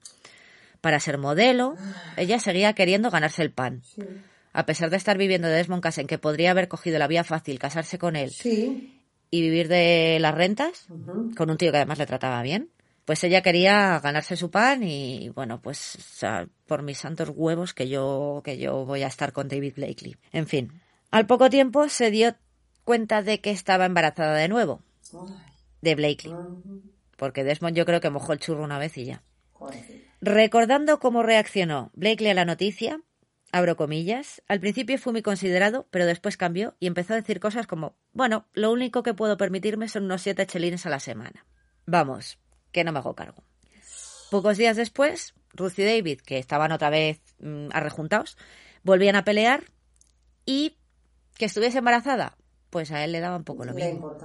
para 0.83 1.01
ser 1.01 1.17
modelo. 1.17 1.77
Ella 2.19 2.39
seguía 2.39 2.75
queriendo 2.75 3.11
ganarse 3.11 3.41
el 3.43 3.53
pan. 3.53 3.81
Sí. 3.85 4.03
A 4.53 4.67
pesar 4.67 4.91
de 4.91 4.97
estar 4.99 5.17
viviendo 5.17 5.49
de 5.49 5.55
Desmond 5.55 5.83
Cassen, 5.83 6.07
que 6.07 6.19
podría 6.19 6.51
haber 6.51 6.69
cogido 6.69 6.99
la 6.99 7.07
vía 7.09 7.25
fácil, 7.25 7.59
casarse 7.59 7.99
con 7.99 8.17
él 8.17 8.31
Sí. 8.31 9.01
y 9.31 9.41
vivir 9.41 9.69
de 9.69 10.19
las 10.21 10.35
rentas, 10.35 10.87
con 11.37 11.49
un 11.51 11.57
tío 11.57 11.71
que 11.71 11.79
además 11.79 11.99
le 11.99 12.07
trataba 12.07 12.43
bien, 12.43 12.69
pues 13.09 13.25
ella 13.25 13.41
quería 13.41 13.99
ganarse 14.01 14.37
su 14.37 14.51
pan 14.51 14.83
y 14.83 15.31
bueno, 15.31 15.63
pues 15.63 15.97
por 16.67 16.83
mis 16.83 16.99
santos 16.99 17.33
huevos 17.35 17.73
que 17.73 17.89
yo 17.89 18.43
que 18.45 18.59
yo 18.59 18.85
voy 18.85 19.03
a 19.03 19.07
estar 19.07 19.33
con 19.33 19.49
David 19.49 19.77
Blakely. 19.77 20.19
En 20.31 20.47
fin, 20.47 20.83
al 21.11 21.27
poco 21.27 21.49
tiempo 21.49 21.89
se 21.89 22.11
dio 22.11 22.37
cuenta 22.85 23.23
de 23.23 23.41
que 23.41 23.51
estaba 23.51 23.87
embarazada 23.87 24.35
de 24.35 24.49
nuevo 24.49 24.83
de 25.81 25.95
Blakely, 25.95 26.35
porque 27.17 27.45
Desmond 27.45 27.75
yo 27.75 27.87
creo 27.87 28.03
que 28.03 28.11
mojó 28.11 28.35
el 28.35 28.41
churro 28.41 28.63
una 28.63 28.79
vez 28.79 28.99
y 28.99 29.07
ya. 29.07 29.23
Recordando 30.21 30.99
cómo 30.99 31.23
reaccionó 31.23 31.91
Blakely 31.95 32.29
a 32.29 32.35
la 32.35 32.45
noticia, 32.45 33.01
abro 33.53 33.79
comillas, 33.79 34.43
al 34.49 34.61
principio 34.61 34.99
fue 34.99 35.15
muy 35.15 35.23
considerado, 35.23 35.87
pero 35.91 36.05
después 36.05 36.37
cambió 36.37 36.77
y 36.79 36.87
empezó 36.87 37.15
a 37.15 37.17
decir 37.17 37.41
cosas 37.41 37.67
como, 37.67 37.97
bueno, 38.13 38.45
lo 38.53 38.71
único 38.71 39.03
que 39.03 39.15
puedo 39.15 39.39
permitirme 39.39 39.89
son 39.89 40.05
unos 40.05 40.21
siete 40.21 40.47
chelines 40.47 40.85
a 40.85 40.91
la 40.91 41.01
semana. 41.01 41.47
Vamos, 41.87 42.39
que 42.79 42.85
no 42.85 42.93
me 42.93 43.01
hago 43.01 43.15
cargo. 43.15 43.43
Pocos 44.31 44.57
días 44.57 44.77
después, 44.77 45.35
Ruth 45.53 45.79
y 45.79 45.85
David, 45.85 46.21
que 46.21 46.39
estaban 46.39 46.71
otra 46.71 46.91
vez 46.91 47.21
mm, 47.41 47.69
arrejuntados, 47.73 48.37
volvían 48.85 49.17
a 49.17 49.25
pelear 49.25 49.65
y 50.47 50.77
que 51.37 51.47
estuviese 51.47 51.79
embarazada, 51.79 52.37
pues 52.71 52.93
a 52.93 53.03
él 53.05 53.13
le 53.13 53.21
daba 53.21 53.37
un 53.37 53.45
poco 53.45 53.65
lo 53.65 53.73
Le 53.73 53.93
mismo 53.93 54.17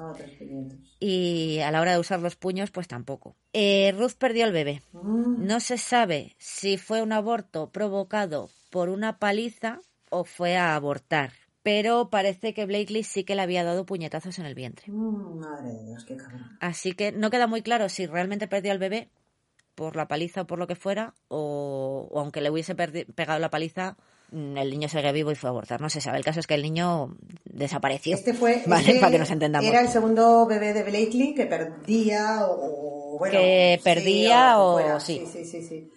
y 1.00 1.60
a 1.60 1.72
la 1.72 1.82
hora 1.82 1.94
de 1.94 2.00
usar 2.00 2.20
los 2.22 2.36
puños, 2.36 2.72
pues 2.72 2.88
tampoco. 2.88 3.36
Eh, 3.52 3.94
Ruth 3.98 4.14
perdió 4.18 4.46
el 4.46 4.54
bebé. 4.54 4.82
Mm. 4.94 5.46
No 5.46 5.60
se 5.60 5.78
sabe 5.78 6.36
si 6.38 6.78
fue 6.78 7.02
un 7.02 7.12
aborto 7.12 7.72
provocado 7.72 8.50
por 8.70 8.90
una 8.90 9.20
paliza 9.20 9.80
o 10.10 10.24
fue 10.24 10.56
a 10.56 10.76
abortar. 10.76 11.34
Pero 11.64 12.10
parece 12.10 12.54
que 12.54 12.66
Blakely 12.66 13.04
sí 13.04 13.24
que 13.24 13.36
le 13.36 13.42
había 13.42 13.64
dado 13.64 13.86
puñetazos 13.86 14.38
en 14.38 14.46
el 14.46 14.54
vientre. 14.54 14.86
Mm, 14.92 15.40
madre 15.40 15.72
de 15.72 15.84
Dios, 15.86 16.04
qué 16.06 16.18
cabrón. 16.18 16.58
Así 16.60 16.92
que 16.94 17.12
no 17.14 17.30
queda 17.30 17.48
muy 17.48 17.62
claro 17.62 17.88
si 17.90 18.06
realmente 18.06 18.48
perdió 18.48 18.72
al 18.74 18.80
bebé 18.80 19.10
por 19.76 19.96
la 19.96 20.08
paliza 20.08 20.42
o 20.42 20.46
por 20.46 20.60
lo 20.60 20.68
que 20.68 20.76
fuera, 20.76 21.14
o, 21.30 22.08
o 22.12 22.20
aunque 22.20 22.42
le 22.42 22.50
hubiese 22.52 22.76
pegado 22.76 23.40
la 23.40 23.50
paliza, 23.50 23.96
mm, 24.32 24.58
el 24.58 24.70
niño 24.70 24.90
seguía 24.90 25.12
vivo 25.14 25.32
y 25.32 25.36
fue 25.36 25.48
a 25.48 25.52
abortar. 25.52 25.80
No 25.80 25.90
se 25.90 26.02
sabe. 26.02 26.18
El 26.18 26.26
caso 26.26 26.42
es 26.42 26.48
que 26.48 26.56
el 26.56 26.62
niño 26.64 27.16
desapareció. 27.46 28.14
Este 28.14 28.34
fue. 28.34 28.62
Vale, 28.68 28.82
este 28.86 29.00
para 29.00 29.12
que 29.14 29.20
nos 29.20 29.32
entendamos. 29.32 29.68
Era 29.70 29.80
el 29.82 29.88
segundo 29.88 30.46
bebé 30.46 30.74
de 30.74 30.84
Blakely 30.84 31.34
que 31.34 31.46
perdía 31.46 32.46
o. 32.46 33.16
o, 33.16 33.18
bueno, 33.20 33.40
Que 33.40 33.80
perdía 33.84 34.60
o 34.60 34.74
fuera. 34.74 35.00
sí. 35.00 35.24
Sí, 35.26 35.46
sí, 35.46 35.46
sí. 35.46 35.68
sí. 35.68 35.90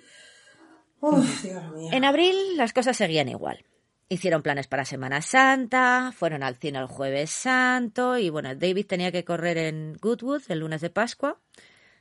Uf, 1.00 1.42
Dios 1.42 1.72
mío. 1.74 1.90
En 1.92 2.04
abril 2.04 2.56
las 2.56 2.72
cosas 2.72 2.96
seguían 2.96 3.28
igual. 3.28 3.64
Hicieron 4.08 4.42
planes 4.42 4.68
para 4.68 4.84
Semana 4.84 5.20
Santa, 5.20 6.12
fueron 6.14 6.44
al 6.44 6.56
cine 6.56 6.78
el 6.78 6.86
jueves 6.86 7.30
santo 7.30 8.16
y 8.18 8.30
bueno, 8.30 8.54
David 8.54 8.86
tenía 8.86 9.10
que 9.10 9.24
correr 9.24 9.58
en 9.58 9.94
Goodwood 10.00 10.42
el 10.48 10.60
lunes 10.60 10.80
de 10.80 10.90
Pascua. 10.90 11.40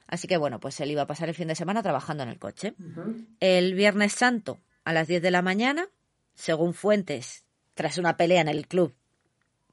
Así 0.07 0.27
que 0.27 0.37
bueno, 0.37 0.59
pues 0.59 0.79
él 0.81 0.91
iba 0.91 1.01
a 1.01 1.07
pasar 1.07 1.29
el 1.29 1.35
fin 1.35 1.47
de 1.47 1.55
semana 1.55 1.81
trabajando 1.81 2.21
en 2.21 2.29
el 2.29 2.37
coche. 2.37 2.75
El 3.39 3.73
viernes 3.73 4.13
santo 4.13 4.61
a 4.83 4.93
las 4.93 5.07
10 5.07 5.23
de 5.23 5.31
la 5.31 5.41
mañana, 5.41 5.89
según 6.35 6.75
fuentes, 6.75 7.43
tras 7.73 7.97
una 7.97 8.17
pelea 8.17 8.41
en 8.41 8.49
el 8.49 8.67
club 8.67 8.93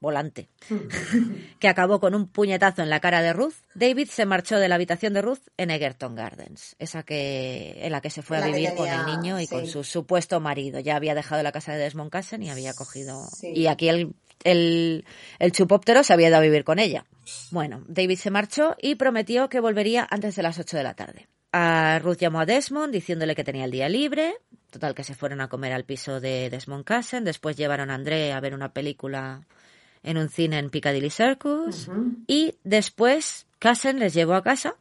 volante, 0.03 0.49
que 1.59 1.67
acabó 1.67 1.99
con 1.99 2.13
un 2.13 2.27
puñetazo 2.27 2.83
en 2.83 2.91
la 2.91 2.99
cara 2.99 3.23
de 3.23 3.33
Ruth, 3.33 3.55
David 3.73 4.09
se 4.09 4.27
marchó 4.27 4.59
de 4.59 4.67
la 4.67 4.75
habitación 4.75 5.13
de 5.13 5.23
Ruth 5.23 5.47
en 5.57 5.71
Egerton 5.71 6.13
Gardens, 6.13 6.75
esa 6.77 7.01
que 7.01 7.79
en 7.81 7.91
la 7.91 8.01
que 8.01 8.11
se 8.11 8.21
fue 8.21 8.37
a 8.37 8.41
La 8.41 8.47
vivir 8.47 8.75
con 8.75 8.87
el 8.87 9.05
niño 9.07 9.39
y 9.39 9.47
con 9.47 9.65
su 9.65 9.83
supuesto 9.83 10.39
marido. 10.39 10.79
Ya 10.79 10.95
había 10.95 11.15
dejado 11.15 11.41
la 11.41 11.51
casa 11.51 11.73
de 11.73 11.79
Desmond 11.79 12.11
Cassen 12.11 12.43
y 12.43 12.51
había 12.51 12.73
cogido... 12.73 13.27
Sí. 13.35 13.53
Y 13.55 13.65
aquí 13.65 13.89
el, 13.89 14.13
el, 14.43 15.05
el 15.39 15.51
chupóptero 15.51 16.03
se 16.03 16.13
había 16.13 16.27
ido 16.27 16.37
a 16.37 16.41
vivir 16.41 16.63
con 16.63 16.77
ella. 16.77 17.05
Bueno, 17.49 17.83
David 17.87 18.17
se 18.17 18.29
marchó 18.29 18.75
y 18.79 18.95
prometió 18.95 19.49
que 19.49 19.59
volvería 19.59 20.07
antes 20.09 20.35
de 20.35 20.43
las 20.43 20.59
8 20.59 20.77
de 20.77 20.83
la 20.83 20.93
tarde. 20.93 21.27
A 21.51 21.99
Ruth 21.99 22.17
llamó 22.17 22.39
a 22.39 22.45
Desmond 22.45 22.91
diciéndole 22.91 23.35
que 23.35 23.43
tenía 23.43 23.65
el 23.65 23.71
día 23.71 23.87
libre. 23.87 24.35
Total, 24.71 24.95
que 24.95 25.03
se 25.03 25.13
fueron 25.13 25.39
a 25.39 25.49
comer 25.49 25.71
al 25.71 25.85
piso 25.85 26.19
de 26.19 26.49
Desmond 26.49 26.83
Cassen. 26.83 27.23
Después 27.23 27.55
llevaron 27.55 27.91
a 27.91 27.93
André 27.93 28.33
a 28.33 28.39
ver 28.39 28.55
una 28.55 28.73
película 28.73 29.45
en 30.03 30.17
un 30.17 30.29
cine 30.29 30.59
en 30.59 30.69
Piccadilly 30.69 31.09
Circus. 31.09 31.87
Y 32.27 32.55
después 32.63 33.47
Cassen 33.59 33.99
les 33.99 34.13
llevó 34.13 34.33
a 34.35 34.43
casa, 34.43 34.75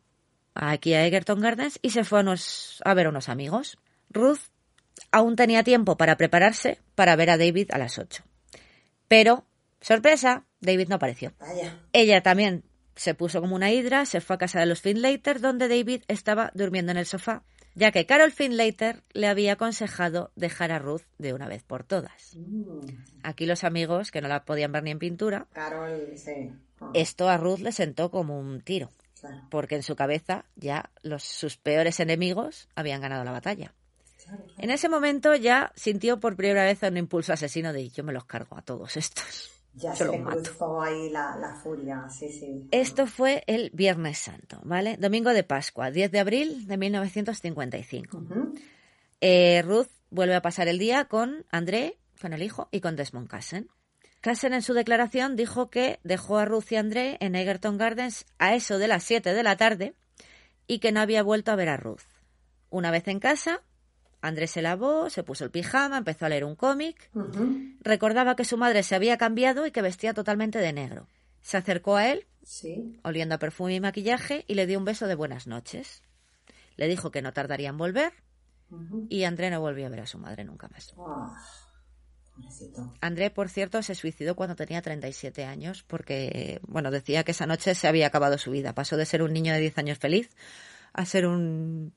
aquí 0.54 0.94
a 0.94 1.06
Egerton 1.06 1.40
Gardens, 1.40 1.78
y 1.82 1.90
se 1.90 2.04
fue 2.04 2.18
a, 2.18 2.22
unos- 2.22 2.82
a 2.84 2.94
ver 2.94 3.06
a 3.06 3.10
unos 3.10 3.28
amigos. 3.28 3.78
Ruth 4.10 4.40
aún 5.10 5.36
tenía 5.36 5.62
tiempo 5.62 5.96
para 5.96 6.16
prepararse 6.16 6.80
para 6.94 7.16
ver 7.16 7.30
a 7.30 7.38
David 7.38 7.70
a 7.72 7.78
las 7.78 7.98
8. 7.98 8.22
Pero, 9.08 9.44
sorpresa, 9.80 10.44
David 10.60 10.88
no 10.88 10.96
apareció. 10.96 11.32
Vaya. 11.38 11.80
Ella 11.92 12.22
también 12.22 12.64
se 12.94 13.14
puso 13.14 13.40
como 13.40 13.54
una 13.56 13.70
hidra, 13.70 14.04
se 14.06 14.20
fue 14.20 14.36
a 14.36 14.38
casa 14.38 14.60
de 14.60 14.66
los 14.66 14.80
Finlater, 14.82 15.40
donde 15.40 15.68
David 15.68 16.02
estaba 16.08 16.50
durmiendo 16.54 16.92
en 16.92 16.98
el 16.98 17.06
sofá, 17.06 17.42
ya 17.74 17.92
que 17.92 18.06
Carol 18.06 18.32
Finlater 18.32 19.02
le 19.12 19.26
había 19.26 19.54
aconsejado 19.54 20.30
dejar 20.36 20.72
a 20.72 20.78
Ruth 20.78 21.02
de 21.18 21.32
una 21.32 21.48
vez 21.48 21.62
por 21.62 21.84
todas. 21.84 22.36
Aquí 23.22 23.46
los 23.46 23.64
amigos, 23.64 24.10
que 24.10 24.20
no 24.20 24.28
la 24.28 24.44
podían 24.44 24.72
ver 24.72 24.82
ni 24.82 24.90
en 24.90 24.98
pintura, 24.98 25.46
Carol, 25.52 26.12
sí. 26.16 26.50
Esto 26.94 27.28
a 27.28 27.36
Ruth 27.36 27.60
le 27.60 27.72
sentó 27.72 28.10
como 28.10 28.38
un 28.38 28.60
tiro, 28.60 28.90
claro. 29.20 29.46
porque 29.50 29.76
en 29.76 29.82
su 29.82 29.96
cabeza 29.96 30.44
ya 30.56 30.90
los, 31.02 31.22
sus 31.22 31.56
peores 31.56 32.00
enemigos 32.00 32.68
habían 32.74 33.00
ganado 33.00 33.24
la 33.24 33.32
batalla. 33.32 33.72
Claro, 34.24 34.44
claro. 34.44 34.58
En 34.58 34.70
ese 34.70 34.88
momento 34.88 35.34
ya 35.34 35.72
sintió 35.76 36.20
por 36.20 36.36
primera 36.36 36.64
vez 36.64 36.82
un 36.82 36.96
impulso 36.96 37.32
asesino 37.32 37.72
de 37.72 37.88
yo 37.88 38.04
me 38.04 38.12
los 38.12 38.24
cargo 38.24 38.56
a 38.56 38.62
todos 38.62 38.96
estos. 38.96 39.50
Ya 39.74 39.94
se 39.94 40.06
cruzó 40.06 40.82
ahí 40.82 41.08
la, 41.08 41.36
la 41.36 41.54
furia, 41.54 42.06
sí, 42.10 42.28
sí. 42.28 42.68
Esto 42.70 43.06
fue 43.06 43.42
el 43.46 43.70
Viernes 43.72 44.18
Santo, 44.18 44.60
¿vale? 44.64 44.96
Domingo 44.98 45.30
de 45.30 45.44
Pascua, 45.44 45.90
10 45.90 46.10
de 46.10 46.18
abril 46.18 46.66
de 46.66 46.76
1955. 46.76 48.18
Ujú. 48.18 48.54
Eh, 49.20 49.62
Ruth 49.62 49.88
vuelve 50.10 50.34
a 50.34 50.42
pasar 50.42 50.68
el 50.68 50.78
día 50.78 51.06
con 51.06 51.46
André, 51.50 51.98
con 52.20 52.32
el 52.34 52.42
hijo, 52.42 52.68
y 52.70 52.80
con 52.80 52.96
Desmond 52.96 53.28
Cassen. 53.28 53.70
Cassen 54.20 54.52
en 54.52 54.62
su 54.62 54.74
declaración 54.74 55.36
dijo 55.36 55.70
que 55.70 55.98
dejó 56.04 56.38
a 56.38 56.44
Ruth 56.44 56.70
y 56.70 56.76
André 56.76 57.16
en 57.20 57.34
Egerton 57.34 57.78
Gardens 57.78 58.26
a 58.38 58.54
eso 58.54 58.78
de 58.78 58.88
las 58.88 59.02
7 59.04 59.32
de 59.32 59.42
la 59.42 59.56
tarde 59.56 59.94
y 60.66 60.78
que 60.78 60.92
no 60.92 61.00
había 61.00 61.22
vuelto 61.22 61.50
a 61.50 61.56
ver 61.56 61.68
a 61.68 61.76
Ruth. 61.76 62.02
Una 62.70 62.90
vez 62.90 63.08
en 63.08 63.20
casa, 63.20 63.62
André 64.22 64.46
se 64.46 64.62
lavó, 64.62 65.10
se 65.10 65.24
puso 65.24 65.44
el 65.44 65.50
pijama, 65.50 65.98
empezó 65.98 66.24
a 66.24 66.28
leer 66.28 66.44
un 66.44 66.54
cómic, 66.54 67.10
recordaba 67.80 68.36
que 68.36 68.44
su 68.44 68.56
madre 68.56 68.84
se 68.84 68.94
había 68.94 69.18
cambiado 69.18 69.66
y 69.66 69.72
que 69.72 69.82
vestía 69.82 70.14
totalmente 70.14 70.58
de 70.60 70.72
negro. 70.72 71.08
Se 71.40 71.56
acercó 71.56 71.96
a 71.96 72.08
él 72.08 72.26
Sí. 72.44 72.98
oliendo 73.04 73.34
a 73.34 73.38
perfume 73.38 73.74
y 73.74 73.80
maquillaje, 73.80 74.44
y 74.48 74.54
le 74.54 74.66
dio 74.66 74.78
un 74.78 74.84
beso 74.84 75.06
de 75.06 75.16
buenas 75.16 75.46
noches. 75.46 76.02
Le 76.76 76.88
dijo 76.88 77.10
que 77.10 77.20
no 77.20 77.32
tardaría 77.32 77.68
en 77.68 77.78
volver, 77.78 78.12
y 79.10 79.24
André 79.24 79.50
no 79.50 79.60
volvió 79.60 79.86
a 79.86 79.90
ver 79.90 80.00
a 80.00 80.06
su 80.06 80.18
madre 80.18 80.44
nunca 80.44 80.68
más. 80.68 80.94
Ah. 80.98 81.36
André, 83.00 83.30
por 83.30 83.48
cierto, 83.48 83.82
se 83.82 83.94
suicidó 83.94 84.34
cuando 84.36 84.56
tenía 84.56 84.80
37 84.80 85.44
años, 85.44 85.82
porque, 85.82 86.60
bueno, 86.66 86.90
decía 86.90 87.24
que 87.24 87.32
esa 87.32 87.46
noche 87.46 87.74
se 87.74 87.88
había 87.88 88.06
acabado 88.06 88.38
su 88.38 88.50
vida. 88.50 88.72
Pasó 88.74 88.96
de 88.96 89.04
ser 89.04 89.22
un 89.22 89.32
niño 89.32 89.52
de 89.52 89.60
10 89.60 89.78
años 89.78 89.98
feliz 89.98 90.30
a 90.94 91.04
ser 91.04 91.26
un, 91.26 91.92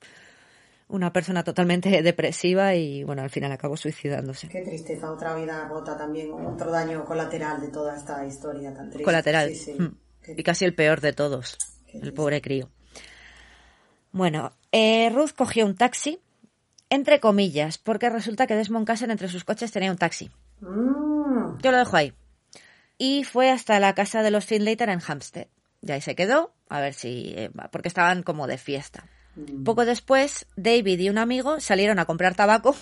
una 0.88 1.12
persona 1.12 1.42
totalmente 1.44 1.90
depresiva 2.02 2.74
y, 2.74 3.04
bueno, 3.04 3.22
al 3.22 3.30
final 3.30 3.52
acabó 3.52 3.76
suicidándose. 3.76 4.48
Qué 4.48 4.62
tristeza, 4.62 5.10
otra 5.10 5.34
vida 5.34 5.66
rota 5.68 5.96
también, 5.96 6.32
otro 6.32 6.70
daño 6.70 7.04
colateral 7.04 7.60
de 7.60 7.68
toda 7.68 7.96
esta 7.96 8.24
historia 8.24 8.72
tan 8.74 8.88
triste. 8.90 9.04
Colateral. 9.04 9.48
Sí, 9.50 9.56
sí. 9.56 9.72
Mm. 9.72 9.96
Y 10.36 10.42
casi 10.42 10.64
el 10.64 10.74
peor 10.74 11.00
de 11.00 11.12
todos. 11.12 11.56
El 11.92 12.12
pobre 12.12 12.40
crío. 12.42 12.68
Bueno, 14.12 14.52
eh, 14.72 15.10
Ruth 15.10 15.32
cogió 15.36 15.64
un 15.66 15.76
taxi, 15.76 16.20
entre 16.90 17.20
comillas, 17.20 17.78
porque 17.78 18.10
resulta 18.10 18.46
que 18.46 18.54
Desmond 18.56 18.86
Cassen 18.86 19.10
entre 19.10 19.28
sus 19.28 19.44
coches 19.44 19.72
tenía 19.72 19.90
un 19.90 19.98
taxi. 19.98 20.30
Mm, 20.60 21.58
Yo 21.62 21.70
lo 21.70 21.78
dejo 21.78 21.96
ahí. 21.96 22.12
Y 22.98 23.24
fue 23.24 23.50
hasta 23.50 23.78
la 23.78 23.94
casa 23.94 24.22
de 24.22 24.30
los 24.30 24.46
Finlater 24.46 24.88
en 24.88 25.00
Hampstead. 25.06 25.48
Y 25.82 25.92
ahí 25.92 26.00
se 26.00 26.14
quedó, 26.14 26.54
a 26.68 26.80
ver 26.80 26.94
si... 26.94 27.34
eh, 27.36 27.50
porque 27.70 27.88
estaban 27.88 28.22
como 28.22 28.46
de 28.46 28.58
fiesta. 28.58 29.06
Mm. 29.36 29.64
Poco 29.64 29.84
después, 29.84 30.46
David 30.56 30.98
y 30.98 31.08
un 31.10 31.18
amigo 31.18 31.60
salieron 31.60 31.98
a 31.98 32.04
comprar 32.04 32.34
tabaco. 32.34 32.74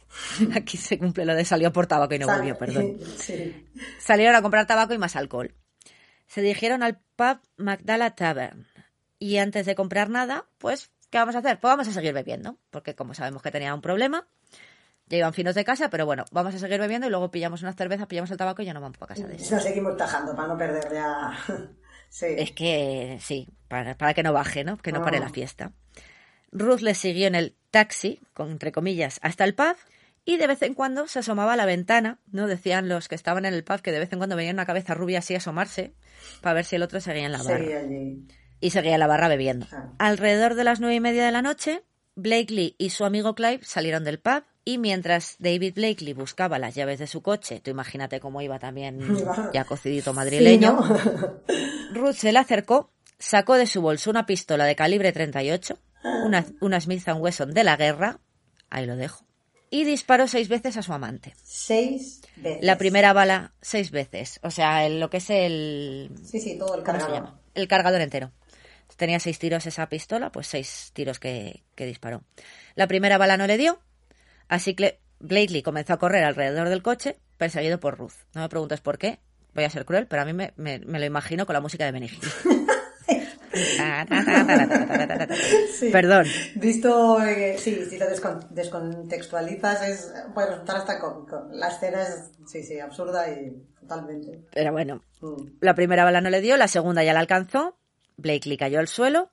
Aquí 0.54 0.76
se 0.76 0.98
cumple 0.98 1.24
lo 1.24 1.34
de 1.34 1.44
salió 1.44 1.72
por 1.72 1.86
tabaco 1.86 2.14
y 2.14 2.18
no 2.18 2.26
Sal- 2.26 2.38
volvió, 2.38 2.56
perdón. 2.56 2.98
sí. 3.18 3.66
Salieron 3.98 4.34
a 4.34 4.42
comprar 4.42 4.66
tabaco 4.66 4.94
y 4.94 4.98
más 4.98 5.16
alcohol. 5.16 5.54
Se 6.26 6.40
dirigieron 6.42 6.82
al 6.82 6.98
pub 7.16 7.38
Magdala 7.56 8.14
Tavern. 8.14 8.66
Y 9.18 9.38
antes 9.38 9.64
de 9.66 9.74
comprar 9.74 10.10
nada, 10.10 10.46
pues, 10.58 10.90
¿qué 11.10 11.18
vamos 11.18 11.34
a 11.36 11.38
hacer? 11.38 11.58
Pues 11.60 11.70
vamos 11.72 11.88
a 11.88 11.92
seguir 11.92 12.12
bebiendo. 12.12 12.58
Porque 12.70 12.94
como 12.94 13.14
sabemos 13.14 13.42
que 13.42 13.50
tenía 13.50 13.74
un 13.74 13.80
problema, 13.80 14.26
ya 15.06 15.18
iban 15.18 15.32
finos 15.32 15.54
de 15.54 15.64
casa, 15.64 15.88
pero 15.88 16.04
bueno, 16.04 16.24
vamos 16.32 16.54
a 16.54 16.58
seguir 16.58 16.80
bebiendo 16.80 17.06
y 17.06 17.10
luego 17.10 17.30
pillamos 17.30 17.62
unas 17.62 17.76
cervezas, 17.76 18.08
pillamos 18.08 18.30
el 18.30 18.36
tabaco 18.36 18.62
y 18.62 18.66
ya 18.66 18.74
no 18.74 18.80
vamos 18.80 18.98
para 18.98 19.14
casa 19.14 19.26
de 19.26 19.36
eso. 19.36 19.54
Nos 19.54 19.62
seguimos 19.62 19.96
tajando 19.96 20.34
para 20.34 20.48
no 20.48 20.58
perder 20.58 20.92
ya. 20.92 21.32
Sí. 22.18 22.26
Es 22.38 22.52
que 22.52 23.18
sí, 23.20 23.48
para, 23.68 23.96
para 23.96 24.14
que 24.14 24.22
no 24.22 24.32
baje, 24.32 24.64
¿no? 24.64 24.76
Que 24.78 24.92
no 24.92 25.02
pare 25.02 25.18
Ah. 25.18 25.20
la 25.20 25.28
fiesta. 25.28 25.72
Ruth 26.52 26.80
le 26.80 26.94
siguió 26.94 27.26
en 27.26 27.34
el 27.34 27.54
taxi, 27.70 28.20
con, 28.32 28.50
entre 28.50 28.72
comillas, 28.72 29.18
hasta 29.22 29.44
el 29.44 29.54
pub 29.54 29.76
y 30.24 30.38
de 30.38 30.46
vez 30.46 30.62
en 30.62 30.74
cuando 30.74 31.06
se 31.08 31.18
asomaba 31.18 31.52
a 31.52 31.56
la 31.56 31.66
ventana, 31.66 32.18
¿no? 32.32 32.46
Decían 32.46 32.88
los 32.88 33.08
que 33.08 33.14
estaban 33.14 33.44
en 33.44 33.52
el 33.54 33.62
pub 33.64 33.80
que 33.82 33.92
de 33.92 33.98
vez 33.98 34.12
en 34.12 34.18
cuando 34.18 34.36
veían 34.36 34.56
una 34.56 34.66
cabeza 34.66 34.94
rubia 34.94 35.18
así 35.18 35.34
asomarse 35.34 35.92
para 36.40 36.54
ver 36.54 36.64
si 36.64 36.76
el 36.76 36.82
otro 36.82 37.00
seguía 37.00 37.26
en 37.26 37.32
la 37.32 37.42
barra. 37.42 37.58
Seguía 37.58 37.78
allí. 37.80 38.26
Y 38.60 38.70
seguía 38.70 38.94
en 38.94 39.00
la 39.00 39.06
barra 39.06 39.28
bebiendo. 39.28 39.66
Claro. 39.66 39.92
Alrededor 39.98 40.54
de 40.54 40.64
las 40.64 40.80
nueve 40.80 40.94
y 40.96 41.00
media 41.00 41.26
de 41.26 41.32
la 41.32 41.42
noche, 41.42 41.82
Blakely 42.14 42.74
y 42.78 42.90
su 42.90 43.04
amigo 43.04 43.34
Clive 43.34 43.60
salieron 43.62 44.02
del 44.04 44.18
pub 44.18 44.42
y 44.68 44.78
mientras 44.78 45.36
David 45.38 45.74
Blakely 45.76 46.12
buscaba 46.12 46.58
las 46.58 46.74
llaves 46.74 46.98
de 46.98 47.06
su 47.06 47.22
coche, 47.22 47.60
tú 47.60 47.70
imagínate 47.70 48.18
cómo 48.18 48.42
iba 48.42 48.58
también 48.58 49.00
ya 49.54 49.64
cocidito 49.64 50.10
Sí, 50.10 50.16
madrileño, 50.16 50.72
¿no? 50.72 51.40
Ruth 51.94 52.16
se 52.16 52.32
le 52.32 52.40
acercó, 52.40 52.90
sacó 53.16 53.54
de 53.54 53.68
su 53.68 53.80
bolso 53.80 54.10
una 54.10 54.26
pistola 54.26 54.64
de 54.64 54.74
calibre 54.74 55.12
38, 55.12 55.78
una, 56.24 56.44
una 56.60 56.80
Smith 56.80 57.06
Wesson 57.08 57.54
de 57.54 57.62
la 57.62 57.76
guerra, 57.76 58.18
ahí 58.68 58.86
lo 58.86 58.96
dejo, 58.96 59.24
y 59.70 59.84
disparó 59.84 60.26
seis 60.26 60.48
veces 60.48 60.76
a 60.76 60.82
su 60.82 60.92
amante. 60.92 61.36
Seis 61.44 62.22
veces. 62.34 62.64
La 62.64 62.76
primera 62.76 63.12
bala 63.12 63.54
seis 63.62 63.92
veces, 63.92 64.40
o 64.42 64.50
sea, 64.50 64.88
lo 64.88 65.08
que 65.10 65.18
es 65.18 65.30
el... 65.30 66.10
Sí, 66.24 66.40
sí, 66.40 66.58
todo 66.58 66.74
el 66.74 66.82
¿Cómo 66.82 66.98
se 66.98 67.06
cargador. 67.06 67.34
El 67.54 67.68
cargador 67.68 68.00
entero. 68.00 68.32
Tenía 68.96 69.20
seis 69.20 69.38
tiros 69.38 69.64
esa 69.66 69.88
pistola, 69.88 70.32
pues 70.32 70.48
seis 70.48 70.90
tiros 70.92 71.20
que, 71.20 71.62
que 71.76 71.86
disparó. 71.86 72.24
La 72.74 72.88
primera 72.88 73.16
bala 73.16 73.36
no 73.36 73.46
le 73.46 73.58
dio, 73.58 73.80
así 74.48 74.74
que 74.74 75.00
Blakely 75.20 75.62
comenzó 75.62 75.94
a 75.94 75.98
correr 75.98 76.24
alrededor 76.24 76.68
del 76.68 76.82
coche, 76.82 77.16
perseguido 77.38 77.80
por 77.80 77.96
Ruth. 77.98 78.12
No 78.34 78.42
me 78.42 78.48
preguntes 78.48 78.80
por 78.80 78.98
qué, 78.98 79.18
voy 79.54 79.64
a 79.64 79.70
ser 79.70 79.84
cruel, 79.84 80.06
pero 80.06 80.22
a 80.22 80.24
mí 80.24 80.32
me, 80.32 80.52
me- 80.56 80.78
me 80.80 80.98
lo 80.98 81.04
imagino 81.06 81.46
con 81.46 81.54
la 81.54 81.60
música 81.60 81.84
de 81.84 81.92
Benny. 81.92 82.10
Sí. 85.78 85.90
Perdón. 85.90 86.26
Visto, 86.56 87.22
eh, 87.22 87.56
sí, 87.58 87.84
si 87.88 87.98
lo 87.98 88.06
descon- 88.06 88.46
descontextualizas, 88.50 89.82
es, 89.88 90.12
puede 90.34 90.48
resultar 90.50 90.76
hasta 90.76 90.98
cómico. 90.98 91.48
La 91.52 91.68
escena 91.68 92.02
es, 92.02 92.30
sí, 92.46 92.62
sí, 92.62 92.78
absurda 92.80 93.28
y 93.30 93.56
totalmente. 93.80 94.40
Pero 94.52 94.72
bueno, 94.72 95.02
Mm. 95.20 95.48
la 95.60 95.74
primera 95.74 96.04
bala 96.04 96.20
no 96.20 96.28
le 96.30 96.40
dio, 96.40 96.56
la 96.56 96.68
segunda 96.68 97.02
ya 97.04 97.12
la 97.14 97.20
alcanzó, 97.20 97.78
Blakely 98.18 98.56
cayó 98.58 98.78
al 98.80 98.88
suelo 98.88 99.30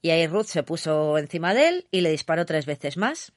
y 0.00 0.10
ahí 0.10 0.26
Ruth 0.26 0.46
se 0.46 0.62
puso 0.64 1.16
encima 1.18 1.54
de 1.54 1.68
él 1.68 1.88
y 1.92 2.00
le 2.00 2.10
disparó 2.10 2.44
tres 2.46 2.66
veces 2.66 2.96
más. 2.96 3.32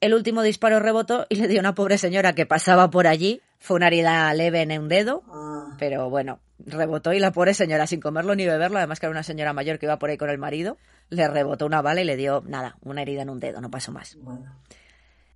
El 0.00 0.14
último 0.14 0.42
disparo 0.42 0.80
rebotó 0.80 1.26
y 1.28 1.36
le 1.36 1.46
dio 1.48 1.58
a 1.58 1.60
una 1.60 1.74
pobre 1.74 1.98
señora 1.98 2.34
que 2.34 2.46
pasaba 2.46 2.88
por 2.90 3.06
allí. 3.06 3.42
Fue 3.58 3.76
una 3.76 3.88
herida 3.88 4.32
leve 4.32 4.62
en 4.62 4.72
un 4.78 4.88
dedo, 4.88 5.22
Ah, 5.30 5.76
pero 5.78 6.08
bueno, 6.08 6.38
rebotó 6.58 7.12
y 7.12 7.18
la 7.18 7.30
pobre 7.32 7.52
señora, 7.52 7.86
sin 7.86 8.00
comerlo 8.00 8.34
ni 8.34 8.46
beberlo, 8.46 8.78
además 8.78 8.98
que 8.98 9.06
era 9.06 9.10
una 9.10 9.22
señora 9.22 9.52
mayor 9.52 9.78
que 9.78 9.84
iba 9.86 9.98
por 9.98 10.08
ahí 10.08 10.16
con 10.16 10.30
el 10.30 10.38
marido, 10.38 10.78
le 11.10 11.28
rebotó 11.28 11.66
una 11.66 11.82
bala 11.82 12.00
y 12.00 12.04
le 12.04 12.16
dio, 12.16 12.42
nada, 12.46 12.76
una 12.82 13.02
herida 13.02 13.20
en 13.22 13.28
un 13.30 13.38
dedo, 13.40 13.60
no 13.60 13.70
pasó 13.70 13.92
más. 13.92 14.16
bueno. 14.22 14.46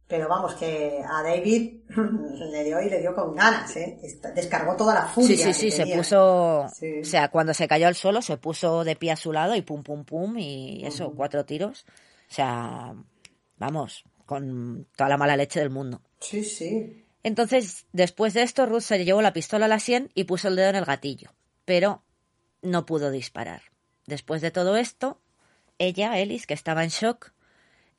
Pero 0.07 0.29
vamos, 0.29 0.55
que 0.55 1.01
a 1.07 1.23
David 1.23 1.81
le 2.53 2.65
dio 2.65 2.81
y 2.81 2.89
le 2.91 3.01
dio 3.01 3.15
con 3.15 3.35
ganas, 3.35 3.75
¿eh? 3.77 3.99
Descargó 4.35 4.77
toda 4.77 4.95
la 4.95 5.07
furia. 5.07 5.37
Sí, 5.37 5.43
sí, 5.45 5.53
sí, 5.55 5.71
se 5.71 5.79
tenía. 5.83 5.97
puso, 5.97 6.67
Sí. 6.73 7.01
o 7.01 7.05
sea, 7.05 7.29
cuando 7.29 7.53
se 7.55 7.67
cayó 7.69 7.87
al 7.89 7.95
suelo 7.95 8.21
se 8.23 8.37
puso 8.37 8.85
de 8.85 8.97
pie 8.97 9.13
a 9.13 9.17
su 9.17 9.33
lado 9.33 9.55
y 9.57 9.63
pum, 9.63 9.83
pum, 9.83 10.05
pum, 10.05 10.37
y 10.39 10.85
eso, 10.87 11.13
cuatro 11.17 11.45
tiros. 11.47 11.87
O 12.31 12.35
sea, 12.35 12.95
vamos, 13.57 14.05
con 14.25 14.87
toda 14.97 15.09
la 15.09 15.17
mala 15.17 15.37
leche 15.37 15.61
del 15.61 15.71
mundo. 15.71 16.01
Sí, 16.21 16.45
sí. 16.45 17.05
Entonces, 17.23 17.87
después 17.93 18.35
de 18.35 18.43
esto, 18.43 18.67
Ruth 18.67 18.83
se 18.83 19.05
llevó 19.05 19.23
la 19.23 19.33
pistola 19.33 19.65
a 19.67 19.69
la 19.69 19.79
sien 19.81 20.11
y 20.15 20.25
puso 20.25 20.49
el 20.49 20.57
dedo 20.57 20.69
en 20.69 20.77
el 20.77 20.85
gatillo, 20.85 21.33
pero 21.65 22.03
no 22.63 22.85
pudo 22.87 23.11
disparar. 23.11 23.63
Después 24.07 24.43
de 24.43 24.51
todo 24.51 24.77
esto, 24.77 25.21
ella, 25.79 26.19
Ellis, 26.19 26.47
que 26.47 26.55
estaba 26.55 26.85
en 26.85 26.91
shock, 26.91 27.33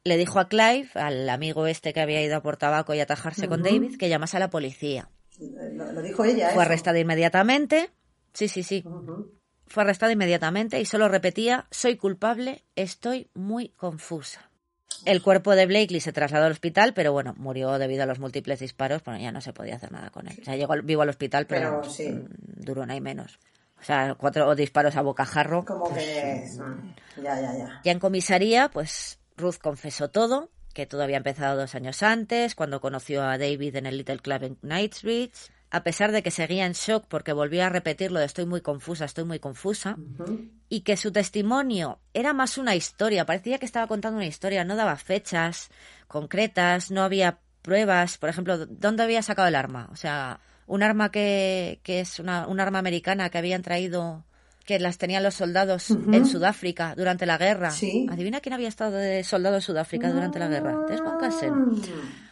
le 0.03 0.17
dijo 0.17 0.39
a 0.39 0.47
Clive, 0.47 0.89
al 0.93 1.27
amigo 1.29 1.65
este 1.65 1.91
que 1.91 2.01
había 2.01 2.21
ido 2.21 2.37
a 2.37 2.43
por 2.43 2.57
tabaco 2.57 2.93
y 2.93 2.99
atajarse 2.99 3.47
con 3.47 3.63
David, 3.63 3.97
que 3.97 4.09
llamase 4.09 4.37
a 4.37 4.39
la 4.39 4.51
policía. 4.51 5.09
Lo, 5.39 5.91
lo 5.91 6.01
dijo 6.03 6.23
ella. 6.23 6.51
Fue 6.51 6.61
eso. 6.61 6.61
arrestada 6.61 6.99
inmediatamente. 6.99 7.89
Sí, 8.33 8.47
sí, 8.47 8.61
sí. 8.61 8.83
Fue 9.65 9.83
arrestada 9.83 10.11
inmediatamente 10.11 10.79
y 10.79 10.85
solo 10.85 11.09
repetía, 11.09 11.65
soy 11.71 11.97
culpable, 11.97 12.63
estoy 12.75 13.29
muy 13.33 13.69
confusa. 13.69 14.51
El 15.05 15.21
cuerpo 15.21 15.55
de 15.55 15.65
Blakely 15.67 15.99
se 15.99 16.11
trasladó 16.11 16.45
al 16.45 16.51
hospital, 16.51 16.93
pero 16.93 17.11
bueno, 17.13 17.33
murió 17.37 17.77
debido 17.77 18.03
a 18.03 18.05
los 18.05 18.19
múltiples 18.19 18.59
disparos, 18.59 19.03
bueno, 19.03 19.19
ya 19.21 19.31
no 19.31 19.39
se 19.41 19.53
podía 19.53 19.75
hacer 19.75 19.91
nada 19.91 20.09
con 20.09 20.27
él. 20.27 20.37
O 20.41 20.43
sea, 20.45 20.55
llegó 20.55 20.73
al- 20.73 20.81
vivo 20.81 21.01
al 21.03 21.09
hospital, 21.09 21.45
pero, 21.47 21.81
Pero 21.81 21.89
sí. 21.91 22.09
mm, 22.09 22.25
duró 22.65 22.85
nada 22.85 22.97
y 22.97 23.01
menos. 23.01 23.39
O 23.79 23.83
sea, 23.83 24.15
cuatro 24.15 24.55
disparos 24.55 24.95
a 24.95 25.01
bocajarro. 25.01 25.63
Como 25.65 25.93
que 25.93 26.43
es. 26.43 26.57
mm, 26.59 27.21
Ya, 27.23 27.39
ya, 27.39 27.55
ya. 27.57 27.81
Ya 27.83 27.91
en 27.91 27.99
comisaría, 27.99 28.69
pues 28.69 29.19
Ruth 29.37 29.57
confesó 29.61 30.09
todo, 30.09 30.49
que 30.73 30.85
todo 30.87 31.03
había 31.03 31.17
empezado 31.17 31.55
dos 31.57 31.75
años 31.75 32.01
antes, 32.03 32.55
cuando 32.55 32.81
conoció 32.81 33.23
a 33.23 33.37
David 33.37 33.75
en 33.75 33.85
el 33.85 33.97
Little 33.97 34.19
Club 34.19 34.43
en 34.43 34.55
Knightsbridge. 34.55 35.51
A 35.75 35.83
pesar 35.83 36.13
de 36.13 36.23
que 36.23 36.31
seguía 36.31 36.65
en 36.65 36.71
shock 36.71 37.05
porque 37.09 37.33
volvió 37.33 37.65
a 37.65 37.67
repetirlo 37.67 38.21
de 38.21 38.25
estoy 38.25 38.45
muy 38.45 38.61
confusa, 38.61 39.03
estoy 39.03 39.25
muy 39.25 39.39
confusa, 39.39 39.97
y 40.69 40.81
que 40.81 40.95
su 40.95 41.11
testimonio 41.11 41.99
era 42.13 42.31
más 42.31 42.57
una 42.57 42.75
historia, 42.75 43.25
parecía 43.25 43.57
que 43.57 43.65
estaba 43.65 43.85
contando 43.85 44.15
una 44.15 44.25
historia, 44.25 44.63
no 44.63 44.77
daba 44.77 44.95
fechas 44.95 45.69
concretas, 46.07 46.91
no 46.91 47.03
había 47.03 47.39
pruebas, 47.61 48.17
por 48.17 48.29
ejemplo, 48.29 48.65
¿dónde 48.67 49.03
había 49.03 49.21
sacado 49.21 49.49
el 49.49 49.55
arma? 49.55 49.89
O 49.91 49.97
sea, 49.97 50.39
un 50.65 50.81
arma 50.81 51.11
que, 51.11 51.81
que 51.83 51.99
es 51.99 52.19
una, 52.21 52.47
un 52.47 52.61
arma 52.61 52.79
americana 52.79 53.29
que 53.29 53.37
habían 53.37 53.61
traído, 53.61 54.23
que 54.63 54.79
las 54.79 54.97
tenían 54.97 55.23
los 55.23 55.35
soldados 55.35 55.89
en 55.89 56.25
Sudáfrica 56.25 56.95
durante 56.95 57.25
la 57.25 57.37
guerra. 57.37 57.71
Sí. 57.71 58.07
Adivina 58.09 58.39
quién 58.39 58.53
había 58.53 58.69
estado 58.69 58.95
de 58.95 59.25
soldado 59.25 59.55
en 59.55 59.61
Sudáfrica 59.61 60.09
durante 60.09 60.39
la 60.39 60.47
guerra. 60.47 60.85
Desmond 60.87 61.19
Cassel. 61.19 61.51
Mm. 61.51 61.81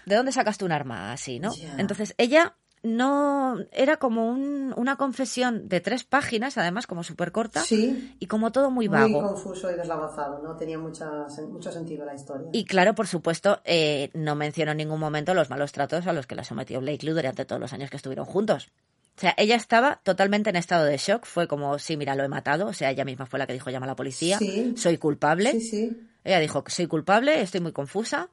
¿De 0.06 0.16
dónde 0.16 0.32
sacaste 0.32 0.64
un 0.64 0.72
arma 0.72 1.12
así, 1.12 1.40
no? 1.42 1.52
Entonces, 1.78 2.16
ella 2.18 2.56
no 2.84 3.58
era 3.72 3.98
como 3.98 4.28
un- 4.30 4.74
una 4.78 4.98
confesión 4.98 5.68
de 5.70 5.80
tres 5.80 6.04
páginas, 6.04 6.58
además 6.58 6.86
como 6.86 7.04
súper 7.04 7.32
corta, 7.32 7.62
Sí. 7.62 8.14
y 8.20 8.28
como 8.28 8.52
todo 8.52 8.70
muy 8.70 8.90
Muy 8.90 8.98
vago. 8.98 9.22
confuso 9.30 9.72
y 9.72 9.76
deslavazado. 9.76 10.44
No 10.44 10.56
tenía 10.58 10.78
mucha, 10.78 11.28
mucho 11.50 11.72
sentido 11.72 12.06
la 12.06 12.14
historia. 12.14 12.48
Y 12.52 12.66
claro, 12.66 12.94
por 12.94 13.08
supuesto, 13.08 13.62
eh, 13.66 14.12
no 14.14 14.36
mencionó 14.36 14.72
en 14.72 14.78
ningún 14.78 15.00
momento 15.00 15.34
los 15.34 15.50
malos 15.50 15.72
tratos 15.72 16.06
a 16.08 16.14
los 16.14 16.28
que 16.28 16.36
la 16.36 16.44
sometió 16.44 16.80
Blake 16.82 17.00
Lively 17.06 17.16
durante 17.16 17.46
todos 17.46 17.60
los 17.62 17.72
años 17.74 17.90
que 17.90 17.98
estuvieron 17.98 18.26
juntos. 18.26 18.70
O 19.16 19.22
sea, 19.22 19.34
ella 19.38 19.56
estaba 19.56 20.00
totalmente 20.04 20.50
en 20.50 20.56
estado 20.56 20.86
de 20.86 20.98
shock. 20.98 21.26
Fue 21.26 21.48
como, 21.48 21.78
sí, 21.78 21.96
mira, 21.98 22.16
lo 22.16 22.24
he 22.24 22.28
matado. 22.28 22.66
O 22.68 22.74
sea, 22.74 22.90
ella 22.90 23.06
misma 23.06 23.28
fue 23.28 23.38
la 23.38 23.46
que 23.46 23.54
dijo, 23.54 23.70
llama 23.70 23.86
a 23.86 23.90
la 23.90 23.96
policía. 23.96 24.40
Sí. 24.40 24.74
Soy 24.76 24.98
culpable. 24.98 25.52
Sí, 25.52 25.62
sí. 25.62 26.08
Ella 26.24 26.40
dijo, 26.40 26.64
soy 26.68 26.88
culpable, 26.88 27.40
estoy 27.42 27.62
muy 27.62 27.72
confusa. 27.74 28.30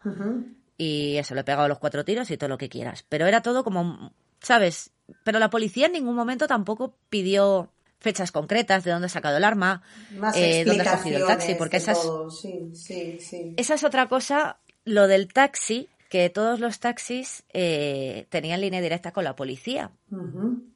Y 0.78 1.18
eso, 1.18 1.34
le 1.34 1.42
he 1.42 1.44
pegado 1.44 1.68
los 1.68 1.78
cuatro 1.78 2.04
tiros 2.04 2.30
y 2.30 2.38
todo 2.38 2.48
lo 2.48 2.56
que 2.56 2.70
quieras. 2.70 3.04
Pero 3.10 3.26
era 3.26 3.42
todo 3.42 3.62
como, 3.62 4.12
¿sabes? 4.40 4.90
Pero 5.24 5.38
la 5.38 5.50
policía 5.50 5.86
en 5.86 5.92
ningún 5.92 6.14
momento 6.14 6.46
tampoco 6.46 6.94
pidió 7.08 7.70
fechas 7.98 8.32
concretas 8.32 8.84
de 8.84 8.90
dónde 8.90 9.06
ha 9.06 9.10
sacado 9.10 9.36
el 9.36 9.44
arma, 9.44 9.82
eh, 10.34 10.64
dónde 10.64 10.82
has 10.82 10.96
cogido 10.98 11.18
el 11.18 11.26
taxi, 11.26 11.54
porque 11.54 11.76
esas. 11.76 11.98
Sí, 12.40 12.70
sí, 12.74 13.18
sí. 13.20 13.54
esa 13.56 13.74
es 13.74 13.84
otra 13.84 14.08
cosa, 14.08 14.58
lo 14.84 15.06
del 15.06 15.32
taxi, 15.32 15.88
que 16.08 16.30
todos 16.30 16.60
los 16.60 16.80
taxis 16.80 17.44
eh, 17.52 18.26
tenían 18.30 18.60
línea 18.60 18.80
directa 18.80 19.12
con 19.12 19.24
la 19.24 19.36
policía. 19.36 19.92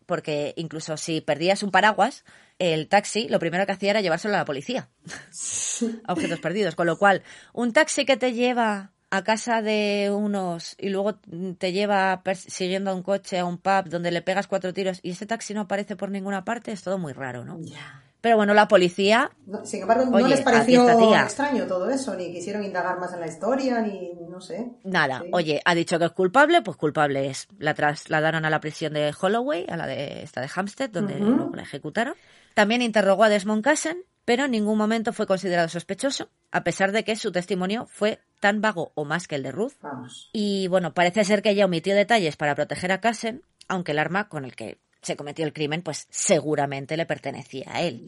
Porque 0.07 0.53
incluso 0.57 0.97
si 0.97 1.23
perdías 1.23 1.63
un 1.63 1.71
paraguas, 1.71 2.25
el 2.59 2.89
taxi 2.89 3.27
lo 3.29 3.39
primero 3.39 3.65
que 3.67 3.73
hacía 3.73 3.91
era 3.91 4.01
llevárselo 4.01 4.35
a 4.35 4.39
la 4.39 4.45
policía. 4.45 4.89
a 6.05 6.13
objetos 6.13 6.39
perdidos. 6.41 6.75
Con 6.75 6.87
lo 6.87 6.99
cual, 6.99 7.23
un 7.53 7.73
taxi 7.73 8.05
que 8.05 8.17
te 8.17 8.33
lleva 8.33 8.93
a 9.17 9.25
casa 9.25 9.63
de 9.63 10.11
unos 10.13 10.77
y 10.79 10.89
luego 10.89 11.15
te 11.59 11.73
lleva 11.73 12.23
persiguiendo 12.23 12.91
a 12.91 12.95
un 12.95 13.03
coche 13.03 13.39
a 13.39 13.45
un 13.45 13.59
pub 13.59 13.89
donde 13.89 14.11
le 14.11 14.23
pegas 14.23 14.47
cuatro 14.47 14.73
tiros 14.73 15.01
y 15.03 15.11
ese 15.11 15.27
taxi 15.27 15.55
no 15.55 15.63
aparece 15.63 15.97
por 15.97 16.11
ninguna 16.11 16.45
parte, 16.45 16.73
es 16.73 16.83
todo 16.83 16.99
muy 16.99 17.13
raro, 17.13 17.45
¿no? 17.45 17.59
Ya. 17.61 18.03
Pero 18.21 18.37
bueno, 18.37 18.55
la 18.55 18.69
policía 18.69 19.31
No, 19.45 19.67
sin 19.67 19.83
embargo, 19.83 20.07
no 20.07 20.17
Oye, 20.17 20.31
les 20.31 20.41
pareció 20.41 20.89
extraño 20.89 21.67
todo 21.67 21.91
eso, 21.91 22.15
ni 22.17 22.33
quisieron 22.33 22.65
indagar 22.65 22.99
más 22.99 23.13
en 23.13 23.21
la 23.21 23.27
historia, 23.27 23.83
ni 23.83 24.13
no 24.31 24.41
sé. 24.41 24.71
Nada, 24.83 25.21
Sí. 25.25 25.29
oye, 25.31 25.63
ha 25.65 25.75
dicho 25.75 25.99
que 25.99 26.07
es 26.07 26.13
culpable, 26.13 26.63
pues 26.63 26.79
culpable 26.79 27.27
es. 27.27 27.49
La 27.59 27.75
trasladaron 27.75 28.47
a 28.47 28.51
la 28.51 28.61
prisión 28.61 28.95
de 28.95 29.15
Holloway, 29.21 29.67
a 29.69 29.77
la 29.77 29.87
de 29.87 30.23
esta 30.23 30.41
de 30.41 30.49
Hampstead, 30.55 30.89
donde 30.89 31.19
luego 31.19 31.51
la 31.53 31.63
ejecutaron. 31.63 32.15
También 32.55 32.81
interrogó 32.81 33.25
a 33.25 33.29
Desmond 33.29 33.63
Cassen, 33.63 33.99
pero 34.25 34.47
en 34.47 34.53
ningún 34.53 34.79
momento 34.79 35.13
fue 35.13 35.27
considerado 35.27 35.69
sospechoso, 35.69 36.31
a 36.51 36.65
pesar 36.65 36.93
de 36.93 37.05
que 37.05 37.17
su 37.17 37.31
testimonio 37.31 37.87
fue 37.91 38.21
tan 38.45 38.61
vago 38.61 38.93
o 38.95 39.07
más 39.07 39.27
que 39.27 39.37
el 39.37 39.43
de 39.43 39.53
Ruth. 39.53 39.73
Vamos. 39.81 40.29
Y 40.35 40.69
bueno, 40.69 40.93
parece 40.93 41.25
ser 41.25 41.41
que 41.41 41.49
ella 41.49 41.65
omitió 41.65 41.95
detalles 41.97 42.37
para 42.37 42.55
proteger 42.55 42.93
a 42.93 43.01
Cassen, 43.01 43.43
aunque 43.69 43.93
el 43.93 43.99
arma 43.99 44.29
con 44.29 44.45
el 44.45 44.55
que 44.55 44.77
se 45.01 45.17
cometió 45.17 45.47
el 45.47 45.55
crimen, 45.55 45.81
pues 45.81 46.07
seguramente 46.11 46.99
le 46.99 47.07
pertenecía 47.07 47.65
a 47.71 47.81
él. 47.81 48.07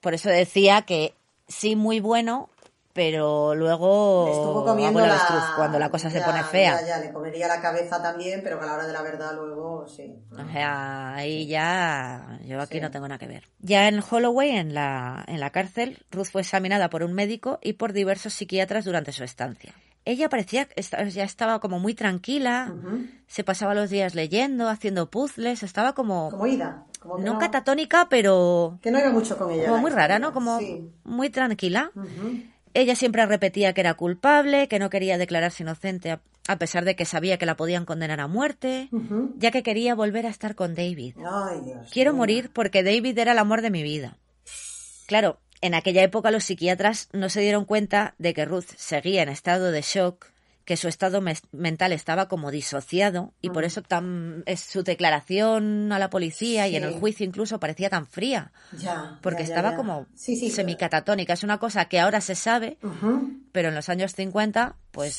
Por 0.00 0.14
eso 0.14 0.30
decía 0.30 0.82
que 0.82 1.16
sí, 1.48 1.74
muy 1.74 1.98
bueno, 1.98 2.50
pero 2.92 3.54
luego 3.54 4.24
Le 4.26 4.32
estuvo 4.32 4.50
hago 4.58 4.64
comiendo 4.66 5.00
la... 5.06 5.52
cuando 5.56 5.78
la 5.78 5.90
cosa 5.90 6.10
se 6.10 6.18
ya, 6.18 6.24
pone 6.24 6.42
fea. 6.44 6.80
Ya, 6.80 6.86
ya, 6.86 6.98
le 6.98 7.12
comería 7.12 7.48
la 7.48 7.60
cabeza 7.60 8.02
también, 8.02 8.40
pero 8.42 8.60
a 8.60 8.66
la 8.66 8.74
hora 8.74 8.86
de 8.86 8.92
la 8.92 9.02
verdad 9.02 9.32
luego 9.34 9.86
sí. 9.88 10.14
O 10.32 10.52
sea, 10.52 11.14
ahí 11.14 11.46
ya 11.46 12.38
yo 12.44 12.60
aquí 12.60 12.78
Sí. 12.78 12.80
no 12.82 12.90
tengo 12.90 13.08
nada 13.08 13.18
que 13.18 13.26
ver. 13.28 13.44
Ya 13.60 13.88
en 13.88 14.02
Holloway, 14.08 14.50
en 14.50 14.74
la, 14.74 15.24
en 15.26 15.40
la 15.40 15.50
cárcel, 15.50 15.98
Ruth 16.10 16.26
fue 16.32 16.42
examinada 16.42 16.90
por 16.90 17.02
un 17.02 17.12
médico 17.12 17.58
y 17.62 17.74
por 17.74 17.92
diversos 17.92 18.32
psiquiatras 18.34 18.84
durante 18.84 19.12
su 19.12 19.24
estancia. 19.24 19.74
Ella 20.04 20.28
parecía 20.28 20.66
ya 21.10 21.22
estaba 21.22 21.60
como 21.60 21.78
muy 21.78 21.94
tranquila, 21.94 22.72
Ujú. 22.76 23.06
se 23.28 23.44
pasaba 23.44 23.72
los 23.74 23.88
días 23.88 24.14
leyendo, 24.16 24.68
haciendo 24.68 25.08
puzzles, 25.10 25.62
estaba 25.62 25.92
como, 25.94 26.30
Como 26.30 26.46
ida. 26.46 26.86
Como 26.98 27.18
no 27.18 27.34
no, 27.34 27.38
catatónica, 27.38 28.08
pero 28.08 28.78
que 28.82 28.90
no 28.90 28.98
iba 28.98 29.10
mucho 29.10 29.36
con 29.38 29.50
ella. 29.50 29.66
como 29.66 29.78
muy 29.78 29.90
rara. 29.90 30.18
¿no? 30.18 30.32
Como 30.32 30.58
Sí. 30.58 30.90
muy 31.04 31.30
tranquila. 31.30 31.90
Ujú. 31.94 32.42
Ella 32.74 32.96
siempre 32.96 33.26
repetía 33.26 33.72
que 33.72 33.80
era 33.82 33.94
culpable, 33.94 34.68
que 34.68 34.78
no 34.78 34.90
quería 34.90 35.18
declararse 35.18 35.62
inocente 35.62 36.18
a, 36.46 36.58
pesar 36.58 36.84
de 36.84 36.96
que 36.96 37.04
sabía 37.04 37.38
que 37.38 37.46
la 37.46 37.56
podían 37.56 37.84
condenar 37.84 38.20
a 38.20 38.28
muerte, 38.28 38.88
ya 39.36 39.50
que 39.50 39.62
quería 39.62 39.94
volver 39.94 40.26
a 40.26 40.30
estar 40.30 40.54
con 40.54 40.74
David. 40.74 41.16
Ay, 41.18 41.60
Dios. 41.64 41.90
Quiero 41.92 42.14
morir 42.14 42.50
porque 42.52 42.82
David 42.82 43.18
era 43.18 43.32
el 43.32 43.38
amor 43.38 43.62
de 43.62 43.70
mi 43.70 43.82
vida. 43.82 44.16
Claro, 45.06 45.38
en 45.60 45.74
aquella 45.74 46.02
época 46.02 46.30
los 46.30 46.44
psiquiatras 46.44 47.08
no 47.12 47.28
se 47.28 47.40
dieron 47.40 47.64
cuenta 47.64 48.14
de 48.18 48.34
que 48.34 48.44
Ruth 48.44 48.70
seguía 48.76 49.22
en 49.22 49.28
estado 49.28 49.70
de 49.70 49.82
shock, 49.82 50.26
que 50.64 50.76
su 50.76 50.86
estado 50.88 51.20
mental 51.52 51.92
estaba 51.92 52.28
como 52.28 52.50
disociado 52.50 53.34
y 53.40 53.50
por 53.50 53.64
eso 53.64 53.82
tan, 53.82 54.42
es, 54.46 54.60
su 54.60 54.82
declaración 54.82 55.90
a 55.92 55.98
la 55.98 56.08
policía 56.10 56.68
y 56.68 56.76
en 56.76 56.84
el 56.84 56.94
juicio 57.00 57.26
incluso 57.26 57.58
parecía 57.58 57.90
tan 57.90 58.06
fría, 58.06 58.52
Ya. 58.72 59.18
porque 59.22 59.42
ya, 59.42 59.48
ya, 59.48 59.54
estaba 59.56 59.76
como 59.76 60.06
Sí, 60.14 60.36
sí. 60.36 60.50
semicatatónica. 60.50 61.32
Es 61.32 61.42
una 61.42 61.58
cosa 61.58 61.86
que 61.86 61.98
ahora 62.00 62.20
se 62.20 62.34
sabe, 62.34 62.78
pero 63.52 63.68
en 63.70 63.74
los 63.74 63.88
años 63.88 64.14
50, 64.14 64.76
pues 64.92 65.18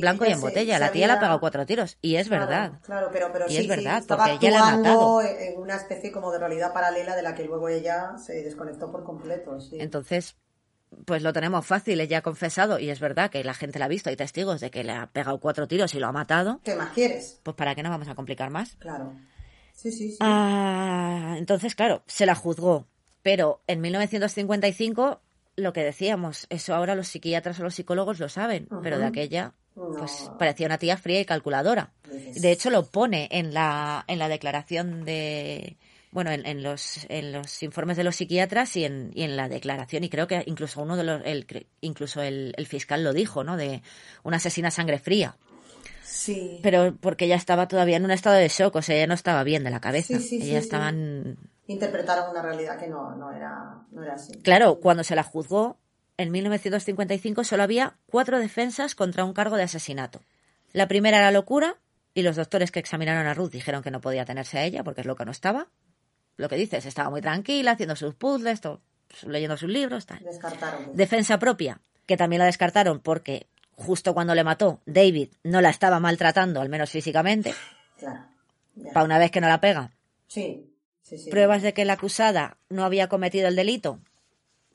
blanco 0.00 0.24
y 0.26 0.32
en 0.32 0.40
botella. 0.40 0.78
La 0.78 0.90
tía 0.92 1.06
le 1.06 1.12
ha 1.12 1.14
había- 1.16 1.20
pegado 1.20 1.40
cuatro 1.40 1.64
tiros 1.66 1.98
y 2.02 2.16
es 2.16 2.28
Claro, 2.28 2.46
verdad. 2.46 2.72
Claro, 2.82 3.08
pero, 3.12 3.30
pero 3.32 3.46
Y 3.46 3.50
sí, 3.50 3.56
es 3.58 3.68
verdad, 3.68 4.02
porque 4.06 4.32
ella 4.32 4.50
la 4.50 4.68
ha 4.68 4.76
matado. 4.76 5.22
en 5.22 5.58
una 5.60 5.76
especie 5.76 6.10
como 6.12 6.32
de 6.32 6.38
realidad 6.38 6.72
paralela 6.72 7.14
de 7.14 7.22
la 7.22 7.34
que 7.34 7.44
luego 7.44 7.68
ella 7.68 8.16
se 8.18 8.42
desconectó 8.42 8.90
por 8.90 9.04
completo. 9.04 9.56
Entonces, 9.72 10.36
pues 11.04 11.22
lo 11.22 11.32
tenemos 11.32 11.64
fácil, 11.66 12.00
ella 12.00 12.18
ha 12.18 12.22
confesado, 12.22 12.78
y 12.78 12.90
es 12.90 13.00
verdad 13.00 13.30
que 13.30 13.42
la 13.44 13.54
gente 13.54 13.78
la 13.78 13.86
ha 13.86 13.88
visto, 13.88 14.10
hay 14.10 14.16
testigos 14.16 14.60
de 14.60 14.70
que 14.70 14.84
le 14.84 14.92
ha 14.92 15.06
pegado 15.06 15.38
cuatro 15.40 15.66
tiros 15.68 15.94
y 15.94 15.98
lo 15.98 16.06
ha 16.06 16.12
matado, 16.12 16.60
¿Qué 16.64 16.74
más 16.74 16.92
quieres? 16.92 17.40
pues 17.42 17.56
¿para 17.56 17.74
qué 17.74 17.82
nos 17.82 17.90
vamos 17.90 18.08
a 18.08 18.14
complicar 18.14 18.50
más? 18.50 18.76
Claro. 18.76 19.12
Sí, 19.74 19.90
sí, 19.90 20.10
sí. 20.12 20.18
Ah, 20.20 21.34
entonces, 21.38 21.74
claro, 21.74 22.02
se 22.06 22.26
la 22.26 22.34
juzgó, 22.34 22.86
pero 23.22 23.62
en 23.66 23.80
1955, 23.80 25.20
lo 25.56 25.72
que 25.72 25.82
decíamos, 25.82 26.46
eso 26.50 26.74
ahora 26.74 26.94
los 26.94 27.08
psiquiatras 27.08 27.58
o 27.60 27.62
los 27.64 27.74
psicólogos 27.74 28.18
lo 28.20 28.28
saben, 28.28 28.68
pero 28.82 28.98
de 28.98 29.06
aquella, 29.06 29.52
No. 29.74 29.90
pues 29.98 30.30
parecía 30.38 30.66
una 30.66 30.78
tía 30.78 30.96
fría 30.96 31.20
y 31.20 31.24
calculadora. 31.24 31.92
Dices. 32.10 32.42
De 32.42 32.52
hecho, 32.52 32.70
lo 32.70 32.86
pone 32.86 33.28
en 33.32 33.54
la, 33.54 34.04
en 34.06 34.18
la 34.18 34.28
declaración 34.28 35.04
de. 35.04 35.76
Bueno, 36.12 36.30
en, 36.30 36.44
en 36.46 36.62
los, 36.62 37.06
en 37.08 37.32
los 37.32 37.62
informes 37.62 37.96
de 37.96 38.04
los 38.04 38.16
psiquiatras 38.16 38.76
y 38.76 38.84
en, 38.84 39.10
y 39.14 39.22
en 39.22 39.34
la 39.36 39.48
declaración, 39.48 40.04
y 40.04 40.10
creo 40.10 40.26
que 40.26 40.42
incluso 40.46 40.82
uno 40.82 40.96
de 40.96 41.04
los, 41.04 41.22
el, 41.24 41.46
incluso 41.80 42.20
el, 42.22 42.52
el 42.56 42.66
fiscal 42.66 43.02
lo 43.02 43.12
dijo, 43.14 43.42
¿no? 43.44 43.56
De 43.56 43.82
una 44.22 44.36
asesina 44.36 44.68
a 44.68 44.70
sangre 44.70 44.98
fría. 44.98 45.36
Sí. 46.04 46.60
Pero 46.62 46.94
porque 47.00 47.24
ella 47.24 47.36
estaba 47.36 47.66
todavía 47.66 47.96
en 47.96 48.04
un 48.04 48.10
estado 48.10 48.36
de 48.36 48.48
shock, 48.48 48.76
o 48.76 48.82
sea, 48.82 48.94
ella 48.96 49.06
no 49.06 49.14
estaba 49.14 49.42
bien 49.42 49.64
de 49.64 49.70
la 49.70 49.80
cabeza. 49.80 50.18
Sí, 50.18 50.22
sí, 50.22 50.40
sí, 50.40 50.50
ella 50.50 50.60
sí. 50.60 50.64
estaba 50.66 50.90
en- 50.90 51.38
Interpretaron 51.66 52.30
una 52.30 52.42
realidad 52.42 52.78
que 52.78 52.88
no, 52.88 53.16
no, 53.16 53.32
era, 53.32 53.78
no 53.92 54.02
era 54.02 54.14
así. 54.14 54.34
Claro, 54.42 54.80
cuando 54.80 55.04
se 55.04 55.16
la 55.16 55.22
juzgó, 55.22 55.78
en 56.18 56.30
1955 56.30 57.44
solo 57.44 57.62
había 57.62 57.96
cuatro 58.06 58.38
defensas 58.38 58.94
contra 58.94 59.24
un 59.24 59.32
cargo 59.32 59.56
de 59.56 59.62
asesinato. 59.62 60.20
La 60.72 60.88
primera 60.88 61.18
era 61.18 61.30
locura, 61.30 61.76
y 62.14 62.20
los 62.22 62.36
doctores 62.36 62.70
que 62.70 62.80
examinaron 62.80 63.26
a 63.26 63.32
Ruth 63.32 63.50
dijeron 63.52 63.82
que 63.82 63.90
no 63.90 64.02
podía 64.02 64.26
tenerse 64.26 64.58
a 64.58 64.64
ella 64.64 64.84
porque 64.84 65.00
es 65.00 65.06
lo 65.06 65.16
que 65.16 65.24
no 65.24 65.30
estaba. 65.30 65.68
Lo 66.36 66.48
que 66.48 66.56
dices, 66.56 66.86
estaba 66.86 67.10
muy 67.10 67.20
tranquila, 67.20 67.72
haciendo 67.72 67.94
sus 67.96 68.14
puzzles, 68.14 68.60
to- 68.60 68.80
leyendo 69.26 69.56
sus 69.56 69.68
libros, 69.68 70.06
tal. 70.06 70.20
Descartaron. 70.24 70.96
Defensa 70.96 71.38
propia, 71.38 71.80
que 72.06 72.16
también 72.16 72.40
la 72.40 72.46
descartaron 72.46 73.00
porque 73.00 73.46
justo 73.74 74.14
cuando 74.14 74.34
le 74.34 74.44
mató, 74.44 74.80
David 74.86 75.30
no 75.44 75.60
la 75.60 75.70
estaba 75.70 76.00
maltratando, 76.00 76.60
al 76.60 76.68
menos 76.68 76.90
físicamente, 76.90 77.54
Claro. 77.98 78.24
Ya. 78.74 78.92
para 78.92 79.04
una 79.04 79.18
vez 79.18 79.30
que 79.30 79.40
no 79.40 79.48
la 79.48 79.60
pega. 79.60 79.90
Sí, 80.26 80.70
sí, 81.02 81.18
sí. 81.18 81.30
Pruebas 81.30 81.62
de 81.62 81.74
que 81.74 81.84
la 81.84 81.94
acusada 81.94 82.56
no 82.70 82.84
había 82.84 83.08
cometido 83.08 83.48
el 83.48 83.56
delito, 83.56 83.98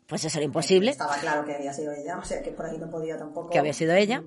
pues 0.07 0.23
eso 0.23 0.37
era 0.37 0.45
imposible. 0.45 0.91
Estaba 0.91 1.17
claro 1.17 1.43
que 1.45 1.55
había 1.55 1.73
sido 1.73 1.91
ella, 1.91 2.17
o 2.19 2.23
sea 2.25 2.41
que 2.41 2.51
por 2.51 2.65
ahí 2.65 2.77
no 2.77 2.89
podía 2.89 3.17
tampoco. 3.17 3.49
que 3.49 3.59
había 3.59 3.73
sido 3.73 3.93
ella, 3.95 4.23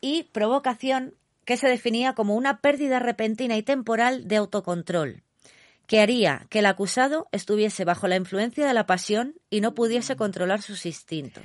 y 0.00 0.24
provocación, 0.24 1.14
que 1.44 1.56
se 1.56 1.68
definía 1.68 2.14
como 2.14 2.34
una 2.34 2.60
pérdida 2.60 2.98
repentina 2.98 3.56
y 3.56 3.62
temporal 3.62 4.26
de 4.26 4.36
autocontrol, 4.36 5.22
que 5.86 6.00
haría 6.00 6.46
que 6.50 6.60
el 6.60 6.66
acusado 6.66 7.28
estuviese 7.32 7.84
bajo 7.84 8.08
la 8.08 8.16
influencia 8.16 8.66
de 8.66 8.74
la 8.74 8.86
pasión 8.86 9.34
y 9.50 9.60
no 9.60 9.74
pudiese 9.74 10.16
controlar 10.16 10.62
sus 10.62 10.86
instintos. 10.86 11.44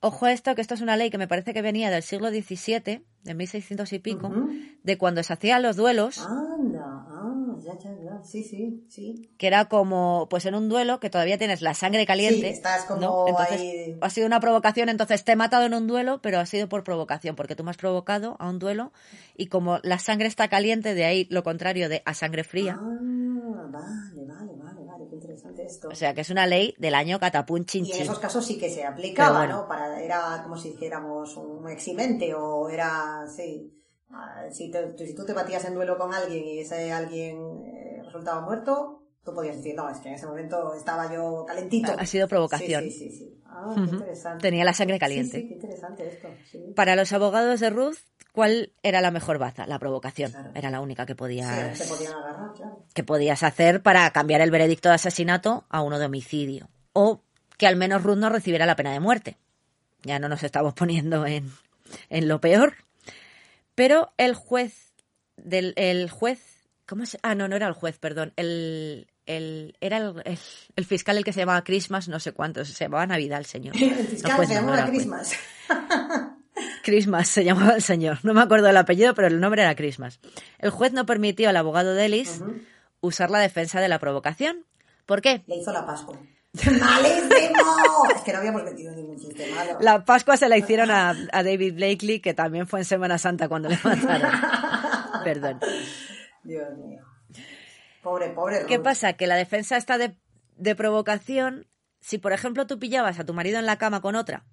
Ojo 0.00 0.26
a 0.26 0.32
esto, 0.32 0.54
que 0.54 0.60
esto 0.60 0.74
es 0.74 0.82
una 0.82 0.96
ley 0.96 1.10
que 1.10 1.18
me 1.18 1.26
parece 1.26 1.54
que 1.54 1.62
venía 1.62 1.90
del 1.90 2.02
siglo 2.02 2.28
XVII, 2.28 3.02
de 3.22 3.34
1600 3.34 3.92
y 3.92 3.98
pico, 3.98 4.32
de 4.82 4.98
cuando 4.98 5.22
se 5.22 5.32
hacían 5.32 5.62
los 5.62 5.76
duelos, 5.76 6.18
ah, 6.20 6.56
ya, 7.74 7.90
ya. 8.02 8.22
Sí, 8.24 8.42
sí, 8.42 8.84
sí. 8.88 9.28
que 9.38 9.46
era 9.48 9.66
como, 9.66 10.28
pues 10.30 10.46
en 10.46 10.54
un 10.54 10.68
duelo 10.68 10.98
que 11.00 11.10
todavía 11.10 11.38
tienes 11.38 11.60
la 11.62 11.74
sangre 11.74 12.06
caliente. 12.06 12.48
Sí, 12.48 12.52
estás 12.54 12.84
como 12.86 13.00
¿no? 13.00 13.22
Entonces, 13.26 13.60
ahí- 13.60 13.96
ha 14.00 14.10
sido 14.10 14.26
una 14.26 14.40
provocación, 14.40 14.88
entonces 14.88 15.24
te 15.24 15.32
he 15.32 15.36
matado 15.36 15.64
en 15.66 15.74
un 15.74 15.86
duelo, 15.86 16.20
pero 16.22 16.38
ha 16.38 16.46
sido 16.46 16.68
por 16.68 16.84
provocación, 16.84 17.34
porque 17.36 17.56
tú 17.56 17.64
me 17.64 17.70
has 17.70 17.76
provocado 17.76 18.36
a 18.38 18.48
un 18.48 18.58
duelo 18.58 18.92
y 19.36 19.46
como 19.46 19.78
la 19.82 19.98
sangre 19.98 20.26
está 20.28 20.48
caliente, 20.48 20.94
de 20.94 21.04
ahí 21.04 21.26
lo 21.30 21.42
contrario 21.42 21.88
de 21.88 22.02
a 22.04 22.14
sangre 22.14 22.44
fría. 22.44 22.78
Ah, 22.82 23.66
vale, 23.70 24.24
vale, 24.26 24.52
vale, 24.56 24.84
vale. 24.84 25.06
Qué 25.08 25.14
interesante 25.16 25.64
esto. 25.64 25.88
O 25.90 25.94
sea, 25.94 26.14
que 26.14 26.20
es 26.22 26.30
una 26.30 26.46
ley 26.46 26.74
del 26.78 26.94
año 26.94 27.18
catapún 27.20 27.64
chin 27.64 27.84
Y 27.84 27.88
en 27.88 27.92
chin. 27.92 28.02
esos 28.04 28.18
casos 28.18 28.46
sí 28.46 28.58
que 28.58 28.68
se 28.68 28.84
aplicaba, 28.84 29.38
bueno. 29.38 29.62
¿no? 29.62 29.68
Para, 29.68 30.00
era 30.02 30.40
como 30.42 30.56
si 30.56 30.68
hiciéramos 30.70 31.36
un 31.36 31.68
eximente 31.70 32.34
o 32.34 32.68
era, 32.68 33.26
sí. 33.34 33.72
Ah, 34.10 34.44
Si, 34.50 34.70
te- 34.70 34.96
si 35.06 35.14
tú 35.14 35.24
te 35.26 35.32
batías 35.32 35.64
en 35.64 35.74
duelo 35.74 35.98
con 35.98 36.14
alguien 36.14 36.44
y 36.44 36.58
ese 36.60 36.92
alguien 36.92 37.38
eh, 37.66 38.02
resultaba 38.04 38.40
muerto, 38.40 39.02
tú 39.24 39.34
podías 39.34 39.56
decir, 39.56 39.74
no, 39.74 39.88
es 39.90 39.98
que 39.98 40.08
en 40.08 40.14
ese 40.14 40.26
momento 40.26 40.74
estaba 40.74 41.12
yo 41.12 41.44
calentito. 41.46 41.92
Ha 41.98 42.06
sido 42.06 42.28
provocación. 42.28 42.84
Sí, 42.90 42.90
sí, 42.90 43.10
sí. 43.10 43.16
sí. 43.18 43.40
Ah, 43.44 43.72
qué 43.74 43.80
interesante. 43.80 44.42
Tenía 44.42 44.64
la 44.64 44.72
sangre 44.72 44.98
caliente. 44.98 45.38
Sí, 45.40 45.46
qué 45.48 45.54
interesante 45.54 46.08
esto. 46.08 46.28
Para 46.74 46.94
los 46.96 47.12
abogados 47.12 47.60
de 47.60 47.70
Ruth, 47.70 47.96
¿cuál 48.32 48.72
era 48.82 49.00
la 49.00 49.10
mejor 49.10 49.38
baza? 49.38 49.66
La 49.66 49.78
provocación. 49.78 50.32
Claro. 50.32 50.50
Era 50.54 50.70
la 50.70 50.80
única 50.80 51.06
que 51.06 51.14
podías, 51.16 51.80
agarrar, 51.80 52.52
claro. 52.54 52.78
que 52.94 53.02
podías 53.04 53.42
hacer 53.42 53.82
para 53.82 54.10
cambiar 54.12 54.40
el 54.40 54.50
veredicto 54.50 54.88
de 54.88 54.94
asesinato 54.96 55.64
a 55.68 55.82
uno 55.82 55.98
de 55.98 56.06
homicidio. 56.06 56.68
O 56.92 57.22
que 57.58 57.66
al 57.66 57.76
menos 57.76 58.02
Ruth 58.02 58.18
no 58.18 58.28
recibiera 58.28 58.66
la 58.66 58.76
pena 58.76 58.92
de 58.92 59.00
muerte. 59.00 59.36
Ya 60.02 60.18
no 60.18 60.28
nos 60.28 60.42
estamos 60.42 60.74
poniendo 60.74 61.26
en, 61.26 61.50
en 62.10 62.28
lo 62.28 62.40
peor. 62.40 62.74
Pero 63.76 64.12
el 64.16 64.34
juez 64.34 64.92
del 65.36 65.72
el 65.76 66.10
juez 66.10 66.40
¿cómo 66.86 67.06
se? 67.06 67.18
Ah, 67.22 67.34
no, 67.36 67.46
no 67.46 67.54
era 67.54 67.68
el 67.68 67.74
juez, 67.74 67.98
perdón. 67.98 68.32
El, 68.36 69.06
el 69.26 69.76
era 69.80 69.98
el, 69.98 70.22
el- 70.24 70.38
el 70.76 70.84
fiscal 70.84 71.16
el 71.18 71.24
que 71.24 71.32
se 71.32 71.40
llamaba 71.40 71.62
Christmas, 71.62 72.08
no 72.08 72.18
sé 72.18 72.32
cuántos, 72.32 72.68
se 72.68 72.84
llamaba 72.84 73.06
Navidad 73.06 73.38
el 73.38 73.46
señor. 73.46 73.76
El 73.80 73.90
No, 73.90 74.04
fiscal 74.04 74.36
juez 74.36 74.48
se 74.48 74.54
no, 74.56 74.60
no 74.62 74.66
llamaba 74.68 74.82
juez. 74.82 74.90
Christmas. 74.96 75.32
Christmas 76.82 77.28
se 77.28 77.44
llamaba 77.44 77.74
el 77.74 77.82
señor. 77.82 78.18
No 78.22 78.32
me 78.32 78.40
acuerdo 78.40 78.66
del 78.68 78.76
apellido, 78.76 79.14
pero 79.14 79.28
el 79.28 79.40
nombre 79.40 79.62
era 79.62 79.74
Christmas. 79.74 80.20
El 80.58 80.70
juez 80.70 80.92
no 80.92 81.04
permitió 81.04 81.48
al 81.50 81.56
abogado 81.56 81.92
de 81.94 82.06
Ellis 82.06 82.40
usar 83.00 83.30
la 83.30 83.40
defensa 83.40 83.80
de 83.80 83.88
la 83.88 83.98
provocación. 83.98 84.64
¿Por 85.04 85.20
qué? 85.20 85.42
Le 85.46 85.56
hizo 85.56 85.72
la 85.72 85.84
Pascua. 85.84 86.18
¡Malísimo! 86.80 87.62
es 88.14 88.22
que 88.22 88.32
no 88.32 88.38
habíamos 88.38 88.64
metido 88.64 88.94
ningún 88.94 89.16
chiste 89.18 89.52
malo. 89.54 89.78
La 89.80 90.04
Pascua 90.04 90.36
se 90.36 90.48
la 90.48 90.56
hicieron 90.56 90.90
a, 90.90 91.10
a 91.10 91.42
David 91.42 91.74
Blakely, 91.74 92.20
que 92.20 92.34
también 92.34 92.66
fue 92.66 92.80
en 92.80 92.84
Semana 92.84 93.18
Santa 93.18 93.48
cuando 93.48 93.68
le 93.68 93.78
mataron. 93.82 94.30
Perdón. 95.24 95.60
Dios 96.44 96.76
mío. 96.78 97.04
Pobre, 98.02 98.30
pobre. 98.30 98.66
¿Qué 98.66 98.78
pasa? 98.78 99.14
Que 99.14 99.26
la 99.26 99.36
defensa 99.36 99.76
está 99.76 99.98
de, 99.98 100.16
de 100.56 100.76
provocación. 100.76 101.66
Si, 102.00 102.18
por 102.18 102.32
ejemplo, 102.32 102.66
tú 102.66 102.78
pillabas 102.78 103.18
a 103.18 103.24
tu 103.24 103.34
marido 103.34 103.58
en 103.58 103.66
la 103.66 103.78
cama 103.78 104.00
con 104.00 104.14
otra 104.14 104.44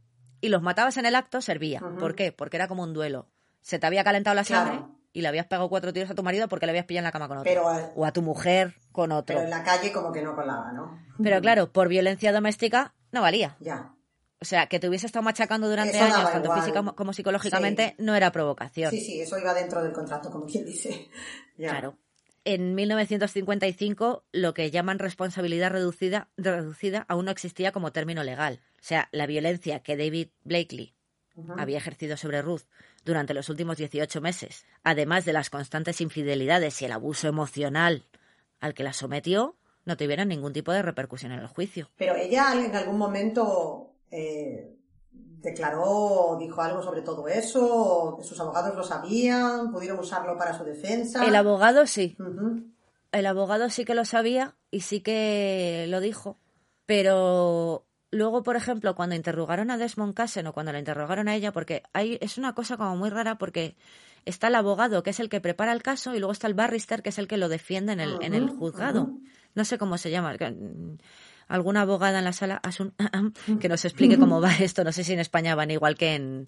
y 0.41 0.49
los 0.49 0.61
matabas 0.61 0.97
en 0.97 1.05
el 1.05 1.15
acto, 1.15 1.41
servía. 1.41 1.79
¿Por 1.99 2.15
qué? 2.15 2.31
Porque 2.31 2.57
era 2.57 2.67
como 2.67 2.83
un 2.83 2.93
duelo. 2.93 3.29
Se 3.61 3.79
te 3.79 3.85
había 3.85 4.03
calentado 4.03 4.35
la 4.35 4.43
Claro. 4.43 4.92
Y 5.13 5.21
le 5.21 5.27
habías 5.29 5.45
pegado 5.45 5.69
cuatro 5.69 5.93
tiros 5.93 6.09
a 6.09 6.15
tu 6.15 6.23
marido 6.23 6.47
porque 6.49 6.65
le 6.65 6.71
habías 6.71 6.85
pillado 6.85 7.01
en 7.01 7.05
la 7.05 7.11
cama 7.11 7.27
con 7.27 7.37
otro. 7.37 7.49
Pero, 7.49 7.65
o 7.95 8.05
a 8.05 8.11
tu 8.11 8.21
mujer 8.21 8.73
con 8.91 9.11
otro. 9.11 9.35
pero 9.35 9.45
en 9.45 9.51
la 9.51 9.63
calle 9.63 9.91
como 9.93 10.11
que 10.11 10.21
no 10.21 10.35
colaba, 10.35 10.71
¿no? 10.73 10.99
Pero 11.21 11.39
claro, 11.41 11.71
por 11.71 11.87
violencia 11.87 12.31
doméstica 12.33 12.93
no 13.11 13.21
valía. 13.21 13.55
Ya. 13.59 13.93
O 14.41 14.45
sea, 14.45 14.67
que 14.67 14.77
te 14.79 14.89
hubiese 14.89 15.05
estado 15.05 15.23
machacando 15.23 15.69
durante 15.69 15.95
Eso 15.95 16.03
años, 16.05 16.29
tanto 16.31 16.47
igual. 16.47 16.59
física 16.59 16.79
como- 16.79 16.95
como 16.95 17.13
psicológicamente, 17.13 17.93
Sí. 17.97 18.03
no 18.03 18.13
era 18.15 18.31
provocación. 18.31 18.91
Sí, 18.91 18.99
sí, 18.99 19.21
eso 19.21 19.37
iba 19.39 19.53
dentro 19.53 19.81
del 19.81 19.93
contrato, 19.93 20.29
como 20.29 20.45
quien 20.45 20.65
dice. 20.65 21.09
Ya. 21.57 21.69
Claro. 21.69 21.95
En 22.45 22.75
1955, 22.75 24.25
lo 24.33 24.53
que 24.53 24.69
llaman 24.71 24.99
responsabilidad 24.99 25.71
reducida, 25.71 26.29
reducida 26.35 27.05
aún 27.07 27.25
no 27.25 27.31
existía 27.31 27.71
como 27.71 27.91
término 27.93 28.23
legal. 28.23 28.59
O 28.75 28.83
sea, 28.83 29.07
la 29.11 29.27
violencia 29.27 29.79
que 29.79 29.95
David 29.95 30.29
Blakely 30.43 30.93
Había 31.57 31.77
ejercido 31.77 32.15
sobre 32.17 32.41
Ruth 32.41 32.63
durante 33.03 33.33
los 33.33 33.49
últimos 33.49 33.77
18 33.77 34.21
meses, 34.21 34.65
además 34.83 35.25
de 35.25 35.33
las 35.33 35.49
constantes 35.49 35.99
infidelidades 36.01 36.81
y 36.81 36.85
el 36.85 36.91
abuso 36.91 37.27
emocional 37.27 38.05
al 38.59 38.73
que 38.73 38.83
la 38.83 38.93
sometió, 38.93 39.55
no 39.85 39.97
tuvieron 39.97 40.29
ningún 40.29 40.53
tipo 40.53 40.71
de 40.71 40.81
repercusión 40.81 41.31
en 41.31 41.39
el 41.39 41.47
juicio. 41.47 41.89
Pero 41.97 42.15
ella 42.15 42.53
en 42.53 42.75
algún 42.75 42.97
momento 42.97 43.91
eh, 44.09 44.73
declaró, 45.11 46.37
dijo 46.39 46.61
algo 46.61 46.81
sobre 46.81 47.01
todo 47.01 47.27
eso, 47.27 48.17
sus 48.21 48.39
abogados 48.39 48.75
lo 48.75 48.83
sabían, 48.83 49.71
pudieron 49.71 49.99
usarlo 49.99 50.37
para 50.37 50.57
su 50.57 50.63
defensa. 50.63 51.25
El 51.25 51.35
abogado 51.35 51.85
sí, 51.85 52.15
el 53.11 53.25
abogado 53.25 53.69
sí 53.69 53.85
que 53.85 53.95
lo 53.95 54.05
sabía 54.05 54.55
y 54.71 54.81
sí 54.81 55.01
que 55.01 55.85
lo 55.89 55.99
dijo, 55.99 56.37
pero 56.85 57.85
luego, 58.13 58.43
por 58.43 58.55
ejemplo, 58.55 58.95
cuando 58.95 59.15
interrogaron 59.15 59.71
a 59.71 59.77
Desmond 59.77 60.13
Cassen 60.13 60.47
o 60.47 60.53
cuando 60.53 60.71
la 60.71 60.79
interrogaron 60.79 61.27
a 61.27 61.35
ella, 61.35 61.51
porque 61.51 61.83
hay, 61.93 62.17
es 62.21 62.37
una 62.37 62.53
cosa 62.53 62.77
como 62.77 62.95
muy 62.95 63.09
rara 63.09 63.37
porque 63.37 63.75
está 64.25 64.47
el 64.47 64.55
abogado, 64.55 65.03
que 65.03 65.09
es 65.09 65.19
el 65.19 65.29
que 65.29 65.41
prepara 65.41 65.73
el 65.73 65.83
caso, 65.83 66.15
y 66.15 66.19
luego 66.19 66.31
está 66.31 66.47
el 66.47 66.53
barrister, 66.53 67.01
que 67.01 67.09
es 67.09 67.17
el 67.17 67.27
que 67.27 67.37
lo 67.37 67.49
defiende 67.49 67.93
en 67.93 67.99
el, 67.99 68.17
en 68.21 68.33
el 68.33 68.49
juzgado. 68.49 69.11
No 69.55 69.65
sé 69.65 69.77
cómo 69.77 69.97
se 69.97 70.11
llama. 70.11 70.33
mm, 70.33 70.97
Alguna 71.49 71.81
abogada 71.81 72.19
en 72.19 72.23
la 72.25 72.33
sala, 72.33 72.55
Asun, 72.63 72.93
que 73.59 73.67
nos 73.67 73.83
explique 73.85 74.17
cómo 74.17 74.39
va 74.41 74.53
esto. 74.55 74.83
No 74.83 74.91
sé 74.91 75.03
si 75.03 75.13
en 75.13 75.19
España 75.19 75.55
van 75.55 75.71
igual 75.71 75.95
que 75.95 76.15
en, 76.15 76.45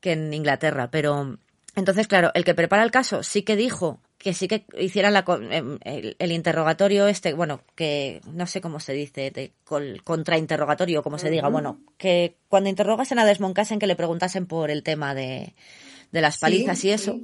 que 0.00 0.12
en 0.12 0.34
Inglaterra, 0.34 0.90
pero 0.90 1.38
entonces, 1.74 2.06
claro, 2.08 2.30
el 2.34 2.44
que 2.44 2.54
prepara 2.54 2.82
el 2.82 2.90
caso 2.90 3.22
sí 3.22 3.42
que 3.42 3.56
dijo 3.56 4.00
que 4.18 4.34
sí 4.34 4.48
que 4.48 4.66
hiciera 4.78 5.10
la, 5.10 5.24
em, 5.50 5.78
el, 5.84 6.16
el 6.18 6.32
interrogatorio 6.32 7.06
este, 7.06 7.32
bueno, 7.34 7.60
que 7.76 8.20
no 8.26 8.46
sé 8.46 8.60
cómo 8.60 8.80
se 8.80 8.92
dice, 8.92 9.30
de, 9.30 9.52
col- 9.64 10.02
contrainterrogatorio, 10.02 11.02
como 11.04 11.18
se 11.18 11.30
diga, 11.30 11.48
bueno, 11.48 11.78
que 11.98 12.36
cuando 12.48 12.68
interrogasen 12.68 13.18
a 13.20 13.24
Desmond 13.24 13.54
Cassen 13.54 13.78
que 13.78 13.86
le 13.86 13.94
preguntasen 13.96 14.46
por 14.46 14.70
el 14.72 14.82
tema 14.82 15.14
de, 15.14 15.54
de 16.10 16.20
las 16.20 16.34
Sí, 16.34 16.40
palizas 16.40 16.84
y 16.84 16.90
eso. 16.90 17.12
sí. 17.12 17.22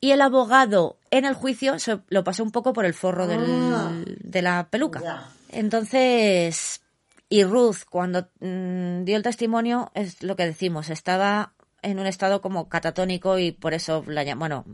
Y 0.00 0.10
el 0.10 0.20
abogado 0.20 0.98
en 1.10 1.24
el 1.24 1.32
juicio 1.32 1.78
se 1.78 2.00
lo 2.08 2.24
pasó 2.24 2.42
un 2.42 2.50
poco 2.50 2.74
por 2.74 2.84
el 2.84 2.92
forro 2.92 3.26
del- 3.26 3.40
Ah. 3.74 4.02
de 4.04 4.42
la 4.42 4.68
peluca. 4.70 5.00
Ya. 5.02 5.30
Entonces, 5.50 6.82
y 7.30 7.42
Ruth, 7.44 7.84
cuando 7.88 8.28
mm, 8.40 9.04
dio 9.04 9.16
el 9.16 9.22
testimonio, 9.22 9.90
es 9.94 10.22
lo 10.22 10.36
que 10.36 10.44
decimos, 10.44 10.90
estaba 10.90 11.54
en 11.82 11.98
un 11.98 12.06
estado 12.06 12.40
como 12.40 12.68
catatónico 12.68 13.38
y 13.38 13.52
por 13.52 13.72
eso 13.74 14.04
la 14.06 14.34
bueno, 14.34 14.64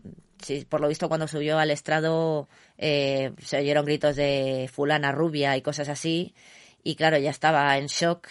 sí, 0.43 0.65
por 0.69 0.81
lo 0.81 0.89
visto 0.89 1.09
cuando 1.09 1.29
subió 1.29 1.59
al 1.59 1.71
estrado 1.71 2.49
eh, 2.79 3.33
se 3.43 3.59
oyeron 3.59 3.85
gritos 3.85 4.17
de 4.17 4.69
fulana 4.73 5.12
rubia 5.12 5.57
y 5.57 5.62
cosas 5.62 5.89
así 5.89 6.35
y 6.83 6.95
claro, 6.97 7.19
ya 7.19 7.31
estaba 7.31 7.77
en 7.79 7.87
shock 7.87 8.27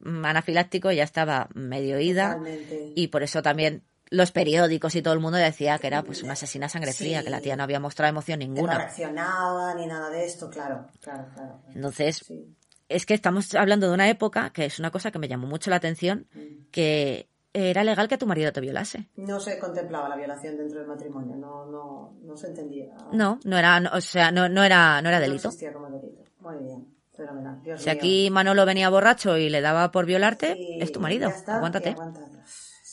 mm, 0.00 0.24
anafiláctico, 0.24 0.90
ya 0.92 1.04
estaba 1.04 1.48
medio 1.54 1.98
ida 2.00 2.34
Totalmente. 2.36 2.92
y 2.96 3.08
por 3.08 3.22
eso 3.22 3.42
también 3.42 3.82
los 4.10 4.30
periódicos 4.30 4.94
y 4.94 5.00
todo 5.02 5.14
el 5.14 5.20
mundo 5.20 5.38
decía 5.38 5.78
que 5.78 5.86
era 5.86 6.02
pues 6.02 6.22
una 6.22 6.34
asesina 6.34 6.68
sangre 6.68 6.92
fría, 6.92 7.20
Sí. 7.20 7.24
que 7.24 7.30
la 7.30 7.40
tía 7.40 7.56
no 7.56 7.62
había 7.62 7.80
mostrado 7.80 8.10
emoción 8.10 8.40
Que 8.40 8.46
no 8.46 8.54
ninguna. 8.54 8.76
reaccionaba 8.76 9.74
ni 9.74 9.86
nada 9.86 10.10
de 10.10 10.26
esto, 10.26 10.50
claro, 10.50 10.88
claro, 11.00 11.28
claro. 11.34 11.62
Entonces, 11.74 12.18
Sí. 12.26 12.44
es 12.90 13.06
que 13.06 13.14
estamos 13.14 13.54
hablando 13.54 13.88
de 13.88 13.94
una 13.94 14.10
época 14.10 14.50
que 14.50 14.66
es 14.66 14.78
una 14.78 14.90
cosa 14.90 15.10
que 15.10 15.18
me 15.18 15.28
llamó 15.28 15.46
mucho 15.46 15.70
la 15.70 15.76
atención, 15.76 16.26
que 16.70 17.28
era 17.54 17.84
legal 17.84 18.08
que 18.08 18.18
tu 18.18 18.26
marido 18.26 18.52
te 18.52 18.60
violase. 18.60 19.08
No 19.16 19.38
se 19.40 19.58
contemplaba 19.58 20.08
la 20.08 20.16
violación 20.16 20.56
dentro 20.56 20.78
del 20.78 20.88
matrimonio, 20.88 21.36
no, 21.36 21.66
no, 21.66 22.14
no 22.22 22.36
se 22.36 22.48
entendía. 22.48 22.94
No, 23.10 23.38
no 23.44 23.58
era, 23.58 23.78
no- 23.80 23.90
o 23.92 24.00
sea, 24.00 24.30
no, 24.30 24.48
no 24.48 24.62
era, 24.64 25.00
no 25.02 25.08
era 25.08 25.18
No 25.18 25.22
delito. 25.24 25.48
existía 25.48 25.72
como 25.72 25.90
delito. 25.90 26.22
Muy 26.40 26.56
bien, 26.62 26.86
fenomenal. 27.16 27.62
Dios 27.62 27.80
Si 27.80 27.86
mío. 27.90 27.94
aquí 27.94 28.30
Manolo 28.30 28.64
venía 28.66 28.88
borracho 28.90 29.36
y 29.36 29.48
le 29.50 29.60
daba 29.60 29.90
por 29.90 30.06
violarte, 30.06 30.56
Sí, 30.56 30.76
es 30.80 30.92
tu 30.92 31.00
marido. 31.00 31.28
está, 31.28 31.56
Aguántate. 31.56 31.94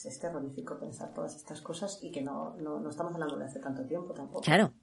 es 0.05 0.19
terrorífico 0.19 0.79
pensar 0.79 1.13
todas 1.13 1.35
estas 1.35 1.61
cosas 1.61 1.99
y 2.01 2.11
que 2.11 2.21
no, 2.21 2.55
no, 2.57 2.79
no 2.79 2.89
estamos 2.89 3.13
hablando 3.13 3.37
de 3.37 3.45
hace 3.45 3.59
tanto 3.59 3.85
tiempo 3.85 4.13
tampoco. 4.13 4.41
Claro. 4.41 4.73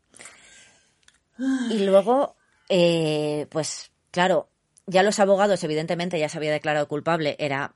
Y 1.70 1.84
luego, 1.84 2.36
eh, 2.68 3.46
pues 3.50 3.90
claro, 4.10 4.48
ya 4.86 5.02
los 5.02 5.18
abogados, 5.20 5.62
evidentemente, 5.64 6.18
ya 6.18 6.28
se 6.28 6.38
había 6.38 6.52
declarado 6.52 6.88
culpable, 6.88 7.36
era 7.38 7.74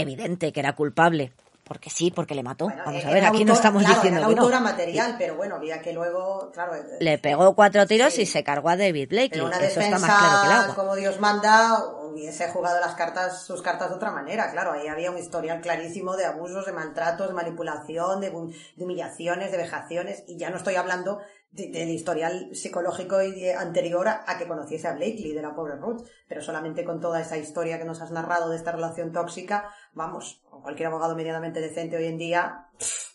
evidente 0.00 0.52
que 0.52 0.60
era 0.60 0.74
culpable. 0.74 1.32
Porque 1.64 1.90
sí, 1.90 2.12
porque 2.12 2.36
le 2.36 2.44
mató. 2.44 2.66
Bueno, 2.66 2.80
Vamos 2.86 3.04
a 3.04 3.10
era 3.10 3.14
ver, 3.14 3.24
aquí 3.24 3.44
no 3.44 3.52
estamos 3.52 3.82
claro, 3.82 3.96
diciendo 3.96 4.20
era 4.20 4.28
que 4.28 4.34
no. 4.36 4.42
autora 4.42 4.60
material, 4.60 5.16
pero 5.18 5.34
bueno, 5.34 5.56
había 5.56 5.82
que 5.82 5.92
luego, 5.92 6.52
claro... 6.52 6.76
eh, 6.76 6.84
Le 7.00 7.18
pegó 7.18 7.56
cuatro 7.56 7.84
tiros 7.88 8.12
Sí. 8.14 8.22
y 8.22 8.26
se 8.26 8.44
cargó 8.44 8.68
a 8.68 8.76
David 8.76 9.08
Blakely. 9.08 9.30
Pero 9.30 9.46
una 9.46 9.56
Eso 9.56 9.80
defensa 9.80 9.96
está 9.96 10.06
más 10.06 10.16
claro 10.20 10.40
que 10.42 10.46
el 10.46 10.52
agua. 10.62 10.74
como 10.76 10.94
Dios 10.94 11.18
manda, 11.18 11.84
hubiese 12.04 12.48
jugado 12.50 12.78
las 12.78 12.94
cartas, 12.94 13.42
sus 13.44 13.62
cartas 13.62 13.88
de 13.90 13.96
otra 13.96 14.12
manera, 14.12 14.48
claro, 14.52 14.74
ahí 14.74 14.86
había 14.86 15.10
un 15.10 15.18
historial 15.18 15.60
clarísimo 15.60 16.14
de 16.16 16.26
abusos, 16.26 16.66
de 16.66 16.72
maltratos, 16.72 17.26
de 17.26 17.34
manipulación, 17.34 18.20
de 18.20 18.30
humillaciones, 18.76 19.50
de 19.50 19.56
vejaciones, 19.56 20.22
y 20.28 20.36
ya 20.36 20.50
no 20.50 20.58
estoy 20.58 20.76
hablando 20.76 21.20
de- 21.50 21.68
del 21.68 21.88
historial 21.90 22.50
psicológico 22.54 23.22
y 23.22 23.32
de- 23.40 23.54
anterior 23.54 24.08
a, 24.08 24.24
a 24.26 24.38
que 24.38 24.46
conociese 24.46 24.88
a 24.88 24.92
Blakely, 24.94 25.32
de 25.32 25.42
la 25.42 25.54
pobre 25.54 25.76
Ruth, 25.76 26.06
pero 26.28 26.42
solamente 26.42 26.84
con 26.84 27.00
toda 27.00 27.20
esa 27.20 27.36
historia 27.38 27.78
que 27.78 27.84
nos 27.84 28.00
has 28.02 28.10
narrado 28.10 28.50
de 28.50 28.56
esta 28.56 28.72
relación 28.72 29.12
tóxica, 29.12 29.70
vamos, 29.92 30.42
con 30.50 30.62
cualquier 30.62 30.88
abogado 30.88 31.14
medianamente 31.16 31.60
decente 31.60 31.96
hoy 31.96 32.06
en 32.06 32.18
día, 32.18 32.66
pff, 32.78 33.12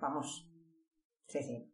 vamos, 0.00 0.48
sí, 1.26 1.42
sí. 1.42 1.64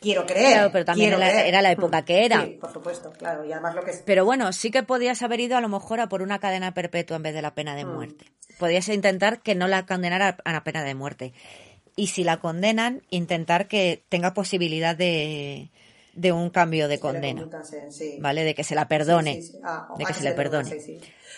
Quiero 0.00 0.26
creer. 0.26 0.52
Claro, 0.52 0.70
pero 0.70 0.84
también 0.84 1.10
quiero 1.12 1.22
era- 1.22 1.32
creer. 1.32 1.46
era 1.46 1.62
la 1.62 1.70
época 1.72 2.04
que 2.04 2.26
era. 2.26 2.42
Sí, 2.44 2.58
por 2.60 2.70
supuesto, 2.70 3.10
claro. 3.12 3.42
Y 3.46 3.52
además 3.52 3.74
lo 3.74 3.82
que 3.84 3.92
es... 3.92 4.02
Pero 4.04 4.26
bueno, 4.26 4.52
sí 4.52 4.70
que 4.70 4.82
podías 4.82 5.22
haber 5.22 5.40
ido 5.40 5.56
a 5.56 5.62
lo 5.62 5.70
mejor 5.70 5.98
a 6.00 6.10
por 6.10 6.20
una 6.20 6.38
cadena 6.40 6.74
perpetua 6.74 7.16
en 7.16 7.22
vez 7.22 7.32
de 7.32 7.40
la 7.40 7.54
pena 7.54 7.74
de 7.74 7.86
Mm. 7.86 7.94
muerte. 7.94 8.26
Podías 8.58 8.86
intentar 8.90 9.40
que 9.40 9.54
no 9.54 9.66
la 9.66 9.86
condenara 9.86 10.36
a 10.44 10.52
la 10.52 10.62
pena 10.62 10.82
de 10.84 10.94
muerte. 10.94 11.32
Y 11.96 12.08
si 12.08 12.24
la 12.24 12.38
condenan, 12.38 13.02
intentar 13.10 13.68
que 13.68 14.02
tenga 14.08 14.34
posibilidad 14.34 14.96
de, 14.96 15.70
de 16.14 16.32
un 16.32 16.50
cambio 16.50 16.88
de 16.88 16.96
que 16.96 17.00
condena. 17.00 17.48
sí. 17.88 18.14
¿Vale? 18.18 18.44
De 18.44 18.54
que 18.54 18.64
se 18.64 18.74
la 18.74 18.88
perdone. 18.88 19.34
Sí, 19.34 19.40
sí, 19.42 19.52
sí. 19.52 19.58
Ah, 19.62 19.92
de 19.96 20.04
ah, 20.04 20.06
que 20.06 20.12
sí, 20.14 20.18
se 20.20 20.24
le 20.24 20.32
perdone. 20.34 20.76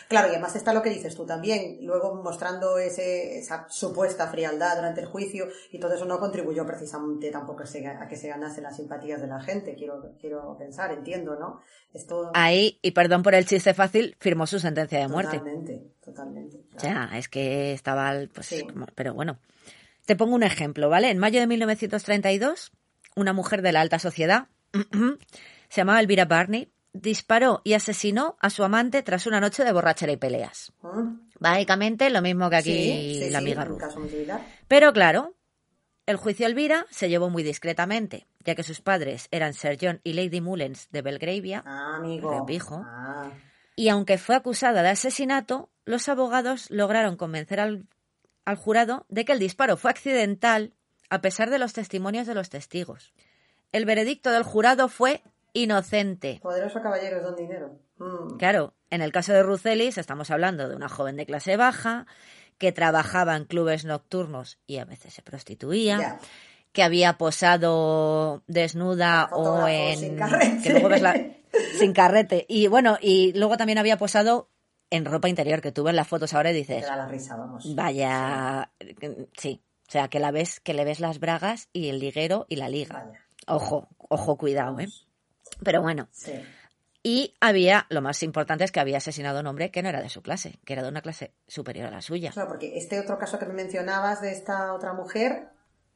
Claro, 0.09 0.29
y 0.29 0.31
además 0.31 0.55
está 0.57 0.73
lo 0.73 0.83
que 0.83 0.91
dices 0.91 1.15
tú 1.15 1.27
también, 1.27 1.79
luego 1.83 2.15
mostrando 2.23 2.79
ese, 2.79 3.39
esa 3.39 3.67
supuesta 3.69 4.29
frialdad 4.29 4.77
durante 4.77 5.01
el 5.01 5.07
juicio 5.07 5.49
y 5.73 5.79
todo 5.79 5.95
eso 5.95 6.05
no 6.05 6.19
contribuyó 6.21 6.65
precisamente 6.65 7.31
tampoco 7.31 7.65
a, 7.65 7.67
se- 7.67 7.83
que 8.09 8.17
se 8.17 8.29
ganase 8.29 8.61
las 8.63 8.77
simpatías 8.77 9.21
de 9.21 9.27
la 9.27 9.41
gente, 9.41 9.75
quiero, 9.75 10.13
quiero 10.21 10.57
pensar, 10.57 10.93
entiendo, 10.93 11.37
¿no? 11.37 11.61
Esto 11.93 12.31
Ahí, 12.35 12.79
y 12.83 12.93
perdón 12.93 13.23
por 13.23 13.35
el 13.35 13.47
chiste 13.47 13.75
fácil, 13.75 14.17
firmó 14.21 14.47
su 14.47 14.61
sentencia 14.61 14.99
de 15.01 15.09
muerte. 15.09 15.39
totalmente, 15.39 15.83
totalmente. 16.05 16.57
O 16.77 16.79
claro. 16.79 17.09
sea, 17.09 17.19
es 17.19 17.29
que 17.29 17.73
estaba, 17.73 18.13
pues, 18.33 18.65
como- 18.73 18.87
pero 18.95 19.13
bueno. 19.15 19.39
Te 20.07 20.17
pongo 20.17 20.35
un 20.35 20.43
ejemplo, 20.43 20.89
¿vale? 20.89 21.11
En 21.11 21.19
mayo 21.19 21.41
de 21.41 21.47
1932, 21.47 22.73
una 23.17 23.33
mujer 23.33 23.63
de 23.63 23.73
la 23.73 23.81
alta 23.81 23.99
sociedad, 23.99 24.47
se 25.69 25.81
llamaba 25.81 26.01
Elvira 26.01 26.25
Barney, 26.25 26.71
disparó 26.93 27.61
y 27.65 27.75
asesinó 27.75 28.37
a 28.41 28.51
su 28.51 28.65
amante 28.65 29.03
tras 29.03 29.27
una 29.27 29.41
noche 29.41 29.65
de 29.65 29.73
borrachera 29.73 30.13
y 30.13 30.17
peleas. 30.17 30.73
¿Mm? 30.83 31.29
Básicamente 31.39 32.09
lo 32.11 32.23
mismo 32.23 32.49
que 32.49 32.57
aquí 32.57 32.73
Sí, 32.73 33.21
sí, 33.25 33.31
la 33.31 33.41
sí, 33.41 33.45
amiga 33.45 33.63
un 33.63 33.69
Ruth. 33.69 33.83
Pero 34.69 34.93
claro, 34.93 35.35
el 36.07 36.17
juicio 36.17 36.47
Elvira 36.47 36.87
se 36.91 37.09
llevó 37.09 37.29
muy 37.29 37.43
discretamente, 37.43 38.27
ya 38.45 38.55
que 38.55 38.63
sus 38.63 38.81
padres 38.81 39.29
eran 39.31 39.55
Sir 39.55 39.77
John 39.81 40.01
y 40.05 40.13
Lady 40.15 40.41
Mullens 40.41 40.89
de 40.91 41.03
Belgravia, 41.03 41.63
Ah. 41.67 42.01
Ah, 42.01 43.31
y 43.75 43.89
aunque 43.89 44.17
fue 44.17 44.37
acusada 44.37 44.83
de 44.83 44.89
asesinato, 44.89 45.69
los 45.85 46.09
abogados 46.09 46.71
lograron 46.71 47.17
convencer 47.17 47.61
al, 47.61 47.85
al 48.47 48.57
jurado 48.57 49.05
de 49.11 49.27
que 49.27 49.33
el 49.33 49.39
disparo 49.39 49.77
fue 49.77 49.91
accidental 49.91 50.73
a 51.11 51.21
pesar 51.21 51.51
de 51.51 51.59
los 51.59 51.75
testimonios 51.75 52.27
de 52.27 52.35
los 52.35 52.49
testigos. 52.49 53.13
El 53.73 53.85
veredicto 53.85 54.31
del 54.33 54.43
jurado 54.45 54.89
fue 54.89 55.23
inocente. 55.53 56.41
poderoso 56.43 56.81
caballero 56.81 57.23
don 57.23 57.37
dinero. 57.37 57.79
Mm. 57.99 58.37
Claro, 58.39 58.75
en 58.91 59.03
el 59.03 59.13
caso 59.13 59.33
de 59.33 59.43
Ruth 59.43 59.67
Ellis 59.67 59.99
estamos 59.99 60.31
hablando 60.31 60.69
de 60.69 60.77
una 60.77 60.89
joven 60.89 61.17
de 61.17 61.27
clase 61.27 61.57
baja 61.57 62.07
que 62.59 62.73
trabajaba 62.73 63.37
en 63.37 63.45
clubes 63.45 63.85
nocturnos 63.85 64.59
y 64.67 64.79
a 64.79 64.85
veces 64.85 65.13
se 65.15 65.23
prostituía, 65.23 66.19
que 66.73 66.83
había 66.83 67.17
posado 67.19 68.43
desnuda 68.47 69.29
o 69.33 69.67
en 69.67 69.99
sin 69.99 70.17
carrete. 70.17 70.63
que 70.63 70.71
luego 70.71 70.89
ves 70.89 71.03
la- 71.03 71.21
sin 71.79 71.93
carrete 71.93 72.45
y 72.49 72.67
bueno 72.67 72.99
y 73.01 73.33
luego 73.35 73.57
también 73.57 73.79
había 73.79 73.97
posado 73.97 74.51
en 74.97 75.05
ropa 75.05 75.29
interior 75.29 75.61
que 75.61 75.73
tú 75.73 75.85
ves 75.85 75.95
las 75.95 76.09
fotos 76.09 76.35
ahora 76.35 76.51
y 76.51 76.55
Te 76.55 76.59
dices 76.59 76.87
da 76.87 76.97
la 76.97 77.07
risa, 77.07 77.37
vamos. 77.37 77.75
vaya 77.75 78.71
sí 79.37 79.63
o 79.89 79.91
sea 79.91 80.09
que 80.09 80.19
la 80.19 80.31
ves 80.33 80.59
que 80.61 80.75
le 80.75 80.85
ves 80.85 80.99
las 81.01 81.21
bragas 81.21 81.69
y 81.73 81.89
el 81.89 81.99
liguero 82.01 82.47
y 82.49 82.57
la 82.57 82.69
liga 82.69 83.05
Vaya. 83.05 83.21
ojo 83.47 83.89
ojo 84.09 84.37
cuidado 84.37 84.79
eh 84.81 84.89
pero 85.63 85.81
bueno 85.83 86.09
Sí. 86.11 86.33
y 87.03 87.35
había 87.41 87.87
lo 87.89 88.03
más 88.03 88.23
importante 88.25 88.65
es 88.65 88.73
que 88.73 88.81
había 88.81 88.97
asesinado 88.99 89.39
a 89.39 89.41
un 89.43 89.47
hombre 89.47 89.71
que 89.71 89.83
no 89.83 89.89
era 89.89 90.03
de 90.03 90.09
su 90.09 90.23
clase 90.23 90.59
que 90.65 90.73
era 90.73 90.83
de 90.83 90.89
una 90.89 91.03
clase 91.03 91.35
superior 91.47 91.87
a 91.87 91.91
la 91.93 92.01
suya 92.03 92.33
Claro, 92.33 92.49
porque 92.49 92.77
este 92.77 92.99
otro 92.99 93.17
caso 93.19 93.39
que 93.39 93.47
me 93.47 93.55
mencionabas 93.55 94.21
de 94.21 94.33
esta 94.33 94.73
otra 94.75 94.93
mujer, 94.93 95.49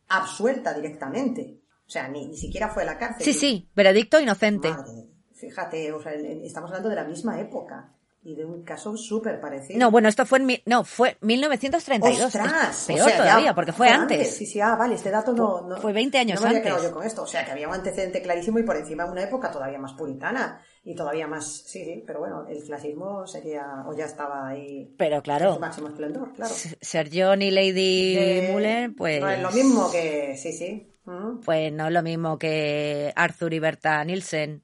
absuelta 0.09 0.73
directamente. 0.75 1.61
O 1.87 1.91
sea, 1.91 2.07
ni, 2.09 2.27
ni 2.29 2.37
siquiera 2.37 2.69
fue 2.69 2.85
a 2.85 2.87
la 2.87 2.99
cárcel. 2.99 3.25
sí 3.25 3.33
sí 3.33 3.69
veredicto 3.75 4.21
inocente 4.21 4.71
Madre, 4.71 5.09
fíjate, 5.35 5.91
o 5.93 6.01
sea, 6.01 6.13
estamos 6.13 6.71
hablando 6.71 6.89
de 6.89 6.95
la 6.97 7.05
misma 7.05 7.41
época 7.41 7.93
y 8.23 8.35
de 8.35 8.45
un 8.45 8.63
caso 8.65 8.97
súper 8.99 9.41
parecido. 9.41 9.79
no 9.79 9.91
bueno 9.91 10.09
esto 10.09 10.27
fue 10.27 10.39
en 10.41 10.47
mi- 10.47 10.63
no 10.67 10.85
fue 10.85 11.17
1932 11.23 12.21
¡Ostras! 12.27 12.85
Peor 12.87 13.01
O 13.01 13.05
sea, 13.05 13.13
ya 13.17 13.23
todavía 13.23 13.55
porque 13.55 13.73
fue 13.73 13.89
antes 13.89 14.37
Sí, 14.37 14.45
sí, 14.45 14.61
ah, 14.61 14.77
vale, 14.77 14.97
este 14.97 15.11
dato 15.11 15.33
no... 15.33 15.63
no 15.63 15.77
Fue 15.79 15.93
20 15.95 16.19
años 16.19 16.37
no 16.37 16.43
me 16.43 16.49
había 16.49 16.59
antes. 16.59 16.73
quedado 16.73 16.89
yo 16.89 16.95
con 16.95 17.07
esto. 17.07 17.23
O 17.23 17.27
sea, 17.27 17.45
que 17.47 17.53
había 17.53 17.67
un 17.69 17.75
antecedente 17.75 18.21
clarísimo 18.21 18.59
y 18.59 18.63
por 18.63 18.77
encima 18.77 19.07
una 19.07 19.23
época 19.23 19.51
todavía 19.51 19.79
más 19.79 19.95
puritana 19.95 20.61
y 20.85 20.95
todavía 20.95 21.27
más... 21.27 21.47
Sí, 21.67 21.83
sí, 21.85 22.05
pero 22.07 22.19
bueno, 22.21 22.47
el 22.49 22.63
clasismo 22.63 23.27
sería... 23.27 23.85
o 23.87 23.97
ya 23.97 24.05
estaba 24.05 24.49
ahí... 24.49 24.95
pero 24.99 25.23
claro 25.23 25.55
su 25.55 25.61
máximo 25.61 25.89
esplendor, 25.89 26.33
claro. 26.35 26.53
Ser 26.55 27.09
John 27.13 27.41
y 27.41 27.51
Lady 27.51 28.17
Eh, 28.19 28.51
Muller, 28.53 28.91
pues. 28.97 29.21
No 29.23 29.31
es 29.31 29.41
lo 29.41 29.51
mismo 29.51 29.91
que... 29.91 30.37
Sí, 30.37 30.53
sí. 30.53 30.93
Mm. 31.07 31.41
Pues 31.41 31.73
no 31.73 31.87
es 31.87 31.93
lo 31.93 32.03
mismo 32.03 32.39
que 32.39 33.13
Arthur 33.17 33.55
y 33.55 33.59
Berta 33.61 34.05
Nielsen. 34.05 34.61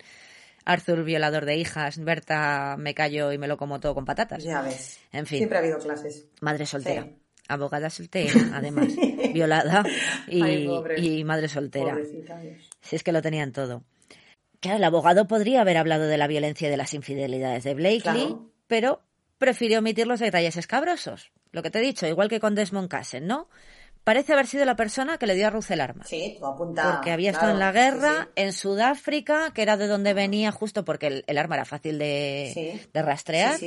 Arthur, 0.67 1.05
violador 1.05 1.47
de 1.47 1.57
hijas. 1.57 1.97
Berta, 1.99 2.77
me 2.79 2.93
callo 2.95 3.33
y 3.33 3.39
me 3.39 3.49
lo 3.49 3.57
como 3.57 3.81
todo 3.81 3.95
con 3.95 4.05
patatas. 4.05 4.45
Ya 4.45 4.61
ves. 4.61 4.99
En 5.13 5.25
fin. 5.27 5.39
Siempre 5.39 5.57
ha 5.57 5.61
habido 5.63 5.79
clases. 5.79 6.27
Madre 6.43 6.67
soltera. 6.67 7.05
Sí. 7.05 7.17
Abogada 7.49 7.89
soltera, 7.89 8.33
además. 8.55 8.89
violada 9.33 9.85
y, 10.27 10.43
Ay, 10.43 10.67
pobre. 10.67 11.01
y 11.01 11.25
madre 11.25 11.49
soltera. 11.49 11.93
Pobrecita. 11.93 12.39
Si 12.83 12.97
es 12.97 13.03
que 13.03 13.13
lo 13.13 13.23
tenían 13.23 13.53
todo. 13.53 13.85
Claro, 14.61 14.79
el 14.79 14.85
abogado 14.85 15.29
podría 15.29 15.61
haber 15.61 15.77
hablado 15.77 16.07
de 16.09 16.19
la 16.19 16.27
violencia 16.27 16.67
y 16.67 16.71
de 16.71 16.77
las 16.77 16.93
infidelidades 16.95 17.63
de 17.65 17.75
Blakely, 17.75 18.01
Claro. 18.01 18.51
pero 18.67 19.03
prefirió 19.39 19.79
omitir 19.79 20.07
los 20.09 20.19
detalles 20.19 20.57
escabrosos. 20.57 21.31
Lo 21.53 21.63
que 21.63 21.71
te 21.71 21.79
he 21.79 21.83
dicho, 21.83 22.07
igual 22.09 22.29
que 22.29 22.41
con 22.41 22.55
Desmond 22.57 22.89
Cassen, 22.89 23.27
¿no? 23.29 23.49
Parece 24.07 24.35
haber 24.35 24.47
sido 24.47 24.65
la 24.65 24.77
persona 24.77 25.19
que 25.19 25.27
le 25.27 25.35
dio 25.35 25.49
a 25.49 25.51
Ruth 25.51 25.69
el 25.71 25.81
arma. 25.81 26.05
Sí, 26.05 26.39
apunta... 26.41 26.93
Porque 26.93 27.11
había 27.11 27.33
claro, 27.33 27.49
estado 27.49 27.53
en 27.55 27.59
la 27.59 27.73
guerra, 27.73 28.23
sí. 28.27 28.31
en 28.37 28.53
Sudáfrica, 28.53 29.51
que 29.53 29.63
era 29.63 29.77
de 29.77 29.89
donde 29.89 30.15
venía 30.15 30.53
justo 30.53 30.85
porque 30.85 31.09
el, 31.09 31.25
el 31.27 31.39
arma 31.39 31.57
era 31.57 31.65
fácil 31.65 31.99
de, 31.99 32.53
Sí. 32.55 32.81
de 32.93 33.03
rastrear, 33.03 33.59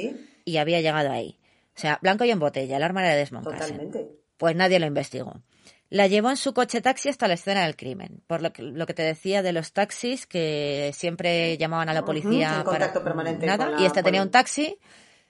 y 0.45 0.55
había 0.55 0.79
llegado 0.79 1.11
ahí. 1.11 1.37
O 1.75 1.79
sea, 1.81 1.99
blanco 2.01 2.23
y 2.23 2.31
en 2.31 2.39
botella, 2.39 2.77
el 2.77 2.83
arma 2.83 3.01
era 3.01 3.09
de 3.15 3.17
Desmond. 3.17 3.43
Totalmente. 3.43 4.07
Pues 4.37 4.55
nadie 4.55 4.79
lo 4.79 4.85
investigó. 4.85 5.41
La 5.89 6.07
llevó 6.07 6.29
en 6.29 6.37
su 6.37 6.53
coche 6.53 6.79
taxi 6.79 7.09
hasta 7.09 7.27
la 7.27 7.33
escena 7.33 7.65
del 7.65 7.75
crimen. 7.75 8.21
Por 8.25 8.41
lo 8.41 8.53
que, 8.53 8.61
lo 8.61 8.85
que 8.85 8.93
te 8.93 9.03
decía 9.03 9.41
de 9.41 9.51
los 9.51 9.73
taxis, 9.73 10.25
que 10.25 10.91
siempre 10.93 11.57
llamaban 11.57 11.89
a 11.89 11.93
la 11.93 12.05
policía 12.05 12.63
para 12.65 12.93
permanente 12.93 13.45
nada. 13.45 13.65
con 13.65 13.75
la 13.75 13.81
y 13.81 13.85
este 13.87 14.03
tenía 14.03 14.21
un 14.21 14.31
taxi 14.31 14.77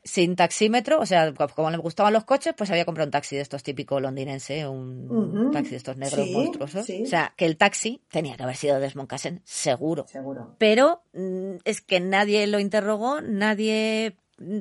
sin 0.10 0.36
taxímetro, 0.36 1.00
o 1.00 1.06
sea, 1.06 1.34
co- 1.34 1.48
como 1.50 1.70
le 1.70 1.78
gustaban 1.78 2.14
los 2.14 2.24
coches, 2.26 2.54
pues 2.58 2.70
había 2.72 2.86
comprado 2.86 3.08
un 3.08 3.12
taxi 3.12 3.36
de 3.36 3.42
estos 3.44 3.64
típicos 3.64 4.02
londinense, 4.02 4.68
un 4.68 5.50
taxi 5.52 5.72
de 5.72 5.78
estos 5.78 5.98
negros 5.98 6.26
Sí, 6.28 6.34
monstruosos. 6.34 6.86
sí. 6.86 7.04
O 7.04 7.06
sea, 7.06 7.34
que 7.38 7.46
el 7.46 7.58
taxi 7.58 8.02
tenía 8.10 8.36
que 8.36 8.44
haber 8.44 8.56
sido 8.56 8.80
Desmond 8.80 9.08
Cassen, 9.10 9.42
seguro. 9.46 10.06
Seguro. 10.08 10.56
Pero 10.58 11.04
mm, 11.14 11.58
es 11.64 11.82
que 11.82 12.00
nadie 12.00 12.46
lo 12.48 12.60
interrogó, 12.60 13.22
nadie 13.22 14.18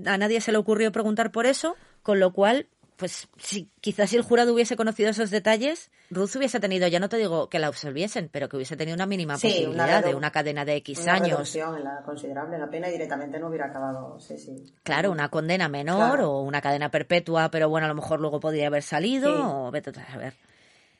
a 0.07 0.19
nadie 0.19 0.41
se 0.41 0.51
le 0.53 0.59
ocurrió 0.59 0.91
preguntar 0.93 1.31
por 1.31 1.47
eso, 1.47 1.77
con 2.03 2.19
lo 2.21 2.33
cual, 2.33 2.69
pues 2.99 3.29
si 3.39 3.71
quizás 3.81 4.11
si 4.11 4.17
el 4.17 4.23
jurado 4.23 4.53
hubiese 4.53 4.75
conocido 4.77 5.09
esos 5.09 5.31
detalles, 5.31 5.91
Ruth 6.11 6.35
hubiese 6.37 6.59
tenido, 6.59 6.89
ya 6.89 6.99
no 6.99 7.09
te 7.09 7.17
digo 7.17 7.49
que 7.49 7.59
la 7.61 7.69
absolviesen, 7.69 8.29
pero 8.31 8.49
que 8.49 8.57
hubiese 8.57 8.77
tenido 8.77 8.97
una 8.97 9.07
mínima 9.07 9.39
Sí, 9.39 9.47
una 9.67 9.85
posibilidad 9.85 10.05
de 10.05 10.15
una 10.17 10.33
cadena 10.33 10.65
de 10.65 10.75
X 10.77 10.99
Una 11.05 11.13
años. 11.15 11.55
en 11.55 11.85
la 11.85 12.03
considerable 12.05 12.57
en 12.57 12.61
la 12.63 12.69
pena 12.71 12.89
y 12.89 12.93
directamente 12.93 13.39
no 13.39 13.47
hubiera 13.49 13.67
acabado. 13.67 14.19
Sí, 14.19 14.37
sí. 14.37 14.75
Claro, 14.83 15.13
una 15.13 15.29
condena 15.29 15.69
menor 15.69 16.11
Claro. 16.17 16.33
o 16.33 16.43
una 16.43 16.61
cadena 16.61 16.91
perpetua, 16.91 17.51
pero 17.51 17.69
bueno, 17.69 17.85
a 17.87 17.89
lo 17.89 17.95
mejor 17.95 18.21
luego 18.21 18.41
podría 18.41 18.67
haber 18.67 18.83
salido 18.83 19.67
o 19.67 19.71
vete 19.71 19.91
a 19.91 20.11
saber. 20.11 20.35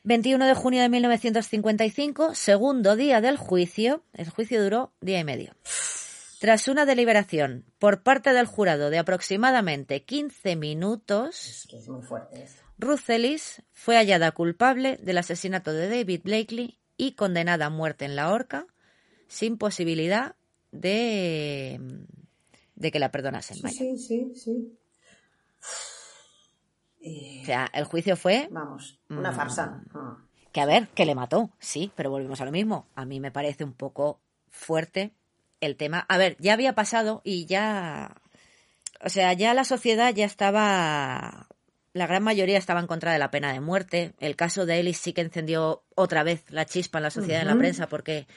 21 0.03 0.45
de 0.47 0.53
junio 0.53 0.81
de 0.81 0.87
1955, 0.87 2.33
segundo 2.33 2.95
día 2.95 3.19
del 3.19 3.35
juicio. 3.35 4.01
El 4.13 4.29
juicio 4.29 4.63
duró 4.63 4.93
día 5.01 5.19
y 5.19 5.25
medio. 5.25 5.53
Tras 6.39 6.67
una 6.69 6.85
deliberación 6.85 7.65
por 7.79 8.01
parte 8.01 8.31
del 8.33 8.45
jurado 8.45 8.89
de 8.89 8.97
aproximadamente 8.97 10.03
15 10.03 10.55
minutos, 10.55 11.45
Es 11.45 11.67
que 11.67 11.77
es 11.77 11.89
muy 11.89 12.01
fuerte 12.01 12.43
eso. 12.43 12.63
Ruth 12.77 13.09
Ellis 13.09 13.61
fue 13.73 13.97
hallada 13.97 14.31
culpable 14.31 14.97
del 15.01 15.17
asesinato 15.17 15.73
de 15.73 15.89
David 15.89 16.21
Blakely 16.23 16.79
y 16.95 17.11
condenada 17.13 17.65
a 17.65 17.69
muerte 17.69 18.05
en 18.05 18.15
la 18.15 18.31
horca 18.31 18.67
sin 19.27 19.57
posibilidad 19.57 20.35
de, 20.71 21.79
de 22.75 22.91
que 22.91 22.99
la 22.99 23.11
perdonasen. 23.11 23.57
Sí, 23.57 23.97
sí, 23.97 23.97
sí, 23.97 24.31
sí. 24.35 24.79
Eh, 27.01 27.39
O 27.43 27.45
sea, 27.45 27.69
el 27.73 27.83
juicio 27.83 28.15
fue 28.15 28.47
vamos, 28.51 28.99
una 29.09 29.31
Mm. 29.31 29.35
farsa. 29.35 29.83
Que, 30.53 30.61
a 30.61 30.65
ver, 30.65 30.87
que 30.89 31.05
le 31.05 31.15
mató, 31.15 31.51
sí, 31.59 31.91
pero 31.95 32.09
volvemos 32.09 32.39
a 32.41 32.45
lo 32.45 32.51
mismo. 32.51 32.87
A 32.95 33.05
mí 33.05 33.19
me 33.19 33.31
parece 33.31 33.63
un 33.63 33.73
poco 33.73 34.21
fuerte 34.49 35.11
el 35.61 35.75
tema. 35.75 36.05
A 36.09 36.17
ver, 36.17 36.35
ya 36.39 36.53
había 36.53 36.73
pasado 36.73 37.21
y 37.23 37.45
ya. 37.45 38.15
O 39.03 39.09
sea, 39.09 39.33
ya 39.33 39.53
la 39.53 39.63
sociedad 39.63 40.13
ya 40.13 40.25
estaba. 40.25 41.47
La 41.93 42.07
gran 42.07 42.23
mayoría 42.23 42.57
estaba 42.57 42.79
en 42.79 42.87
contra 42.87 43.13
de 43.13 43.19
la 43.19 43.31
pena 43.31 43.51
de 43.51 43.59
muerte. 43.59 44.13
El 44.19 44.35
caso 44.35 44.65
de 44.65 44.79
Ellis 44.79 44.97
sí 44.97 45.13
que 45.13 45.21
encendió 45.21 45.83
otra 45.95 46.23
vez 46.23 46.43
la 46.49 46.65
chispa 46.65 46.99
en 46.99 47.03
la 47.03 47.09
sociedad, 47.09 47.41
en 47.41 47.47
la 47.47 47.57
prensa, 47.57 47.87
porque 47.87 48.27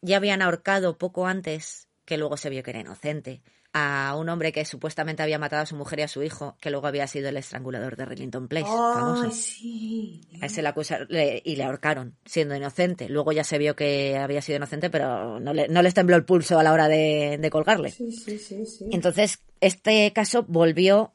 ya 0.00 0.16
habían 0.16 0.42
ahorcado 0.42 0.96
poco 0.96 1.26
antes, 1.26 1.88
que 2.06 2.16
luego 2.16 2.36
se 2.36 2.50
vio 2.50 2.62
que 2.62 2.70
era 2.70 2.80
inocente, 2.80 3.42
a 3.74 4.14
un 4.16 4.28
hombre 4.30 4.52
que 4.52 4.64
supuestamente 4.64 5.22
había 5.22 5.38
matado 5.38 5.62
a 5.62 5.66
su 5.66 5.76
mujer 5.76 5.98
y 5.98 6.02
a 6.02 6.08
su 6.08 6.22
hijo, 6.22 6.56
que 6.60 6.70
luego 6.70 6.86
había 6.86 7.06
sido 7.06 7.28
el 7.28 7.36
estrangulador 7.36 7.96
de 7.96 8.06
Rillington 8.06 8.48
Place, 8.48 8.70
famoso. 8.94 9.26
Ay, 9.26 9.32
sí. 9.32 10.20
A 10.40 10.46
ese 10.46 10.62
le 10.62 10.68
acusaron 10.68 11.06
le- 11.10 11.42
y 11.44 11.56
le 11.56 11.64
ahorcaron, 11.64 12.16
siendo 12.24 12.54
inocente. 12.56 13.08
Luego 13.08 13.32
ya 13.32 13.44
se 13.44 13.58
vio 13.58 13.76
que 13.76 14.16
había 14.16 14.42
sido 14.42 14.56
inocente, 14.56 14.90
pero 14.90 15.40
no, 15.40 15.52
le, 15.52 15.68
no 15.68 15.82
les 15.82 15.94
tembló 15.94 16.16
el 16.16 16.24
pulso 16.24 16.58
a 16.58 16.62
la 16.62 16.72
hora 16.72 16.88
de, 16.88 17.36
de 17.40 17.50
colgarle. 17.50 17.90
Sí, 17.90 18.10
sí, 18.10 18.38
sí, 18.38 18.64
sí. 18.66 18.84
Entonces, 18.90 19.40
este 19.60 20.12
caso 20.12 20.44
volvió 20.46 21.12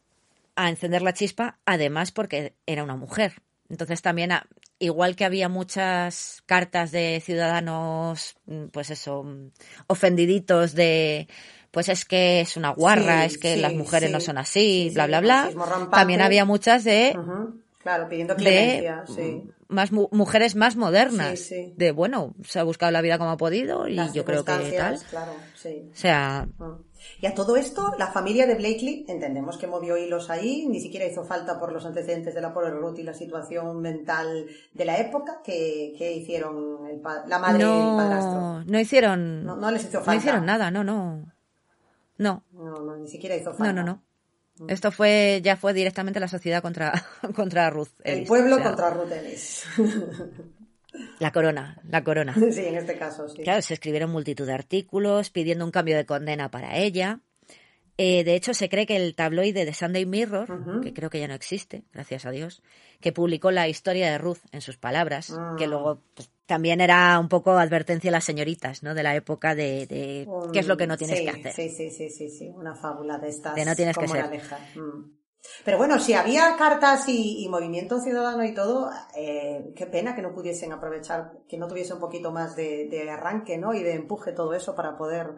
a 0.55 0.69
encender 0.69 1.01
la 1.01 1.13
chispa, 1.13 1.59
además 1.65 2.11
porque 2.11 2.55
era 2.65 2.83
una 2.83 2.95
mujer. 2.97 3.41
Entonces 3.69 4.01
también, 4.01 4.31
igual 4.79 5.15
que 5.15 5.25
había 5.25 5.47
muchas 5.47 6.41
cartas 6.47 6.91
de 6.91 7.21
ciudadanos, 7.23 8.35
mm, 8.47 8.65
pues 8.67 8.89
eso, 8.89 9.23
mm, 9.23 9.51
ofendiditos 9.87 10.73
de, 10.73 11.27
pues 11.71 11.89
es 11.89 12.05
que 12.05 12.41
es 12.41 12.57
una 12.57 12.69
guarra, 12.71 13.21
Sí, 13.21 13.25
es 13.35 13.37
que 13.37 13.55
sí, 13.55 13.61
las 13.61 13.73
mujeres 13.73 14.09
sí. 14.09 14.13
no 14.13 14.19
son 14.19 14.37
así, 14.37 14.87
Sí, 14.89 14.93
bla, 14.93 15.07
bla, 15.07 15.21
bla. 15.21 15.49
También 15.91 16.21
había 16.21 16.45
muchas 16.45 16.83
de 16.83 17.17
Claro, 17.81 18.09
pidiendo 18.09 18.35
de 18.35 18.39
clemencia, 18.41 19.05
sí. 19.07 19.49
más 19.69 19.93
mu- 19.93 20.09
mujeres 20.11 20.55
más 20.55 20.75
modernas. 20.75 21.39
Sí, 21.39 21.45
sí. 21.67 21.73
De 21.77 21.91
bueno, 21.91 22.35
se 22.43 22.59
ha 22.59 22.63
buscado 22.63 22.91
la 22.91 23.01
vida 23.01 23.17
como 23.17 23.29
ha 23.31 23.37
podido 23.37 23.87
y 23.87 23.95
Las 23.95 24.13
yo 24.13 24.25
creo 24.25 24.43
que 24.43 24.51
tal. 24.51 24.65
circunstancias, 24.65 25.09
Claro, 25.09 25.31
sí. 25.55 25.89
O 25.91 25.95
sea, 25.95 26.47
Mm. 26.57 26.83
Y 27.21 27.25
a 27.27 27.33
todo 27.33 27.55
esto, 27.55 27.93
la 27.97 28.07
familia 28.07 28.45
de 28.45 28.55
Blakely, 28.55 29.05
entendemos 29.07 29.57
que 29.57 29.67
movió 29.67 29.95
hilos 29.95 30.29
ahí, 30.29 30.67
ni 30.67 30.81
siquiera 30.81 31.05
hizo 31.05 31.23
falta 31.23 31.57
por 31.57 31.71
los 31.71 31.85
antecedentes 31.85 32.35
de 32.35 32.41
la 32.41 32.53
pobre 32.53 32.71
Ruth 32.71 32.99
y 32.99 33.03
la 33.03 33.13
situación 33.13 33.79
mental 33.81 34.47
de 34.73 34.85
la 34.85 34.97
época 34.97 35.39
que, 35.41 35.95
que 35.97 36.11
hicieron 36.11 36.85
el 36.89 37.01
la 37.27 37.39
madre 37.39 37.63
y 37.63 37.89
el 37.91 37.95
padrastro. 37.95 38.39
no, 38.41 38.63
no 38.65 38.79
hicieron, 38.79 39.45
No, 39.45 39.55
no 39.55 39.71
les 39.71 39.85
hizo 39.85 39.99
no 39.99 40.03
falta. 40.03 40.19
hicieron 40.19 40.45
nada, 40.45 40.69
no, 40.71 40.83
no, 40.83 41.23
no, 42.19 42.43
No, 42.53 42.79
no, 42.83 42.95
ni 42.97 43.07
siquiera 43.07 43.35
hizo 43.35 43.49
no, 43.51 43.57
falta. 43.57 43.73
no, 43.73 43.83
no. 43.83 44.67
Esto 44.67 44.91
fue 44.91 45.39
ya 45.43 45.55
fue 45.55 45.73
directamente 45.73 46.19
la 46.19 46.27
sociedad 46.27 46.61
contra 46.61 46.91
contra 47.35 47.69
Ruth. 47.71 47.89
El 48.03 48.25
pueblo 48.25 48.55
O 48.55 48.59
sea, 48.59 48.67
contra 48.67 48.89
Ruth 48.91 49.11
Ellis. 49.11 49.65
la 51.19 51.31
corona, 51.31 51.79
la 51.87 52.03
corona. 52.03 52.33
sí, 52.51 52.65
en 52.65 52.75
este 52.75 52.97
caso, 52.97 53.27
sí. 53.29 53.41
Claro, 53.43 53.61
se 53.61 53.73
escribieron 53.75 54.11
multitud 54.11 54.45
de 54.45 54.53
artículos 54.53 55.29
pidiendo 55.29 55.65
un 55.65 55.71
cambio 55.71 55.95
de 55.95 56.05
condena 56.05 56.49
para 56.51 56.77
ella. 56.77 57.19
Eh, 57.97 58.23
de 58.23 58.35
hecho, 58.35 58.53
se 58.53 58.69
cree 58.69 58.85
que 58.85 58.95
el 58.95 59.13
tabloide 59.13 59.65
de 59.65 59.73
Sunday 59.73 60.05
Mirror, 60.05 60.81
que 60.81 60.93
creo 60.93 61.09
que 61.09 61.19
ya 61.19 61.27
no 61.27 61.33
existe, 61.33 61.83
gracias 61.91 62.25
a 62.25 62.31
Dios, 62.31 62.61
que 63.01 63.11
publicó 63.11 63.51
la 63.51 63.67
historia 63.67 64.09
de 64.09 64.17
Ruth 64.17 64.39
en 64.53 64.61
sus 64.61 64.77
palabras, 64.77 65.35
Ah. 65.37 65.55
que 65.57 65.67
luego 65.67 66.01
pues, 66.13 66.31
también 66.49 66.81
era 66.81 67.17
un 67.19 67.29
poco 67.29 67.51
advertencia 67.51 68.09
a 68.09 68.11
las 68.11 68.25
señoritas, 68.25 68.83
¿no? 68.83 68.93
De 68.95 69.03
la 69.03 69.15
época 69.15 69.55
de, 69.55 69.85
de 69.85 70.27
qué 70.51 70.59
es 70.59 70.67
lo 70.67 70.75
que 70.75 70.87
no 70.87 70.97
tienes 70.97 71.19
sí, 71.19 71.23
que 71.23 71.29
hacer. 71.29 71.53
Sí, 71.53 71.69
sí, 71.69 71.91
sí, 71.91 72.09
sí, 72.09 72.29
sí, 72.29 72.49
una 72.53 72.75
fábula 72.75 73.17
de 73.19 73.29
estas. 73.29 73.55
De 73.55 73.63
no 73.63 73.75
tienes 73.75 73.97
que 73.97 74.07
ser. 74.07 74.25
Mm. 74.75 75.19
Pero 75.63 75.77
bueno, 75.77 75.99
si 75.99 76.13
había 76.13 76.55
cartas 76.57 77.07
y, 77.07 77.45
y 77.45 77.47
movimiento 77.47 78.01
ciudadano 78.01 78.43
y 78.43 78.53
todo, 78.53 78.89
eh, 79.15 79.71
qué 79.75 79.85
pena 79.85 80.13
que 80.15 80.21
no 80.21 80.33
pudiesen 80.33 80.73
aprovechar, 80.73 81.31
que 81.47 81.57
no 81.57 81.67
tuviese 81.67 81.93
un 81.93 81.99
poquito 81.99 82.31
más 82.31 82.55
de, 82.55 82.87
de 82.89 83.09
arranque, 83.09 83.57
¿no? 83.57 83.73
Y 83.73 83.81
de 83.83 83.93
empuje 83.93 84.33
todo 84.33 84.53
eso 84.53 84.75
para 84.75 84.97
poder 84.97 85.35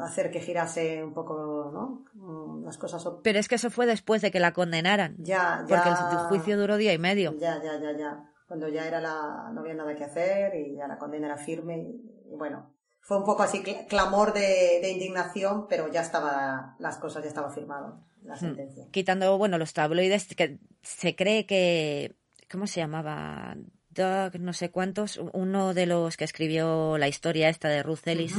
hacer 0.00 0.30
que 0.30 0.40
girase 0.40 1.04
un 1.04 1.12
poco, 1.12 1.34
¿no? 1.74 2.04
Mm, 2.14 2.64
Las 2.64 2.78
cosas. 2.78 3.04
Pero 3.22 3.38
es 3.38 3.48
que 3.48 3.56
eso 3.56 3.70
fue 3.70 3.86
después 3.86 4.22
de 4.22 4.30
que 4.30 4.40
la 4.40 4.52
condenaran, 4.52 5.16
Ya, 5.18 5.64
ya. 5.68 5.76
porque 5.76 5.88
el 5.90 6.18
juicio 6.28 6.56
duró 6.56 6.76
día 6.78 6.94
y 6.94 6.98
medio. 6.98 7.34
Ya, 7.38 7.60
ya, 7.62 7.78
ya, 7.80 7.92
ya. 7.98 8.31
Cuando 8.52 8.68
ya 8.68 8.86
era 8.86 9.00
la, 9.00 9.50
no 9.54 9.62
había 9.62 9.72
nada 9.72 9.96
que 9.96 10.04
hacer 10.04 10.54
y 10.56 10.76
ya 10.76 10.86
la 10.86 10.98
condena 10.98 11.26
era 11.28 11.38
firme 11.38 11.78
y, 11.78 12.32
y 12.34 12.36
bueno, 12.36 12.74
fue 13.00 13.16
un 13.16 13.24
poco 13.24 13.42
así 13.42 13.62
cl- 13.62 13.86
clamor 13.88 14.34
de, 14.34 14.78
de 14.82 14.90
indignación, 14.90 15.66
pero 15.68 15.90
ya 15.90 16.02
estaba, 16.02 16.76
las 16.78 16.98
cosas 16.98 17.22
ya 17.22 17.28
estaba 17.28 17.48
firmado, 17.50 18.04
Hmm. 18.20 18.28
la 18.28 18.36
sentencia. 18.36 18.84
Quitando, 18.90 19.38
bueno, 19.38 19.56
los 19.56 19.72
tabloides, 19.72 20.26
que 20.36 20.58
se 20.82 21.16
cree 21.16 21.46
que, 21.46 22.14
¿cómo 22.50 22.66
se 22.66 22.80
llamaba? 22.80 23.56
Doug, 23.88 24.38
no 24.38 24.52
sé 24.52 24.70
cuántos, 24.70 25.18
uno 25.32 25.72
de 25.72 25.86
los 25.86 26.18
que 26.18 26.24
escribió 26.24 26.98
la 26.98 27.08
historia 27.08 27.48
esta 27.48 27.70
de 27.70 27.82
Ruth 27.82 28.06
Ellis, 28.06 28.34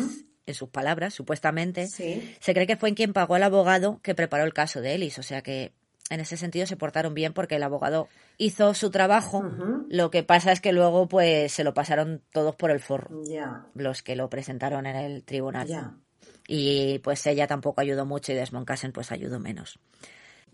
en 0.46 0.54
sus 0.54 0.70
palabras, 0.70 1.16
supuestamente, 1.16 1.88
Sí, 1.88 2.36
se 2.40 2.54
cree 2.54 2.68
que 2.68 2.78
fue 2.78 2.90
en 2.90 2.96
quien 2.96 3.14
pagó 3.14 3.34
al 3.34 3.42
abogado 3.44 4.00
que 4.04 4.14
preparó 4.14 4.44
el 4.44 4.54
caso 4.54 4.80
de 4.80 4.94
Ellis. 4.94 5.18
O 5.18 5.24
sea 5.24 5.42
que 5.42 5.74
en 6.14 6.22
ese 6.22 6.38
sentido 6.38 6.66
se 6.68 6.78
portaron 6.78 7.14
bien 7.14 7.34
porque 7.34 7.56
el 7.56 7.64
abogado 7.64 8.08
hizo 8.38 8.74
su 8.74 8.92
trabajo. 8.92 9.44
Lo 9.90 10.12
que 10.12 10.24
pasa 10.24 10.52
es 10.52 10.62
que 10.62 10.72
luego 10.72 11.08
pues 11.08 11.52
se 11.52 11.64
lo 11.64 11.74
pasaron 11.74 12.22
todos 12.32 12.56
por 12.56 12.72
el 12.72 12.80
forro, 12.80 13.22
los 13.74 14.04
que 14.04 14.16
lo 14.16 14.30
presentaron 14.30 14.86
en 14.86 14.96
el 14.96 15.24
tribunal. 15.24 15.98
Y 16.48 17.00
pues 17.00 17.26
ella 17.26 17.48
tampoco 17.48 17.82
ayudó 17.82 18.06
mucho 18.06 18.32
y 18.32 18.36
Desmond 18.36 18.66
Cassen 18.66 18.92
pues 18.92 19.12
ayudó 19.12 19.40
menos. 19.40 19.80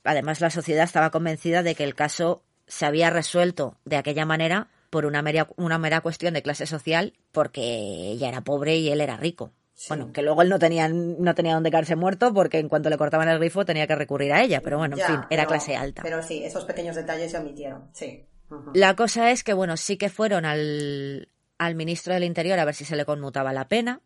Además 0.04 0.42
la 0.42 0.50
sociedad 0.50 0.84
estaba 0.84 1.12
convencida 1.12 1.64
de 1.64 1.76
que 1.76 1.84
el 1.84 1.96
caso 1.96 2.44
se 2.68 2.86
había 2.86 3.10
resuelto 3.10 3.78
de 3.86 3.98
aquella 3.98 4.26
manera 4.26 4.70
por 4.90 5.06
una 5.06 5.22
mera, 5.22 5.48
una 5.58 5.78
mera 5.78 6.02
cuestión 6.02 6.34
de 6.34 6.42
clase 6.42 6.66
social 6.66 7.14
porque 7.32 8.12
ella 8.12 8.30
era 8.30 8.42
pobre 8.42 8.78
y 8.78 8.90
él 8.90 9.02
era 9.02 9.18
rico. 9.18 9.52
Sí. 9.82 9.86
Bueno, 9.88 10.12
que 10.12 10.22
luego 10.22 10.42
él 10.42 10.50
no 10.50 10.60
tenía, 10.60 10.90
no 10.90 11.34
tenía 11.36 11.54
donde 11.54 11.72
caerse 11.72 11.96
muerto 11.96 12.34
porque 12.34 12.60
en 12.60 12.68
cuanto 12.68 12.90
le 12.90 12.98
cortaban 12.98 13.30
el 13.30 13.40
grifo 13.40 13.64
tenía 13.64 13.88
que 13.88 13.96
recurrir 13.96 14.34
a 14.34 14.44
ella, 14.44 14.60
pero 14.62 14.78
bueno, 14.78 14.96
en 14.96 15.00
Ya, 15.00 15.08
fin, 15.08 15.16
era 15.30 15.44
pero- 15.44 15.48
clase 15.48 15.78
alta. 15.78 16.02
Pero 16.04 16.22
sí, 16.22 16.44
esos 16.44 16.66
pequeños 16.66 16.98
detalles 16.98 17.32
se 17.32 17.38
omitieron, 17.38 17.88
sí. 17.94 18.26
La 18.74 18.98
cosa 18.98 19.32
es 19.32 19.46
que, 19.46 19.54
bueno, 19.54 19.78
sí 19.78 19.96
que 19.96 20.10
fueron 20.10 20.44
al, 20.44 21.30
al 21.60 21.76
ministro 21.76 22.14
del 22.14 22.26
Interior 22.26 22.60
a 22.60 22.66
ver 22.66 22.76
si 22.76 22.84
se 22.84 22.98
le 22.98 23.06
conmutaba 23.06 23.54
la 23.54 23.70
pena. 23.70 24.02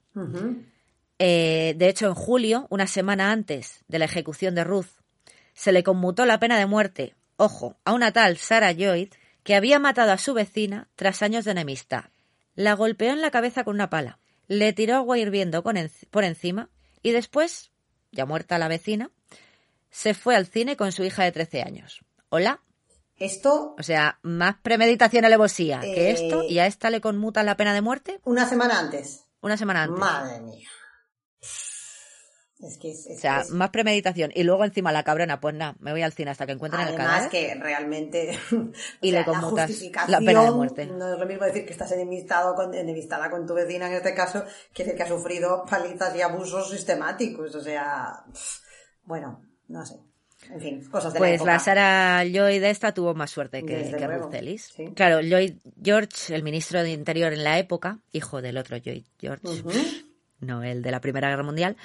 Eh, 1.19 1.73
de 1.77 1.89
hecho, 1.89 2.07
en 2.07 2.13
julio, 2.15 2.67
una 2.69 2.85
semana 2.87 3.31
antes 3.31 3.83
de 3.87 3.97
la 3.99 4.05
ejecución 4.05 4.55
de 4.55 4.63
Ruth, 4.63 4.87
se 5.53 5.71
le 5.71 5.83
conmutó 5.83 6.25
la 6.25 6.39
pena 6.39 6.57
de 6.59 6.65
muerte, 6.65 7.15
ojo, 7.37 7.77
a 7.85 7.93
una 7.93 8.11
tal 8.11 8.37
Sarah 8.37 8.71
Lloyd, 8.73 9.09
que 9.43 9.55
había 9.55 9.79
matado 9.79 10.11
a 10.11 10.17
su 10.17 10.33
vecina 10.33 10.87
tras 10.95 11.21
años 11.21 11.45
de 11.45 11.51
enemistad. 11.51 12.05
La 12.55 12.73
golpeó 12.73 13.11
en 13.11 13.21
la 13.21 13.31
cabeza 13.31 13.63
con 13.63 13.75
una 13.75 13.89
pala, 13.89 14.19
le 14.57 14.73
tiró 14.73 14.95
agua 14.95 15.17
hirviendo 15.17 15.63
con 15.63 15.75
por 16.09 16.23
encima 16.23 16.69
y 17.01 17.11
después, 17.11 17.71
ya 18.11 18.25
muerta 18.25 18.57
la 18.57 18.67
vecina, 18.67 19.11
se 19.89 20.13
fue 20.13 20.35
al 20.35 20.47
cine 20.47 20.75
con 20.77 20.91
su 20.91 21.03
hija 21.03 21.23
de 21.23 21.31
13 21.31 21.61
años. 21.61 22.01
Hola. 22.29 22.61
Esto, 23.15 23.75
O 23.77 23.83
sea, 23.83 24.19
más 24.23 24.55
premeditación 24.63 25.23
alevosía 25.23 25.81
que 25.81 26.09
Eh, 26.09 26.11
esto 26.11 26.43
y 26.43 26.57
a 26.59 26.65
esta 26.65 26.89
le 26.89 26.99
conmutan 26.99 27.45
la 27.45 27.55
pena 27.55 27.73
de 27.73 27.81
muerte 27.81 28.19
una 28.23 28.49
semana 28.49 28.79
antes. 28.79 29.25
una 29.41 29.55
semana 29.55 29.83
antes. 29.83 29.99
Madre 29.99 30.41
mía. 30.41 30.67
Es 32.65 32.77
que 32.77 32.91
es, 32.91 33.05
es- 33.07 33.17
O 33.17 33.21
sea, 33.21 33.41
es- 33.41 33.49
más 33.49 33.69
premeditación. 33.71 34.31
Y 34.33 34.43
luego 34.43 34.63
encima 34.63 34.91
la 34.91 35.03
cabrona, 35.03 35.39
pues 35.41 35.53
nada, 35.53 35.75
me 35.79 35.91
voy 35.91 36.01
al 36.01 36.13
cine 36.13 36.31
hasta 36.31 36.45
que 36.45 36.53
encuentren 36.53 36.81
el 36.81 36.87
Además 36.89 37.07
cadáver. 37.07 37.29
que 37.29 37.55
realmente 37.55 38.39
Y 39.01 39.09
o 39.09 39.11
le 39.11 39.23
sea, 39.23 39.25
conmutas 39.25 39.69
la 40.07 40.19
pena 40.19 40.43
de 40.45 40.51
muerte. 40.51 40.85
No 40.87 41.13
es 41.13 41.19
lo 41.19 41.25
mismo 41.25 41.43
decir 41.45 41.65
que 41.65 41.73
estás 41.73 41.91
enemistado 41.91 42.55
con, 42.55 42.73
enemistada 42.73 43.29
con 43.29 43.45
tu 43.45 43.53
vecina 43.53 43.87
en 43.87 43.93
este 43.93 44.13
caso 44.13 44.43
que 44.73 44.83
decir 44.83 44.97
que 44.97 45.03
ha 45.03 45.07
sufrido 45.07 45.65
palizas 45.69 46.15
y 46.15 46.21
abusos 46.21 46.69
sistemáticos. 46.69 47.53
O 47.55 47.61
sea, 47.61 48.23
bueno, 49.03 49.41
no 49.67 49.85
sé. 49.85 49.95
En 50.51 50.59
fin, 50.59 50.85
cosas 50.89 51.13
de 51.13 51.19
la 51.19 51.23
Pues 51.25 51.35
época. 51.35 51.53
la 51.53 51.59
Sara 51.59 52.23
Lloyd 52.25 52.63
esta 52.63 52.93
tuvo 52.93 53.13
más 53.13 53.31
suerte 53.31 53.63
que, 53.65 53.77
Desde 53.77 53.95
que 53.97 54.05
luego, 54.07 54.25
Ruth 54.25 54.33
Ellis. 54.35 54.73
sí. 54.75 54.89
Claro, 54.93 55.21
Lloyd 55.21 55.53
George, 55.81 56.35
el 56.35 56.43
ministro 56.43 56.83
de 56.83 56.91
Interior 56.91 57.31
en 57.31 57.45
la 57.45 57.59
época, 57.59 57.99
hijo 58.11 58.41
del 58.41 58.57
otro 58.57 58.75
Lloyd 58.75 59.05
George, 59.19 59.63
no 60.41 60.61
el 60.63 60.81
de 60.81 60.91
la 60.91 60.99
Primera 60.99 61.29
Guerra 61.29 61.43
Mundial, 61.43 61.77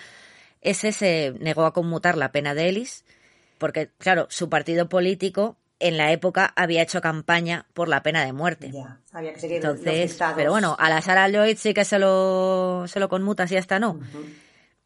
ese 0.60 0.92
se 0.92 1.34
negó 1.40 1.64
a 1.64 1.72
conmutar 1.72 2.16
la 2.16 2.32
pena 2.32 2.54
de 2.54 2.68
Ellis 2.68 3.04
porque, 3.58 3.90
claro, 3.98 4.26
su 4.30 4.48
partido 4.48 4.88
político 4.88 5.56
en 5.80 5.96
la 5.96 6.12
época 6.12 6.52
había 6.56 6.82
hecho 6.82 7.00
campaña 7.00 7.66
por 7.74 7.88
la 7.88 8.02
pena 8.02 8.24
de 8.24 8.32
muerte. 8.32 8.70
Ya, 8.72 9.00
había 9.12 9.32
que 9.32 9.40
seguir 9.40 9.56
Entonces, 9.56 10.18
pero 10.34 10.50
bueno, 10.50 10.76
a 10.78 10.88
la 10.88 11.02
Sara 11.02 11.28
Lloyd 11.28 11.56
sí 11.56 11.74
que 11.74 11.84
se 11.84 11.98
lo, 11.98 12.84
se 12.88 13.00
lo 13.00 13.08
conmutas 13.08 13.50
y 13.52 13.56
hasta 13.56 13.78
no. 13.78 14.00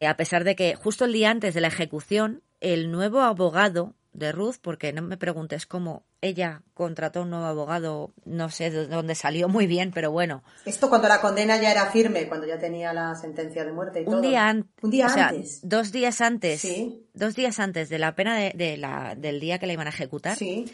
A 0.05 0.17
pesar 0.17 0.43
de 0.43 0.55
que 0.55 0.75
justo 0.75 1.05
el 1.05 1.13
día 1.13 1.31
antes 1.31 1.53
de 1.53 1.61
la 1.61 1.69
ejecución, 1.69 2.43
el 2.59 2.91
nuevo 2.91 3.21
abogado 3.21 3.93
de 4.13 4.31
Ruth, 4.31 4.55
porque 4.61 4.93
no 4.93 5.01
me 5.01 5.17
preguntes 5.17 5.65
cómo 5.65 6.03
ella 6.21 6.61
contrató 6.73 7.23
un 7.23 7.31
nuevo 7.31 7.45
abogado, 7.45 8.13
no 8.25 8.49
sé 8.49 8.69
de 8.71 8.87
dónde 8.87 9.15
salió 9.15 9.49
muy 9.49 9.67
bien, 9.67 9.91
pero 9.93 10.11
bueno. 10.11 10.43
Esto 10.65 10.87
cuando 10.89 11.07
la 11.07 11.19
condena 11.19 11.59
ya 11.61 11.71
era 11.71 11.87
firme, 11.87 12.27
cuando 12.27 12.47
ya 12.47 12.57
tenía 12.59 12.93
la 12.93 13.15
sentencia 13.15 13.65
de 13.65 13.71
muerte 13.73 14.01
y 14.01 14.05
Un 14.05 14.11
todo. 14.11 14.21
día, 14.21 14.47
an- 14.47 14.67
Un 14.81 14.91
día 14.91 15.07
o 15.07 15.09
sea, 15.09 15.27
antes. 15.29 15.59
dos 15.63 15.91
días 15.91 16.21
antes, 16.21 16.61
Sí. 16.61 17.07
dos 17.13 17.35
días 17.35 17.59
antes 17.59 17.89
de 17.89 17.99
la 17.99 18.15
pena 18.15 18.37
de, 18.37 18.51
de 18.55 18.77
la, 18.77 19.15
del 19.15 19.39
día 19.39 19.57
que 19.59 19.67
la 19.67 19.73
iban 19.73 19.87
a 19.87 19.89
ejecutar, 19.89 20.37
Sí. 20.37 20.65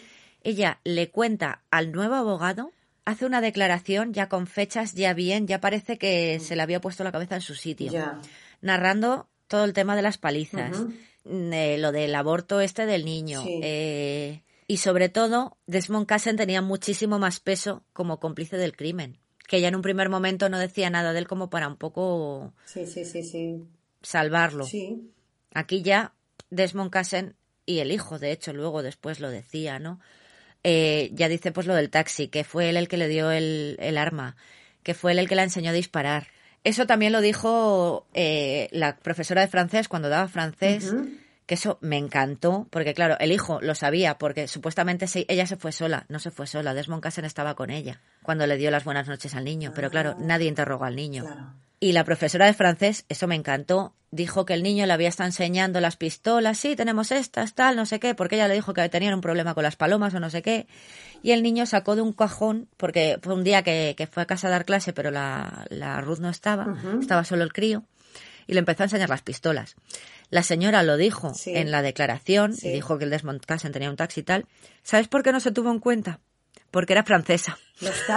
ella 0.43 0.79
le 0.83 1.09
cuenta 1.09 1.63
al 1.71 1.91
nuevo 1.91 2.15
abogado, 2.15 2.71
hace 3.05 3.25
una 3.25 3.41
declaración 3.41 4.13
ya 4.13 4.29
con 4.29 4.45
fechas, 4.45 4.93
ya 4.93 5.13
bien, 5.13 5.47
ya 5.47 5.59
parece 5.59 5.97
que 5.97 6.39
se 6.39 6.55
le 6.55 6.61
había 6.61 6.79
puesto 6.81 7.03
la 7.03 7.11
cabeza 7.11 7.35
en 7.35 7.41
su 7.41 7.55
sitio, 7.55 7.91
Ya. 7.91 8.19
narrando 8.61 9.27
todo 9.47 9.65
el 9.65 9.73
tema 9.73 9.95
de 9.95 10.03
las 10.03 10.17
palizas, 10.19 10.79
mm, 10.79 10.93
eh, 11.29 11.77
lo 11.77 11.91
del 11.91 12.13
aborto 12.15 12.59
este 12.61 12.85
del 12.85 13.05
niño, 13.05 13.43
Sí. 13.43 13.59
eh, 13.63 14.43
y 14.67 14.77
sobre 14.77 15.09
todo 15.09 15.57
Desmond 15.67 16.05
Cassen 16.07 16.37
tenía 16.37 16.61
muchísimo 16.61 17.19
más 17.19 17.39
peso 17.39 17.83
como 17.93 18.19
cómplice 18.19 18.57
del 18.57 18.75
crimen, 18.75 19.17
que 19.47 19.57
ella 19.57 19.67
en 19.69 19.75
un 19.75 19.81
primer 19.81 20.09
momento 20.09 20.49
no 20.49 20.59
decía 20.59 20.89
nada 20.89 21.13
de 21.13 21.19
él 21.19 21.27
como 21.27 21.49
para 21.49 21.67
un 21.67 21.77
poco 21.77 22.53
Sí, 22.65 22.85
sí, 22.85 23.05
sí, 23.05 23.63
salvarlo. 24.01 24.65
Sí. 24.65 25.11
Aquí 25.53 25.81
ya 25.81 26.13
Desmond 26.49 26.91
Cassen 26.91 27.35
y 27.65 27.79
el 27.79 27.91
hijo, 27.91 28.19
de 28.19 28.31
hecho, 28.31 28.53
luego 28.53 28.81
después 28.83 29.19
lo 29.19 29.29
decía, 29.29 29.79
¿no? 29.79 29.99
Eh, 30.63 31.09
ya 31.13 31.29
dice 31.29 31.51
pues 31.51 31.67
lo 31.67 31.73
del 31.75 31.89
taxi, 31.89 32.27
que 32.27 32.43
fue 32.43 32.69
él 32.69 32.77
el 32.77 32.87
que 32.87 32.97
le 32.97 33.07
dio 33.07 33.31
el, 33.31 33.75
el 33.79 33.97
arma, 33.97 34.35
que 34.83 34.93
fue 34.93 35.13
él 35.13 35.19
el 35.19 35.29
que 35.29 35.35
la 35.35 35.43
enseñó 35.43 35.69
a 35.69 35.73
disparar. 35.73 36.27
Eso 36.63 36.85
también 36.87 37.11
lo 37.13 37.21
dijo 37.21 38.05
eh, 38.13 38.67
la 38.71 38.97
profesora 38.97 39.41
de 39.41 39.47
francés 39.47 39.87
cuando 39.87 40.09
daba 40.09 40.27
francés, 40.27 40.93
que 41.45 41.55
eso 41.55 41.77
me 41.81 41.97
encantó, 41.97 42.67
porque 42.69 42.93
claro, 42.93 43.17
el 43.19 43.31
hijo 43.31 43.59
lo 43.61 43.73
sabía, 43.75 44.17
porque 44.17 44.47
supuestamente 44.47 45.07
se- 45.07 45.25
ella 45.29 45.47
se 45.47 45.55
fue 45.55 45.71
sola, 45.71 46.05
no 46.09 46.19
se 46.19 46.29
fue 46.31 46.45
sola, 46.47 46.73
Desmond 46.73 47.01
Cassen 47.01 47.25
estaba 47.25 47.55
con 47.55 47.69
ella 47.71 48.01
cuando 48.21 48.45
le 48.45 48.57
dio 48.57 48.69
las 48.71 48.83
buenas 48.83 49.07
noches 49.07 49.33
al 49.35 49.45
niño, 49.45 49.71
pero 49.73 49.89
claro, 49.89 50.15
nadie 50.19 50.47
interrogó 50.47 50.85
al 50.85 50.95
niño. 50.95 51.23
Claro. 51.23 51.53
Y 51.79 51.93
la 51.93 52.03
profesora 52.03 52.45
de 52.45 52.53
francés, 52.53 53.05
eso 53.07 53.25
me 53.27 53.35
encantó, 53.35 53.93
dijo 54.11 54.43
que 54.45 54.53
el 54.53 54.63
niño 54.63 54.85
le 54.85 54.91
había 54.93 55.07
estado 55.07 55.27
enseñando 55.27 55.79
las 55.79 55.95
pistolas, 55.95 56.57
sí, 56.57 56.75
tenemos 56.75 57.11
estas, 57.11 57.53
tal, 57.55 57.75
no 57.77 57.85
sé 57.85 57.99
qué, 58.01 58.15
porque 58.15 58.35
ella 58.35 58.47
le 58.49 58.55
dijo 58.55 58.73
que 58.73 58.87
tenían 58.89 59.13
un 59.13 59.21
problema 59.21 59.53
con 59.53 59.63
las 59.63 59.75
palomas 59.77 60.13
o 60.13 60.19
no 60.19 60.29
sé 60.29 60.41
qué. 60.41 60.67
Y 61.23 61.31
el 61.31 61.41
niño 61.43 61.65
sacó 61.65 61.95
de 61.95 62.01
un 62.01 62.11
cajón, 62.11 62.67
porque 62.75 63.17
fue 63.21 63.33
un 63.33 63.43
día 63.45 63.63
que, 63.63 63.93
que 63.97 64.07
fue 64.07 64.23
a 64.23 64.25
casa 64.25 64.47
a 64.47 64.51
dar 64.51 64.65
clase, 64.65 64.91
pero 64.93 65.09
la, 65.11 65.65
la 65.69 66.01
Ruth 66.01 66.19
no 66.19 66.29
estaba, 66.29 66.75
estaba 66.99 67.23
solo 67.23 67.43
el 67.43 67.53
crío, 67.53 67.83
y 68.45 68.53
le 68.53 68.59
empezó 68.59 68.83
a 68.83 68.87
enseñar 68.87 69.09
las 69.09 69.21
pistolas. 69.21 69.75
La 70.31 70.43
señora 70.43 70.83
lo 70.83 70.97
dijo 70.97 71.33
Sí. 71.33 71.55
en 71.55 71.71
la 71.71 71.81
declaración, 71.81 72.53
Sí. 72.55 72.67
y 72.67 72.71
dijo 72.71 72.97
que 72.97 73.05
el 73.05 73.09
Desmond 73.11 73.45
Cassen 73.45 73.71
tenía 73.71 73.89
un 73.89 73.95
taxi 73.95 74.19
y 74.19 74.23
tal. 74.23 74.45
¿Sabes 74.83 75.07
por 75.07 75.23
qué 75.23 75.31
no 75.31 75.39
se 75.39 75.51
tuvo 75.51 75.71
en 75.71 75.79
cuenta? 75.79 76.19
Porque 76.71 76.93
era 76.93 77.03
francesa. 77.03 77.57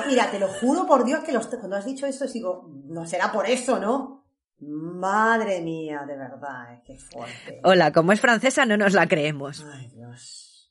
Mira, 0.09 0.31
te 0.31 0.39
lo 0.39 0.49
juro 0.49 0.87
por 0.87 1.05
Dios 1.05 1.21
que 1.21 1.33
los, 1.33 1.47
cuando 1.47 1.77
has 1.77 1.87
dicho 1.87 2.07
eso, 2.07 2.27
digo, 2.27 2.69
no 2.85 3.07
será 3.07 3.33
por 3.33 3.47
eso, 3.49 3.79
¿no? 3.79 4.25
Madre 4.59 5.61
mía, 5.61 6.05
de 6.07 6.17
verdad, 6.17 6.75
eh, 6.75 6.83
qué 6.85 6.99
fuerte. 6.99 7.61
Hola, 7.65 7.93
como 7.93 8.13
es 8.13 8.21
francesa 8.21 8.65
no 8.65 8.77
nos 8.77 8.93
la 8.93 9.09
creemos. 9.09 9.65
Ay, 9.73 9.89
Dios, 9.89 10.71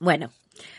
Bueno, 0.00 0.30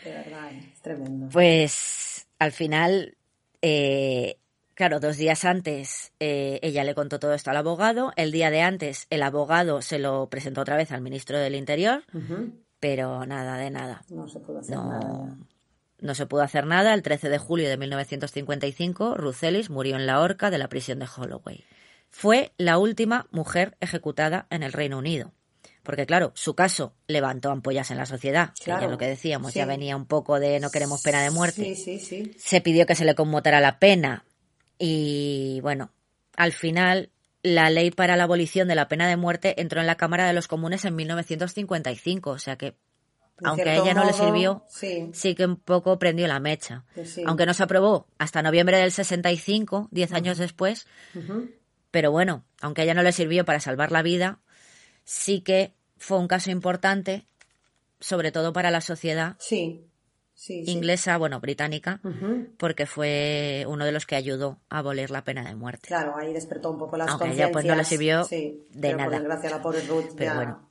de 0.04 0.12
verdad, 0.12 0.52
eh, 0.52 0.72
es 0.74 0.82
tremendo. 0.82 1.30
Pues 1.30 2.28
al 2.38 2.52
final, 2.52 3.18
eh, 3.62 4.38
claro, 4.76 5.00
dos 5.00 5.18
días 5.18 5.46
antes 5.46 6.14
eh, 6.20 6.60
ella 6.62 6.84
le 6.84 6.96
contó 6.96 7.20
todo 7.20 7.34
esto 7.34 7.50
al 7.50 7.58
abogado. 7.58 8.14
El 8.16 8.32
día 8.32 8.52
de 8.52 8.62
antes 8.62 9.08
el 9.10 9.24
abogado 9.24 9.82
se 9.82 10.00
lo 10.00 10.28
presentó 10.30 10.62
otra 10.62 10.78
vez 10.78 10.92
al 10.92 11.02
ministro 11.02 11.38
del 11.38 11.56
Interior, 11.56 12.04
pero 12.80 13.26
nada 13.26 13.58
de 13.58 13.72
nada. 13.72 14.04
No 14.10 14.28
se 14.28 14.40
puede 14.40 14.60
hacer 14.60 14.78
nada. 14.78 15.00
No, 15.00 15.28
ya. 15.28 15.38
No 16.02 16.16
se 16.16 16.26
pudo 16.26 16.42
hacer 16.42 16.66
nada. 16.66 16.94
El 16.94 17.02
13 17.02 17.30
de 17.30 17.38
julio 17.38 17.70
de 17.70 17.78
1955, 17.78 19.16
Ruth 19.16 19.44
Ellis 19.44 19.70
murió 19.70 19.96
en 19.96 20.06
la 20.06 20.20
horca 20.20 20.50
de 20.50 20.58
la 20.58 20.70
prisión 20.70 21.00
de 21.00 21.08
Holloway. 21.08 21.64
Fue 22.10 22.52
la 22.58 22.78
última 22.78 23.28
mujer 23.32 23.78
ejecutada 23.80 24.48
en 24.50 24.64
el 24.64 24.74
Reino 24.74 24.98
Unido. 24.98 25.32
Porque 25.84 26.06
claro, 26.06 26.32
su 26.36 26.56
caso 26.56 26.94
levantó 27.08 27.52
ampollas 27.52 27.90
en 27.92 27.98
la 27.98 28.06
sociedad. 28.06 28.54
que 28.54 28.66
Claro, 28.66 28.82
ya 28.84 28.88
lo 28.90 28.98
que 28.98 29.08
decíamos, 29.08 29.54
sí. 29.54 29.60
ya 29.60 29.66
venía 29.66 29.96
un 29.96 30.06
poco 30.06 30.40
de 30.40 30.60
no 30.60 30.70
queremos 30.70 31.02
pena 31.02 31.22
de 31.22 31.32
muerte 31.32 31.64
Sí, 31.64 31.76
sí, 31.76 32.00
sí. 32.00 32.32
se 32.38 32.62
pidió 32.62 32.86
que 32.86 32.96
se 32.96 33.06
le 33.06 33.16
conmutara 33.16 33.60
la 33.60 33.80
pena 33.80 34.24
y 34.78 35.60
bueno, 35.62 35.92
al 36.36 36.52
final 36.54 37.10
la 37.44 37.70
ley 37.70 37.92
para 37.92 38.18
la 38.18 38.26
abolición 38.26 38.68
de 38.68 38.76
la 38.76 38.88
pena 38.88 39.08
de 39.08 39.18
muerte 39.18 39.62
entró 39.62 39.80
en 39.82 39.88
la 39.88 39.96
Cámara 39.96 40.28
de 40.28 40.34
los 40.34 40.48
Comunes 40.48 40.86
en 40.86 40.96
1955, 40.96 42.30
o 42.30 42.40
sea 42.40 42.58
que 42.58 42.76
aunque 43.44 43.70
a 43.70 43.76
ella 43.76 43.94
no 43.94 44.04
le 44.06 44.14
sirvió, 44.14 44.64
Sí, 44.68 45.10
sí 45.14 45.36
que 45.36 45.46
un 45.46 45.56
poco 45.58 45.98
prendió 46.00 46.28
la 46.28 46.40
mecha. 46.40 46.86
sí. 47.04 47.24
Aunque 47.26 47.46
no 47.46 47.54
se 47.54 47.64
aprobó 47.64 48.08
hasta 48.18 48.42
noviembre 48.42 48.78
del 48.78 48.92
65, 48.92 49.88
10 49.92 50.12
años 50.14 50.38
después, 50.38 50.88
Ujú. 51.16 51.50
pero 51.92 52.12
bueno, 52.12 52.44
aunque 52.62 52.82
a 52.82 52.84
ella 52.84 52.94
no 52.94 53.04
le 53.04 53.12
sirvió 53.12 53.46
para 53.46 53.60
salvar 53.60 53.92
la 53.92 54.02
vida, 54.02 54.40
sí 55.04 55.42
que 55.42 55.74
fue 55.98 56.18
un 56.20 56.28
caso 56.28 56.52
importante, 56.52 57.26
sobre 58.00 58.32
todo 58.32 58.54
para 58.54 58.72
la 58.72 58.82
sociedad 58.82 59.36
Sí, 59.40 59.86
inglesa, 60.66 61.18
bueno, 61.18 61.40
británica, 61.42 62.00
porque 62.58 62.86
fue 62.86 63.66
uno 63.68 63.84
de 63.86 63.92
los 63.92 64.06
que 64.06 64.16
ayudó 64.16 64.60
a 64.70 64.78
abolir 64.80 65.12
la 65.12 65.24
pena 65.26 65.44
de 65.44 65.54
muerte. 65.56 65.88
Claro, 65.90 66.16
ahí 66.18 66.32
despertó 66.32 66.72
un 66.72 66.78
poco 66.78 66.96
las 66.96 67.10
Aunque 67.10 67.28
a 67.28 67.34
ella, 67.34 67.52
pues, 67.52 67.66
no 67.66 67.76
le 67.76 67.84
sirvió 67.84 68.26
de 68.26 68.58
pero 68.80 68.98
nada. 68.98 69.10
Por 69.10 69.20
desgracia, 69.20 69.50
la 69.50 69.62
pobre 69.62 69.82
Ruth 69.86 70.14
Pero 70.16 70.32
ya- 70.32 70.36
bueno. 70.36 70.69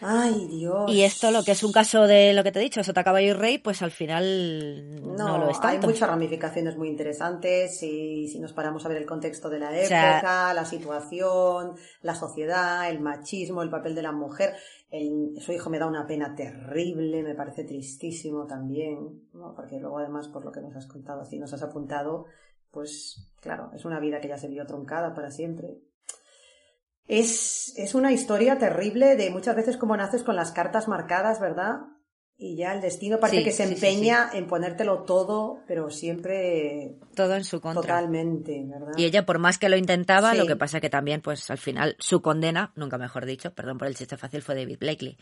Ay, 0.00 0.46
Dios. 0.50 0.90
Y 0.90 1.02
esto, 1.02 1.30
lo 1.30 1.42
que 1.44 1.52
es 1.52 1.62
un 1.62 1.72
caso 1.72 2.06
de 2.06 2.32
lo 2.32 2.42
que 2.42 2.52
te 2.52 2.58
he 2.58 2.62
dicho, 2.62 2.82
Sota 2.82 3.04
Caballo 3.04 3.28
y 3.28 3.32
Rey, 3.32 3.58
pues 3.58 3.82
al 3.82 3.90
final 3.90 5.00
no, 5.02 5.28
No, 5.28 5.38
lo 5.38 5.50
es 5.50 5.58
hay 5.62 5.78
muchas 5.78 6.08
ramificaciones 6.08 6.76
muy 6.76 6.88
interesantes 6.88 7.82
y 7.82 8.28
si 8.28 8.38
nos 8.40 8.52
paramos 8.52 8.84
a 8.84 8.88
ver 8.88 8.96
el 8.98 9.06
contexto 9.06 9.50
de 9.50 9.58
la 9.58 9.76
época, 9.76 10.20
sea- 10.20 10.54
la 10.54 10.64
situación, 10.64 11.74
la 12.02 12.14
sociedad, 12.14 12.88
el 12.90 13.00
machismo, 13.00 13.62
el 13.62 13.70
papel 13.70 13.94
de 13.94 14.02
la 14.02 14.12
mujer. 14.12 14.54
El- 14.90 15.34
su 15.40 15.52
hijo 15.52 15.70
me 15.70 15.78
da 15.78 15.86
una 15.86 16.06
pena 16.06 16.34
terrible, 16.34 17.22
me 17.22 17.34
parece 17.34 17.64
tristísimo 17.64 18.46
también, 18.46 19.28
¿no? 19.34 19.54
porque 19.54 19.78
luego 19.78 19.98
además 19.98 20.28
por 20.28 20.44
lo 20.44 20.50
que 20.52 20.60
nos 20.60 20.74
has 20.74 20.86
contado, 20.86 21.20
así 21.20 21.38
nos 21.38 21.52
has 21.52 21.62
apuntado, 21.62 22.24
pues 22.70 23.30
claro, 23.40 23.70
es 23.74 23.84
una 23.84 24.00
vida 24.00 24.20
que 24.20 24.28
ya 24.28 24.38
se 24.38 24.48
vio 24.48 24.66
truncada 24.66 25.14
para 25.14 25.30
siempre. 25.30 25.78
Es, 27.12 27.74
es 27.76 27.96
una 27.96 28.12
historia 28.12 28.56
terrible 28.58 29.16
de 29.16 29.30
muchas 29.30 29.56
veces 29.56 29.76
como 29.76 29.96
naces 29.96 30.22
con 30.22 30.36
las 30.36 30.52
cartas 30.52 30.86
marcadas, 30.86 31.40
¿verdad? 31.40 31.80
Y 32.36 32.54
ya 32.56 32.72
el 32.72 32.80
destino 32.80 33.18
parece 33.18 33.38
Sí, 33.40 33.44
que 33.44 33.50
se 33.50 33.66
sí, 33.66 33.68
sí, 33.70 33.74
empeña 33.74 34.30
en 34.32 34.46
ponértelo 34.46 35.02
todo, 35.02 35.58
pero 35.66 35.90
siempre 35.90 36.98
Todo 37.16 37.34
en 37.34 37.42
su 37.42 37.60
contra. 37.60 37.82
totalmente, 37.82 38.64
¿verdad? 38.64 38.92
Y 38.96 39.04
ella, 39.06 39.26
por 39.26 39.40
más 39.40 39.58
que 39.58 39.68
lo 39.68 39.76
intentaba, 39.76 40.34
lo 40.36 40.46
que 40.46 40.54
pasa 40.54 40.80
que 40.80 40.88
también, 40.88 41.20
pues 41.20 41.50
al 41.50 41.58
final, 41.58 41.96
su 41.98 42.22
condena, 42.22 42.72
nunca 42.76 42.96
mejor 42.96 43.26
dicho, 43.26 43.52
perdón 43.54 43.76
por 43.78 43.88
el 43.88 43.96
chiste 43.96 44.16
fácil, 44.16 44.40
fue 44.42 44.54
David 44.54 44.78
Blakely. 44.78 45.18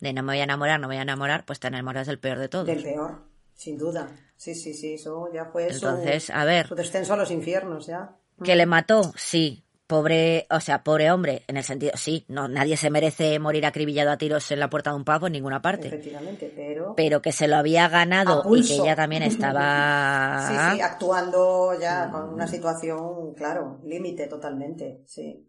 De 0.00 0.14
no 0.14 0.22
me 0.22 0.32
voy 0.32 0.40
a 0.40 0.44
enamorar, 0.44 0.80
no 0.80 0.88
me 0.88 0.94
voy 0.94 1.00
a 1.00 1.02
enamorar, 1.02 1.44
pues 1.44 1.60
te 1.60 1.68
enamoras 1.68 2.06
del 2.06 2.18
peor 2.18 2.38
de 2.38 2.48
todos. 2.48 2.66
Del 2.66 2.82
peor, 2.82 3.20
sin 3.54 3.76
duda. 3.76 4.08
Sí, 4.36 4.54
sí, 4.54 4.72
sí, 4.72 4.94
eso 4.94 5.30
ya 5.34 5.44
fue 5.44 5.68
su- 5.70 5.86
Entonces, 5.86 6.30
a 6.30 6.46
ver, 6.46 6.66
su 6.66 6.74
descenso 6.74 7.12
a 7.12 7.16
los 7.18 7.30
infiernos, 7.30 7.86
ya. 7.86 8.16
¿que 8.42 8.56
le 8.56 8.64
mató? 8.64 9.12
Sí. 9.16 9.62
Pobre, 9.86 10.46
o 10.50 10.58
sea, 10.60 10.82
pobre 10.82 11.12
hombre, 11.12 11.44
en 11.46 11.56
el 11.56 11.62
sentido, 11.62 11.92
sí, 11.94 12.24
no, 12.28 12.48
nadie 12.48 12.76
se 12.76 12.90
merece 12.90 13.38
morir 13.38 13.64
acribillado 13.66 14.10
a 14.10 14.16
tiros 14.18 14.50
en 14.50 14.58
la 14.58 14.68
puerta 14.68 14.90
de 14.90 14.96
un 14.96 15.04
pavo 15.04 15.28
en 15.28 15.34
ninguna 15.34 15.62
parte. 15.62 15.86
Efectivamente, 15.88 16.52
pero... 16.56 16.94
Pero 16.96 17.22
que 17.22 17.30
se 17.30 17.46
lo 17.46 17.54
había 17.56 17.88
ganado 17.88 18.42
y 18.54 18.66
que 18.66 18.74
ella 18.74 18.96
también 18.96 19.22
estaba... 19.22 20.46
Sí, 20.48 20.76
sí, 20.76 20.80
actuando 20.80 21.72
Mm. 21.76 21.80
ya 21.80 22.10
con 22.10 22.28
una 22.34 22.46
situación, 22.46 23.34
claro, 23.36 23.80
límite 23.84 24.26
totalmente, 24.26 25.02
sí. 25.06 25.48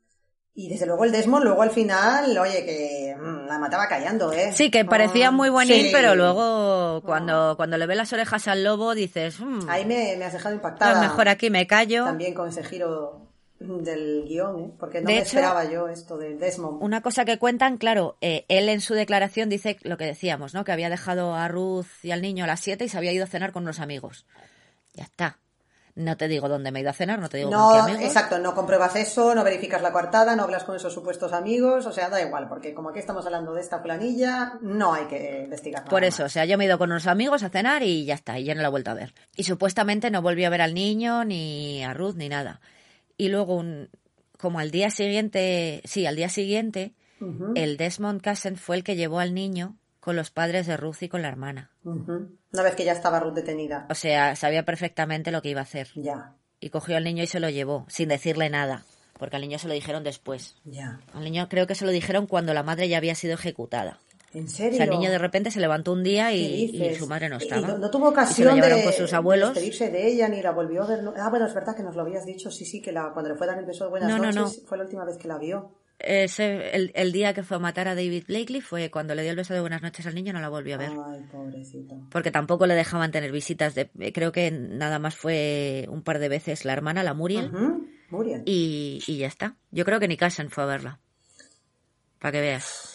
Y 0.54 0.70
desde 0.70 0.86
luego 0.88 1.04
el 1.04 1.12
Desmond, 1.12 1.44
luego 1.44 1.62
al 1.62 1.70
final, 1.70 2.36
oye, 2.38 2.66
que 2.66 3.16
mm, 3.16 3.46
la 3.48 3.60
mataba 3.60 3.88
callando, 3.88 4.32
¿eh? 4.34 4.52
Sí, 4.54 4.72
que 4.72 4.86
parecía 4.86 5.30
muy 5.32 5.50
buenín, 5.50 5.84
sí. 5.86 5.90
pero 5.94 6.16
luego 6.16 7.02
cuando, 7.04 7.54
cuando 7.58 7.78
le 7.78 7.86
ve 7.86 7.96
las 7.96 8.12
orejas 8.14 8.48
al 8.48 8.64
lobo 8.64 8.96
dices, 8.96 9.40
"Mm, 9.40 9.70
Ahí 9.70 9.86
me, 9.86 10.16
me 10.18 10.26
has 10.26 10.34
dejado 10.34 10.54
a 10.54 10.56
impactada. 10.56 10.94
lo 10.96 11.02
mejor 11.02 11.28
aquí 11.30 11.50
me 11.52 11.68
callo. 11.68 12.06
También 12.06 12.34
con 12.34 12.50
ese 12.50 12.64
giro 12.64 13.27
del 13.60 14.26
guion, 14.28 14.60
¿eh? 14.60 14.72
Porque 14.80 15.02
no 15.02 15.08
De 15.08 15.14
me 15.14 15.20
hecho, 15.20 15.28
esperaba 15.38 15.66
yo 15.66 15.88
esto 15.88 16.18
de 16.18 16.36
Desmond. 16.36 16.82
Una 16.84 17.02
cosa 17.02 17.26
que 17.26 17.38
cuentan, 17.40 17.78
claro, 17.78 18.18
eh, 18.22 18.46
él 18.50 18.70
en 18.70 18.82
su 18.82 18.94
declaración 18.94 19.50
dice 19.50 19.78
lo 19.84 19.98
que 19.98 20.06
decíamos, 20.06 20.54
¿no? 20.54 20.64
Que 20.64 20.72
había 20.72 20.90
dejado 20.90 21.34
a 21.36 21.48
Ruth 21.48 21.88
y 22.04 22.12
al 22.12 22.22
niño 22.22 22.44
a 22.44 22.48
las 22.48 22.60
7 22.60 22.86
y 22.86 22.90
se 22.90 22.98
había 22.98 23.12
ido 23.14 23.24
a 23.24 23.28
cenar 23.28 23.52
con 23.52 23.64
unos 23.64 23.80
amigos. 23.80 24.26
Ya 24.94 25.04
está. 25.06 25.40
No 25.96 26.16
te 26.16 26.28
digo 26.28 26.48
dónde 26.48 26.72
me 26.72 26.78
he 26.78 26.82
ido 26.84 26.92
a 26.92 26.94
cenar, 26.94 27.18
no 27.18 27.28
te 27.28 27.38
digo 27.38 27.50
con 27.50 27.58
qué 27.58 27.78
No, 27.78 27.84
amigos. 27.86 28.04
exacto, 28.04 28.38
no 28.38 28.54
compruebas 28.54 28.96
eso, 28.96 29.34
no 29.34 29.44
verificas 29.44 29.82
la 29.82 29.92
coartada, 29.92 30.36
no 30.36 30.44
hablas 30.44 30.64
con 30.64 30.76
esos 30.76 30.94
supuestos 30.94 31.34
amigos, 31.34 31.88
o 31.88 31.92
sea, 31.92 32.08
da 32.10 32.22
igual, 32.22 32.48
porque 32.48 32.76
como 32.76 32.90
aquí 32.90 33.00
estamos 33.00 33.26
hablando 33.26 33.56
de 33.56 33.62
esta 33.62 33.82
planilla, 33.82 34.60
no 34.62 34.94
hay 34.94 35.06
que 35.06 35.42
investigar 35.46 35.82
nada 35.82 35.90
Por 35.90 36.04
eso, 36.04 36.22
o 36.22 36.26
más. 36.26 36.32
sea, 36.34 36.46
yo 36.46 36.56
me 36.60 36.66
he 36.66 36.68
ido 36.68 36.78
con 36.78 36.92
unos 36.92 37.08
amigos 37.08 37.42
a 37.42 37.50
cenar 37.50 37.82
y 37.82 38.06
ya 38.06 38.14
está, 38.14 38.38
y 38.38 38.44
ya 38.44 38.54
no 38.54 38.62
la 38.62 38.68
he 38.68 38.72
vuelto 38.72 38.92
a 38.92 38.94
ver. 38.94 39.16
Y 39.36 39.46
supuestamente 39.46 40.12
no 40.12 40.22
volvió 40.22 40.46
a 40.46 40.52
ver 40.52 40.62
al 40.62 40.76
niño, 40.76 41.26
ni 41.26 41.84
a 41.84 41.96
Ruth, 41.96 42.14
ni 42.16 42.30
nada. 42.30 42.62
Y 43.18 43.30
luego, 43.30 43.56
un, 43.56 43.90
como 44.38 44.60
al 44.60 44.72
día 44.72 44.90
siguiente, 44.90 45.82
sí, 45.86 46.06
al 46.06 46.16
día 46.16 46.30
siguiente, 46.30 46.94
el 47.56 47.78
Desmond 47.78 48.22
Cassen 48.22 48.58
fue 48.58 48.76
el 48.76 48.84
que 48.84 48.96
llevó 48.96 49.20
al 49.20 49.34
niño 49.34 49.76
con 50.00 50.16
los 50.16 50.30
padres 50.32 50.68
de 50.68 50.78
Ruth 50.78 51.02
y 51.02 51.10
con 51.10 51.22
la 51.22 51.28
hermana. 51.28 51.72
Una 51.84 52.64
vez 52.64 52.76
que 52.76 52.86
ya 52.86 52.94
estaba 52.94 53.20
Ruth 53.20 53.34
detenida. 53.34 53.88
O 53.90 53.96
sea, 53.96 54.36
sabía 54.36 54.64
perfectamente 54.64 55.32
lo 55.32 55.42
que 55.42 55.50
iba 55.50 55.60
a 55.62 55.64
hacer. 55.64 55.90
Ya, 55.96 56.36
Y 56.60 56.70
cogió 56.70 56.96
al 56.96 57.04
niño 57.04 57.24
y 57.24 57.28
se 57.28 57.40
lo 57.40 57.50
llevó, 57.50 57.86
sin 57.90 58.10
decirle 58.10 58.50
nada. 58.50 58.86
Porque 59.20 59.36
al 59.36 59.42
niño 59.42 59.58
se 59.58 59.68
lo 59.68 59.74
dijeron 59.74 60.04
después. 60.04 60.56
ya. 60.64 61.02
Al 61.14 61.24
niño 61.24 61.50
creo 61.50 61.66
que 61.66 61.76
se 61.76 61.86
lo 61.86 61.92
dijeron 61.92 62.28
cuando 62.28 62.54
la 62.54 62.64
madre 62.64 62.88
ya 62.88 62.98
había 62.98 63.16
sido 63.16 63.34
ejecutada. 63.34 64.00
¿En 64.34 64.46
O 64.46 64.48
serio? 64.48 64.76
sea, 64.78 64.84
el 64.86 64.92
niño 64.92 65.10
de 65.10 65.18
repente 65.18 65.52
se 65.52 65.60
levantó 65.60 65.94
un 65.94 66.04
día 66.04 66.30
¿Qué 66.30 66.36
y, 66.38 66.96
su 66.96 67.08
madre 67.08 67.30
no 67.30 67.38
Y- 67.38 67.40
y 67.40 67.44
estaba. 67.44 67.68
no, 67.68 67.78
no 67.78 67.90
tuvo 67.90 68.08
se 68.10 68.16
lo 68.16 68.22
ocasión 68.22 68.56
llevaron 68.56 68.80
de, 68.80 68.84
con 68.84 68.94
sus 68.94 69.10
de 69.12 69.16
abuelos. 69.18 69.50
despedirse 69.54 69.90
de 69.90 70.08
ella 70.08 70.28
ni 70.28 70.42
la 70.42 70.52
volvió 70.52 70.84
a 70.84 70.88
ver. 70.88 71.00
Ah, 71.18 71.30
bueno, 71.30 71.46
es 71.48 71.54
verdad 71.54 71.76
que 71.76 71.84
nos 71.84 71.96
lo 71.96 72.02
habías 72.02 72.26
dicho. 72.26 72.52
Sí, 72.52 72.66
sí, 72.66 72.82
que 72.82 72.92
la, 72.92 73.12
cuando 73.14 73.32
le 73.32 73.38
fue 73.38 73.48
a 73.48 73.52
dar 73.52 73.60
el 73.60 73.66
beso 73.66 73.86
de 73.86 73.90
buenas 73.92 74.10
No, 74.10 74.18
no, 74.18 74.26
noches 74.32 74.62
no. 74.64 74.68
fue 74.68 74.78
la 74.78 74.84
última 74.84 75.06
vez 75.06 75.18
que 75.18 75.28
la 75.28 75.38
vio. 75.38 75.72
Ese, 76.00 76.76
el, 76.76 76.92
el 76.94 77.12
día 77.12 77.34
que 77.34 77.42
fue 77.42 77.58
a 77.58 77.60
matar 77.60 77.88
a 77.88 77.96
David 77.96 78.26
Blakely 78.28 78.62
fue 78.62 78.92
cuando 78.92 79.16
le 79.16 79.24
dio 79.24 79.32
el 79.32 79.38
beso 79.38 79.56
de 79.56 79.62
buenas 79.62 79.82
noches 79.82 80.06
al 80.06 80.14
niño, 80.14 80.32
no 80.32 80.40
la 80.42 80.50
volvió 80.50 80.76
a 80.76 80.78
ver. 80.78 80.92
Ay, 80.92 81.22
pobrecito. 81.32 81.96
Porque 82.12 82.30
tampoco 82.30 82.68
le 82.68 82.76
dejaban 82.76 83.12
tener 83.12 83.32
visitas. 83.32 83.74
De, 83.74 83.90
creo 84.14 84.32
que 84.32 84.52
nada 84.52 85.00
más 85.00 85.16
fue 85.16 85.88
un 85.90 86.04
par 86.04 86.20
de 86.20 86.30
veces 86.30 86.66
la 86.66 86.74
hermana, 86.74 87.02
la 87.02 87.16
Muriel, 87.16 87.50
Muriel. 88.12 88.44
y, 88.46 89.00
y 89.08 89.18
ya 89.18 89.26
está. 89.28 89.56
Yo 89.72 89.86
creo 89.86 90.00
que 90.00 90.08
ni 90.08 90.18
Cassen 90.18 90.52
fue 90.52 90.66
a 90.66 90.68
verla. 90.68 91.00
Para 92.20 92.34
que 92.34 92.42
veas. 92.42 92.94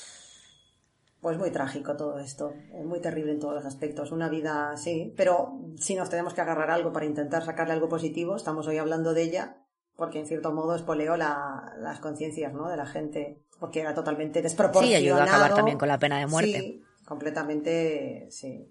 Pues 1.22 1.38
muy 1.38 1.52
trágico 1.52 1.96
todo 1.96 2.18
esto, 2.18 2.52
es 2.74 2.84
muy 2.84 3.00
terrible 3.00 3.30
en 3.30 3.38
todos 3.38 3.54
los 3.54 3.64
aspectos. 3.64 4.10
Una 4.10 4.28
vida, 4.28 4.76
sí, 4.76 5.14
pero 5.16 5.60
si 5.78 5.94
nos 5.94 6.10
tenemos 6.10 6.34
que 6.34 6.40
agarrar 6.40 6.68
algo 6.72 6.92
para 6.92 7.06
intentar 7.06 7.44
sacarle 7.44 7.74
algo 7.74 7.88
positivo, 7.88 8.34
estamos 8.34 8.66
hoy 8.66 8.78
hablando 8.78 9.14
de 9.14 9.22
ella, 9.22 9.56
porque 9.94 10.18
en 10.18 10.26
cierto 10.26 10.52
modo 10.52 10.74
espoleó 10.74 11.16
la- 11.16 11.74
las 11.78 12.00
conciencias 12.00 12.52
¿no? 12.52 12.68
de 12.68 12.76
la 12.76 12.86
gente, 12.86 13.40
porque 13.60 13.80
era 13.82 13.94
totalmente 13.94 14.42
desproporcionado. 14.42 14.98
Sí, 14.98 15.04
ayudó 15.06 15.20
a 15.20 15.24
acabar 15.24 15.54
también 15.54 15.78
con 15.78 15.86
la 15.86 15.98
pena 16.00 16.18
de 16.18 16.26
muerte. 16.26 16.58
Sí, 16.60 16.82
completamente, 17.06 18.26
sí, 18.32 18.68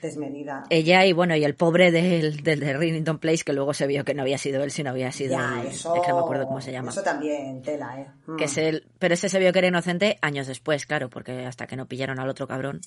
desmedida. 0.00 0.64
Ella 0.70 1.04
y 1.06 1.12
bueno, 1.12 1.36
y 1.36 1.44
el 1.44 1.54
pobre 1.54 1.90
del, 1.90 2.42
del 2.42 2.60
de 2.60 2.72
Rinnington 2.76 3.18
Place, 3.18 3.44
que 3.44 3.52
luego 3.52 3.74
se 3.74 3.86
vio 3.86 4.04
que 4.04 4.14
no 4.14 4.22
había 4.22 4.38
sido 4.38 4.62
él, 4.62 4.70
sino 4.70 4.90
había 4.90 5.12
sido 5.12 5.32
ya, 5.32 5.60
el- 5.62 5.68
eso, 5.68 5.94
es 5.94 6.02
que 6.02 6.08
no 6.08 6.16
me 6.16 6.20
acuerdo 6.22 6.46
cómo 6.46 6.60
se 6.60 6.72
llama. 6.72 6.90
Eso 6.90 7.02
también, 7.02 7.62
tela, 7.62 8.00
¿eh? 8.00 8.06
Mm. 8.26 8.36
que 8.36 8.44
es 8.44 8.56
el, 8.58 8.86
pero 8.98 9.14
ese 9.14 9.28
se 9.28 9.38
vio 9.38 9.52
que 9.52 9.58
era 9.60 9.68
inocente 9.68 10.18
años 10.22 10.46
después, 10.46 10.86
claro, 10.86 11.10
porque 11.10 11.46
hasta 11.46 11.66
que 11.66 11.76
no 11.76 11.86
pillaron 11.86 12.18
al 12.20 12.28
otro 12.28 12.46
cabrón. 12.46 12.80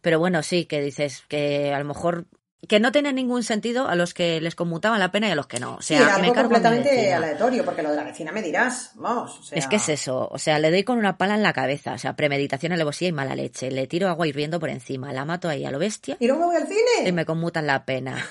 Pero 0.00 0.18
bueno, 0.18 0.42
sí, 0.42 0.66
que 0.66 0.80
dices 0.80 1.24
que 1.28 1.72
a 1.72 1.78
lo 1.78 1.84
mejor 1.84 2.26
que 2.68 2.80
no 2.80 2.90
tiene 2.90 3.12
ningún 3.12 3.42
sentido 3.42 3.86
a 3.86 3.94
los 3.94 4.14
que 4.14 4.40
les 4.40 4.54
conmutaban 4.54 4.98
la 4.98 5.12
pena 5.12 5.28
y 5.28 5.32
a 5.32 5.34
los 5.34 5.46
que 5.46 5.60
no. 5.60 5.74
O 5.76 5.82
Sí, 5.82 5.94
sea, 5.94 6.02
era 6.02 6.14
algo 6.16 6.34
completamente 6.34 7.12
aleatorio, 7.12 7.64
porque 7.64 7.82
lo 7.82 7.90
de 7.90 7.96
la 7.96 8.04
vecina 8.04 8.32
me 8.32 8.42
dirás, 8.42 8.92
vamos, 8.94 9.38
o 9.38 9.42
sea... 9.42 9.58
Es 9.58 9.66
que 9.66 9.76
es 9.76 9.88
eso, 9.88 10.28
o 10.30 10.38
sea, 10.38 10.58
le 10.58 10.70
doy 10.70 10.82
con 10.82 10.98
una 10.98 11.16
pala 11.18 11.34
en 11.34 11.42
la 11.42 11.52
cabeza, 11.52 11.92
o 11.92 11.98
sea, 11.98 12.16
premeditación, 12.16 12.72
alevosía 12.72 13.08
y 13.08 13.12
mala 13.12 13.36
leche, 13.36 13.70
le 13.70 13.86
tiro 13.86 14.08
agua 14.08 14.26
hirviendo 14.26 14.58
por 14.58 14.70
encima, 14.70 15.12
la 15.12 15.24
mato 15.24 15.48
ahí 15.48 15.64
a 15.64 15.70
lo 15.70 15.78
bestia 15.78 16.16
¿Y 16.18 16.26
luego 16.26 16.40
me 16.40 16.46
voy 16.46 16.56
al 16.56 16.66
cine? 16.66 17.08
y 17.08 17.12
me 17.12 17.24
conmutan 17.26 17.66
la 17.66 17.84
pena. 17.84 18.26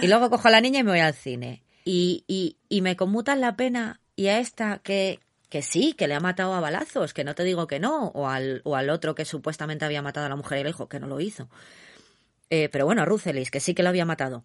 Y 0.00 0.06
luego 0.06 0.30
cojo 0.30 0.48
a 0.48 0.50
la 0.50 0.60
niña 0.60 0.80
y 0.80 0.84
me 0.84 0.92
voy 0.92 1.00
al 1.00 1.14
cine. 1.14 1.62
Y, 1.84 2.24
y, 2.28 2.56
y 2.68 2.80
me 2.80 2.96
conmutan 2.96 3.40
la 3.40 3.56
pena 3.56 4.00
y 4.14 4.28
a 4.28 4.38
esta 4.38 4.78
que, 4.78 5.18
que 5.48 5.62
sí, 5.62 5.94
que 5.94 6.06
le 6.06 6.14
ha 6.14 6.20
matado 6.20 6.54
a 6.54 6.60
balazos, 6.60 7.12
que 7.12 7.24
no 7.24 7.34
te 7.34 7.44
digo 7.44 7.66
que 7.66 7.80
no, 7.80 8.06
o 8.14 8.28
al, 8.28 8.62
o 8.64 8.76
al 8.76 8.88
otro 8.90 9.14
que 9.14 9.24
supuestamente 9.24 9.84
había 9.84 10.00
matado 10.00 10.26
a 10.26 10.28
la 10.28 10.36
mujer 10.36 10.58
y 10.58 10.60
el 10.62 10.68
hijo, 10.68 10.88
que 10.88 11.00
no 11.00 11.08
lo 11.08 11.18
hizo. 11.20 11.48
Eh, 12.54 12.68
pero 12.70 12.84
bueno, 12.84 13.00
a 13.00 13.04
Ruth 13.06 13.26
Ellis, 13.28 13.50
que 13.50 13.60
sí 13.60 13.72
que 13.74 13.82
lo 13.82 13.88
había 13.88 14.04
matado 14.04 14.44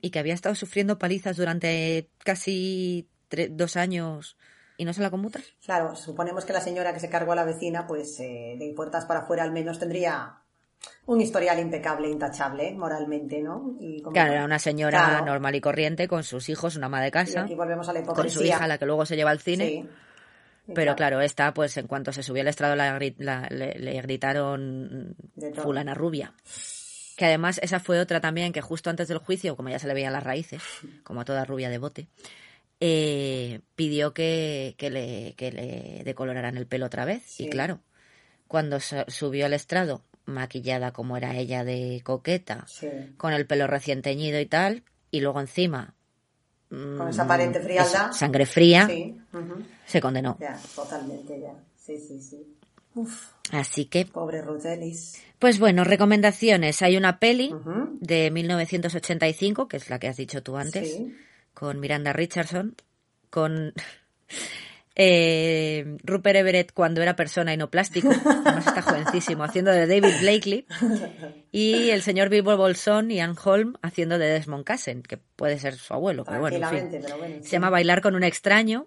y 0.00 0.10
que 0.10 0.18
había 0.18 0.34
estado 0.34 0.56
sufriendo 0.56 0.98
palizas 0.98 1.36
durante 1.36 2.10
casi 2.24 3.08
dos 3.50 3.76
años 3.76 4.36
y 4.76 4.84
no 4.84 4.92
se 4.92 5.00
la 5.00 5.10
conmutas. 5.10 5.44
Claro, 5.64 5.94
suponemos 5.94 6.44
que 6.44 6.52
la 6.52 6.60
señora 6.60 6.92
que 6.92 6.98
se 6.98 7.08
cargó 7.08 7.30
a 7.32 7.36
la 7.36 7.44
vecina, 7.44 7.86
pues 7.86 8.18
eh, 8.18 8.56
de 8.58 8.72
puertas 8.74 9.04
para 9.04 9.20
afuera 9.20 9.44
al 9.44 9.52
menos 9.52 9.78
tendría 9.78 10.38
un 11.06 11.20
historial 11.20 11.60
impecable, 11.60 12.08
intachable, 12.10 12.74
moralmente, 12.74 13.40
¿no? 13.40 13.76
Y 13.78 14.02
como- 14.02 14.12
Claro, 14.14 14.32
era 14.32 14.44
una 14.44 14.58
señora 14.58 15.06
Claro. 15.06 15.26
normal 15.26 15.54
y 15.54 15.60
corriente 15.60 16.08
con 16.08 16.24
sus 16.24 16.48
hijos, 16.48 16.74
una 16.74 16.86
ama 16.86 17.00
de 17.00 17.08
Y 17.08 17.10
casa, 17.12 17.42
aquí 17.42 17.54
volvemos 17.54 17.88
a 17.88 17.92
la 17.92 18.00
con 18.00 18.06
hipocresía. 18.12 18.38
su 18.40 18.44
hija, 18.44 18.66
la 18.66 18.78
que 18.78 18.86
luego 18.86 19.06
se 19.06 19.14
lleva 19.14 19.30
al 19.30 19.38
cine. 19.38 19.66
Sí. 19.68 19.88
Y 20.68 20.72
Pero 20.74 20.96
claro, 20.96 21.20
esta, 21.20 21.54
pues 21.54 21.76
en 21.76 21.86
cuanto 21.86 22.12
se 22.12 22.24
subió 22.24 22.42
al 22.42 22.48
estrado, 22.48 22.74
la 22.74 22.98
le, 22.98 23.74
le 23.78 24.02
gritaron 24.02 25.14
fulana 25.62 25.94
rubia. 25.94 26.34
Que 27.16 27.24
además 27.24 27.58
esa 27.62 27.80
fue 27.80 27.98
otra 27.98 28.20
también 28.20 28.52
que 28.52 28.60
justo 28.60 28.90
antes 28.90 29.08
del 29.08 29.18
juicio, 29.18 29.56
como 29.56 29.70
ya 29.70 29.78
se 29.78 29.86
le 29.86 29.94
veían 29.94 30.12
las 30.12 30.22
raíces, 30.22 30.62
como 31.02 31.22
a 31.22 31.24
toda 31.24 31.44
rubia 31.46 31.70
de 31.70 31.78
bote, 31.78 32.08
eh, 32.80 33.60
pidió 33.74 34.12
que, 34.12 34.74
que 34.76 34.90
le, 34.90 35.34
que 35.36 35.50
le 35.52 36.02
decoloraran 36.04 36.56
el 36.56 36.66
pelo 36.66 36.86
otra 36.86 37.04
vez. 37.04 37.22
Sí. 37.26 37.44
Y 37.46 37.48
claro, 37.50 37.80
cuando 38.48 38.80
su- 38.80 39.04
subió 39.08 39.46
al 39.46 39.54
estrado, 39.54 40.02
maquillada 40.26 40.92
como 40.92 41.16
era 41.16 41.36
ella 41.36 41.64
de 41.64 42.02
coqueta, 42.04 42.64
Sí. 42.66 42.88
con 43.16 43.32
el 43.32 43.46
pelo 43.46 43.66
recién 43.66 44.02
teñido 44.02 44.38
y 44.40 44.46
tal, 44.46 44.82
y 45.10 45.20
luego 45.20 45.40
encima... 45.40 45.94
Con 46.68 47.08
esa 47.08 47.22
aparente 47.22 47.60
frialdad. 47.60 48.10
sangre 48.10 48.44
fría, 48.44 48.88
Sí. 48.88 49.16
se 49.86 50.00
condenó. 50.00 50.36
Ya, 50.40 50.60
totalmente, 50.74 51.40
ya. 51.40 51.54
Sí, 51.76 51.96
sí, 51.96 52.20
sí. 52.20 52.56
Uf, 52.96 53.30
Así 53.52 53.84
que 53.84 54.04
pobre 54.06 54.42
Ruth 54.42 54.64
Ellis. 54.64 55.22
Pues 55.46 55.60
bueno, 55.60 55.84
recomendaciones. 55.84 56.82
Hay 56.82 56.96
una 56.96 57.20
peli 57.20 57.54
de 58.00 58.32
1985, 58.32 59.68
que 59.68 59.76
es 59.76 59.88
la 59.88 60.00
que 60.00 60.08
has 60.08 60.16
dicho 60.16 60.42
tú 60.42 60.56
antes, 60.56 60.94
Sí. 60.94 61.14
con 61.54 61.78
Miranda 61.78 62.12
Richardson, 62.12 62.74
con 63.30 63.72
eh, 64.96 65.96
Rupert 66.02 66.34
Everett 66.38 66.72
cuando 66.72 67.00
era 67.00 67.14
persona 67.14 67.54
y 67.54 67.56
no 67.56 67.70
plástico, 67.70 68.08
además 68.10 68.66
está 68.66 68.82
jovencísimo, 68.82 69.44
haciendo 69.44 69.70
de 69.70 69.86
David 69.86 70.14
Blakely, 70.20 70.66
y 71.52 71.90
el 71.90 72.02
señor 72.02 72.28
Bilbo 72.28 72.56
Bolsón 72.56 73.12
y 73.12 73.20
Ann 73.20 73.36
Holm 73.44 73.74
haciendo 73.82 74.18
de 74.18 74.26
Desmond 74.26 74.64
Cassen, 74.64 75.04
que 75.04 75.16
puede 75.16 75.60
ser 75.60 75.76
su 75.76 75.94
abuelo, 75.94 76.24
pero 76.24 76.40
bueno, 76.40 76.56
en 76.56 76.62
fin. 76.62 76.70
Tranquilamente, 76.70 77.06
pero 77.06 77.18
bueno. 77.18 77.44
Se 77.44 77.50
llama 77.50 77.70
Bailar 77.70 78.00
con 78.00 78.16
un 78.16 78.24
extraño, 78.24 78.84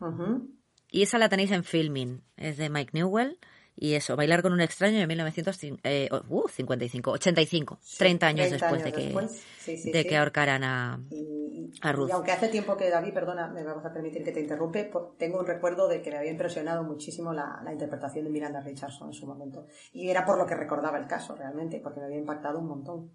y 0.92 1.04
esa 1.04 1.20
la 1.20 1.30
tenéis 1.30 1.52
en 1.52 1.64
Filming, 1.64 2.22
es 2.36 2.58
de 2.58 2.70
Mike 2.70 2.92
Newell. 2.92 3.38
Y 3.82 3.94
eso, 3.94 4.18
Bailar 4.18 4.42
con 4.42 4.52
un 4.52 4.60
extraño 4.60 5.00
de 5.00 5.08
1955, 5.08 5.80
eh, 5.86 6.10
uh, 6.28 6.48
55, 6.50 7.12
85, 7.12 7.80
30 7.98 8.28
años 8.28 8.48
30 8.50 8.66
después 8.66 8.72
años 8.74 8.84
de 8.84 8.92
que, 8.92 9.06
después. 9.06 9.44
Sí, 9.58 9.78
sí, 9.78 9.92
de 9.92 10.02
sí. 10.02 10.08
que 10.10 10.18
ahorcaran 10.18 10.64
a... 10.66 11.00
Y, 11.10 11.72
A 11.82 11.94
Ruth. 11.94 12.10
y 12.10 12.12
aunque 12.12 12.32
hace 12.34 12.50
tiempo 12.50 12.76
que 12.76 12.90
David, 12.90 13.14
perdona, 13.14 13.48
me 13.48 13.64
vamos 13.64 13.86
a 13.86 13.94
permitir 13.94 14.24
que 14.24 14.34
te 14.34 14.42
interrumpe, 14.42 14.92
tengo 15.18 15.40
un 15.40 15.48
recuerdo 15.48 15.88
de 15.88 16.02
que 16.02 16.12
me 16.12 16.18
había 16.18 16.32
impresionado 16.32 16.84
muchísimo 16.84 17.32
la, 17.32 17.62
la 17.64 17.72
interpretación 17.72 18.26
de 18.26 18.32
Miranda 18.32 18.60
Richardson 18.60 19.08
en 19.08 19.14
su 19.14 19.26
momento. 19.26 19.66
Y 19.94 20.10
era 20.10 20.26
por 20.26 20.38
lo 20.38 20.46
que 20.46 20.56
recordaba 20.56 20.98
el 20.98 21.08
caso 21.08 21.36
realmente, 21.36 21.80
porque 21.80 22.02
me 22.02 22.08
había 22.08 22.18
impactado 22.18 22.60
un 22.60 22.68
montón 22.68 23.12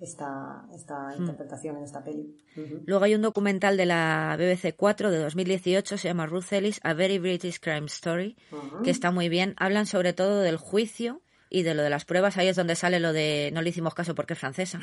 esta, 0.00 0.64
esta 0.74 1.08
Hmm. 1.16 1.20
interpretación 1.22 1.76
en 1.76 1.84
esta 1.84 2.02
peli. 2.02 2.36
Ujú. 2.56 2.82
Luego 2.86 3.04
hay 3.04 3.14
un 3.14 3.22
documental 3.22 3.76
de 3.76 3.86
la 3.86 4.36
BBC 4.38 4.74
4 4.76 5.10
de 5.10 5.18
2018, 5.18 5.98
se 5.98 6.08
llama 6.08 6.26
Ruth 6.26 6.52
Ellis, 6.52 6.80
A 6.82 6.94
Very 6.94 7.18
British 7.18 7.60
Crime 7.60 7.86
Story, 7.86 8.36
Ujú. 8.50 8.82
que 8.82 8.90
está 8.90 9.10
muy 9.10 9.28
bien. 9.28 9.54
Hablan 9.58 9.86
sobre 9.86 10.12
todo 10.12 10.40
del 10.40 10.56
juicio 10.56 11.20
y 11.50 11.62
de 11.62 11.74
lo 11.74 11.82
de 11.82 11.90
las 11.90 12.04
pruebas. 12.04 12.36
Ahí 12.38 12.48
es 12.48 12.56
donde 12.56 12.76
sale 12.76 13.00
lo 13.00 13.12
de 13.12 13.50
no 13.52 13.60
le 13.62 13.70
hicimos 13.70 13.94
caso 13.94 14.14
porque 14.14 14.32
es 14.34 14.38
francesa. 14.38 14.80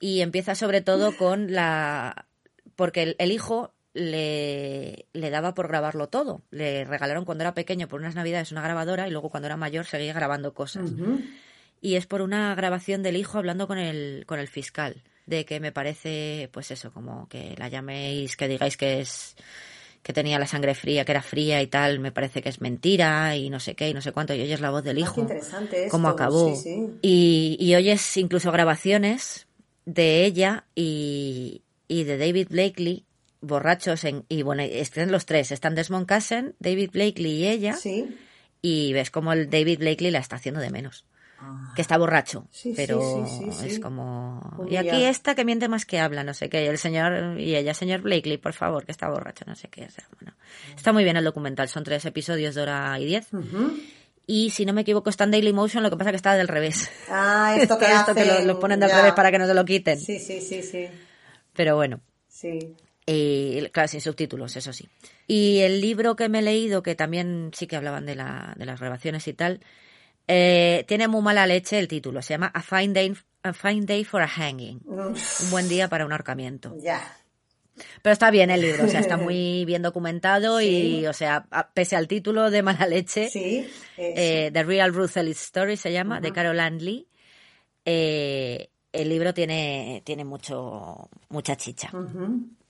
Y 0.00 0.20
empieza 0.20 0.54
sobre 0.54 0.80
todo 0.80 1.16
con 1.16 1.52
la... 1.52 2.26
porque 2.76 3.02
el, 3.02 3.16
el 3.18 3.30
hijo 3.32 3.72
le, 3.94 5.06
le 5.12 5.30
daba 5.30 5.54
por 5.54 5.68
grabarlo 5.68 6.08
todo. 6.08 6.42
Le 6.50 6.84
regalaron 6.84 7.24
cuando 7.24 7.42
era 7.44 7.54
pequeño 7.54 7.86
por 7.88 8.00
unas 8.00 8.14
navidades 8.16 8.50
una 8.50 8.62
grabadora 8.62 9.06
y 9.06 9.10
luego 9.12 9.30
cuando 9.30 9.46
era 9.46 9.56
mayor 9.56 9.84
seguía 9.86 10.12
grabando 10.12 10.52
cosas. 10.52 10.90
Ujú. 10.90 11.20
Y 11.84 11.96
es 11.96 12.06
por 12.06 12.22
una 12.22 12.54
grabación 12.54 13.02
del 13.02 13.14
hijo 13.16 13.36
hablando 13.36 13.66
con 13.66 13.76
el, 13.76 14.24
con 14.26 14.38
el 14.40 14.48
fiscal, 14.48 15.02
de 15.26 15.44
que 15.44 15.60
me 15.60 15.70
parece, 15.70 16.48
pues 16.50 16.70
eso, 16.70 16.90
como 16.92 17.28
que 17.28 17.54
la 17.58 17.68
llaméis, 17.68 18.36
que 18.38 18.48
digáis 18.48 18.78
que 18.78 19.00
es 19.00 19.36
que 20.02 20.14
tenía 20.14 20.38
la 20.38 20.46
sangre 20.46 20.74
fría, 20.74 21.04
que 21.04 21.12
era 21.12 21.20
fría 21.22 21.60
y 21.60 21.66
tal, 21.66 21.98
me 22.00 22.10
parece 22.10 22.40
que 22.40 22.48
es 22.48 22.60
mentira 22.62 23.36
y 23.36 23.50
no 23.50 23.60
sé 23.60 23.74
qué 23.74 23.90
y 23.90 23.94
no 23.94 24.00
sé 24.00 24.12
cuánto, 24.12 24.34
y 24.34 24.40
oyes 24.40 24.60
la 24.62 24.70
voz 24.70 24.82
del 24.82 24.96
Ah, 24.96 25.00
hijo, 25.00 25.20
interesante 25.20 25.88
cómo 25.90 26.08
acabó, 26.08 26.54
sí, 26.56 26.62
sí. 26.62 26.88
Y, 27.02 27.56
y 27.60 27.74
oyes 27.74 28.16
incluso 28.16 28.50
grabaciones 28.50 29.46
de 29.84 30.24
ella 30.24 30.64
y, 30.74 31.60
y 31.86 32.04
de 32.04 32.16
David 32.16 32.48
Blakely 32.50 33.04
borrachos 33.42 34.04
en, 34.04 34.24
y 34.30 34.40
bueno, 34.42 34.62
están 34.62 35.12
los 35.12 35.26
tres, 35.26 35.52
están 35.52 35.74
Desmond 35.74 36.06
Cassen, 36.06 36.54
David 36.60 36.90
Blakely 36.94 37.30
y 37.30 37.46
ella, 37.46 37.74
Sí. 37.74 38.06
y 38.62 38.92
ves 38.94 39.10
como 39.10 39.34
el 39.34 39.50
David 39.50 39.80
Blakely 39.80 40.10
la 40.10 40.20
está 40.20 40.36
haciendo 40.36 40.60
de 40.62 40.70
menos 40.70 41.04
que 41.74 41.82
está 41.82 41.98
borracho, 41.98 42.46
Sí, 42.50 42.72
pero 42.76 43.26
sí, 43.26 43.66
es 43.66 43.80
como... 43.80 44.66
Y 44.68 44.76
aquí 44.76 45.04
esta 45.04 45.34
que 45.34 45.44
miente 45.44 45.68
más 45.68 45.84
que 45.86 45.98
habla, 45.98 46.24
no 46.24 46.34
sé 46.34 46.48
qué, 46.48 46.66
el 46.66 46.78
señor, 46.78 47.40
y 47.40 47.56
ella, 47.56 47.74
señor 47.74 48.02
Blakely, 48.02 48.38
por 48.38 48.52
favor, 48.52 48.84
que 48.84 48.92
está 48.92 49.08
borracho, 49.08 49.44
no 49.46 49.56
sé 49.56 49.68
qué, 49.68 49.84
o 49.84 49.90
sea, 49.90 50.06
bueno. 50.20 50.34
Está 50.76 50.92
muy 50.92 51.04
bien 51.04 51.16
el 51.16 51.24
documental, 51.24 51.68
son 51.68 51.84
tres 51.84 52.04
episodios 52.04 52.54
de 52.54 52.62
hora 52.62 52.98
y 53.00 53.06
diez, 53.06 53.28
y 54.26 54.50
si 54.50 54.64
no 54.64 54.72
me 54.72 54.82
equivoco 54.82 55.10
está 55.10 55.24
en 55.24 55.32
Daily 55.32 55.52
Motion, 55.52 55.82
lo 55.82 55.90
que 55.90 55.96
pasa 55.96 56.10
que 56.10 56.16
está 56.16 56.34
del 56.34 56.48
revés. 56.48 56.90
Ah, 57.10 57.56
esto 57.58 57.78
que 57.78 57.86
esto 57.86 58.14
que 58.14 58.44
lo, 58.44 58.58
ponen 58.58 58.80
del 58.80 58.88
ya. 58.88 58.96
revés 58.98 59.12
para 59.12 59.30
que 59.30 59.38
no 59.38 59.46
se 59.46 59.54
lo 59.54 59.64
quiten. 59.64 59.98
Sí, 60.00 60.18
sí, 60.18 60.40
sí, 60.40 60.62
sí. 60.62 60.88
Pero 61.52 61.76
bueno, 61.76 62.00
Sí. 62.28 62.74
Y, 63.06 63.60
claro, 63.68 63.88
sin 63.88 64.00
subtítulos, 64.00 64.56
eso 64.56 64.72
sí. 64.72 64.88
Y 65.26 65.58
el 65.60 65.80
libro 65.80 66.16
que 66.16 66.28
me 66.28 66.38
he 66.38 66.42
leído, 66.42 66.82
que 66.82 66.94
también 66.94 67.50
sí 67.54 67.66
que 67.66 67.76
hablaban 67.76 68.06
de, 68.06 68.14
la, 68.14 68.54
de 68.56 68.64
las 68.64 68.80
grabaciones 68.80 69.28
y 69.28 69.34
tal, 69.34 69.60
eh, 70.28 70.84
tiene 70.88 71.08
muy 71.08 71.22
mala 71.22 71.46
leche 71.46 71.78
el 71.78 71.88
título. 71.88 72.22
Se 72.22 72.34
llama 72.34 72.46
A 72.54 72.62
Fine 72.62 72.92
Day, 72.94 73.14
a 73.42 73.52
Fine 73.52 73.86
Day 73.86 74.04
for 74.04 74.22
a 74.22 74.28
Hanging. 74.28 74.80
Un 74.86 75.14
buen 75.50 75.68
día 75.68 75.88
para 75.88 76.06
un 76.06 76.12
ahorcamiento. 76.12 76.76
Ya. 76.80 77.00
Pero 78.02 78.12
está 78.12 78.30
bien 78.30 78.50
el 78.52 78.60
libro, 78.60 78.84
o 78.84 78.88
sea, 78.88 79.00
está 79.00 79.16
muy 79.18 79.64
bien 79.64 79.82
documentado 79.82 80.60
y, 80.60 81.06
o 81.08 81.12
sea, 81.12 81.46
pese 81.74 81.96
al 81.96 82.06
título 82.06 82.50
de 82.52 82.62
mala 82.62 82.86
leche, 82.86 83.28
Sí. 83.28 83.66
eh, 83.96 84.50
The 84.52 84.62
Real 84.62 84.94
Ruth 84.94 85.16
Ellis 85.16 85.42
Story 85.42 85.76
se 85.76 85.92
llama, 85.92 86.20
de 86.20 86.32
Carol 86.32 86.60
Ann 86.60 86.78
Lee, 86.78 87.08
eh, 87.84 88.68
el 88.92 89.08
libro 89.08 89.34
tiene, 89.34 90.02
tiene 90.04 90.24
mucho, 90.24 91.08
mucha 91.30 91.56
chicha. 91.56 91.90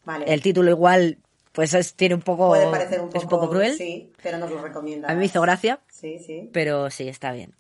Vale. 0.05 0.25
El 0.27 0.41
título 0.41 0.71
igual, 0.71 1.19
pues 1.55 1.73
es, 1.73 1.95
tiene 1.95 2.15
un 2.15 2.21
poco, 2.21 2.49
Puede 2.49 2.71
parecer 2.71 3.01
un 3.01 3.07
poco, 3.07 3.17
es 3.19 3.23
un 3.25 3.31
poco 3.31 3.49
cruel. 3.51 3.73
Sí, 3.75 4.13
pero 4.23 4.37
nos 4.39 4.51
lo 4.51 4.61
recomienda. 4.61 5.09
A 5.09 5.13
mí 5.15 5.21
me 5.21 5.25
hizo 5.27 5.41
gracia, 5.41 5.81
Sí, 5.89 6.19
sí. 6.19 6.51
pero 6.53 6.91
sí, 6.91 7.09
está 7.09 7.33
bien. 7.33 7.55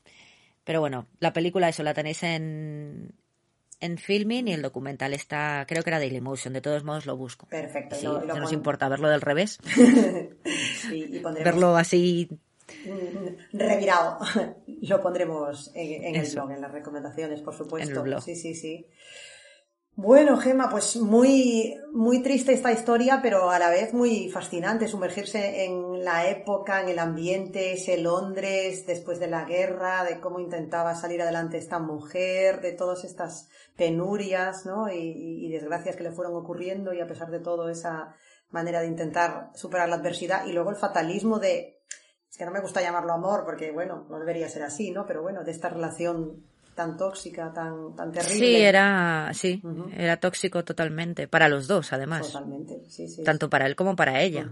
Pero 0.65 0.81
bueno, 0.81 1.07
la 1.21 1.33
película 1.33 1.69
eso 1.69 1.83
la 1.83 1.95
tenéis 1.95 2.23
en, 2.23 3.13
en 3.81 3.99
filming 3.99 4.49
y 4.49 4.53
el 4.53 4.63
documental 4.63 5.15
está, 5.15 5.65
creo 5.69 5.83
que 5.83 5.91
era 5.91 5.99
Dailymotion, 5.99 6.53
de 6.55 6.61
todos 6.61 6.85
modos 6.85 7.07
lo 7.07 7.17
busco. 7.17 7.47
Perfecto. 7.49 7.97
Sí, 7.97 8.07
lo- 8.07 8.25
y 8.25 8.27
lo 8.27 8.35
no 8.35 8.41
nos 8.41 8.53
importa 8.53 8.89
verlo 8.89 9.09
del 9.09 9.21
revés, 9.21 9.59
Sí, 10.89 11.07
y 11.13 11.19
pondremos 11.21 11.45
verlo 11.55 11.77
así 11.77 12.29
mm, 12.85 13.59
revirado. 13.59 14.19
Lo 14.83 15.01
pondremos 15.01 15.71
en, 15.75 16.05
en 16.05 16.17
el 16.17 16.31
blog, 16.33 16.51
en 16.51 16.61
las 16.61 16.73
recomendaciones, 16.73 17.41
por 17.41 17.55
supuesto. 17.55 17.91
En 17.91 17.97
el 17.97 18.03
blog. 18.03 18.23
Sí, 18.23 18.35
sí, 18.37 18.55
sí. 18.55 18.87
Bueno, 19.97 20.37
Gema, 20.39 20.69
pues 20.71 20.97
muy, 20.97 21.77
muy 21.93 22.21
triste 22.21 22.53
esta 22.53 22.73
historia, 22.73 23.21
pero 23.23 23.51
a 23.51 23.61
la 23.61 23.71
vez 23.71 23.95
muy 23.95 24.29
fascinante 24.29 24.89
sumergirse 24.89 25.65
en 25.67 26.05
la 26.05 26.29
época, 26.29 26.81
en 26.83 26.89
el 26.89 26.99
ambiente, 26.99 27.75
ese 27.75 27.99
Londres 27.99 28.87
después 28.89 29.21
de 29.21 29.29
la 29.29 29.45
guerra, 29.45 30.03
de 30.03 30.19
cómo 30.19 30.41
intentaba 30.41 30.97
salir 30.97 31.23
adelante 31.23 31.59
esta 31.59 31.79
mujer, 31.79 32.61
de 32.61 32.73
todas 32.73 33.05
estas 33.05 33.49
penurias, 33.77 34.67
¿no? 34.67 34.91
Y, 34.91 34.97
y- 35.47 35.49
desgracias 35.53 35.95
que 35.95 36.03
le 36.03 36.11
fueron 36.11 36.35
ocurriendo 36.35 36.93
y 36.93 37.01
a 37.01 37.07
pesar 37.07 37.31
de 37.31 37.39
todo 37.39 37.69
esa 37.69 38.17
manera 38.51 38.81
de 38.81 38.89
intentar 38.89 39.51
superar 39.55 39.89
la 39.89 39.97
adversidad 39.97 40.45
y 40.47 40.53
luego 40.53 40.71
el 40.71 40.77
fatalismo 40.77 41.39
de, 41.39 41.79
es 42.29 42.37
que 42.37 42.45
no 42.45 42.51
me 42.51 42.61
gusta 42.61 42.83
llamarlo 42.83 43.13
amor 43.13 43.45
porque 43.45 43.71
bueno, 43.71 44.07
no 44.11 44.19
debería 44.19 44.49
ser 44.49 44.65
así, 44.65 44.91
¿no? 44.91 45.07
Pero 45.07 45.23
bueno, 45.23 45.45
de 45.45 45.53
esta 45.53 45.69
relación 45.69 46.43
tan 46.75 46.97
tóxica, 46.97 47.53
tan, 47.53 47.95
tan 47.97 48.13
terrible. 48.13 48.39
Sí, 48.39 48.57
era, 48.57 49.31
sí, 49.35 49.63
era 49.97 50.19
tóxico 50.19 50.65
totalmente, 50.65 51.29
para 51.29 51.49
los 51.49 51.67
dos 51.67 51.93
además, 51.93 52.27
Totalmente, 52.27 52.83
sí, 52.89 53.09
sí. 53.09 53.23
tanto 53.23 53.49
para 53.49 53.67
él 53.67 53.77
como 53.77 53.97
para 53.97 54.21
ella, 54.23 54.51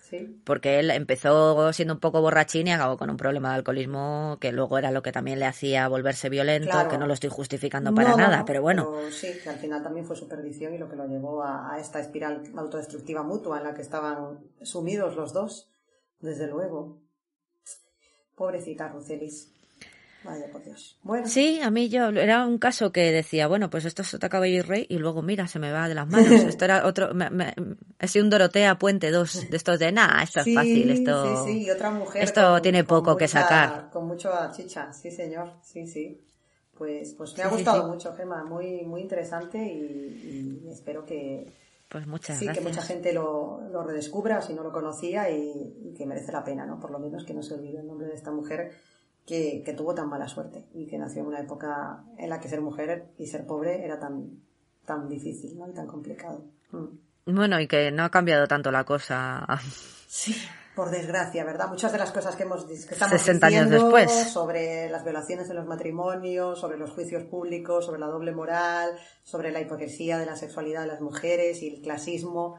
Sí, 0.00 0.40
porque 0.44 0.78
él 0.78 0.90
empezó 0.90 1.72
siendo 1.72 1.94
un 1.94 2.00
poco 2.00 2.20
borrachín 2.20 2.66
y 2.68 2.72
acabó 2.72 2.98
con 2.98 3.08
un 3.08 3.16
problema 3.16 3.48
de 3.48 3.54
alcoholismo 3.56 4.36
que 4.38 4.52
luego 4.52 4.76
era 4.76 4.90
lo 4.90 5.02
que 5.02 5.12
también 5.12 5.40
le 5.40 5.46
hacía 5.46 5.88
volverse 5.88 6.28
violento, 6.28 6.68
Claro. 6.68 6.90
que 6.90 6.98
no 6.98 7.06
lo 7.06 7.14
estoy 7.14 7.30
justificando 7.30 7.94
para 7.94 8.10
No, 8.10 8.18
nada, 8.18 8.38
no, 8.40 8.44
pero 8.44 8.60
bueno, 8.60 8.90
sí, 9.10 9.40
que 9.42 9.48
al 9.48 9.56
final 9.58 9.82
también 9.82 10.04
fue 10.04 10.14
su 10.14 10.28
perdición 10.28 10.74
y 10.74 10.78
lo 10.78 10.90
que 10.90 10.96
lo 10.96 11.06
llevó 11.06 11.42
a, 11.42 11.72
a 11.72 11.80
esta 11.80 12.00
espiral 12.00 12.42
autodestructiva 12.54 13.22
mutua 13.22 13.58
en 13.58 13.64
la 13.64 13.74
que 13.74 13.80
estaban 13.82 14.40
sumidos 14.62 15.16
los 15.16 15.32
dos, 15.32 15.70
desde 16.20 16.46
luego. 16.46 16.98
Pobrecita 18.36 18.88
Rucelis. 18.88 19.53
Vaya 20.24 20.50
por 20.50 20.64
Dios. 20.64 20.98
Bueno, 21.02 21.26
Sí, 21.28 21.60
a 21.60 21.70
mí 21.70 21.90
yo 21.90 22.08
era 22.08 22.46
un 22.46 22.56
caso 22.58 22.90
que 22.92 23.12
decía, 23.12 23.46
bueno, 23.46 23.68
pues 23.68 23.84
esto 23.84 24.00
es 24.02 24.08
Sota 24.08 24.30
Caballo 24.30 24.54
y 24.54 24.62
Rey 24.62 24.86
y 24.88 24.96
luego 24.98 25.20
mira, 25.20 25.46
se 25.46 25.58
me 25.58 25.70
va 25.70 25.86
de 25.86 25.94
las 25.94 26.08
manos. 26.08 26.28
Esto 26.48 26.64
era 26.64 26.86
otro, 26.86 27.12
me, 27.12 27.28
me, 27.28 27.54
he 28.00 28.08
sido 28.08 28.24
un 28.24 28.30
Dorotea 28.30 28.78
Puente 28.78 29.10
2 29.10 29.50
de 29.50 29.56
estos 29.56 29.78
de, 29.78 29.92
nah, 29.92 30.22
esto 30.22 30.40
es 30.40 30.44
sí, 30.44 30.54
fácil, 30.54 30.90
esto... 30.90 31.44
Sí, 31.44 31.64
sí, 31.64 31.70
otra 31.70 31.90
mujer. 31.90 32.22
esto 32.24 32.62
tiene 32.62 32.84
poco 32.84 33.16
que 33.16 33.28
sacar. 33.28 33.90
Con 33.90 34.06
mucha 34.06 34.50
chicha, 34.50 34.90
sí, 34.94 35.10
señor. 35.10 35.52
Sí, 35.62 35.86
sí. 35.86 36.18
Pues, 36.76 37.14
pues 37.14 37.32
me 37.32 37.36
Sí, 37.36 37.42
ha 37.42 37.48
sí, 37.50 37.54
gustado 37.56 37.82
sí. 37.84 37.88
mucho, 37.90 38.14
Gemma. 38.16 38.44
Muy, 38.44 38.82
muy 38.84 39.02
interesante 39.02 39.58
y, 39.58 40.62
y 40.64 40.68
espero 40.70 41.04
que, 41.04 41.46
Pues 41.90 42.06
muchas 42.06 42.38
sí, 42.38 42.48
que 42.48 42.60
mucha 42.62 42.80
gente 42.82 43.12
lo, 43.12 43.60
lo 43.70 43.84
redescubra 43.84 44.40
si 44.40 44.54
no 44.54 44.62
lo 44.62 44.72
conocía 44.72 45.30
y, 45.30 45.76
y 45.84 45.94
que 45.94 46.06
merece 46.06 46.32
la 46.32 46.42
pena, 46.42 46.64
¿no? 46.66 46.80
Por 46.80 46.90
lo 46.90 46.98
menos 46.98 47.24
que 47.24 47.34
no 47.34 47.42
se 47.42 47.54
olvide 47.54 47.78
el 47.80 47.86
nombre 47.86 48.06
de 48.08 48.14
esta 48.14 48.32
mujer 48.32 48.72
que, 49.26 49.62
que 49.64 49.72
tuvo 49.72 49.94
tan 49.94 50.08
mala 50.08 50.28
suerte 50.28 50.66
y 50.74 50.86
que 50.86 50.98
nació 50.98 51.22
en 51.22 51.28
una 51.28 51.40
época 51.40 52.04
en 52.18 52.30
la 52.30 52.40
que 52.40 52.48
ser 52.48 52.60
mujer 52.60 53.08
y 53.18 53.26
ser 53.26 53.46
pobre 53.46 53.84
era 53.84 53.98
tan, 53.98 54.42
tan 54.84 55.08
difícil, 55.08 55.58
¿no? 55.58 55.68
Y 55.68 55.72
tan 55.72 55.86
complicado. 55.86 56.44
Mm. 56.72 57.34
Bueno, 57.34 57.58
y 57.58 57.66
que 57.66 57.90
no 57.90 58.04
ha 58.04 58.10
cambiado 58.10 58.46
tanto 58.46 58.70
la 58.70 58.84
cosa. 58.84 59.46
Sí, 60.06 60.36
por 60.76 60.90
desgracia, 60.90 61.44
¿verdad? 61.44 61.68
Muchas 61.68 61.90
de 61.90 61.98
las 61.98 62.12
cosas 62.12 62.36
que 62.36 62.44
hemos 62.44 62.66
que 62.66 62.74
estamos 62.74 63.20
60 63.20 63.46
años 63.48 63.64
diciendo 63.64 63.96
después. 63.96 64.30
sobre 64.30 64.88
las 64.88 65.02
violaciones 65.02 65.50
en 65.50 65.56
los 65.56 65.66
matrimonios, 65.66 66.60
sobre 66.60 66.78
los 66.78 66.92
juicios 66.92 67.24
públicos, 67.24 67.84
sobre 67.84 67.98
la 67.98 68.06
doble 68.06 68.30
moral, 68.30 68.96
sobre 69.24 69.50
la 69.50 69.60
hipocresía 69.60 70.16
de 70.18 70.26
la 70.26 70.36
sexualidad 70.36 70.82
de 70.82 70.86
las 70.86 71.00
mujeres 71.00 71.62
y 71.62 71.74
el 71.74 71.82
clasismo, 71.82 72.58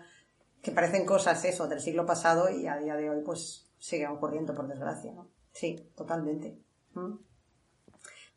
que 0.62 0.72
parecen 0.72 1.06
cosas 1.06 1.46
eso 1.46 1.70
del 1.70 1.80
siglo 1.80 2.06
pasado 2.06 2.50
y 2.50 2.68
a 2.68 2.76
día 2.76 2.98
de 2.98 3.10
hoy 3.10 3.22
pues 3.24 3.72
siguen 3.80 4.10
ocurriendo 4.10 4.54
por 4.54 4.68
desgracia, 4.68 5.14
¿no? 5.14 5.30
Sí, 5.56 5.76
totalmente. 5.96 6.58
Mm. 6.94 7.14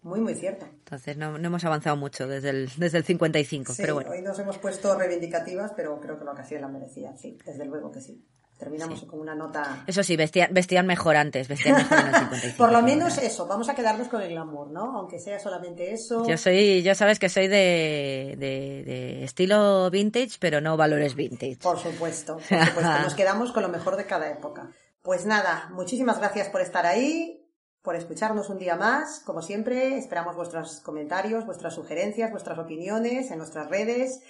Muy, 0.02 0.20
muy 0.20 0.34
cierto. 0.36 0.64
Entonces 0.66 1.16
no, 1.16 1.36
no 1.38 1.48
hemos 1.48 1.64
avanzado 1.64 1.96
mucho 1.96 2.28
desde 2.28 2.50
el, 2.50 2.70
desde 2.76 2.98
el 2.98 3.04
55, 3.04 3.72
Sí, 3.74 3.82
pero 3.82 3.94
bueno. 3.94 4.10
hoy 4.10 4.22
nos 4.22 4.38
hemos 4.38 4.56
puesto 4.58 4.96
reivindicativas, 4.96 5.72
pero 5.76 6.00
creo 6.00 6.16
que 6.16 6.24
la 6.24 6.30
ocasión 6.32 6.60
la 6.62 6.68
merecía, 6.68 7.16
sí, 7.16 7.36
desde 7.44 7.64
luego 7.66 7.90
que 7.90 8.00
sí. 8.00 8.24
Terminamos 8.58 9.04
con 9.04 9.20
una 9.20 9.36
nota 9.36 9.84
Eso 9.86 10.02
sí, 10.02 10.16
vestían, 10.16 10.52
vestían 10.52 10.84
mejor 10.84 11.14
antes, 11.16 11.46
vestían 11.46 11.76
mejor 11.76 11.98
en 11.98 12.06
el 12.06 12.14
55. 12.14 12.56
Por 12.56 12.72
lo 12.72 12.82
menos 12.82 13.18
eso, 13.18 13.46
vamos 13.46 13.68
a 13.68 13.74
quedarnos 13.74 14.08
con 14.08 14.20
el 14.20 14.30
glamour, 14.30 14.70
¿no? 14.70 14.98
Aunque 14.98 15.18
sea 15.20 15.38
solamente 15.38 15.92
eso. 15.92 16.26
Yo 16.26 16.36
soy, 16.36 16.82
ya 16.82 16.94
sabes 16.96 17.18
que 17.20 17.28
soy 17.28 17.46
de, 17.46 18.34
de, 18.36 18.82
de 18.84 19.24
estilo 19.24 19.90
vintage, 19.90 20.38
pero 20.40 20.60
no 20.60 20.76
valores 20.76 21.14
vintage. 21.14 21.58
Por 21.62 21.78
supuesto, 21.78 22.34
por 22.36 22.42
supuesto. 22.66 22.98
Nos 23.02 23.14
quedamos 23.14 23.52
con 23.52 23.62
lo 23.62 23.68
mejor 23.68 23.96
de 23.96 24.06
cada 24.06 24.28
época. 24.28 24.70
Pues 25.02 25.26
nada, 25.26 25.68
muchísimas 25.72 26.18
gracias 26.18 26.48
por 26.48 26.60
estar 26.60 26.84
ahí, 26.84 27.48
por 27.82 27.94
escucharnos 27.94 28.50
un 28.50 28.58
día 28.58 28.76
más. 28.76 29.20
Como 29.20 29.42
siempre, 29.42 29.96
esperamos 29.96 30.36
vuestros 30.36 30.80
comentarios, 30.80 31.46
vuestras 31.46 31.74
sugerencias, 31.74 32.30
vuestras 32.30 32.58
opiniones 32.58 33.30
en 33.30 33.38
nuestras 33.38 33.68
redes, 33.70 34.20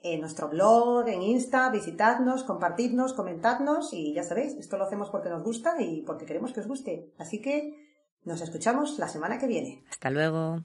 en 0.00 0.20
nuestro 0.20 0.48
blog, 0.48 1.08
en 1.08 1.22
Insta. 1.22 1.70
Visitadnos, 1.70 2.44
compartidnos, 2.44 3.12
comentadnos 3.12 3.92
y 3.92 4.14
ya 4.14 4.22
sabéis, 4.22 4.54
esto 4.54 4.78
lo 4.78 4.84
hacemos 4.84 5.10
porque 5.10 5.28
nos 5.28 5.42
gusta 5.42 5.74
y 5.80 6.02
porque 6.02 6.26
queremos 6.26 6.52
que 6.52 6.60
os 6.60 6.68
guste. 6.68 7.12
Así 7.18 7.42
que 7.42 7.92
nos 8.24 8.40
escuchamos 8.40 8.98
la 8.98 9.08
semana 9.08 9.38
que 9.38 9.46
viene. 9.46 9.84
Hasta 9.90 10.10
luego. 10.10 10.62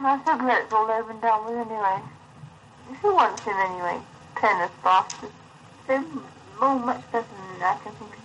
My 0.00 0.18
sublet's 0.24 0.72
all 0.72 0.90
over 0.90 1.10
and 1.10 1.20
done 1.20 1.44
with 1.44 1.66
anyway. 1.66 2.00
Who 3.02 3.14
wants 3.14 3.42
him 3.42 3.54
anyway? 3.54 4.00
Tennis 4.34 4.70
bastard. 4.82 5.30
They're 5.86 6.00
much 6.00 7.02
better 7.12 7.26
than 7.58 7.62
I 7.62 7.76
can 7.82 7.92
think 7.92 8.16
of. 8.16 8.20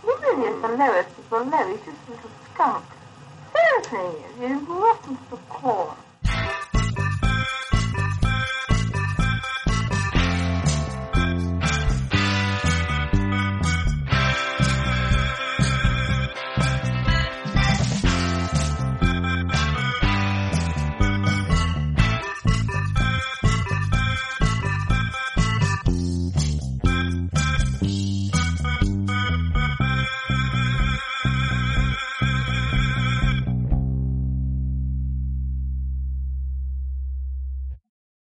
He 0.00 0.08
really 0.08 0.48
is 0.48 0.62
the 0.62 0.68
lowest 0.68 1.10
of 1.18 1.28
the 1.28 1.40
low. 1.40 1.68
He's 1.68 1.84
just 1.84 2.08
a 2.08 2.10
little 2.10 2.30
skunk. 2.54 2.84
Seriously, 3.52 4.24
he's 4.40 4.62
rotten 4.66 5.16
to 5.16 5.30
the 5.30 5.36
core. 5.50 5.94